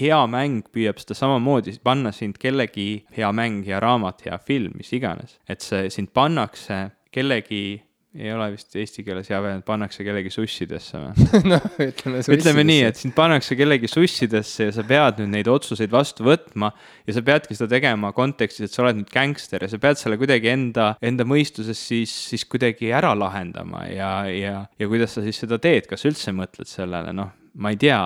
hea 0.00 0.20
mäng 0.26 0.62
püüab 0.72 1.00
seda 1.02 1.14
samamoodi 1.18 1.76
panna 1.82 2.12
sind 2.12 2.38
kellegi, 2.42 3.04
hea 3.16 3.32
mäng, 3.32 3.62
hea 3.66 3.80
raamat, 3.80 4.24
hea 4.26 4.38
film, 4.38 4.72
mis 4.76 4.92
iganes, 4.92 5.38
et 5.48 5.60
see 5.60 5.90
sind 5.90 6.12
pannakse 6.14 6.90
kellegi 7.12 7.82
ei 8.18 8.32
ole 8.34 8.50
vist 8.52 8.74
eesti 8.76 9.04
keeles 9.06 9.30
hea 9.32 9.38
väljend, 9.40 9.64
pannakse 9.64 10.04
kellegi 10.04 10.32
sussidesse 10.32 11.00
või? 11.00 11.26
noh, 11.52 11.64
ütleme. 11.80 12.20
ütleme 12.36 12.64
nii, 12.68 12.84
et 12.90 13.00
sind 13.00 13.16
pannakse 13.16 13.56
kellegi 13.58 13.88
sussidesse 13.90 14.68
ja 14.68 14.76
sa 14.76 14.84
pead 14.88 15.22
nüüd 15.22 15.32
neid 15.38 15.50
otsuseid 15.52 15.92
vastu 15.92 16.26
võtma 16.28 16.72
ja 17.08 17.16
sa 17.16 17.24
peadki 17.24 17.56
seda 17.56 17.72
tegema 17.72 18.12
kontekstis, 18.16 18.68
et 18.68 18.76
sa 18.76 18.84
oled 18.84 19.00
nüüd 19.00 19.12
gängster 19.12 19.64
ja 19.64 19.70
sa 19.72 19.80
pead 19.82 20.00
selle 20.00 20.20
kuidagi 20.20 20.52
enda, 20.52 20.92
enda 21.00 21.26
mõistuses 21.28 21.80
siis, 21.80 22.12
siis 22.32 22.44
kuidagi 22.44 22.92
ära 22.92 23.14
lahendama 23.16 23.86
ja, 23.88 24.14
ja, 24.28 24.64
ja 24.76 24.90
kuidas 24.92 25.16
sa 25.16 25.24
siis 25.24 25.40
seda 25.44 25.60
teed, 25.62 25.88
kas 25.88 26.04
üldse 26.08 26.36
mõtled 26.36 26.68
sellele, 26.68 27.16
noh 27.16 27.32
ma 27.60 27.72
ei 27.72 27.76
tea, 27.80 27.98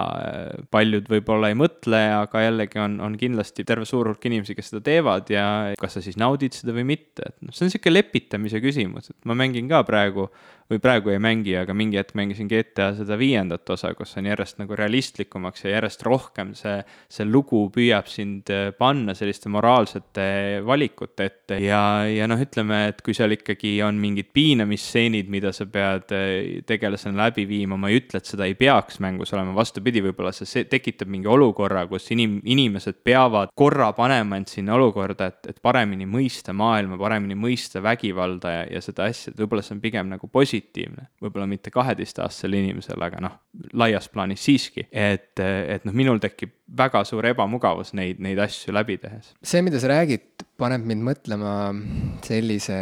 paljud 0.74 1.06
võib-olla 1.10 1.50
ei 1.52 1.56
mõtle, 1.58 2.00
aga 2.16 2.42
jällegi 2.42 2.80
on, 2.82 2.96
on 3.04 3.14
kindlasti 3.20 3.64
terve 3.66 3.86
suur 3.86 4.10
hulk 4.10 4.24
inimesi, 4.26 4.56
kes 4.58 4.72
seda 4.72 4.82
teevad 4.88 5.30
ja 5.30 5.46
kas 5.80 5.98
sa 5.98 6.02
siis 6.02 6.18
naudid 6.18 6.56
seda 6.56 6.74
või 6.74 6.86
mitte, 6.88 7.28
et 7.30 7.36
noh, 7.44 7.54
see 7.54 7.66
on 7.66 7.70
niisugune 7.70 7.94
lepitamise 7.94 8.62
küsimus, 8.64 9.12
et 9.12 9.28
ma 9.28 9.38
mängin 9.38 9.70
ka 9.70 9.84
praegu 9.86 10.26
või 10.70 10.80
praegu 10.82 11.12
ei 11.12 11.20
mängi, 11.22 11.54
aga 11.58 11.74
mingi 11.76 11.98
hetk 12.00 12.16
mängisin 12.18 12.48
GTA 12.50 12.90
seda 12.96 13.18
viiendat 13.18 13.68
osa, 13.70 13.92
kus 13.94 14.16
on 14.18 14.26
järjest 14.26 14.58
nagu 14.58 14.76
realistlikumaks 14.78 15.64
ja 15.64 15.76
järjest 15.76 16.02
rohkem 16.06 16.52
see, 16.58 16.80
see 17.12 17.26
lugu 17.28 17.66
püüab 17.74 18.08
sind 18.10 18.50
äh, 18.50 18.72
panna 18.76 19.14
selliste 19.14 19.50
moraalsete 19.52 20.26
valikute 20.66 21.28
ette 21.30 21.60
ja, 21.62 21.80
ja 22.10 22.26
noh, 22.26 22.40
ütleme, 22.42 22.86
et 22.90 23.02
kui 23.06 23.14
seal 23.16 23.36
ikkagi 23.36 23.76
on 23.86 24.00
mingid 24.02 24.32
piinamisstseenid, 24.34 25.30
mida 25.30 25.52
sa 25.54 25.68
pead 25.70 26.14
äh, 26.16 26.64
tegelasena 26.66 27.26
läbi 27.26 27.46
viima, 27.48 27.78
ma 27.78 27.92
ei 27.92 28.00
ütle, 28.00 28.20
et 28.20 28.30
seda 28.32 28.48
ei 28.48 28.58
peaks 28.58 28.98
mängus 29.04 29.34
olema, 29.36 29.54
vastupidi, 29.56 30.02
võib-olla 30.08 30.34
see, 30.34 30.66
tekitab 30.66 31.10
mingi 31.12 31.30
olukorra, 31.30 31.86
kus 31.90 32.10
inim-, 32.14 32.40
inimesed 32.42 33.00
peavad 33.06 33.54
korra 33.54 33.92
panema 33.96 34.40
end 34.40 34.50
sinna 34.50 34.74
olukorda, 34.74 35.30
et, 35.30 35.52
et 35.54 35.62
paremini 35.62 36.08
mõista 36.10 36.54
maailma, 36.56 36.98
paremini 36.98 37.38
mõista 37.38 37.82
vägivalda 37.84 38.58
ja, 38.58 38.66
ja 38.76 38.82
seda 38.84 39.06
asja, 39.06 39.30
et 39.30 39.40
võib-olla 39.40 39.62
see 39.62 39.76
on 39.78 39.84
pigem 39.84 40.10
nagu 40.10 40.26
positiivne. 40.26 40.55
Võib-olla 41.22 41.46
mitte 41.50 41.72
kaheteistaastasele 41.74 42.60
inimesele, 42.62 43.08
aga 43.08 43.22
noh, 43.24 43.38
laias 43.78 44.08
plaanis 44.12 44.44
siiski, 44.46 44.86
et, 44.90 45.34
et 45.40 45.86
noh, 45.86 45.96
minul 45.96 46.20
tekib 46.22 46.54
väga 46.78 47.04
suur 47.08 47.26
ebamugavus 47.32 47.94
neid, 47.98 48.20
neid 48.22 48.40
asju 48.42 48.74
läbi 48.74 48.98
tehes. 49.02 49.32
see, 49.42 49.62
mida 49.66 49.80
sa 49.82 49.92
räägid, 49.92 50.46
paneb 50.58 50.86
mind 50.88 51.06
mõtlema 51.06 51.54
sellise 52.26 52.78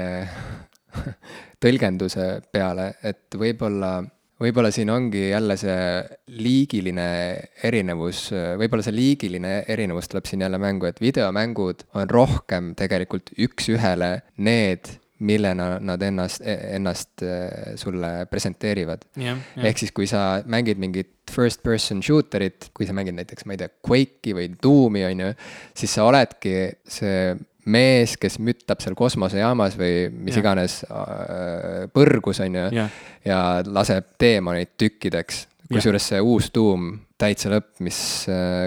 tõlgenduse 1.65 2.29
peale, 2.53 2.93
et 3.03 3.39
võib-olla 3.39 3.99
võib-olla 4.45 4.71
siin 4.75 4.91
ongi 4.91 5.29
jälle 5.31 5.57
see 5.59 6.03
liigiline 6.43 7.07
erinevus, 7.65 8.27
võib-olla 8.59 8.85
see 8.85 8.97
liigiline 8.97 9.55
erinevus 9.71 10.11
tuleb 10.11 10.29
siin 10.29 10.45
jälle 10.45 10.59
mängu, 10.61 10.89
et 10.91 11.01
videomängud 11.03 11.87
on 11.95 12.11
rohkem 12.11 12.73
tegelikult 12.79 13.33
üks-ühele 13.47 14.11
need, 14.45 14.91
millena 15.25 15.79
nad 15.81 16.03
ennast, 16.03 16.43
ennast 16.45 17.25
eh, 17.25 17.75
sulle 17.81 18.13
presenteerivad. 18.31 19.07
jah, 19.21 19.41
ehk 19.63 19.81
siis, 19.81 19.95
kui 19.97 20.07
sa 20.11 20.43
mängid 20.51 20.81
mingit 20.83 21.13
first 21.31 21.63
person 21.65 22.03
shooter'it, 22.05 22.71
kui 22.77 22.87
sa 22.87 22.97
mängid 22.97 23.17
näiteks, 23.17 23.47
ma 23.49 23.57
ei 23.57 23.65
tea, 23.65 23.73
Quake'i 23.85 24.37
või 24.37 24.51
Doom'i, 24.63 25.05
on 25.09 25.25
ju, 25.25 25.33
siis 25.77 25.97
sa 25.97 26.07
oledki 26.09 26.55
see 26.85 27.35
mees, 27.71 28.19
kes 28.21 28.37
müttab 28.45 28.83
seal 28.85 28.97
kosmosejaamas 28.99 29.79
või 29.81 30.11
mis 30.13 30.37
Jah. 30.37 30.43
iganes 30.43 30.83
äh, 30.85 31.87
põrgus, 31.95 32.43
on 32.45 32.61
ju, 32.61 32.85
ja 33.25 33.41
laseb 33.65 34.15
teemoneid 34.21 34.75
tükkideks. 34.81 35.47
kusjuures 35.73 36.11
see 36.13 36.21
uus 36.21 36.51
Doom, 36.55 36.93
täitsa 37.21 37.51
lõpp, 37.53 37.69
mis, 37.87 37.99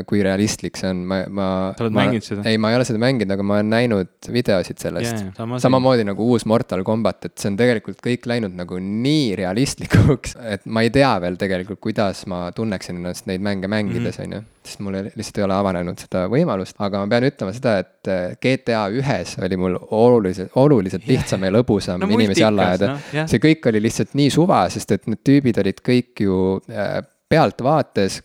kui 0.08 0.22
realistlik 0.24 0.78
see 0.80 0.88
on, 0.94 1.02
ma, 1.10 1.18
ma. 1.28 1.48
Sa 1.76 1.84
oled 1.84 1.96
mänginud 1.98 2.24
seda? 2.24 2.46
ei, 2.48 2.56
ma 2.62 2.70
ei 2.72 2.78
ole 2.80 2.86
seda 2.88 3.00
mänginud, 3.04 3.34
aga 3.36 3.44
ma 3.44 3.58
olen 3.58 3.70
näinud 3.74 4.30
videosid 4.32 4.80
sellest 4.80 5.18
jaa, 5.20 5.34
sama 5.36 5.60
samamoodi 5.60 6.06
nagu 6.08 6.24
uus 6.32 6.46
Mortal 6.48 6.86
Combat, 6.88 7.28
et 7.28 7.36
see 7.42 7.52
on 7.52 7.58
tegelikult 7.60 8.00
kõik 8.06 8.24
läinud 8.32 8.56
nagu 8.56 8.80
nii 8.80 9.34
realistlikuks, 9.42 10.38
et 10.48 10.64
ma 10.72 10.86
ei 10.86 10.94
tea 10.96 11.10
veel 11.24 11.36
tegelikult, 11.40 11.82
kuidas 11.84 12.24
ma 12.32 12.46
tunneksin 12.56 13.02
ennast 13.02 13.28
neid 13.28 13.44
mänge 13.44 13.68
mängides, 13.72 14.22
on 14.24 14.38
ju. 14.38 14.42
sest 14.68 14.80
mul 14.84 14.96
ei- 15.02 15.12
lihtsalt 15.20 15.42
ei 15.42 15.46
ole 15.50 15.58
avanenud 15.58 16.00
seda 16.06 16.24
võimalust, 16.32 16.80
aga 16.88 17.04
ma 17.04 17.12
pean 17.12 17.28
ütlema 17.28 17.54
seda, 17.56 17.76
et 17.84 18.12
äh, 18.12 18.24
GTA 18.44 18.86
ühes 18.96 19.36
oli 19.44 19.60
mul 19.60 19.76
oluliselt, 19.96 20.56
oluliselt 20.60 21.04
lihtsam 21.08 21.44
ja 21.44 21.52
lõbusam 21.56 22.00
No 22.04 22.10
inimesi 22.16 22.44
alla 22.48 22.72
ajada 22.72 22.94
noh, 22.96 23.06
jah. 23.16 23.28
see 23.32 23.44
kõik 23.44 23.68
oli 23.72 23.84
lihtsalt 23.84 24.16
nii 24.18 24.32
suva, 24.34 24.64
sest 24.72 24.92
et 24.96 25.08
need 25.12 25.20
tüübid 25.28 25.60
olid 25.64 25.84
kõik 25.84 26.24
ju 26.24 26.40
äh, 26.72 27.00
pealtvaates, 27.30 28.22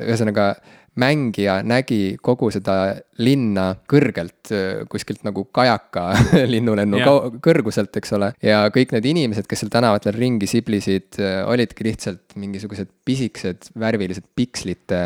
ühesõnaga 0.00 0.54
mängija 0.98 1.60
nägi 1.66 2.16
kogu 2.22 2.48
seda 2.52 2.74
linna 3.20 3.66
kõrgelt, 3.90 4.50
kuskilt 4.90 5.22
nagu 5.26 5.44
kajaka 5.54 6.06
linnulennu 6.52 6.98
yeah. 6.98 7.28
kõrguselt, 7.44 7.94
eks 8.00 8.14
ole. 8.16 8.30
ja 8.44 8.62
kõik 8.74 8.94
need 8.96 9.06
inimesed, 9.12 9.46
kes 9.48 9.62
seal 9.62 9.72
tänavatel 9.72 10.16
ringi 10.16 10.48
siblisid, 10.50 11.20
olidki 11.50 11.86
lihtsalt 11.86 12.34
mingisugused 12.40 12.90
pisikesed 13.06 13.70
värvilised 13.80 14.26
pikslite 14.36 15.00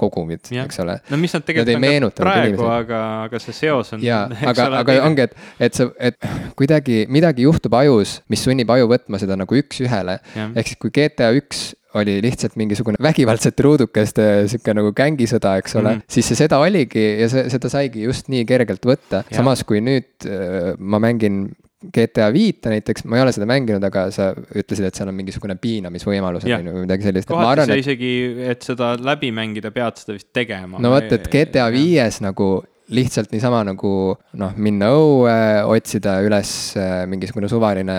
kogumid 0.00 0.50
yeah., 0.50 0.66
eks 0.66 0.82
ole. 0.82 0.98
no 1.12 1.20
mis 1.20 1.36
nad 1.36 1.46
tegelikult 1.46 1.78
on 1.92 2.10
ka 2.10 2.26
praegu, 2.26 2.66
aga, 2.72 3.02
aga 3.28 3.42
see 3.44 3.58
seos 3.62 3.94
on. 3.94 4.02
jaa, 4.04 4.24
aga, 4.50 4.68
aga 4.80 4.98
ongi, 5.06 5.28
et, 5.28 5.38
et 5.68 5.78
sa, 5.78 5.86
et 6.02 6.18
kuidagi 6.58 7.04
midagi 7.12 7.46
juhtub 7.46 7.78
ajus, 7.78 8.18
mis 8.32 8.42
sunnib 8.42 8.74
aju 8.74 8.90
võtma 8.90 9.22
seda 9.22 9.38
nagu 9.38 9.60
üks-ühele 9.62 10.18
yeah.. 10.34 10.50
ehk 10.56 10.72
siis, 10.72 10.82
kui 10.82 10.94
GTA 10.98 11.30
üks 11.38 11.70
oli 11.98 12.18
lihtsalt 12.24 12.56
mingisugune 12.60 13.00
vägivaldsete 13.02 13.64
ruudukeste 13.66 14.28
sihuke 14.50 14.74
nagu 14.76 14.92
gängisõda, 14.96 15.56
eks 15.62 15.76
ole 15.76 15.88
mm, 15.88 15.98
-hmm. 15.98 16.14
siis 16.16 16.30
see 16.30 16.40
seda 16.44 16.60
oligi 16.62 17.04
ja 17.22 17.28
see, 17.32 17.48
seda 17.52 17.72
saigi 17.72 18.06
just 18.06 18.30
nii 18.32 18.46
kergelt 18.48 18.86
võtta, 18.88 19.24
samas 19.32 19.64
kui 19.68 19.82
nüüd 19.84 20.28
äh, 20.28 20.72
ma 20.78 21.02
mängin 21.02 21.44
GTA 21.82 22.28
viite 22.32 22.70
näiteks, 22.70 23.04
ma 23.10 23.18
ei 23.18 23.24
ole 23.24 23.32
seda 23.34 23.46
mänginud, 23.50 23.82
aga 23.82 24.04
sa 24.14 24.28
ütlesid, 24.54 24.86
et 24.86 24.98
seal 24.98 25.10
on 25.10 25.16
mingisugune 25.18 25.56
piinamisvõimalus 25.58 26.46
on 26.46 26.68
ju 26.68 26.74
või 26.76 26.84
midagi 26.84 27.08
sellist. 27.08 27.30
kohati 27.30 27.66
sa 27.66 27.78
isegi, 27.78 28.12
et 28.52 28.62
seda 28.62 28.92
läbi 29.02 29.32
mängida, 29.34 29.72
pead 29.74 29.98
seda 29.98 30.14
vist 30.14 30.28
tegema. 30.34 30.78
no 30.82 30.92
vot, 30.94 31.10
et 31.10 31.26
GTA 31.32 31.66
viies 31.74 32.20
nagu 32.22 32.52
lihtsalt 32.92 33.32
niisama 33.32 33.62
nagu 33.66 33.92
noh, 34.38 34.54
minna 34.60 34.90
õue, 34.94 35.34
otsida 35.72 36.18
üles 36.24 36.52
äh, 36.80 37.02
mingisugune 37.10 37.48
suvaline 37.50 37.96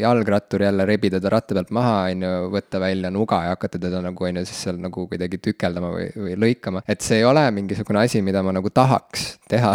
jalgrattur, 0.00 0.64
jälle 0.66 0.86
rebida 0.88 1.20
ta 1.22 1.32
ratta 1.34 1.56
pealt 1.56 1.72
maha, 1.74 1.96
on 2.12 2.26
ju, 2.26 2.32
võtta 2.54 2.80
välja 2.82 3.12
nuga 3.14 3.42
ja 3.46 3.54
hakata 3.54 3.80
teda 3.82 4.02
nagu, 4.04 4.28
on 4.28 4.40
ju, 4.40 4.46
siis 4.48 4.64
seal 4.66 4.80
nagu 4.82 5.06
kuidagi 5.10 5.40
tükeldama 5.44 5.92
või, 5.94 6.08
või 6.26 6.38
lõikama. 6.46 6.84
et 6.88 7.04
see 7.04 7.22
ei 7.22 7.28
ole 7.28 7.44
mingisugune 7.54 8.02
asi, 8.04 8.22
mida 8.26 8.42
ma 8.44 8.54
nagu 8.56 8.72
tahaks 8.74 9.34
teha 9.50 9.74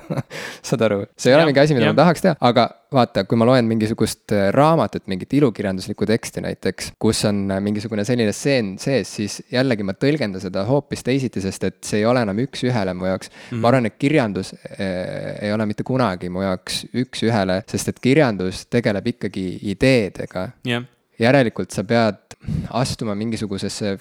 saad 0.66 0.86
aru, 0.88 1.04
see 1.16 1.30
ei 1.30 1.36
ja, 1.36 1.40
ole 1.40 1.50
mingi 1.50 1.64
asi, 1.64 1.76
mida 1.78 1.88
ja. 1.90 1.94
ma 1.96 2.02
tahaks 2.04 2.24
teha, 2.26 2.36
aga 2.40 2.68
vaata, 2.92 3.24
kui 3.26 3.38
ma 3.38 3.46
loen 3.48 3.66
mingisugust 3.68 4.32
äh, 4.34 4.48
raamatut, 4.54 5.06
mingit 5.10 5.32
ilukirjanduslikku 5.38 6.06
teksti 6.08 6.42
näiteks, 6.44 6.92
kus 7.02 7.22
on 7.28 7.44
äh, 7.50 7.60
mingisugune 7.64 8.04
selline 8.06 8.34
stseen 8.34 8.74
sees, 8.82 9.12
siis 9.18 9.38
jällegi 9.52 9.86
ma 9.86 9.96
tõlgendan 9.98 10.42
seda 10.42 10.66
hoopis 10.68 11.04
teisiti, 11.06 11.42
sest 11.44 11.66
et 11.68 11.78
see 11.86 12.02
ei 12.02 12.08
ole 12.08 12.22
enam 12.26 12.40
üks-ühele 12.44 12.94
mu 12.96 13.08
jaoks 13.10 13.30
mm. 13.30 13.38
-hmm. 13.38 13.62
ma 13.62 13.72
arvan, 13.72 13.90
et 13.90 13.98
kirjandus 13.98 14.52
äh, 14.54 15.46
ei 15.48 15.52
ole 15.54 15.66
mitte 15.66 15.86
kunagi 15.86 16.30
mu 16.32 16.44
jaoks 16.44 16.84
üks-ühele, 16.94 17.62
sest 17.70 17.94
et 17.94 18.02
kirjandus 18.02 18.66
tegeleb 18.70 19.14
ikkagi 19.14 19.46
ideedega 19.72 20.48
yeah.. 20.66 20.84
järelikult 21.18 21.74
sa 21.74 21.84
pead 21.84 22.38
astuma 22.70 23.14
mingisugusesse 23.18 23.96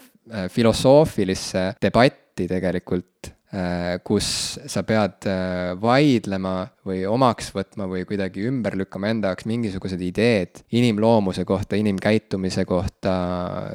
filosoofilisse 0.51 1.75
debatti 1.81 2.47
tegelikult 2.49 3.31
kus 4.03 4.27
sa 4.67 4.81
pead 4.83 5.27
vaidlema 5.79 6.55
või 6.85 7.01
omaks 7.09 7.49
võtma 7.55 7.87
või 7.89 8.03
kuidagi 8.07 8.45
ümber 8.49 8.77
lükkama 8.77 9.09
enda 9.09 9.31
jaoks 9.31 9.47
mingisugused 9.49 10.01
ideed 10.05 10.61
inimloomuse 10.75 11.45
kohta, 11.47 11.77
inimkäitumise 11.79 12.65
kohta, 12.69 13.15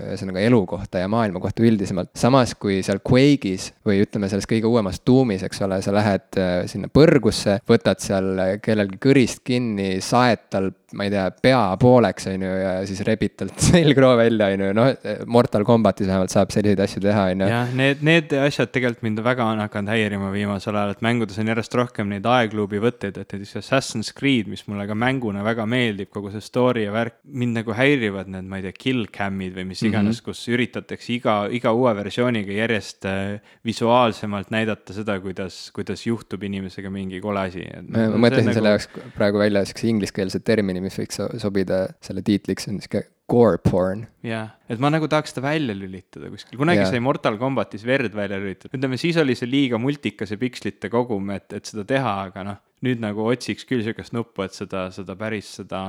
ühesõnaga 0.06 0.44
elu 0.46 0.60
kohta 0.70 1.02
ja 1.02 1.08
maailma 1.10 1.42
kohta 1.42 1.64
üldisemalt. 1.66 2.12
samas 2.14 2.54
kui 2.54 2.80
seal 2.86 3.02
Quake'is 3.02 3.70
või 3.86 4.02
ütleme, 4.04 4.30
selles 4.30 4.48
kõige 4.50 4.70
uuemas 4.70 5.02
Doom'is, 5.06 5.44
eks 5.46 5.62
ole, 5.66 5.80
sa 5.82 5.94
lähed 5.94 6.38
äh, 6.38 6.52
sinna 6.70 6.90
põrgusse, 6.92 7.58
võtad 7.68 8.02
seal 8.02 8.60
kellelgi 8.62 9.00
kõrist 9.02 9.42
kinni, 9.46 9.96
saed 10.04 10.46
tal 10.50 10.70
ma 10.92 11.06
ei 11.06 11.10
tea, 11.12 11.26
pea 11.42 11.60
pooleks, 11.80 12.26
on 12.30 12.42
ju, 12.42 12.50
ja 12.62 12.72
siis 12.88 13.02
rebid 13.06 13.36
talt 13.38 13.62
selgroo 13.70 14.12
välja, 14.18 14.50
on 14.54 14.64
ju, 14.64 14.70
noh, 14.76 14.90
Mortal 15.30 15.64
Combatis 15.66 16.08
vähemalt 16.08 16.34
saab 16.34 16.50
selliseid 16.54 16.82
asju 16.82 17.02
teha, 17.04 17.26
on 17.34 17.44
ju. 17.44 17.50
jah, 17.52 17.74
need, 17.78 18.02
need 18.06 18.34
asjad 18.40 18.72
tegelikult 18.74 19.06
mind 19.06 19.22
väga 19.24 19.46
on 19.52 19.62
hakanud 19.62 19.94
häirima 19.94 20.32
viimasel 20.34 20.76
ajal, 20.76 20.94
et 20.96 21.04
mängudes 21.06 21.38
on 21.40 21.52
järjest 21.52 21.76
rohkem 21.78 22.10
neid 22.10 22.26
aegluubi 22.26 22.82
võtteid 22.82 22.99
mõtteid, 23.00 23.20
et 23.20 23.32
näiteks 23.34 23.56
Assassin's 23.60 24.10
Creed, 24.16 24.48
mis 24.50 24.62
mulle 24.68 24.84
ka 24.88 24.94
mänguna 24.98 25.42
väga 25.44 25.64
meeldib, 25.68 26.10
kogu 26.12 26.32
see 26.32 26.42
story 26.44 26.84
ja 26.84 26.92
värk, 26.92 27.20
mind 27.24 27.60
nagu 27.60 27.74
häirivad 27.76 28.30
need, 28.32 28.48
ma 28.50 28.60
ei 28.60 28.66
tea, 28.66 28.76
kill 28.76 29.06
cam'id 29.12 29.54
või 29.56 29.66
mis 29.70 29.82
iganes 29.82 30.20
mm, 30.20 30.20
-hmm. 30.20 30.26
kus 30.28 30.42
üritatakse 30.50 31.14
iga, 31.16 31.36
iga 31.50 31.72
uue 31.76 31.94
versiooniga 31.96 32.52
järjest 32.52 33.08
äh, 33.08 33.54
visuaalsemalt 33.66 34.50
näidata 34.50 34.96
seda, 34.96 35.18
kuidas, 35.20 35.70
kuidas 35.76 36.04
juhtub 36.06 36.42
inimesega 36.42 36.90
mingi 36.90 37.20
kole 37.20 37.46
asi. 37.48 37.64
ma 37.88 38.08
no, 38.10 38.20
mõtlesin 38.20 38.52
selle 38.52 38.74
nagu... 38.74 38.80
jaoks 38.80 39.14
praegu 39.16 39.40
välja 39.40 39.64
siukse 39.64 39.88
ingliskeelse 39.88 40.42
termini, 40.44 40.82
mis 40.84 40.98
võiks 41.00 41.22
sobida 41.40 41.86
selle 42.04 42.22
tiitliks, 42.26 42.68
on 42.68 42.80
sihuke 42.82 43.06
gore 43.30 43.60
porn. 43.62 44.06
jah, 44.26 44.54
et 44.70 44.82
ma 44.82 44.90
nagu 44.92 45.08
tahaks 45.10 45.34
seda 45.34 45.46
välja 45.46 45.76
lülitada 45.76 46.30
kuskil, 46.32 46.58
kunagi 46.60 46.82
yeah. 46.82 46.90
sai 46.90 47.02
Mortal 47.04 47.38
Combatis 47.40 47.86
verd 47.86 48.16
välja 48.16 48.40
lülitatud, 48.42 48.74
ütleme 48.78 48.98
siis 49.00 49.20
oli 49.22 49.38
see 49.38 49.50
liiga 49.50 49.78
multikas 49.80 50.34
ja 50.34 50.40
pikslite 50.40 50.90
kogum, 50.92 51.30
et, 51.36 51.48
et 51.56 51.70
seda 51.70 51.86
teha, 51.88 52.16
aga 52.30 52.46
noh 52.50 52.60
nüüd 52.84 53.00
nagu 53.02 53.26
otsiks 53.28 53.66
küll 53.68 53.82
sihukest 53.84 54.14
nuppu, 54.16 54.44
et 54.46 54.56
seda, 54.56 54.86
seda 54.94 55.16
päris 55.20 55.50
seda 55.58 55.80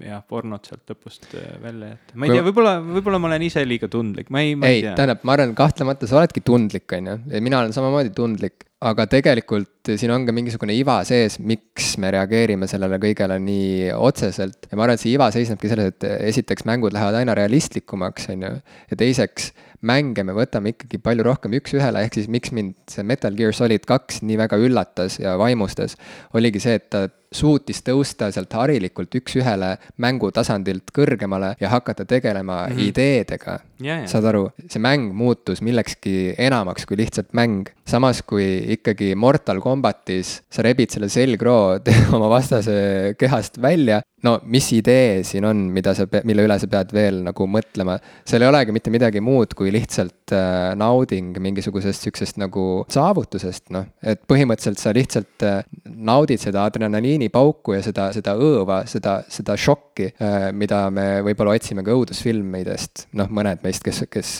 jah, 0.00 0.22
pornot 0.28 0.70
sealt 0.70 0.88
lõpust 0.88 1.28
äh, 1.36 1.50
välja 1.60 1.92
jätta. 1.92 2.16
ma 2.16 2.28
ei 2.28 2.36
tea, 2.36 2.44
võib-olla, 2.46 2.74
võib-olla 2.80 3.20
ma 3.20 3.28
olen 3.28 3.44
ise 3.44 3.64
liiga 3.66 3.90
tundlik, 3.92 4.30
ma 4.32 4.44
ei, 4.46 4.56
ma 4.56 4.70
ei, 4.70 4.78
ei 4.78 4.86
tea. 4.86 4.94
tähendab, 4.96 5.20
ma 5.28 5.36
arvan, 5.36 5.52
kahtlemata 5.58 6.08
sa 6.08 6.20
oledki 6.22 6.42
tundlik, 6.44 6.88
on 6.96 7.12
ju, 7.12 7.18
mina 7.44 7.60
olen 7.60 7.76
samamoodi 7.76 8.14
tundlik, 8.16 8.64
aga 8.80 9.04
tegelikult 9.12 9.90
siin 10.00 10.12
on 10.14 10.24
ka 10.24 10.32
mingisugune 10.32 10.72
iva 10.76 11.00
sees, 11.04 11.36
miks 11.44 11.92
me 12.00 12.12
reageerime 12.14 12.68
sellele 12.70 12.96
kõigele 13.02 13.36
nii 13.44 13.90
otseselt. 13.92 14.70
Ja 14.70 14.78
ma 14.78 14.86
arvan, 14.86 14.96
et 14.96 15.04
see 15.04 15.12
iva 15.12 15.28
seisnebki 15.34 15.68
selles, 15.68 15.92
et 15.92 16.06
esiteks 16.30 16.64
mängud 16.68 16.96
lähevad 16.96 17.18
aina 17.20 17.36
realistlikumaks, 17.36 18.30
on 18.32 18.46
ju, 18.46 18.52
ja 18.92 19.00
teiseks 19.02 19.50
mänge 19.86 20.24
me 20.26 20.34
võtame 20.36 20.74
ikkagi 20.74 21.00
palju 21.02 21.24
rohkem 21.26 21.54
üks-ühele, 21.60 22.04
ehk 22.04 22.18
siis 22.18 22.28
miks 22.32 22.52
mind 22.56 22.76
see 22.90 23.06
Metal 23.06 23.36
Gear 23.36 23.56
Solid 23.56 23.86
kaks 23.88 24.20
nii 24.26 24.38
väga 24.40 24.58
üllatas 24.60 25.20
ja 25.22 25.36
vaimustas, 25.40 25.96
oligi 26.36 26.62
see, 26.62 26.76
et 26.80 26.90
ta 26.92 27.06
suutis 27.30 27.78
tõusta 27.86 28.28
sealt 28.34 28.52
harilikult 28.58 29.14
üks-ühele 29.20 29.76
mängutasandilt 30.02 30.90
kõrgemale 30.94 31.52
ja 31.62 31.70
hakata 31.70 32.04
tegelema 32.04 32.64
mm 32.66 32.72
-hmm. 32.74 32.88
ideedega. 32.90 33.58
saad 34.06 34.24
aru, 34.24 34.50
see 34.68 34.82
mäng 34.82 35.12
muutus 35.14 35.62
millekski 35.62 36.34
enamaks 36.38 36.86
kui 36.86 36.96
lihtsalt 36.96 37.32
mäng. 37.32 37.70
samas 37.86 38.22
kui 38.22 38.64
ikkagi 38.74 39.14
Mortal 39.14 39.60
Combatis 39.60 40.42
sa 40.50 40.62
rebid 40.62 40.90
selle 40.90 41.08
selgroo 41.08 41.78
oma 42.16 42.28
vastase 42.28 43.14
kehast 43.18 43.62
välja, 43.62 44.02
no 44.22 44.40
mis 44.44 44.72
idee 44.72 45.22
siin 45.22 45.44
on, 45.44 45.56
mida 45.56 45.94
sa, 45.94 46.06
mille 46.24 46.44
üle 46.44 46.58
sa 46.58 46.66
pead 46.66 46.92
veel 46.92 47.22
nagu 47.22 47.46
mõtlema. 47.46 47.98
seal 48.24 48.42
ei 48.42 48.48
olegi 48.48 48.72
mitte 48.72 48.90
midagi 48.90 49.20
muud 49.20 49.54
kui 49.54 49.69
lihtsalt 49.74 50.34
äh, 50.36 50.72
nauding 50.78 51.36
mingisugusest 51.42 52.06
sihukesest 52.06 52.40
nagu 52.40 52.84
saavutusest, 52.90 53.68
noh. 53.74 53.88
et 54.02 54.22
põhimõtteliselt 54.30 54.82
sa 54.82 54.94
lihtsalt 54.96 55.46
äh, 55.46 55.62
naudid 55.84 56.42
seda 56.42 56.64
adrenaliini 56.68 57.00
adrenaliinipauku 57.00 57.74
ja 57.74 57.82
seda, 57.84 58.08
seda 58.14 58.34
õõva, 58.38 58.82
seda, 58.90 59.20
seda 59.30 59.56
šokki, 59.58 60.10
äh, 60.20 60.48
mida 60.56 60.82
me 60.94 61.20
võib-olla 61.26 61.54
otsime 61.56 61.84
ka 61.86 61.94
õudusfilmidest, 61.96 63.06
noh, 63.18 63.30
mõned 63.32 63.62
meist, 63.64 63.82
kes, 63.84 64.02
kes 64.10 64.32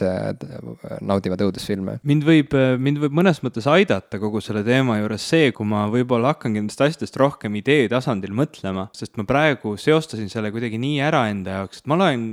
naudivad 1.04 1.42
õudusfilme. 1.46 1.98
mind 2.06 2.26
võib, 2.26 2.54
mind 2.78 3.02
võib 3.04 3.16
mõnes 3.20 3.42
mõttes 3.44 3.66
aidata 3.70 4.20
kogu 4.22 4.42
selle 4.44 4.62
teema 4.66 4.98
juures 5.00 5.26
see, 5.32 5.50
kui 5.56 5.68
ma 5.68 5.86
võib-olla 5.92 6.34
hakkangi 6.34 6.60
nendest 6.62 6.80
asjadest 6.84 7.18
rohkem 7.20 7.56
idee 7.60 7.88
tasandil 7.90 8.34
mõtlema, 8.36 8.88
sest 8.96 9.16
ma 9.20 9.26
praegu 9.28 9.76
seostasin 9.80 10.30
selle 10.32 10.52
kuidagi 10.54 10.80
nii 10.80 11.00
ära 11.04 11.26
enda 11.30 11.60
jaoks, 11.60 11.82
et 11.82 11.90
ma 11.90 11.98
loen 12.00 12.26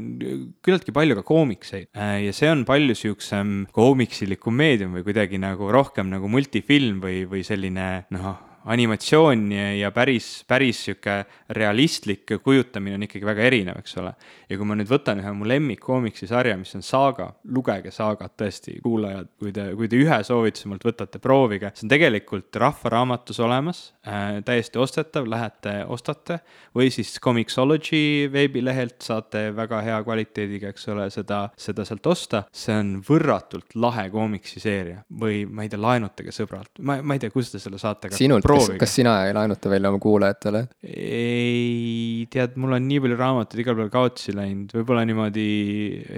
küllaltki 0.65 0.95
palju 0.95 1.19
ka 1.19 1.25
koomikseid 1.27 1.89
ja 1.93 2.35
see 2.35 2.51
on 2.51 2.65
palju 2.67 2.86
siuksem 2.95 3.65
koomiksilikum 3.75 4.55
meedium 4.55 4.95
või 4.95 5.03
kuidagi 5.03 5.39
nagu 5.41 5.71
rohkem 5.71 6.07
nagu 6.13 6.29
multifilm 6.31 7.01
või, 7.03 7.25
või 7.27 7.43
selline 7.43 8.07
noh 8.15 8.46
animatsioon 8.67 9.51
ja 9.79 9.91
päris, 9.95 10.43
päris 10.47 10.83
sihuke 10.85 11.21
realistlik 11.55 12.35
kujutamine 12.43 12.97
on 12.97 13.05
ikkagi 13.07 13.25
väga 13.25 13.45
erinev, 13.47 13.79
eks 13.81 13.97
ole. 14.01 14.13
ja 14.49 14.57
kui 14.57 14.67
ma 14.67 14.75
nüüd 14.77 14.89
võtan 14.91 15.21
ühe 15.21 15.31
mu 15.35 15.47
lemmikkoomiksi 15.47 16.27
sarja, 16.27 16.57
mis 16.59 16.73
on 16.75 16.83
Saaga, 16.85 17.29
lugege 17.53 17.91
Saagat 17.91 18.35
tõesti, 18.39 18.77
kuulajad, 18.83 19.29
kui 19.39 19.53
te, 19.55 19.69
kui 19.77 19.89
te 19.91 19.99
ühe 19.99 20.19
soovituse 20.23 20.71
mult 20.71 20.85
võtate, 20.87 21.21
proovige, 21.23 21.71
see 21.75 21.87
on 21.87 21.93
tegelikult 21.93 22.59
Rahvaraamatus 22.63 23.39
olemas 23.43 23.81
äh,, 24.07 24.39
täiesti 24.47 24.81
ostetav, 24.81 25.27
lähete, 25.29 25.79
ostate, 25.87 26.39
või 26.75 26.91
siis 26.93 27.15
Comixology 27.23 28.27
veebilehelt 28.31 28.99
saate 29.03 29.47
väga 29.55 29.81
hea 29.85 30.01
kvaliteediga, 30.03 30.73
eks 30.73 30.87
ole, 30.93 31.09
seda, 31.13 31.45
seda 31.59 31.87
sealt 31.87 32.07
osta, 32.07 32.43
see 32.51 32.75
on 32.75 32.97
võrratult 33.07 33.75
lahe 33.79 34.07
koomiksiseeria 34.13 35.03
või 35.21 35.43
ma 35.49 35.65
ei 35.65 35.71
tea, 35.71 35.81
laenutage 35.81 36.35
sõbralt, 36.35 36.73
ma, 36.81 36.99
ma 37.01 37.17
ei 37.17 37.23
tea, 37.23 37.33
kust 37.33 37.55
te 37.55 37.63
selle 37.63 37.79
saate. 37.81 38.11
sinult 38.17 38.47
proovige. 38.57 38.79
kas 38.83 38.95
sina 38.99 39.15
ei 39.27 39.35
laenuta 39.37 39.71
välja 39.71 39.91
oma 39.91 40.01
kuulajatele? 40.03 40.63
ei, 40.87 42.27
tead, 42.33 42.57
mul 42.61 42.77
on 42.77 42.87
nii 42.89 43.01
palju 43.05 43.19
raamatuid 43.21 43.63
igal 43.63 43.77
pool 43.79 43.91
kaotsi 43.93 44.35
läinud, 44.37 44.73
võib-olla 44.77 45.05
niimoodi 45.07 45.47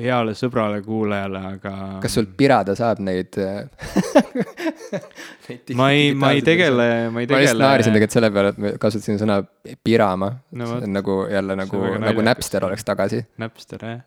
heale 0.06 0.36
sõbrale, 0.40 0.82
kuulajale, 0.86 1.44
aga. 1.56 1.76
kas 2.04 2.18
sul 2.20 2.30
pirada 2.40 2.76
saab 2.80 3.04
neid? 3.06 3.40
ma 5.80 5.92
ei, 5.96 6.14
ma 6.18 6.34
ei 6.36 6.44
tegele, 6.46 6.90
ma 7.14 7.24
ei 7.24 7.30
ma 7.30 7.42
lihtsalt 7.42 7.64
naersin 7.64 7.94
tegele. 7.94 8.00
tegelikult 8.00 8.18
selle 8.18 8.34
peale, 8.36 8.54
et 8.54 8.62
ma 8.64 8.74
kasutasin 8.82 9.22
sõna 9.22 9.42
pirama 9.84 10.34
No 10.52 10.80
nagu 10.86 11.28
jälle 11.32 11.56
nagu 11.56 11.84
nagu. 12.00 12.22
Napster 12.22 12.66
oleks 12.66 12.84
tagasi. 12.86 13.22
Napster 13.38 13.84
jah, 13.86 14.00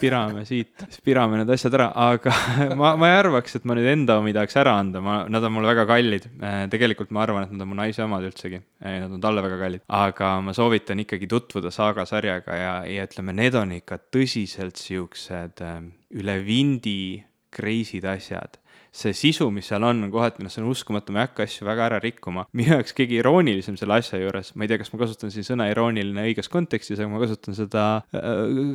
pirame 0.00 0.44
siit, 0.48 0.74
siis 0.88 1.00
pirame 1.04 1.40
need 1.40 1.50
asjad 1.54 1.74
ära, 1.78 1.90
aga 2.08 2.32
ma, 2.80 2.94
ma 2.98 3.10
ei 3.10 3.18
arvaks, 3.20 3.58
et 3.58 3.66
ma 3.68 3.76
nüüd 3.78 3.88
enda 3.90 4.18
omi 4.20 4.34
tahaks 4.36 4.58
ära 4.60 4.76
anda, 4.80 5.02
ma, 5.04 5.18
nad 5.30 5.44
on 5.46 5.54
mulle 5.56 5.70
väga 5.72 5.86
kallid. 5.88 6.28
tegelikult 6.72 7.12
ma 7.14 7.24
arvan, 7.26 7.46
et 7.46 7.54
nad 7.54 7.64
on 7.64 7.65
mu 7.66 7.76
naise 7.78 8.04
omad 8.04 8.26
üldsegi, 8.28 8.60
nad 8.82 9.12
on 9.12 9.22
talle 9.22 9.44
väga 9.44 9.60
kallid, 9.60 9.86
aga 9.98 10.32
ma 10.44 10.54
soovitan 10.56 11.02
ikkagi 11.04 11.28
tutvuda 11.30 11.72
Saaga 11.74 12.06
sarjaga 12.08 12.58
ja, 12.58 12.74
ja 12.90 13.06
ütleme, 13.08 13.34
need 13.36 13.56
on 13.58 13.74
ikka 13.76 14.00
tõsiselt 14.14 14.80
siuksed 14.80 15.64
ähm, 15.64 15.90
üle 16.16 16.38
vindi 16.46 17.24
crazy'd 17.56 18.06
asjad. 18.08 18.60
See 18.96 19.12
sisu, 19.12 19.50
mis 19.52 19.66
seal 19.68 19.84
on, 19.84 19.98
on 20.06 20.12
kohati, 20.12 20.40
noh, 20.44 20.52
see 20.52 20.62
on 20.62 20.70
uskumatu, 20.72 21.12
ma 21.12 21.20
ei 21.20 21.26
hakka 21.26 21.44
asju 21.44 21.66
väga 21.68 21.88
ära 21.90 21.98
rikkuma. 22.00 22.46
minu 22.56 22.78
jaoks 22.78 22.96
kõige 22.96 23.18
iroonilisem 23.18 23.76
selle 23.76 23.98
asja 24.00 24.20
juures, 24.22 24.54
ma 24.56 24.64
ei 24.64 24.72
tea, 24.72 24.80
kas 24.80 24.92
ma 24.92 25.00
kasutan 25.02 25.32
siin 25.34 25.44
sõna 25.44 25.68
irooniline 25.72 26.24
õiges 26.30 26.48
kontekstis, 26.52 27.00
aga 27.02 27.12
ma 27.12 27.20
kasutan 27.20 27.58
seda 27.58 27.86
äh, 28.16 28.30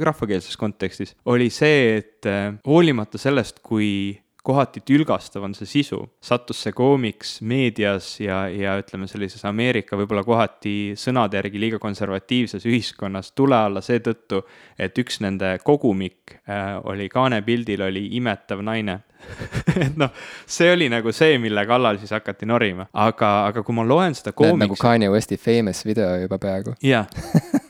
rahvakeelses 0.05 0.59
kontekstis, 0.61 1.15
oli 1.31 1.49
see, 1.53 1.97
et 2.01 2.29
äh, 2.29 2.51
hoolimata 2.67 3.21
sellest, 3.21 3.63
kui 3.65 3.89
kohati 4.41 4.81
tülgastav 4.85 5.43
on 5.45 5.53
see 5.53 5.69
sisu, 5.69 5.99
sattus 6.23 6.63
see 6.65 6.73
koomiks 6.73 7.35
meedias 7.45 8.15
ja, 8.21 8.43
ja 8.49 8.73
ütleme, 8.81 9.05
sellises 9.09 9.43
Ameerika 9.45 9.97
võib-olla 9.99 10.23
kohati 10.25 10.93
sõnade 10.97 11.37
järgi 11.37 11.61
liiga 11.61 11.79
konservatiivses 11.81 12.65
ühiskonnas 12.65 13.31
tule 13.37 13.57
alla 13.57 13.83
seetõttu, 13.85 14.41
et 14.81 14.97
üks 14.97 15.21
nende 15.21 15.53
kogumik 15.65 16.39
äh, 16.41 16.73
oli 16.89 17.09
kaanepildil 17.11 17.85
oli 17.85 18.07
imetav 18.17 18.65
naine. 18.65 19.01
Et 19.85 19.97
noh, 20.01 20.09
see 20.49 20.71
oli 20.73 20.87
nagu 20.89 21.11
see, 21.13 21.37
mille 21.37 21.61
kallal 21.69 21.99
siis 22.01 22.09
hakati 22.15 22.47
norima, 22.49 22.87
aga, 22.97 23.29
aga 23.51 23.61
kui 23.61 23.77
ma 23.77 23.85
loen 23.85 24.17
seda 24.17 24.33
näed 24.33 24.57
nagu 24.63 24.73
koomiksit, 24.73 24.81
Kanye 24.81 25.11
Westi 25.13 25.37
famous 25.37 25.85
video 25.85 26.15
juba 26.23 26.41
peaaegu. 26.41 26.73
jah, 26.81 27.05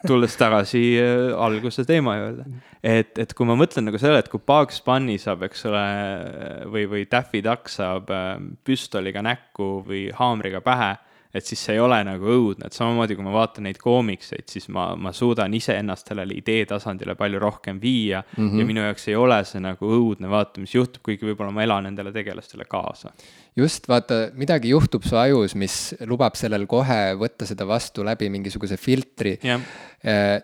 tulles 0.07 0.35
tagasi 0.39 0.81
äh, 0.99 1.29
alguse 1.37 1.85
teema 1.87 2.15
juurde, 2.17 2.45
et, 2.81 3.13
et 3.21 3.33
kui 3.37 3.47
ma 3.47 3.57
mõtlen 3.59 3.87
nagu 3.87 3.99
sellele, 4.01 4.23
et 4.23 4.31
kui 4.31 4.41
Bugs 4.47 4.81
Bunny 4.85 5.17
saab, 5.21 5.45
eks 5.47 5.65
ole, 5.69 5.85
või, 6.71 6.87
või 6.91 7.05
Daffy 7.11 7.43
Duck 7.45 7.71
saab 7.71 8.11
äh, 8.13 8.35
püstoliga 8.67 9.23
näkku 9.25 9.73
või 9.87 10.07
haamriga 10.17 10.63
pähe, 10.65 10.95
et 11.33 11.45
siis 11.45 11.61
see 11.63 11.77
ei 11.77 11.81
ole 11.81 11.97
nagu 12.03 12.27
õudne, 12.27 12.67
et 12.67 12.75
samamoodi 12.75 13.15
kui 13.15 13.25
ma 13.25 13.33
vaatan 13.35 13.65
neid 13.67 13.79
koomikseid, 13.81 14.47
siis 14.51 14.67
ma, 14.73 14.91
ma 14.99 15.13
suudan 15.15 15.53
iseennast 15.55 16.11
sellele 16.11 16.35
idee 16.35 16.65
tasandile 16.69 17.15
palju 17.19 17.39
rohkem 17.39 17.79
viia 17.81 18.21
mm. 18.23 18.49
-hmm. 18.49 18.59
ja 18.59 18.67
minu 18.67 18.83
jaoks 18.83 19.07
ei 19.07 19.15
ole 19.15 19.39
see 19.47 19.63
nagu 19.63 19.91
õudne 19.97 20.29
vaata, 20.31 20.61
mis 20.63 20.75
juhtub, 20.75 21.03
kuigi 21.07 21.29
võib-olla 21.29 21.53
ma 21.55 21.63
elan 21.63 21.87
nendele 21.89 22.11
tegelastele 22.11 22.67
kaasa. 22.69 23.13
just, 23.55 23.87
vaata, 23.87 24.31
midagi 24.35 24.69
juhtub 24.75 25.07
su 25.07 25.15
ajus, 25.15 25.55
mis 25.55 25.77
lubab 26.05 26.35
sellel 26.35 26.67
kohe 26.67 27.15
võtta 27.19 27.47
seda 27.47 27.67
vastu 27.67 28.03
läbi 28.03 28.29
mingisuguse 28.29 28.77
filtri. 28.77 29.37
jah, 29.43 29.61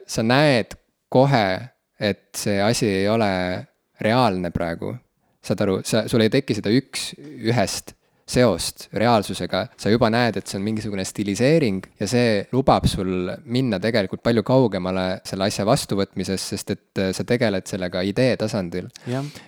sa 0.07 0.23
näed 0.23 0.77
kohe, 1.09 1.69
et 1.99 2.30
see 2.35 2.61
asi 2.61 2.88
ei 2.88 3.07
ole 3.09 3.68
reaalne 4.01 4.51
praegu. 4.51 4.95
saad 5.43 5.61
aru, 5.64 5.80
sa, 5.84 6.07
sul 6.07 6.22
ei 6.22 6.30
teki 6.30 6.57
seda 6.57 6.72
üks-ühest 6.73 7.97
seost 8.28 8.88
reaalsusega, 8.94 9.62
sa 9.80 9.90
juba 9.90 10.10
näed, 10.12 10.38
et 10.38 10.48
see 10.48 10.58
on 10.60 10.66
mingisugune 10.66 11.06
stiliseering 11.08 11.86
ja 11.99 12.08
see 12.12 12.41
lubab 12.52 12.86
sul 12.91 13.32
minna 13.45 13.80
tegelikult 13.80 14.22
palju 14.26 14.44
kaugemale 14.48 15.06
selle 15.28 15.48
asja 15.48 15.66
vastuvõtmisest, 15.68 16.52
sest 16.54 16.74
et 16.76 17.02
äh, 17.04 17.14
sa 17.16 17.24
tegeled 17.28 17.68
sellega 17.70 18.02
idee 18.04 18.36
tasandil. 18.38 18.90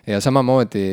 ja 0.07 0.21
samamoodi 0.23 0.85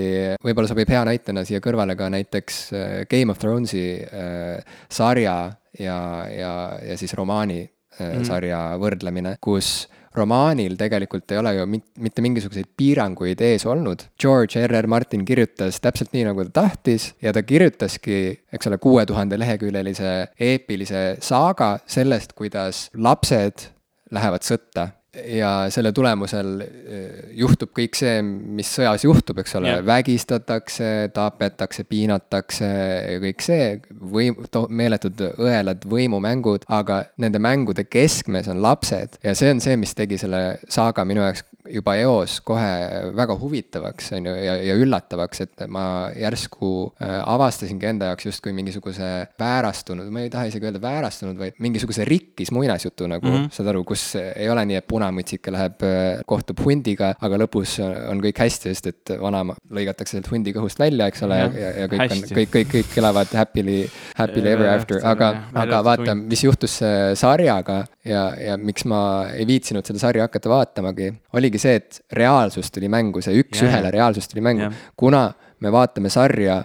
võib-olla 0.43 0.69
sobib 0.69 0.91
hea 0.91 1.05
näitena 1.07 1.45
siia 1.47 1.61
kõrvale 1.63 1.97
ka 1.97 2.11
näiteks 2.11 2.59
äh, 2.73 2.99
Game 3.11 3.31
of 3.31 3.39
Thronesi 3.39 3.87
äh, 4.03 4.61
sarja 4.91 5.37
ja, 5.79 5.99
ja, 6.31 6.53
ja 6.83 6.97
siis 6.99 7.15
romaani 7.15 7.63
äh, 7.63 7.71
Mhm. 7.97 8.25
sarja 8.29 8.59
võrdlemine, 8.77 9.37
kus 9.41 9.89
romaanil 10.17 10.77
tegelikult 10.81 11.31
ei 11.33 11.39
ole 11.41 11.55
ju 11.59 11.67
mit, 11.71 11.85
mitte 12.01 12.25
mingisuguseid 12.25 12.71
piiranguid 12.77 13.41
ees 13.45 13.67
olnud. 13.69 14.07
George 14.21 14.63
R 14.67 14.75
R 14.81 14.89
Martin 14.91 15.25
kirjutas 15.29 15.81
täpselt 15.85 16.15
nii, 16.17 16.25
nagu 16.31 16.47
ta 16.49 16.63
tahtis 16.63 17.11
ja 17.23 17.33
ta 17.37 17.45
kirjutaski, 17.47 18.21
eks 18.53 18.71
ole, 18.71 18.81
kuue 18.83 19.07
tuhande 19.07 19.39
leheküljelise 19.41 20.13
eepilise 20.41 21.07
saaga 21.25 21.77
sellest, 21.87 22.33
kuidas 22.39 22.87
lapsed 22.97 23.69
lähevad 24.15 24.45
sõtta 24.47 24.91
ja 25.25 25.51
selle 25.73 25.93
tulemusel 25.97 26.53
eh, 26.63 27.07
juhtub 27.41 27.73
kõik 27.77 27.97
see, 27.99 28.21
mis 28.23 28.71
sõjas 28.79 29.07
juhtub, 29.07 29.41
eks 29.43 29.57
ole. 29.61 29.75
Vägistatakse, 29.87 30.91
tapetakse, 31.15 31.87
piinatakse 31.89 32.69
ja 32.69 33.19
kõik 33.23 33.45
see, 33.45 33.69
võim-, 34.13 34.39
meeletud 34.69 35.23
õelad 35.35 35.87
võimumängud, 35.89 36.67
aga 36.73 37.05
nende 37.23 37.41
mängude 37.43 37.87
keskmes 37.89 38.51
on 38.53 38.63
lapsed. 38.65 39.19
Ja 39.25 39.37
see 39.39 39.53
on 39.55 39.63
see, 39.65 39.79
mis 39.81 39.95
tegi 39.97 40.21
selle 40.21 40.59
saaga 40.73 41.07
minu 41.09 41.25
jaoks 41.25 41.45
juba 41.73 41.97
eos 42.01 42.39
kohe 42.47 43.13
väga 43.17 43.37
huvitavaks, 43.41 44.13
on 44.19 44.29
ju, 44.31 44.35
ja, 44.41 44.57
ja 44.71 44.77
üllatavaks, 44.79 45.43
et 45.47 45.67
ma 45.73 45.87
järsku 46.17 46.71
äh, 47.03 47.19
avastasingi 47.23 47.91
enda 47.91 48.11
jaoks 48.13 48.29
justkui 48.31 48.55
mingisuguse 48.57 49.11
väärastunud, 49.41 50.11
ma 50.13 50.25
ei 50.25 50.33
taha 50.33 50.51
isegi 50.51 50.69
öelda 50.69 50.83
väärastunud, 50.83 51.39
vaid 51.41 51.61
mingisuguse 51.63 52.07
rikkis 52.09 52.53
muinasjutu 52.55 53.09
nagu 53.11 53.27
mm. 53.27 53.37
-hmm. 53.37 53.55
saad 53.57 53.73
aru, 53.73 53.85
kus 53.85 54.07
ei 54.19 54.51
ole 54.51 54.67
nii, 54.67 54.81
et 54.81 54.89
punamütsike 54.89 55.53
läheb, 55.55 55.87
kohtub 56.27 56.61
hundiga, 56.65 57.15
aga 57.21 57.41
lõpus 57.45 57.79
on 57.83 58.21
kõik 58.25 58.45
hästi, 58.45 58.75
sest 58.75 58.91
et 58.93 59.17
vanaema 59.21 59.57
lõigatakse 59.71 60.17
sealt 60.17 60.31
hundi 60.31 60.55
kõhust 60.57 60.81
välja, 60.81 61.09
eks 61.11 61.23
ole, 61.27 61.39
ja, 61.39 61.51
ja, 61.61 61.73
ja 61.83 61.91
kõik 61.93 62.05
on, 62.05 62.17
hästi. 62.17 62.35
kõik, 62.41 62.53
kõik, 62.55 62.73
kõik 62.75 62.99
elavad 63.03 63.35
happily, 63.37 63.79
happily 64.17 64.53
ever 64.53 64.71
after, 64.73 65.01
aga 65.05 65.33
aga 65.55 65.83
vaata, 65.85 66.15
mis 66.19 66.43
juhtus 66.45 66.79
äh, 66.85 67.13
sarjaga 67.19 67.83
ja, 68.07 68.27
ja 68.41 68.57
miks 68.61 68.87
ma 68.89 69.01
ei 69.35 69.47
viitsinud 69.49 69.87
seda 69.87 70.03
sarja 70.03 70.27
hakata 70.27 70.51
vaatamagi, 70.51 71.11
oligi 71.37 71.56
see, 71.59 71.75
et 71.81 72.01
reaalsus 72.13 72.71
tuli 72.73 72.89
mängu, 72.89 73.23
see 73.23 73.37
üks-ühele 73.43 73.91
reaalsus 73.95 74.29
tuli 74.29 74.43
mängu. 74.45 74.71
Kuna 74.97 75.33
me 75.61 75.73
vaatame 75.73 76.09
sarja 76.13 76.63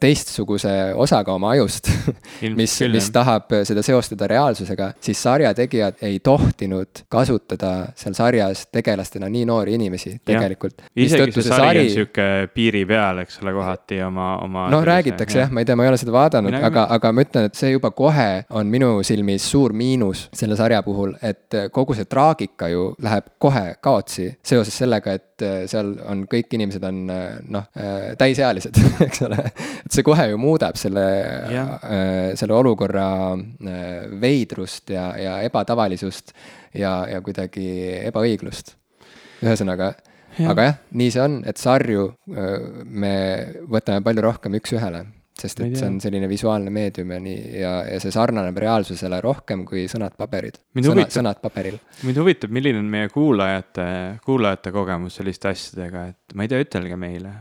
teistsuguse 0.00 0.70
osaga 1.00 1.32
oma 1.32 1.52
ajust, 1.56 1.88
mis 2.58 2.74
mis 2.92 3.08
tahab 3.14 3.52
seda 3.64 3.82
seostada 3.84 4.26
reaalsusega, 4.30 4.92
siis 5.00 5.22
sarja 5.22 5.52
tegijad 5.56 6.02
ei 6.04 6.18
tohtinud 6.20 7.04
kasutada 7.12 7.72
seal 7.96 8.14
sarjas 8.16 8.66
tegelastena 8.72 9.30
nii 9.32 9.44
noori 9.48 9.76
inimesi 9.78 10.18
tegelikult. 10.24 10.84
isegi 10.96 11.32
see 11.38 11.48
sari 11.48 11.86
on 11.86 11.90
sihuke 11.94 12.28
piiri 12.54 12.84
peal, 12.88 13.22
eks 13.24 13.40
ole, 13.42 13.54
kohati 13.56 14.02
oma, 14.06 14.28
oma. 14.44 14.68
noh, 14.72 14.84
räägitakse 14.84 15.42
jah, 15.44 15.52
ma 15.52 15.64
ei 15.64 15.68
tea, 15.68 15.76
ma 15.78 15.86
ei 15.86 15.92
ole 15.92 16.00
seda 16.00 16.14
vaadanud, 16.14 16.58
aga, 16.68 16.86
aga 16.98 17.12
ma 17.12 17.26
ütlen, 17.26 17.48
et 17.48 17.58
see 17.58 17.72
juba 17.72 17.92
kohe 17.96 18.30
on 18.50 18.68
minu 18.72 18.94
silmis 19.06 19.48
suur 19.54 19.72
miinus 19.76 20.26
selle 20.36 20.56
sarja 20.58 20.82
puhul, 20.84 21.16
et 21.22 21.58
kogu 21.72 21.96
see 21.96 22.08
traagika 22.10 22.68
ju 22.72 22.90
läheb 23.02 23.32
kohe 23.42 23.76
kaotsi 23.80 24.28
seoses 24.44 24.76
sellega, 24.84 25.16
et 25.16 25.31
seal 25.70 25.92
on 26.08 26.24
kõik 26.30 26.54
inimesed 26.56 26.84
on 26.86 27.00
noh, 27.08 27.66
täisealised, 28.18 28.78
eks 29.06 29.24
ole. 29.26 29.40
et 29.48 29.92
see 29.92 30.04
kohe 30.06 30.28
ju 30.32 30.40
muudab 30.40 30.78
selle 30.80 31.04
Jah., 31.52 31.74
selle 32.38 32.56
olukorra 32.56 33.08
äh, 33.34 34.06
veidrust 34.22 34.92
ja, 34.94 35.10
ja 35.18 35.38
ebatavalisust 35.46 36.32
ja, 36.78 37.02
ja 37.10 37.20
kuidagi 37.24 37.66
ebaõiglust. 38.08 38.76
ühesõnaga 39.42 39.92
Jah. 40.38 40.48
aga 40.48 40.64
jah, 40.64 40.76
nii 40.96 41.10
see 41.12 41.20
on, 41.20 41.34
et 41.44 41.60
sarju 41.60 42.06
me 42.88 43.16
võtame 43.68 44.00
palju 44.06 44.22
rohkem 44.24 44.54
üks-ühele, 44.56 45.02
sest 45.42 45.62
et 45.64 45.76
see 45.78 45.88
on 45.88 45.98
selline 46.02 46.28
visuaalne 46.30 46.72
meedium 46.74 47.14
ja 47.14 47.20
nii, 47.22 47.38
ja, 47.60 47.72
ja 47.90 48.00
see 48.02 48.14
sarnaneb 48.14 48.58
reaalsusele 48.62 49.20
rohkem 49.24 49.66
kui 49.68 49.86
sõnad 49.90 50.16
paberid. 50.18 50.60
Sõna, 50.78 51.06
sõnad 51.12 51.42
paberil. 51.42 51.78
mind 52.06 52.22
huvitab, 52.22 52.54
milline 52.54 52.82
on 52.82 52.90
meie 52.92 53.10
kuulajate, 53.12 53.86
kuulajate 54.26 54.74
kogemus 54.74 55.18
selliste 55.20 55.52
asjadega, 55.52 56.06
et 56.12 56.36
ma 56.38 56.46
ei 56.46 56.52
tea, 56.52 56.62
ütelge 56.66 56.98
meile. 57.00 57.38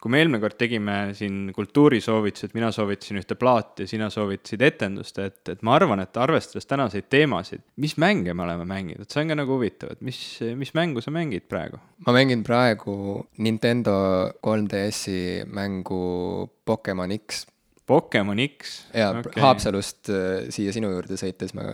Kui 0.00 0.12
me 0.12 0.20
eelmine 0.22 0.40
kord 0.40 0.56
tegime 0.60 0.96
siin 1.16 1.50
kultuurisoovitused, 1.56 2.54
mina 2.56 2.70
soovitasin 2.72 3.20
ühte 3.20 3.36
plaati 3.40 3.84
ja 3.84 3.90
sina 3.90 4.08
soovitasid 4.12 4.64
etendust, 4.64 5.20
et, 5.20 5.40
et 5.52 5.62
ma 5.66 5.76
arvan, 5.76 6.00
et 6.04 6.20
arvestades 6.20 6.68
tänaseid 6.70 7.10
teemasid, 7.12 7.64
mis 7.84 7.96
mänge 8.00 8.34
me 8.34 8.46
oleme 8.46 8.64
mänginud, 8.68 9.08
see 9.10 9.24
on 9.24 9.34
ka 9.34 9.38
nagu 9.42 9.58
huvitav, 9.58 9.94
et 9.96 10.04
mis, 10.06 10.20
mis 10.56 10.72
mängu 10.78 11.04
sa 11.04 11.12
mängid 11.14 11.48
praegu? 11.52 11.80
ma 12.06 12.16
mängin 12.16 12.40
praegu 12.46 12.94
Nintendo 13.44 13.92
3DS-i 14.40 15.44
mängu 15.52 16.00
Pokemon 16.64 17.12
X 17.20 17.44
Pokemon 17.90 18.38
X. 18.38 18.84
ja 18.94 19.10
okay. 19.10 19.42
Haapsalust 19.42 20.08
äh, 20.14 20.44
siia 20.54 20.70
sinu 20.70 20.92
juurde 20.92 21.16
sõites 21.18 21.50
ma 21.58 21.64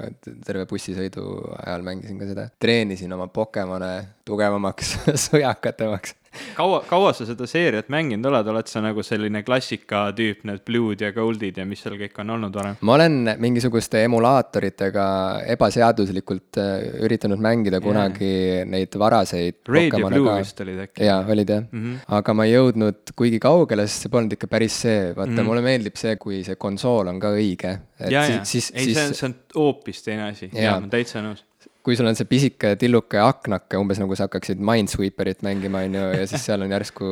terve 0.47 0.65
bussisõidu 0.70 1.24
ajal 1.59 1.85
mängisin 1.85 2.16
ka 2.16 2.28
seda. 2.31 2.47
treenisin 2.62 3.12
oma 3.12 3.27
Pokemone 3.28 3.90
tugevamaks, 4.24 4.94
sõjakatemaks. 5.27 6.16
kaua, 6.56 6.80
kaua 6.88 7.12
sa 7.16 7.26
seda 7.28 7.46
seeriat 7.50 7.90
mänginud 7.92 8.28
oled, 8.30 8.48
oled 8.52 8.70
sa 8.70 8.82
nagu 8.84 9.04
selline 9.06 9.42
klassika 9.46 10.06
tüüp, 10.16 10.44
need 10.48 10.62
blue'd 10.66 11.02
ja 11.04 11.12
gold'id 11.16 11.60
ja 11.60 11.66
mis 11.68 11.82
seal 11.84 11.98
kõik 12.00 12.20
on 12.22 12.34
olnud 12.36 12.56
varem? 12.56 12.78
ma 12.80 12.96
olen 12.96 13.32
mingisuguste 13.42 14.02
emulaatoritega 14.06 15.06
ebaseaduslikult 15.54 16.60
äh, 16.62 16.86
üritanud 17.06 17.42
mängida 17.42 17.80
kunagi 17.84 18.32
neid 18.68 18.96
varaseid 19.00 19.60
Radio 19.68 19.96
Pokemone 19.96 20.20
Blue 20.20 20.36
vist 20.40 20.62
olid 20.64 20.84
äkki? 20.86 21.04
jaa, 21.06 21.18
olid 21.36 21.52
jah 21.54 21.64
mm. 21.64 21.82
-hmm. 21.82 22.04
aga 22.20 22.36
ma 22.36 22.48
ei 22.48 22.54
jõudnud 22.56 23.14
kuigi 23.16 23.40
kaugele, 23.42 23.88
sest 23.88 24.06
see 24.06 24.14
polnud 24.14 24.36
ikka 24.38 24.50
päris 24.50 24.80
see, 24.86 25.10
vaata 25.12 25.30
mm. 25.30 25.36
-hmm. 25.38 25.50
mulle 25.50 25.66
meeldib 25.66 26.00
see, 26.00 26.16
kui 26.20 26.42
see 26.46 26.56
konsool 26.56 27.12
on 27.12 27.20
ka 27.20 27.34
õige. 27.36 27.76
ja, 28.00 28.24
ja, 28.28 28.40
ei, 28.40 28.44
see 28.44 29.04
on, 29.04 29.14
see 29.14 29.28
on 29.28 29.36
hoopis 29.56 30.02
teine 30.04 30.30
asi, 30.30 30.50
jaa, 30.52 30.76
ma 30.76 30.84
olen 30.84 30.90
täitsa 30.92 31.22
nõus. 31.24 31.44
Kui 31.86 31.94
sul 31.94 32.08
on 32.10 32.16
see 32.18 32.26
pisike 32.26 32.72
tilluke 32.80 33.20
aknake, 33.22 33.78
umbes 33.78 34.00
nagu 34.02 34.16
sa 34.18 34.26
hakkaksid 34.26 34.58
Minesweeperit 34.58 35.44
mängima, 35.46 35.84
on 35.86 35.94
ju, 35.94 36.06
ja 36.18 36.26
siis 36.26 36.42
seal 36.48 36.64
on 36.66 36.74
järsku 36.74 37.10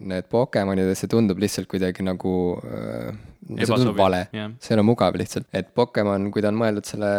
need 0.00 0.30
Pokemonid 0.32 0.88
ja 0.88 0.96
see 0.96 1.12
tundub 1.12 1.42
lihtsalt 1.44 1.68
kuidagi 1.68 2.06
nagu 2.06 2.32
äh, 2.64 3.10
see 3.44 3.68
tundub 3.68 3.98
vale 3.98 4.24
jah., 4.34 4.52
see 4.62 4.74
ei 4.74 4.78
ole 4.78 4.86
mugav 4.86 5.16
lihtsalt, 5.18 5.48
et 5.54 5.70
Pokemon, 5.76 6.30
kui 6.34 6.42
ta 6.44 6.50
on 6.52 6.58
mõeldud 6.60 6.88
selle 6.88 7.10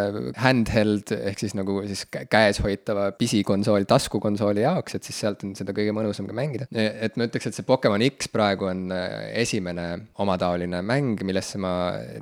handheld 0.42 1.12
ehk 1.16 1.42
siis 1.42 1.54
nagu 1.58 1.78
siis 1.86 2.04
kä- 2.12 2.24
käes 2.30 2.60
hoitava 2.64 3.08
pisikonsooli, 3.18 3.88
taskukonsooli 3.88 4.64
jaoks, 4.64 4.98
et 4.98 5.06
siis 5.06 5.20
sealt 5.24 5.44
on 5.46 5.54
seda 5.58 5.74
kõige 5.76 5.94
mõnusam 5.96 6.28
ka 6.28 6.36
mängida. 6.36 6.68
et 6.72 7.16
ma 7.16 7.28
ütleks, 7.28 7.48
et 7.50 7.58
see 7.58 7.66
Pokemon 7.66 8.04
X 8.08 8.30
praegu 8.32 8.68
on 8.70 8.86
äh, 8.94 9.30
esimene 9.42 9.86
omataoline 10.22 10.82
mäng, 10.86 11.22
millesse 11.26 11.60
ma 11.62 11.72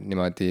niimoodi 0.00 0.50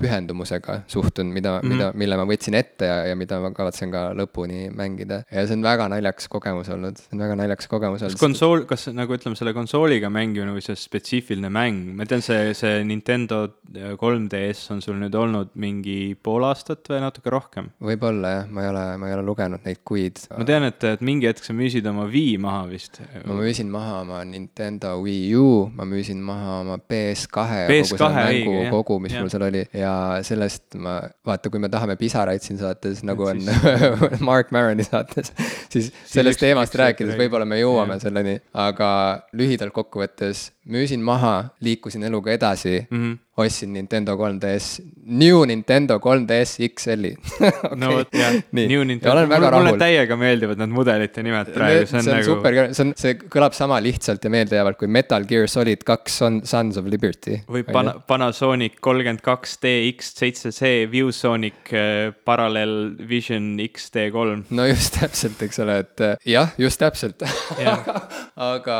pühendumusega 0.00 0.82
suhtun, 0.90 1.32
mida 1.32 1.58
mm, 1.58 1.66
-hmm. 1.66 1.74
mida, 1.74 1.90
mille 1.94 2.20
ma 2.20 2.26
võtsin 2.28 2.56
ette 2.58 2.88
ja, 2.90 3.00
ja 3.10 3.16
mida 3.16 3.40
ma 3.40 3.52
kavatsen 3.56 3.92
ka 3.92 4.10
lõpuni 4.16 4.68
mängida. 4.74 5.22
ja 5.30 5.46
see 5.46 5.56
on 5.56 5.64
väga 5.64 5.88
naljakas 5.92 6.28
kogemus 6.28 6.68
olnud, 6.68 6.98
see 6.98 7.16
on 7.16 7.24
väga 7.24 7.38
naljakas 7.42 7.68
kogemus 7.70 8.00
kas 8.00 8.10
olnud. 8.10 8.20
konsool, 8.20 8.64
kas 8.70 8.88
nagu 8.94 9.16
ütleme, 9.16 9.38
selle 9.38 9.54
konsooliga 9.56 10.10
mängimine 10.12 10.54
või 10.54 10.64
see 10.64 10.76
spetsiifiline 10.76 11.50
mäng, 11.52 11.94
ma 11.96 12.06
tean, 12.08 12.22
see, 12.24 12.52
see 12.54 12.84
Nintendo 12.90 13.44
3DS 13.70 14.64
on 14.74 14.80
sul 14.82 14.96
nüüd 15.00 15.14
olnud 15.14 15.52
mingi 15.60 16.14
pool 16.18 16.44
aastat 16.48 16.86
või 16.90 17.00
natuke 17.04 17.30
rohkem? 17.32 17.68
võib-olla 17.82 18.32
jah, 18.34 18.48
ma 18.50 18.64
ei 18.64 18.70
ole, 18.72 18.84
ma 19.00 19.08
ei 19.10 19.14
ole 19.16 19.24
lugenud 19.26 19.64
neid 19.66 19.80
kuid. 19.86 20.18
ma 20.34 20.46
tean, 20.48 20.66
et, 20.68 20.82
et 20.90 21.04
mingi 21.06 21.28
hetk 21.30 21.44
sa 21.46 21.54
müüsid 21.56 21.86
oma 21.90 22.06
Wii 22.10 22.36
maha 22.42 22.64
vist. 22.70 23.00
ma 23.26 23.36
müüsin 23.38 23.70
maha 23.72 24.00
oma 24.02 24.20
Nintendo 24.26 24.96
Wii 25.04 25.30
U, 25.38 25.46
ma 25.76 25.86
müüsin 25.88 26.20
maha 26.26 26.58
oma 26.64 26.78
PS2 26.80 27.46
ja 27.62 27.66
kogu 27.68 27.72
PS2 27.72 28.00
selle 28.00 28.10
õige, 28.10 28.44
mängu 28.44 28.56
jah. 28.58 28.70
kogu, 28.74 28.98
mis 29.06 29.14
Jah. 29.14 29.22
mul 29.24 29.32
seal 29.34 29.46
oli 29.48 29.64
ja 29.76 29.94
sellest 30.26 30.78
ma, 30.80 30.98
vaata, 31.26 31.50
kui 31.52 31.62
me 31.62 31.70
tahame 31.72 31.96
pisaraid 32.00 32.42
siin 32.44 32.58
saates, 32.60 33.04
nagu 33.06 33.28
on 33.30 33.40
siis- 33.46 34.20
Mark 34.28 34.50
Maroni 34.54 34.84
saates, 34.86 35.32
siis 35.72 35.92
sellest 36.10 36.42
teemast 36.42 36.74
rääkides 36.80 37.14
võib-olla 37.20 37.46
me 37.48 37.60
jõuame 37.62 38.00
selleni, 38.02 38.38
aga 38.54 38.90
lühidalt 39.36 39.74
kokkuvõttes 39.76 40.50
müüsin 40.70 41.02
maha, 41.02 41.50
liikusin 41.64 42.04
eluga 42.06 42.30
edasi 42.34 42.79
mm, 42.90 42.96
Mhm. 42.96 43.12
-hmm. 43.12 43.18
Ostsin 43.42 43.72
Nintendo 43.74 44.16
3DS, 44.18 44.80
New 45.20 45.42
Nintendo 45.48 45.98
3DS 46.02 46.68
XL-i 46.68 47.12
okay. 47.16 47.76
no 47.80 47.92
vot 47.96 48.14
jah, 48.14 48.36
New, 48.56 48.84
Nintendo, 48.86 49.26
mulle, 49.26 49.50
mulle 49.56 49.74
täiega 49.80 50.18
meeldivad 50.20 50.60
need 50.60 50.74
mudelite 50.74 51.24
nimed 51.26 51.52
praegu, 51.54 51.86
see 51.88 51.98
on 51.98 52.06
see 52.06 52.12
on 52.12 52.18
nagu. 52.20 52.28
super, 52.28 52.58
see 52.70 52.84
on, 52.86 52.92
see 53.00 53.16
kõlab 53.32 53.56
sama 53.56 53.80
lihtsalt 53.84 54.24
ja 54.26 54.32
meeldejäävalt 54.32 54.80
kui 54.80 54.90
Metal 54.90 55.26
Gear 55.28 55.48
Solid 55.50 55.84
kaks 55.86 56.20
Son-, 56.22 56.40
Sons 56.48 56.78
of 56.80 56.88
Liberty. 56.90 57.40
või 57.50 57.64
Pana-, 57.68 57.96
Panasonic 58.06 58.78
kolmkümmend 58.84 59.24
kaks 59.24 59.58
DX 59.64 60.12
seitse 60.20 60.54
C 60.54 60.72
ViewSonic 60.90 61.72
äh, 61.74 62.12
Parallel 62.24 62.76
Vision 63.08 63.52
XT3. 63.64 64.44
no 64.50 64.68
just 64.68 64.98
täpselt, 65.00 65.40
eks 65.46 65.62
ole, 65.64 65.80
et 65.84 66.04
äh, 66.06 66.16
jah, 66.28 66.54
just 66.60 66.80
täpselt. 66.82 67.24
Jah. 67.60 67.86
aga 68.50 68.78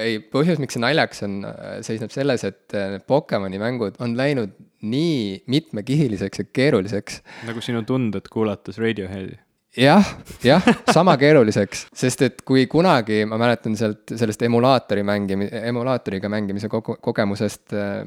ei, 0.00 0.18
põhjus, 0.32 0.60
miks 0.62 0.76
see 0.76 0.82
naljakas 0.82 1.24
on, 1.26 1.40
seisneb 1.86 2.12
selles, 2.14 2.44
et 2.48 2.76
äh, 2.78 2.98
Pokemoni 3.06 3.60
mängud 3.60 3.99
on 4.00 4.16
läinud 4.16 4.56
nii 4.82 5.44
mitmekihiliseks 5.46 6.38
ja 6.38 6.44
keeruliseks 6.52 7.20
nagu 7.46 7.60
sinu 7.64 7.82
tunded 7.86 8.28
kuulates 8.32 8.78
Radioheadi. 8.78 9.38
jah, 9.76 10.02
jah, 10.42 10.64
sama 10.90 11.14
keeruliseks, 11.20 11.84
sest 11.94 12.22
et 12.26 12.40
kui 12.46 12.64
kunagi 12.70 13.22
ma 13.28 13.36
mäletan 13.38 13.76
sealt 13.78 14.10
sellest 14.18 14.42
emulaatori 14.42 15.04
mängimi-, 15.06 15.46
emulaatoriga 15.70 16.30
mängimise 16.32 16.66
kogu-, 16.72 16.96
kogemusest 16.98 17.76
äh, 17.78 18.00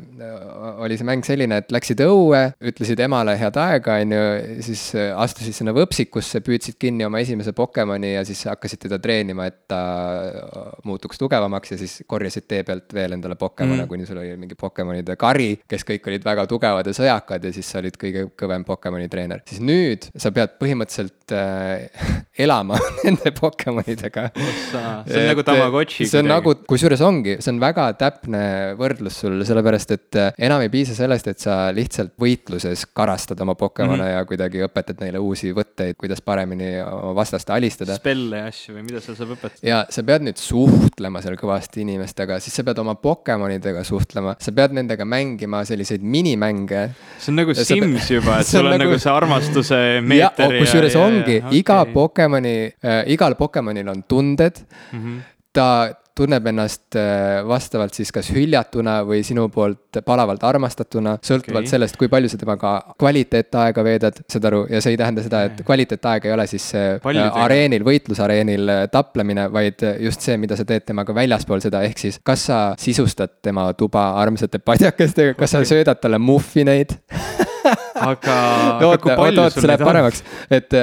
oli 0.84 0.98
see 1.00 1.08
mäng 1.08 1.24
selline, 1.24 1.62
et 1.64 1.72
läksid 1.72 2.04
õue, 2.04 2.42
ütlesid 2.68 3.00
emale 3.06 3.38
head 3.40 3.60
aega, 3.64 3.96
on 4.04 4.16
ju, 4.16 4.26
siis 4.68 4.84
äh, 5.00 5.14
astusid 5.16 5.56
sinna 5.56 5.76
võpsikusse, 5.78 6.44
püüdsid 6.44 6.76
kinni 6.82 7.08
oma 7.08 7.24
esimese 7.24 7.56
Pokemoni 7.56 8.12
ja 8.18 8.26
siis 8.28 8.44
hakkasid 8.50 8.84
teda 8.90 9.00
treenima, 9.04 9.48
et 9.48 9.64
ta 9.72 9.80
äh, 10.20 10.76
muutuks 10.90 11.22
tugevamaks 11.22 11.76
ja 11.76 11.80
siis 11.80 12.02
korjasid 12.08 12.50
tee 12.50 12.68
pealt 12.68 12.92
veel 12.92 13.16
endale 13.16 13.40
Pokemone 13.40 13.86
mm., 13.86 13.92
kuni 13.94 14.10
sul 14.10 14.20
oli 14.20 14.36
mingi 14.36 14.60
Pokemonide 14.60 15.16
kari, 15.22 15.54
kes 15.70 15.88
kõik 15.88 16.12
olid 16.12 16.28
väga 16.28 16.44
tugevad 16.52 16.92
ja 16.92 16.98
sõjakad 17.00 17.48
ja 17.48 17.56
siis 17.56 17.72
sa 17.72 17.80
olid 17.80 17.96
kõige 18.04 18.28
kõvem 18.36 18.68
Pokemoni 18.68 19.08
treener. 19.08 19.48
siis 19.48 19.64
nüüd 19.64 20.12
sa 20.20 20.36
pead 20.36 20.60
põhimõtteliselt 20.60 21.32
äh, 21.32 21.53
elama 22.46 22.78
nende 23.06 23.32
Pokemonidega. 23.36 24.30
see 24.36 25.20
on 25.20 25.28
nagu 25.30 25.44
Tamagotši. 25.46 26.08
see 26.10 26.22
on 26.22 26.30
nagu, 26.32 26.56
kusjuures 26.70 27.04
ongi, 27.06 27.38
see 27.44 27.54
on 27.54 27.62
väga 27.62 27.88
täpne 28.00 28.44
võrdlus 28.80 29.20
sul, 29.24 29.40
sellepärast 29.48 29.96
et 29.96 30.20
äh, 30.20 30.32
enam 30.48 30.64
ei 30.66 30.72
piisa 30.74 30.96
sellest, 30.98 31.30
et 31.30 31.44
sa 31.44 31.58
lihtsalt 31.76 32.16
võitluses 32.22 32.88
karastad 32.96 33.40
oma 33.46 33.56
Pokemone 33.60 34.00
mm. 34.02 34.08
-hmm. 34.08 34.18
ja 34.18 34.30
kuidagi 34.30 34.64
õpetad 34.68 35.04
neile 35.04 35.22
uusi 35.22 35.54
võtteid, 35.56 35.98
kuidas 36.00 36.22
paremini 36.26 36.76
oma 36.84 37.14
vastast 37.22 37.50
alistada. 37.54 37.98
spelle 38.00 38.44
ja 38.44 38.52
asju 38.52 38.78
või 38.78 38.88
mida 38.90 39.02
seal 39.04 39.18
saab 39.20 39.36
õpetada. 39.38 39.62
ja 39.68 39.84
sa 39.90 40.04
pead 40.04 40.28
nüüd 40.28 40.42
suhtlema 40.42 41.22
seal 41.22 41.38
kõvasti 41.40 41.84
inimestega, 41.86 42.40
siis 42.44 42.56
sa 42.56 42.66
pead 42.66 42.82
oma 42.82 42.96
Pokemonidega 42.96 43.84
suhtlema, 43.88 44.36
sa 44.40 44.52
pead 44.52 44.74
nendega 44.74 45.06
mängima 45.06 45.64
selliseid 45.68 46.02
minimänge 46.02 46.90
see 47.20 47.32
on 47.32 47.40
nagu 47.42 47.54
Ja 47.54 47.66
Sims 47.66 48.10
juba, 48.12 48.40
et 48.42 48.48
sul 48.52 48.66
on 48.66 48.74
nagu- 48.74 48.90
nagu 48.90 49.00
see 49.00 49.12
armastuse 49.12 49.78
ja 49.80 50.02
meeter 50.02 50.52
ja. 50.52 50.62
kusjuures 50.62 50.96
ongi, 51.00 51.38
iga 51.52 51.82
okei. 51.82 51.94
Pokemoni 51.94 52.56
äh,, 52.86 53.04
igal 53.14 53.36
Pokemonil 53.36 53.88
on 53.88 54.04
tunded 54.08 54.64
mm. 54.92 55.00
-hmm. 55.00 55.22
ta 55.54 55.68
tunneb 56.16 56.46
ennast 56.48 56.96
äh, 56.96 57.42
vastavalt 57.48 57.96
siis 57.98 58.12
kas 58.14 58.30
hüljatuna 58.34 59.00
või 59.08 59.24
sinu 59.26 59.48
poolt 59.54 59.98
palavalt 60.06 60.44
armastatuna, 60.46 61.16
sõltuvalt 61.26 61.66
okay. 61.66 61.72
sellest, 61.72 61.98
kui 61.98 62.10
palju 62.12 62.30
sa 62.30 62.38
temaga 62.38 62.74
kvaliteetaega 63.02 63.86
veedad, 63.86 64.20
saad 64.30 64.46
aru, 64.50 64.64
ja 64.70 64.82
see 64.84 64.94
ei 64.94 65.00
tähenda 65.02 65.24
seda, 65.26 65.44
et 65.50 65.64
kvaliteetaeg 65.66 66.28
ei 66.30 66.36
ole 66.36 66.46
siis 66.50 66.68
äh, 66.78 66.90
tegelikult? 67.02 67.40
areenil, 67.46 67.86
võitlusareenil 67.88 68.74
äh, 68.76 68.84
taplemine, 68.94 69.48
vaid 69.54 69.82
just 70.06 70.22
see, 70.26 70.38
mida 70.42 70.58
sa 70.60 70.68
teed 70.70 70.86
temaga 70.92 71.18
väljaspool 71.18 71.66
seda, 71.66 71.82
ehk 71.88 72.06
siis 72.06 72.22
kas 72.26 72.46
sa 72.52 72.60
sisustad 72.80 73.40
tema 73.42 73.66
tuba 73.78 74.12
armsate 74.22 74.62
padjakestega, 74.62 75.34
kas 75.40 75.58
sa 75.58 75.66
söödad 75.66 76.02
talle 76.04 76.22
muffineid 76.22 76.94
aga, 77.96 78.38
aga 78.78 78.88
oota, 78.90 79.16
oota, 79.18 79.48
see 79.54 79.70
läheb 79.70 79.86
paremaks. 79.86 80.24
et 80.54 80.74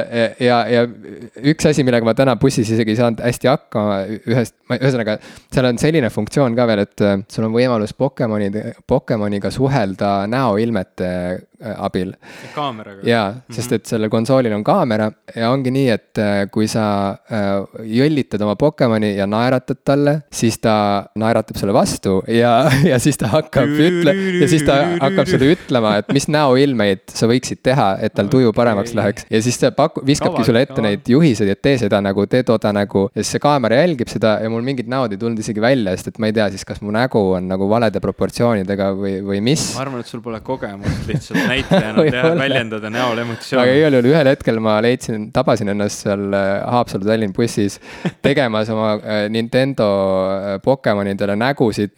ja, 0.45 0.63
ja 0.71 0.87
üks 1.51 1.69
asi, 1.71 1.85
millega 1.87 2.07
ma 2.07 2.15
täna 2.19 2.37
bussis 2.41 2.71
isegi 2.71 2.95
ei 2.95 3.01
saanud 3.01 3.23
hästi 3.25 3.51
hakkama 3.51 4.01
ühest, 4.31 4.57
ühesõnaga, 4.79 5.17
seal 5.53 5.69
on 5.71 5.81
selline 5.81 6.11
funktsioon 6.13 6.57
ka 6.59 6.67
veel, 6.71 6.85
et 6.87 7.05
äh, 7.05 7.17
sul 7.33 7.47
on 7.49 7.55
võimalus 7.55 7.95
Pokemonide, 7.99 8.75
Pokemoniga 8.89 9.51
suhelda 9.55 10.27
näoilmete 10.31 11.11
äh, 11.11 11.75
abil. 11.77 12.13
kaameraga. 12.55 13.03
jaa, 13.07 13.27
sest 13.53 13.77
et 13.77 13.91
sellel 13.91 14.13
konsoolil 14.13 14.55
on 14.57 14.65
kaamera 14.67 15.11
ja 15.37 15.51
ongi 15.53 15.73
nii, 15.75 15.89
et 15.93 16.21
kui 16.53 16.69
sa 16.71 16.85
jõllitad 17.87 18.43
oma 18.45 18.57
Pokemoni 18.61 19.15
ja 19.17 19.27
naeratad 19.31 19.83
talle, 19.87 20.17
siis 20.33 20.59
ta 20.63 20.75
naeratab 21.21 21.59
sulle 21.61 21.75
vastu 21.77 22.21
ja, 22.31 22.55
ja 22.91 22.99
siis 23.03 23.19
ta 23.21 23.31
hakkab 23.35 23.71
ütle- 23.71 24.17
ja 24.41 24.49
siis 24.51 24.65
ta 24.67 24.81
hakkab 25.01 25.31
sulle 25.31 25.53
ütlema, 25.57 25.97
et 26.01 26.11
mis 26.15 26.29
näoilmeid 26.33 27.00
sa 27.15 27.29
võiksid 27.31 27.63
teha, 27.63 27.93
et 28.03 28.15
tal 28.17 28.31
tuju 28.33 28.53
paremaks 28.57 28.95
läheks. 28.97 29.29
ja 29.31 29.43
siis 29.45 29.61
ta 29.61 29.71
paku-, 29.77 30.05
viskabki 30.07 30.45
sulle 30.47 30.65
ette 30.67 30.83
neid 30.85 31.07
juhiseid, 31.09 31.53
et 31.55 31.63
tee 31.63 31.79
seda 31.79 32.03
nagu, 32.05 32.27
tee 32.31 32.43
toda 32.47 32.73
nägu 32.75 33.07
ja 33.15 33.23
siis 33.23 33.37
see 33.37 33.45
kaamera 33.45 33.81
jälgib 33.83 34.11
seda 34.11 34.39
ja 34.43 34.51
mul 34.51 34.65
mingid 34.67 34.91
näod 34.91 35.15
ei 35.15 35.21
tulnud 35.21 35.39
isegi 35.39 35.63
välja, 35.63 35.95
sest 35.97 36.13
et 36.15 36.21
ma 36.23 36.31
ei 36.31 36.37
tea 36.37 36.49
siis, 36.51 36.67
kas 36.67 36.83
mu 36.83 36.93
nägu 36.95 37.23
on 37.37 37.47
nagu 37.51 37.69
valede 37.71 38.03
proportsioonidega 38.03 38.91
või, 38.99 39.17
või 39.25 39.41
mis. 39.45 39.71
Ma 39.77 39.85
arvan, 39.87 40.03
et 40.03 40.11
sul 40.11 40.23
pole 40.25 40.43
kogemust 40.45 41.07
lihtsalt 41.11 41.41
näitlejana 41.47 42.07
teha, 42.11 42.35
väljendada 42.41 42.91
näol 42.93 43.21
aga 43.21 43.29
emotsioone. 43.29 43.77
igal 43.79 43.97
juhul 43.97 44.09
ühel 44.11 44.31
hetkel 44.31 44.61
ma 44.63 44.77
leidsin, 44.85 45.29
tabasin 45.35 45.73
ennast 45.73 46.05
seal 46.05 46.35
äh, 46.37 46.49
Haapsalu-Tallinn 46.75 47.35
bussis 47.37 47.79
tegemas 48.27 48.71
oma 48.73 48.95
äh, 48.99 49.25
Nintendo 49.33 49.89
äh, 50.31 50.57
Pokemonidele 50.65 51.37
nägusid, 51.41 51.95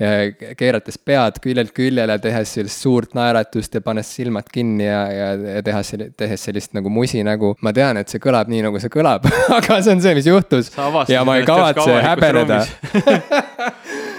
keerates 0.58 0.98
pead 0.98 1.38
küljelt 1.42 1.72
küljele, 1.76 2.16
tehes 2.22 2.54
sellist 2.56 2.82
suurt 2.82 3.16
naeratust 3.18 3.74
ja 3.76 3.82
pannes 3.84 4.10
silmad 4.16 4.48
kinni 4.52 4.86
ja, 4.86 4.91
ja, 4.92 5.28
ja 5.56 5.62
tehes, 5.66 5.94
tehes 6.18 6.46
sellist 6.48 6.76
nagu 6.76 6.92
musinägu. 6.92 7.54
ma 7.60 7.72
tean, 7.76 8.00
et 8.02 8.12
see 8.12 8.22
kõlab 8.22 8.50
nii, 8.52 8.62
nagu 8.68 8.80
see 8.82 8.92
kõlab, 8.92 9.26
aga 9.58 9.80
see 9.82 9.96
on 9.96 10.04
see, 10.04 10.14
mis 10.18 10.28
juhtus 10.28 10.72
ja 11.12 11.24
ma 11.28 11.38
ei 11.40 11.48
kavatse 11.48 12.00
häbeneda. 12.08 12.64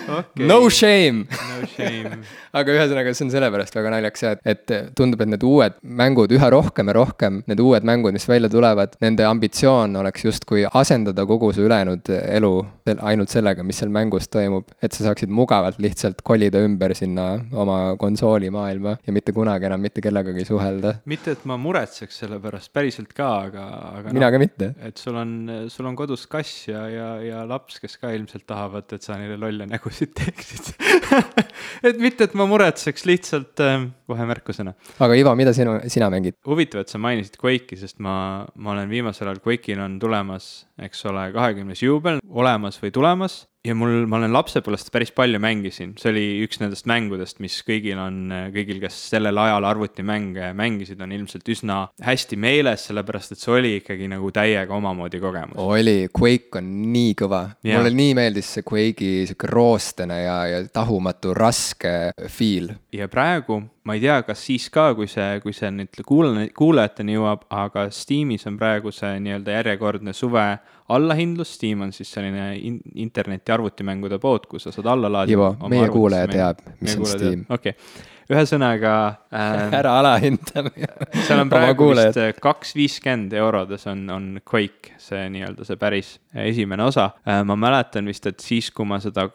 Okay. 0.04 0.45
No 0.45 0.68
shame, 0.70 1.24
no 1.32 1.68
shame. 1.78 2.18
Aga 2.54 2.76
ühesõnaga, 2.76 3.14
see 3.18 3.26
on 3.28 3.34
sellepärast 3.34 3.76
väga 3.78 3.94
naljakas 3.96 4.26
jah, 4.26 4.38
et, 4.46 4.74
tundub, 4.98 5.24
et 5.24 5.32
need 5.34 5.46
uued 5.48 5.80
mängud 5.82 6.34
üha 6.36 6.50
rohkem 6.54 6.92
ja 6.92 6.98
rohkem, 7.00 7.42
need 7.50 7.62
uued 7.64 7.88
mängud, 7.88 8.14
mis 8.16 8.28
välja 8.30 8.52
tulevad, 8.54 8.94
nende 9.04 9.26
ambitsioon 9.28 9.98
oleks 10.04 10.26
justkui 10.28 10.66
asendada 10.70 11.26
kogu 11.30 11.52
su 11.56 11.66
ülejäänud 11.66 12.12
elu 12.22 12.54
ainult 12.94 13.32
sellega, 13.34 13.64
mis 13.66 13.80
seal 13.82 13.92
mängus 13.94 14.28
toimub. 14.32 14.70
et 14.84 14.92
sa 14.94 15.08
saaksid 15.08 15.32
mugavalt 15.34 15.80
lihtsalt 15.82 16.22
kolida 16.26 16.62
ümber 16.64 16.94
sinna 16.98 17.28
oma 17.52 17.96
konsoolimaailma 18.00 18.98
ja 19.08 19.14
mitte 19.16 19.34
kunagi 19.36 19.68
enam 19.70 19.82
mitte 19.82 20.02
kellegagi 20.04 20.46
suhelda. 20.46 20.96
mitte, 21.06 21.34
et 21.38 21.46
ma 21.50 21.58
muretseks 21.58 22.22
selle 22.24 22.40
pärast 22.44 22.74
päriselt 22.74 23.14
ka, 23.16 23.30
aga, 23.48 23.66
aga 24.00 24.14
mina 24.14 24.28
no, 24.28 24.32
ka 24.36 24.42
mitte. 24.42 24.72
et 24.84 25.02
sul 25.02 25.18
on, 25.20 25.34
sul 25.74 25.88
on 25.90 25.98
kodus 25.98 26.28
kass 26.28 26.68
ja, 26.68 26.86
ja, 26.92 27.10
ja 27.24 27.44
laps, 27.50 27.80
kes 27.82 27.98
ka 28.02 28.12
ilmselt 28.16 28.46
tahavad, 28.50 28.90
et 28.94 29.06
sa 29.06 29.18
neile 29.20 29.40
lolle 29.42 29.68
nägusid 29.70 30.14
teeksid 30.20 30.74
et 31.90 32.02
mitte, 32.02 32.28
et 32.28 32.36
ma 32.38 32.43
muretseks, 32.49 33.06
lihtsalt 33.10 33.64
äh, 33.64 33.88
kohe 34.10 34.28
märkusena. 34.30 34.76
aga 34.99 35.18
Ivo, 35.20 35.36
mida 35.40 35.53
sinu, 35.56 35.78
sina 35.91 36.10
mängid? 36.14 36.38
huvitav, 36.48 36.84
et 36.84 36.94
sa 36.94 37.02
mainisid 37.02 37.40
Quake'i, 37.41 37.80
sest 37.80 37.99
ma, 38.03 38.45
ma 38.56 38.76
olen 38.76 38.91
viimasel 38.91 39.30
ajal, 39.30 39.41
Quake'il 39.45 39.82
on 39.84 39.98
tulemas, 40.02 40.52
eks 40.82 41.06
ole, 41.11 41.30
kahekümnes 41.36 41.84
juubel 41.84 42.22
olemas 42.30 42.80
või 42.82 42.94
tulemas 42.95 43.44
ja 43.64 43.76
mul, 43.77 44.03
ma 44.11 44.19
olen 44.19 44.34
lapsepõlvest 44.35 44.91
päris 44.94 45.14
palju 45.15 45.40
mängisin, 45.41 45.94
see 45.99 46.11
oli 46.11 46.23
üks 46.44 46.60
nendest 46.60 46.88
mängudest, 46.90 47.40
mis 47.44 47.56
kõigil 47.65 47.99
on, 48.02 48.18
kõigil, 48.53 48.81
kes 48.84 48.98
sellel 49.14 49.40
ajal 49.40 49.68
arvutimänge 49.69 50.52
mängisid, 50.57 50.99
on 51.03 51.14
ilmselt 51.15 51.48
üsna 51.53 51.77
hästi 52.03 52.40
meeles, 52.44 52.88
sellepärast 52.90 53.35
et 53.35 53.44
see 53.44 53.53
oli 53.56 53.76
ikkagi 53.80 54.10
nagu 54.11 54.31
täiega 54.35 54.76
omamoodi 54.76 55.22
kogemus. 55.23 55.60
oli, 55.64 56.10
Quake 56.11 56.60
on 56.60 56.72
nii 56.94 57.14
kõva, 57.23 57.45
mulle 57.69 57.94
nii 57.95 58.18
meeldis 58.19 58.52
see 58.57 58.68
Quake'i 58.68 59.23
sihuke 59.30 59.48
roostene 59.52 60.23
ja, 60.26 60.38
ja 60.52 60.64
tahumatu 60.68 61.35
raske 61.38 62.11
feel. 62.27 62.73
ja 62.91 63.07
praegu 63.11 63.61
ma 63.84 63.98
ei 63.98 64.04
tea, 64.04 64.22
kas 64.24 64.46
siis 64.48 64.70
ka, 64.74 64.92
kui 64.96 65.10
see, 65.12 65.40
kui 65.44 65.54
see 65.56 65.72
nüüd 65.76 66.00
kuulajateni, 66.08 66.54
kuulajateni 66.56 67.18
jõuab, 67.18 67.44
aga 67.52 67.90
Steamis 67.92 68.48
on 68.48 68.58
praegu 68.60 68.94
see 68.96 69.18
nii-öelda 69.26 69.58
järjekordne 69.58 70.14
suve 70.16 70.46
allahindlus, 70.94 71.56
Steam 71.58 71.84
on 71.86 71.92
siis 71.96 72.12
selline 72.16 72.54
in 72.60 72.80
interneti 73.06 73.52
arvutimängude 73.56 74.20
pood, 74.24 74.48
kus 74.52 74.68
sa 74.68 74.76
saad 74.76 74.90
alla 74.94 75.12
laadida. 75.12 75.36
Ivo, 75.36 75.70
meie 75.72 75.92
kuulaja 75.92 76.32
teab, 76.32 76.66
mis 76.80 76.98
on 76.98 77.08
Steam. 77.12 77.46
okei 77.50 77.76
okay., 77.76 78.10
ühesõnaga 78.32 78.94
äh,. 79.34 79.74
ära 79.80 79.98
alahinda 80.00 80.66
seal 81.26 81.41
on 81.44 81.52
praegu 81.52 81.90
vist 81.94 82.20
kaks 82.44 82.74
viiskümmend 82.78 83.34
eurodes 83.38 83.88
on, 83.91 84.06
on 84.14 84.28
Quake, 84.48 84.95
see 85.02 85.26
nii-öelda 85.34 85.68
see 85.68 85.80
päris 85.82 86.14
esimene 86.45 86.88
osa 86.88 87.10
äh,. 87.28 87.41
ma 87.48 87.58
mäletan 87.60 88.08
vist, 88.10 88.28
et 88.30 88.44
siis, 88.44 88.72
kui 88.76 88.88
ma 88.90 89.00
seda 89.04 89.28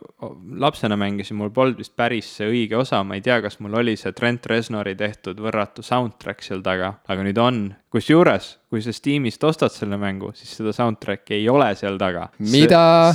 lapsena 0.58 0.98
mängisin, 1.00 1.38
mul 1.40 1.52
polnud 1.54 1.80
vist 1.82 1.96
päris 1.98 2.30
see 2.38 2.48
õige 2.48 2.78
osa, 2.80 3.02
ma 3.04 3.18
ei 3.18 3.24
tea, 3.24 3.40
kas 3.44 3.60
mul 3.64 3.80
oli 3.82 3.96
see 4.00 4.14
Trent 4.16 4.46
Reznori 4.50 4.96
tehtud 4.98 5.40
võrratu 5.42 5.84
soundtrack 5.84 6.44
seal 6.44 6.64
taga, 6.64 6.94
aga 7.08 7.26
nüüd 7.26 7.38
on 7.42 7.62
kusjuures, 7.92 8.56
kui 8.68 8.82
sa 8.84 8.92
Steamist 8.92 9.44
ostad 9.48 9.72
selle 9.72 9.96
mängu, 10.00 10.30
siis 10.36 10.52
seda 10.58 10.74
soundtrack'i 10.76 11.38
ei 11.38 11.48
ole 11.48 11.70
seal 11.78 11.98
taga. 12.00 12.26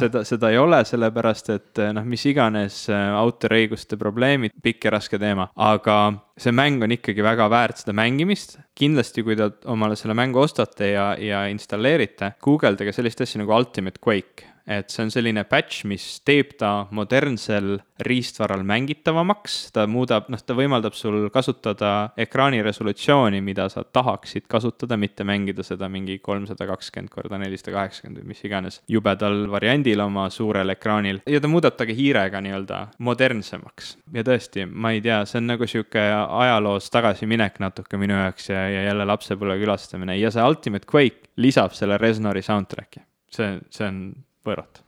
seda, 0.01 0.23
seda 0.27 0.49
ei 0.53 0.59
ole, 0.61 0.81
sellepärast 0.87 1.51
et 1.53 1.83
noh, 1.93 2.05
mis 2.09 2.25
iganes 2.29 2.83
äh, 2.91 3.09
autoriõiguste 3.17 3.99
probleemid, 4.01 4.55
pikk 4.63 4.89
ja 4.89 4.95
raske 4.97 5.19
teema, 5.21 5.49
aga 5.53 5.99
see 6.39 6.53
mäng 6.55 6.83
on 6.85 6.95
ikkagi 6.95 7.25
väga 7.25 7.49
väärt 7.53 7.83
seda 7.83 7.95
mängimist. 7.97 8.57
kindlasti, 8.73 9.21
kui 9.21 9.37
te 9.37 9.51
omale 9.69 9.95
selle 9.99 10.15
mängu 10.17 10.41
ostate 10.41 10.93
ja, 10.95 11.11
ja 11.21 11.45
installeerite, 11.51 12.33
guugeldage 12.41 12.95
sellist 12.95 13.21
asja 13.21 13.43
nagu 13.43 13.53
Ultimate 13.53 14.01
Quake 14.01 14.52
et 14.67 14.91
see 14.91 15.03
on 15.03 15.11
selline 15.11 15.43
patch, 15.47 15.83
mis 15.89 16.03
teeb 16.23 16.53
ta 16.59 16.87
modernsel 16.95 17.75
riistvaral 18.03 18.63
mängitavamaks, 18.67 19.57
ta 19.75 19.85
muudab, 19.91 20.29
noh, 20.31 20.39
ta 20.39 20.55
võimaldab 20.55 20.95
sul 20.95 21.27
kasutada 21.33 22.13
ekraani 22.19 22.61
resolutsiooni, 22.63 23.41
mida 23.43 23.67
sa 23.71 23.83
tahaksid 23.83 24.47
kasutada, 24.51 24.97
mitte 24.99 25.27
mängida 25.27 25.65
seda 25.67 25.89
mingi 25.91 26.17
kolmsada 26.23 26.67
kakskümmend 26.69 27.11
korda 27.13 27.39
nelisada 27.41 27.75
kaheksakümmend 27.75 28.23
või 28.23 28.31
mis 28.31 28.43
iganes 28.47 28.79
jubedal 28.91 29.45
variandil 29.51 30.03
oma 30.05 30.29
suurel 30.33 30.75
ekraanil. 30.75 31.21
ja 31.27 31.43
ta 31.43 31.51
muudab 31.51 31.77
ta 31.77 31.87
ka 31.87 31.95
hiirega 31.95 32.41
nii-öelda 32.43 32.81
modernsemaks. 33.03 33.97
ja 34.15 34.23
tõesti, 34.27 34.67
ma 34.67 34.93
ei 34.95 35.03
tea, 35.03 35.23
see 35.27 35.41
on 35.43 35.51
nagu 35.53 35.67
sihuke 35.67 36.03
ajaloos 36.23 36.89
tagasiminek 36.93 37.59
natuke 37.63 37.99
minu 37.99 38.15
jaoks 38.15 38.49
ja, 38.49 38.67
ja 38.71 38.87
jälle 38.89 39.07
lapsepõlve 39.11 39.59
külastamine 39.59 40.17
ja 40.19 40.31
see 40.31 40.43
Ultimate 40.43 40.87
Quake 40.89 41.33
lisab 41.37 41.75
selle 41.75 41.97
Resnori 41.99 42.41
soundtrack'i. 42.41 43.03
see, 43.33 43.59
see 43.73 43.87
on 43.87 43.99
võõrat. 44.47 44.83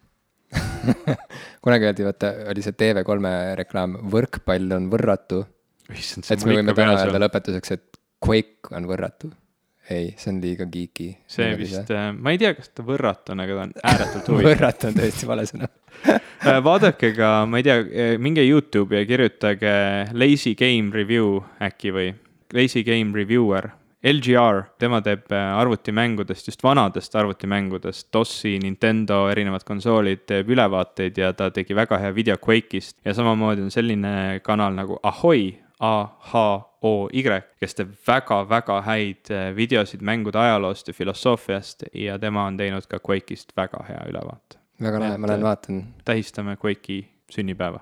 Kunagi 1.65 1.87
öeldi, 1.89 2.05
vaata, 2.05 2.31
oli 2.51 2.63
see 2.63 2.75
TV3-e 2.77 3.55
reklaam, 3.61 3.97
võrkpall 4.11 4.75
on 4.77 4.89
võrratu. 4.91 5.41
et 5.89 6.45
me 6.45 6.59
võime 6.59 6.75
täna 6.77 6.99
öelda 6.99 7.21
lõpetuseks, 7.25 7.73
et 7.75 7.99
Quake 8.25 8.71
on 8.75 8.87
võrratu. 8.89 9.31
ei, 9.89 10.13
see 10.17 10.31
on 10.31 10.39
liiga 10.41 10.65
geeky. 10.65 11.11
see 11.29 11.51
vist, 11.59 11.91
äh, 11.93 12.11
ma 12.13 12.33
ei 12.33 12.39
tea, 12.41 12.55
kas 12.57 12.71
ta 12.73 12.85
võrratu 12.85 13.35
on, 13.35 13.43
aga 13.43 13.57
ta 13.57 13.65
on 13.67 13.73
ääretult 13.91 14.29
huvitav. 14.33 14.51
Võrratu 14.51 14.89
on 14.89 14.99
tõesti 15.01 15.31
vale 15.31 15.49
sõna. 15.49 15.71
Äh, 16.45 16.59
vaadake 16.61 17.09
ka, 17.15 17.29
ma 17.49 17.57
ei 17.57 17.63
tea, 17.65 17.75
äh, 17.81 18.09
minge 18.21 18.43
Youtube'i 18.43 18.99
ja 18.99 19.05
kirjutage 19.09 19.71
Lazy 20.13 20.51
Game 20.59 20.93
Review 20.93 21.39
äkki 21.63 21.93
või? 21.95 22.11
Lazy 22.53 22.83
Game 22.85 23.15
Reviewer 23.17 23.71
LGR, 24.05 24.63
tema 24.77 24.99
teeb 25.01 25.31
äh, 25.33 25.57
arvutimängudest, 25.57 26.47
just 26.47 26.63
vanadest 26.63 27.15
arvutimängudest, 27.15 28.11
DOS-i, 28.13 28.59
Nintendo, 28.61 29.23
erinevad 29.31 29.63
konsoolid, 29.65 30.27
teeb 30.29 30.51
ülevaateid 30.53 31.17
ja 31.17 31.31
ta 31.33 31.47
tegi 31.53 31.73
väga 31.73 31.97
hea 32.03 32.11
video 32.13 32.35
Quake'ist 32.37 32.99
ja 33.05 33.15
samamoodi 33.17 33.65
on 33.65 33.73
selline 33.73 34.41
kanal 34.45 34.77
nagu 34.77 34.99
Ahoi, 35.03 35.55
A-H-O-Y, 35.79 37.23
kes 37.59 37.75
teeb 37.79 37.97
väga-väga 38.07 38.77
häid 38.85 39.33
äh, 39.33 39.49
videosid 39.57 40.05
mängude 40.05 40.39
ajaloost 40.43 40.93
ja 40.93 40.93
filosoofiast 40.93 41.89
ja 41.93 42.19
tema 42.21 42.45
on 42.45 42.61
teinud 42.61 42.85
ka 42.91 43.01
Quake'ist 43.01 43.57
väga 43.57 43.81
hea 43.89 44.05
ülevaate. 44.11 44.61
väga 44.85 45.01
lahe, 45.01 45.17
ma 45.17 45.33
lähen 45.33 45.49
vaatan. 45.49 45.83
tähistame 46.05 46.57
Quake'i 46.61 47.07
sünnipäeva 47.31 47.81